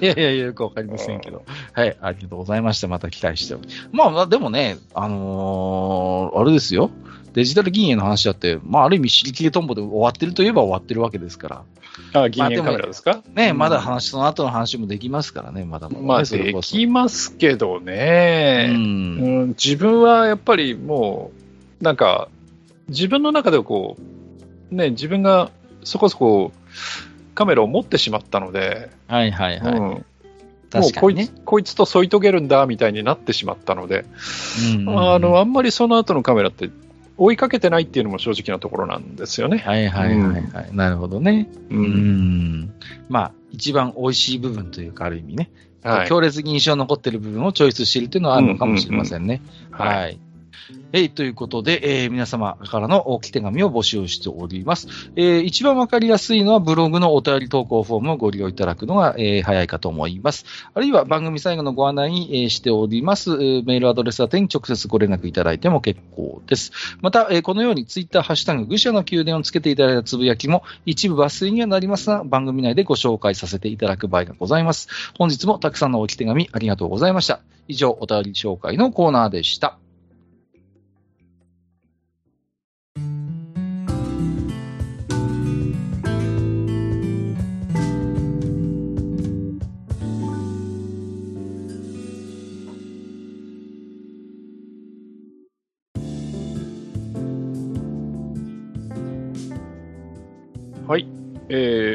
[0.00, 1.42] いやいやいや、よくわかりませんけど。
[1.72, 2.86] はい、ありがとうございました。
[2.88, 6.90] また期待しておりまあまあ、でもね、あのーあれですよ。
[7.32, 11.62] デジタル銀営の話だって、まあ、ある意味、尻切れトンボで終わってるといえば終わってるわけですから。
[12.22, 13.22] あ、銀塩カメラですか？
[13.34, 16.06] ね、うんまだ話、その後の話もできますからね、まだまだ、ね。
[16.06, 18.74] まあ、できますけどうね、ん。
[18.74, 18.76] う
[19.46, 21.32] ん自分はやっぱりも
[21.80, 22.28] う、なんか、
[22.88, 23.96] 自分の中でこ
[24.70, 25.50] う、ね、自分が
[25.84, 26.52] そこそこ
[27.34, 29.72] カメラを持ってしまったので、はいはいはい。
[29.72, 30.04] うん
[30.74, 31.42] もう確かにねこいつ。
[31.44, 34.04] こいつと添い遂げるんだみたいになってしまったので、
[34.74, 36.68] うんうんうんあのあんまりその後のカメラって
[37.16, 39.58] 追いかけてないっていうのも正直なところなんですよね。
[39.58, 40.74] はいはいはいはい。
[40.74, 41.48] なるほどね。
[41.70, 42.74] ううんん。
[43.08, 45.50] まあ、一番美味しい部分というか、ある意味ね。
[45.84, 49.42] はい強烈に印象に残っている部分をチョイスしているというのはあるのかもしれませんね。
[49.70, 50.18] はいはい。
[50.92, 54.88] えい、ということで、えー皆様からの置き手紙を募集しております。
[55.16, 60.44] えー一番わかりやすいのはブログのお便り投稿フォームをご利用いただくのが、えー早いかと思います。
[60.72, 66.72] あるいは番組最後のご案内に、えーしております、メールアドレス宛てに直接ご連絡いただいても結構です。
[67.00, 74.88] また、えーこのようにツイッターハッシュタグ愚者の宮殿をつけていただいたつぶやきも一部抜粋にはなりますが、番組内でご紹介させていただく場合がございます。
[75.18, 77.40] 本日もたくさんの置き手紙ありがとうございました。
[77.68, 79.83] 以上、お便り紹介のコーナーでした。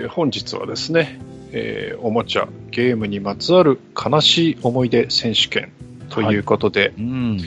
[0.10, 1.20] 本日はですね、
[1.52, 5.72] えーおもちゃ、ゲームにまつわる悲しい思い出選手権
[6.10, 7.40] ということで、うん。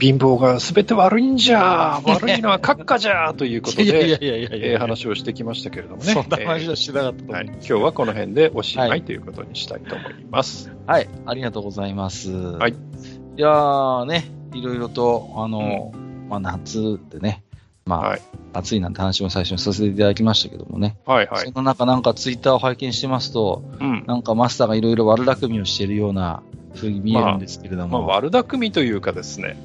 [0.00, 10.72] 貧乏がすべて悪いんじゃ、 悪いのは閣下じゃ ということで、いやいやいやえー話をしてききましたけれどもね、そんな話はしなかったと思うえーはい、今日はこの辺でおしまはいいということにしたいと思います。
[10.86, 12.32] はい、ありがとうございます。
[12.32, 12.72] はい。
[12.72, 12.74] い
[13.40, 14.24] やーね、
[14.54, 15.92] いろいろと、あの、
[16.28, 17.42] まあ、夏でね、
[17.84, 18.22] まあ、はい
[18.54, 21.52] 暑いなんて話も最初にさせていただきましたけどもね、はいはいそ。
[21.52, 26.42] の中なんかツイッターを拝見してますと、うんなんかマスターがいろいろ悪巧みをしているような
[26.74, 29.56] 風に見えるんですけれどまあ、も、悪巧みというかですね、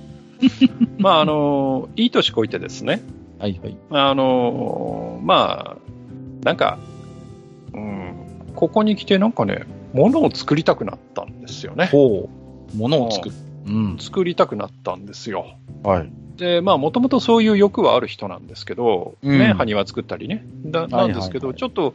[1.00, 3.02] まあ、あの、いい年こいてですね、
[3.40, 3.78] はいはい。
[3.92, 5.78] あの、まあ、
[6.44, 6.80] なんか、
[7.74, 8.14] うん、
[8.56, 11.88] ここに来てなんかね、物を作りたくなったんですよね。
[11.88, 12.30] ほ
[12.74, 13.36] う、物を作る。
[13.68, 13.98] うん。
[14.00, 15.46] 作りたくなったんですよ。
[15.84, 16.12] はい。
[16.38, 19.40] で、まあ、もともとそういう欲はある人なんですけど、うん。
[19.40, 20.46] ね、埴輪作ったりね。
[20.66, 21.94] だなんですけど、ちょっと、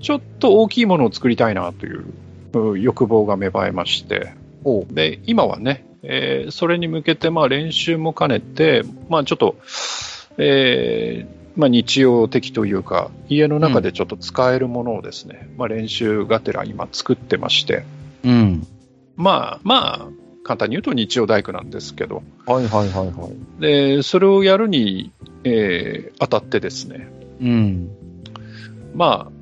[0.00, 2.04] ちょっと大きいものを作りたいなという
[2.52, 4.32] うん欲望が芽生えまして、
[4.64, 9.56] ほで、今はね、えーそれに向けてまあ練習も兼ねて、まあ、ちょっと、
[10.38, 17.84] えーまあ、日曜的というか、家の中でちょっと使えるものをですね、まあ、練習がてら今作ってまして、
[18.24, 18.66] うん。
[19.16, 20.08] まあまあ、
[20.50, 23.60] 簡単に言うと日曜大工なんですけど、はいはいはいはい。
[23.60, 25.12] でそれをやるに、
[25.44, 27.08] えー当たってですね、
[27.40, 27.88] うん。
[28.92, 29.32] まあ、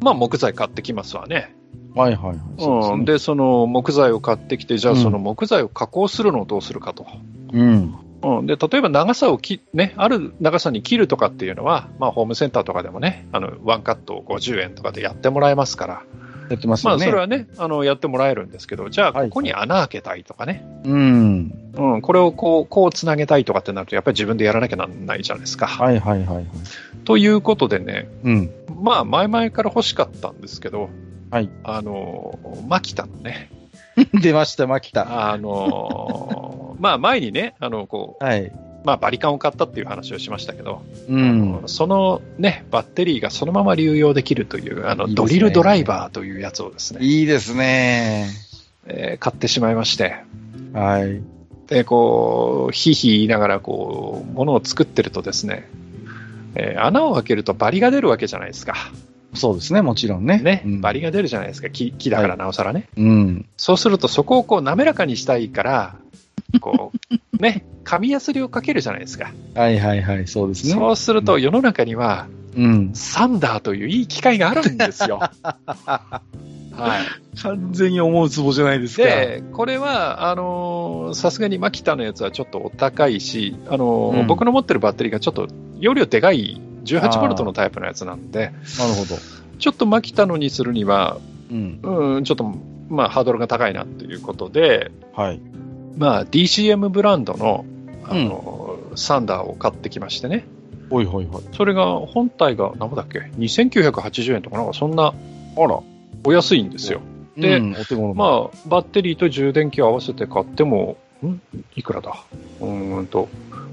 [0.00, 1.56] まあ木材買ってきますわね。
[1.96, 2.38] はいはいはい。
[2.58, 7.08] そううん、でで、その木材を買ってきて、じゃあうんその木材を加工するのをどうするかと。
[7.52, 7.96] うん。
[8.22, 16.02] うん、で例えば長さをき、ね、ある長さに切るとかっていうのは、まあ、ホームセンターとかでもね、あのワンカット50円とかでやってもらえますから、
[16.52, 16.98] やってますまあ。
[16.98, 21.72] それはね、あのやってもらえるんですけど、じゃあ、はいここに穴開けたいとかね、うん。
[21.74, 25.66] うん、これをこうこうつなげたいとかってなると、やっぱり自分でやらなきゃなんないじゃないですか。
[25.66, 26.46] はいはいはいはい。
[27.04, 28.50] ということでね、うん。
[28.82, 30.90] まあ、前々から欲しかったんですけど、
[31.30, 33.50] はいあの、マキタのね、
[34.12, 35.30] 出ました、マキタ。
[35.30, 38.52] あの、まあ、前にね、あの、こう、はい。
[38.84, 41.62] まあ、バリカンを買ったっていう話をしましたけど、うん。
[41.66, 48.28] そのね、バッテリーがそのまま流用できるという、あの、ドリルドライバーというやつをですね、いいですね。
[48.86, 50.16] えー買ってしまいまして、
[50.72, 51.22] はい。
[51.68, 55.68] で、こう、ひいひい言いながら、こう、ものを作ってるとですね、
[56.54, 58.74] えー穴を開けるとバリが出るわけじゃないですか。
[59.34, 60.38] そうですね、もちろんね。
[60.38, 61.70] ね、うんバリが出るじゃないですか。
[61.70, 62.88] 木木だからなおさらね。
[62.96, 63.46] うん。
[63.56, 65.96] そうすると、そこをこう滑らかにしたいから、
[66.60, 69.32] こう、ね、紙やすりをかけるじゃないですか。
[69.54, 70.72] はいはいはい、そうですね。
[70.72, 72.90] そうすると、世の中には、うん。
[72.94, 75.20] サンダーといういい機械があるんですよ。
[75.44, 76.20] は
[77.34, 77.38] い。
[77.42, 79.04] 完全に思うツボじゃないですか。
[79.04, 85.48] で、これは、あのーさすがにマキタのやつはちょっとお高いし、あのーうん僕の持ってるバッテリーがちょっと
[85.78, 89.16] 容量でかい18ボルトのタイプのやつなんで、なるほど。
[89.58, 91.18] ちょっとマキタのにするには、
[91.50, 91.80] うん。
[91.82, 92.54] うん、ちょっと、
[92.88, 95.40] まあ、ハードルが高いなということで、はい。
[95.96, 97.64] まあ、DCM ブランドの、
[98.04, 100.44] あのーサンダーを買ってきましてね。
[100.90, 101.42] ほいほいほい。
[101.56, 105.14] それが、本体が、何ぼだっけ ?2980 円とかなんかそんな
[105.56, 105.80] あら。
[106.24, 107.00] お安いんですよ。
[107.36, 107.72] でうん。
[108.14, 111.40] まあ、バッテリーと充電器を合わせて買っても、ん？
[111.74, 112.22] いくらだ？
[112.60, 113.28] うーんと、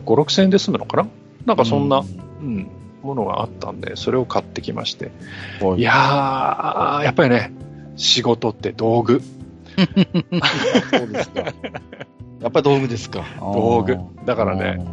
[0.06, 1.08] 5、6千円で済むのかな？
[1.46, 2.06] なんかそんな、う
[2.42, 2.68] うん、
[3.02, 5.12] ものがあったんで、それを買ってきまして。
[5.62, 7.52] はいいやー、やっぱりね、
[7.98, 9.22] 仕事って道具。
[10.92, 11.42] そうですか。
[12.42, 13.26] やっぱり道具ですか。
[13.40, 14.86] 道具だからね、。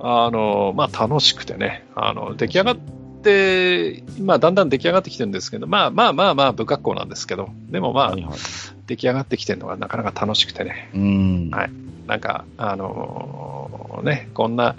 [0.00, 2.76] あの、まあ、楽しくてね、あの、出来上がっ
[3.22, 8.38] て、まあ、だんだん出来上がってきてるんですけど、まあまあまあまあ、不格好なんですけど、でもまあはい、はい。
[8.86, 11.50] 出来上がってきてるのがなかなか楽しくてね、うん。
[11.50, 11.70] はい
[12.06, 14.76] なんか、あのーね、こんな、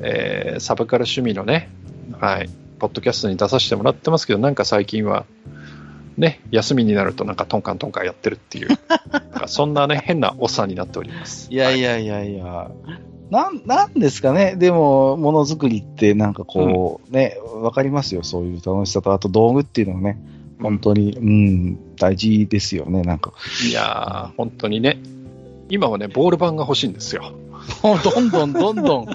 [0.00, 1.68] えーサブカル趣味のね、
[2.18, 2.48] はい、
[2.78, 5.26] ポッドキャストに出させてもらってますけど、なんか最近は、
[6.16, 8.68] ね、休みになるとなんかトンカントンカンやってるっていう、
[9.10, 11.48] なんかそんなね、変なおっさんになっております。
[11.50, 12.70] いやいやいやいや。
[13.30, 14.54] なん、なんですかね。
[14.56, 18.22] でも、ものづくりってなんかこう、ね、わかりますよ。
[18.22, 20.18] そういう楽しさと、あと道具っていうのはね、
[20.60, 23.02] 本当に、うん、大事ですよね。
[23.02, 23.32] なんか、
[23.68, 24.98] いやー、本当にね、
[25.68, 27.32] 今はね、ボール板が欲しいんですよ。
[27.82, 29.06] もうどんどんどんどん、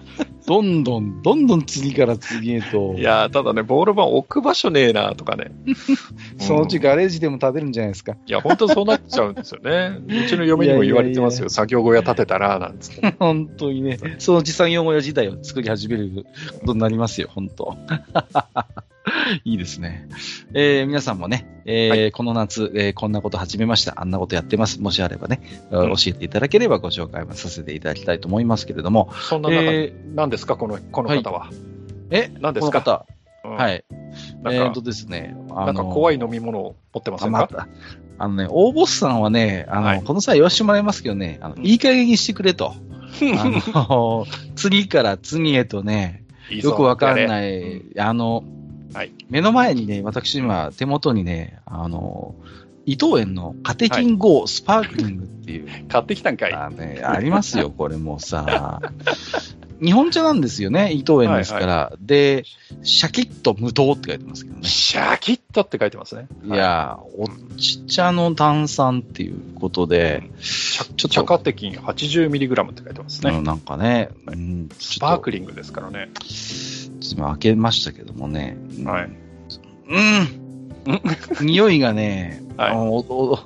[0.48, 5.52] どんどん、どんどん次から次へと、いやー、ただね、ボール板置く場所ねえなとかね。
[6.40, 8.14] そのうちうんガレージでも建てるんじゃないですか。
[8.26, 10.00] いや、本当そうなっちゃうんですよね。
[10.08, 11.38] うちの嫁にも言われてますよ。
[11.38, 13.16] いやいや作業小屋建てたら、なんつって。
[13.20, 16.26] 本当にね、そのうち産業小屋自体を作り始める
[16.62, 17.78] ことになりますよ、本当。
[19.46, 20.08] いいですね。
[20.54, 24.82] えー皆さんもね、えーはこの夏、えーこんなこと始めました、あんなことやってます。
[24.82, 25.90] もしあればね、うん。
[25.92, 31.50] 教えていただければご紹介もさせていただきたいと思いますけれども、そんな中、え何ですか、この、この方は。
[32.12, 32.82] え、何ですか？
[32.82, 33.56] この方、うん。
[33.58, 33.84] はい。
[33.90, 37.38] えーとですね、あなんか怖いの飲み物を持ってませんか？
[37.40, 37.68] あまた、
[38.18, 40.04] あのね、大ボスさんはね、あの、はい。
[40.04, 41.66] この際言わせてもらいますけどね、あの、うん。
[41.66, 42.74] いい加減にしてくれと。
[43.38, 47.28] あの、次から次へとね、よくわかんい。
[47.28, 48.44] ない、あの、
[48.94, 52.36] はい目の前にね、私今手元にね、あの、
[52.86, 56.54] 伊藤園のカテキン GO スパークリングっていう、買ってきたんかい。
[56.54, 58.82] あ,、ね、ありますよ、 これもうさ。
[59.80, 61.94] 日本茶なんですよね、伊藤園ですから。
[62.02, 62.46] で、
[62.82, 64.68] シャキッと無糖って書いてますけどね。
[64.68, 66.28] シャキッとって書いてますね。
[66.44, 73.38] いやー、おち茶の炭酸っていうことで、ちょちょっと茶化テキン 80mg って書いてますね。
[73.38, 76.10] うんなんかね、うん、スパークリリングですからね。
[77.02, 78.58] 今開けましたけどもね。
[78.80, 79.10] うんはい。
[79.90, 80.50] うん。
[81.46, 83.40] 匂いがね、はいおお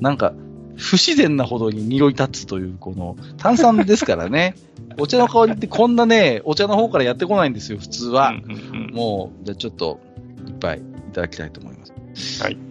[0.00, 0.32] なんか、
[0.76, 4.54] 不自然なほどに匂い立つという、この、炭酸ですからね。
[4.98, 8.30] お茶の香りってこんなね、お茶の方からやってこないんですよ、普通は。
[8.30, 8.52] うんうん
[8.88, 10.00] うんもう、じゃあちょっと、
[10.46, 10.82] いっぱいい
[11.12, 12.42] ただきたいと思います。
[12.42, 12.56] はい。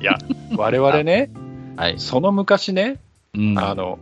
[0.00, 0.18] いや、
[0.56, 1.30] 我々ね、
[1.76, 1.94] はい。
[1.98, 3.00] その昔ね、
[3.34, 3.58] うん。
[3.58, 3.98] あの、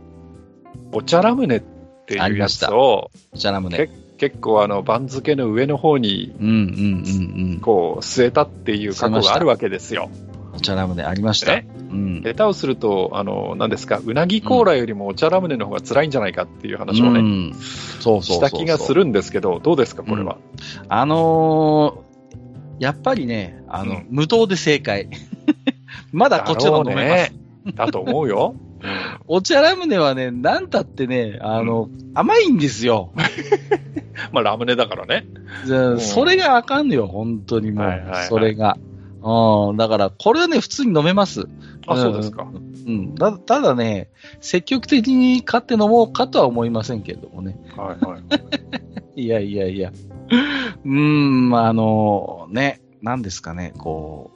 [0.91, 1.63] お茶ラムネっ
[2.05, 3.77] ていうやつを、お茶ラムネ。
[3.77, 7.59] け結構あの、番付の上の方に、うんうんうんうん。
[7.59, 10.09] こう、据えたっていう過去があるわけですよ。
[10.55, 11.47] お茶ラムネありました。
[11.47, 12.21] ねうん。
[12.21, 18.37] 下手をすると、あの、何ですか、うなぎコーラよりもお茶ラムネの方が辛いんじゃないかっていう話をね、うんそうそう。
[18.37, 20.37] した気がするんですけど、どうですか、これは？
[20.89, 22.13] あのー
[22.79, 25.07] やっぱりね、あの、うん無糖で正解。
[26.11, 27.31] まだこっちの方が飲めます。
[27.31, 27.42] ね
[27.75, 28.55] だと思うよ。
[29.27, 33.13] お茶ラムネはね、なんたってね、あの、甘いんですよ。
[34.31, 35.25] まあ、ラムネだからね。
[35.65, 37.85] じゃあうんそれがあかんのよ、本当にもう。
[37.85, 38.77] はいはいはいそれが。
[39.23, 41.47] うん、だから、これはね、普通に飲めます。
[41.87, 42.45] あ、そうですか。
[42.85, 43.15] うん。
[43.15, 44.09] だただね、
[44.41, 47.57] 積極的に買って飲もうかとは思いませんけれどもね。
[47.77, 48.21] はいはい。
[49.23, 49.93] いやいやいや。
[50.83, 54.31] うーん、あの、ね、なんですかね、こ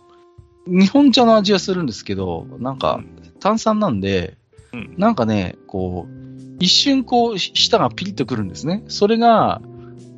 [0.67, 3.01] う、日本茶の味はするんですけど、なんか、
[3.39, 4.37] 炭酸なんで、
[4.73, 8.83] うんなんかね、こう、一瞬こう、舌がピリッとくるんですね。
[8.87, 9.61] それが、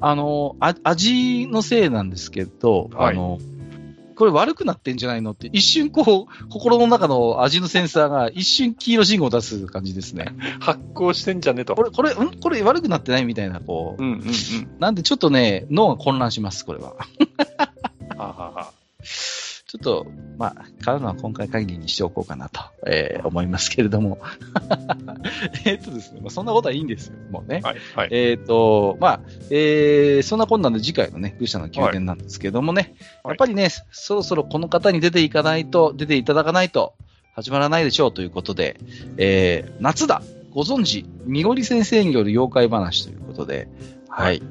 [0.01, 3.39] あの、あ味のせいなんですけど、はいあの、
[4.15, 10.35] これ悪くなってんじゃないのって、一瞬こう、心の中の味のセンサーが一瞬黄色信号を出す感じですね。
[10.59, 11.75] 発酵してんじゃねと。
[11.75, 12.39] これ、これ、ん？
[12.39, 14.05] これ悪くなってないみたいな、こうう。
[14.05, 14.27] んうんうん。
[14.79, 16.95] なんでちょっとね、脳が混乱します、これは。
[18.17, 18.71] ははは
[19.69, 20.07] ちょっと、
[20.39, 24.17] まあ、買うのは今回限りにしておこうかなと、えー思いますけれども。
[25.63, 27.61] えっとですね、まあ、そんなことはいいんですよ、もうね。
[27.63, 28.09] はいはい。
[28.11, 36.95] えっ、と、まあ、えーそんなこんなんで次回のね、愚者の宮殿なんですけどもね、はいやっぱりね、そろそろこの方に出ていかないと、出ていただかないと
[37.35, 38.79] 始まらないでしょうということで、
[39.17, 43.67] えー夏だご存知、みごり先生による妖怪話ということで、
[44.07, 44.41] はい。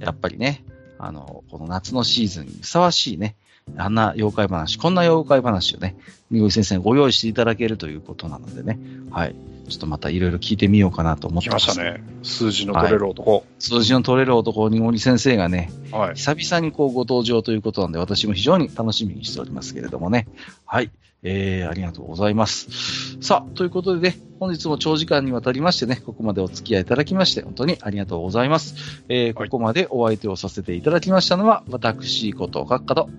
[0.00, 0.66] やっぱりね、
[0.98, 3.36] あの、この夏のシーズンにふさわしいね、
[3.76, 5.96] あんな妖怪話、こんな妖怪話をね、
[6.30, 8.78] みごり先生にご用意していただけるということなのでね、
[9.10, 9.34] はい。
[9.68, 11.54] ちょっとまたいろいろ聞いてみようかなと思って来ま。
[11.54, 12.04] ますしたね。
[12.22, 13.44] 数字の取れる男。
[13.58, 16.14] 数字の取れる男、にごり先生がね、はい。
[16.14, 20.28] 久々にこうご登場ということなんで、私も非常に楽しみにしておりますけれどもね。
[20.64, 20.90] はい。
[21.22, 23.18] えー、ありがとうございます。
[23.20, 29.02] さあ、ということでね、本日も長時間にわたりましてね、ここまでお付き合いいただきまして、本当にありがとうございます。
[29.08, 33.10] えー、こはいこまでお相手をさせていただきましたのは、私こと、閣下と、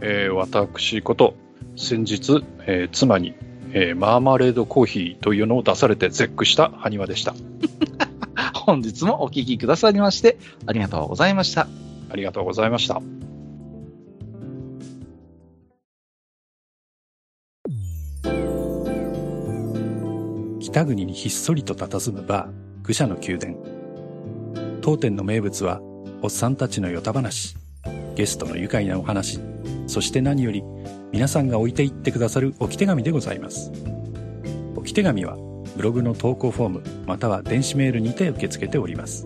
[0.00, 1.34] えー私こと、
[1.76, 3.34] 先日、えー妻に、
[3.72, 7.34] えーマーマレードコーヒーというのを出されて絶句した埴輪でした。
[8.54, 11.66] 本日もお聞きくださりまして、ありがとうございました。
[12.10, 13.00] ありがとうございました。
[20.60, 23.56] 北国にひっそりと佇むバー、愚者の宮殿。
[24.82, 25.80] 当店の名物は、
[26.22, 27.56] おっさんたちのヨタ話、
[28.14, 29.40] ゲストの愉快なお話、
[29.90, 30.64] そして何より、
[31.12, 33.70] 皆さんが置いていってくださる置き手紙でございます。
[34.76, 35.36] 置き手紙は、
[35.76, 39.24] ブログの投稿フォーム、または電子メールにて受け付けております。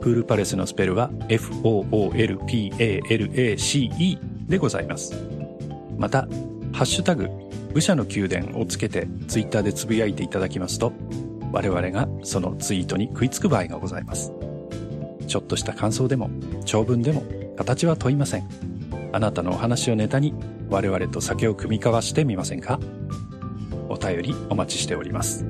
[0.00, 4.18] フールパレスのスペルは foolpalace
[4.48, 5.12] でございます
[5.98, 6.28] また
[6.72, 7.28] 「ハッシュタグ
[7.74, 10.92] 武者の宮殿」をつけてツイッターでつぶやいていただきますと
[11.56, 14.30] 我々がそのツイートに食いつく場合がございます。
[15.26, 16.28] ちょっとした感想でも
[16.66, 17.22] 長文でも
[17.56, 18.46] 形は問いません。
[19.12, 20.34] あなたのお話をネタに
[20.68, 22.78] 我々と酒を酌み交わしてみませんか？
[23.88, 25.46] お便りお待ちしております。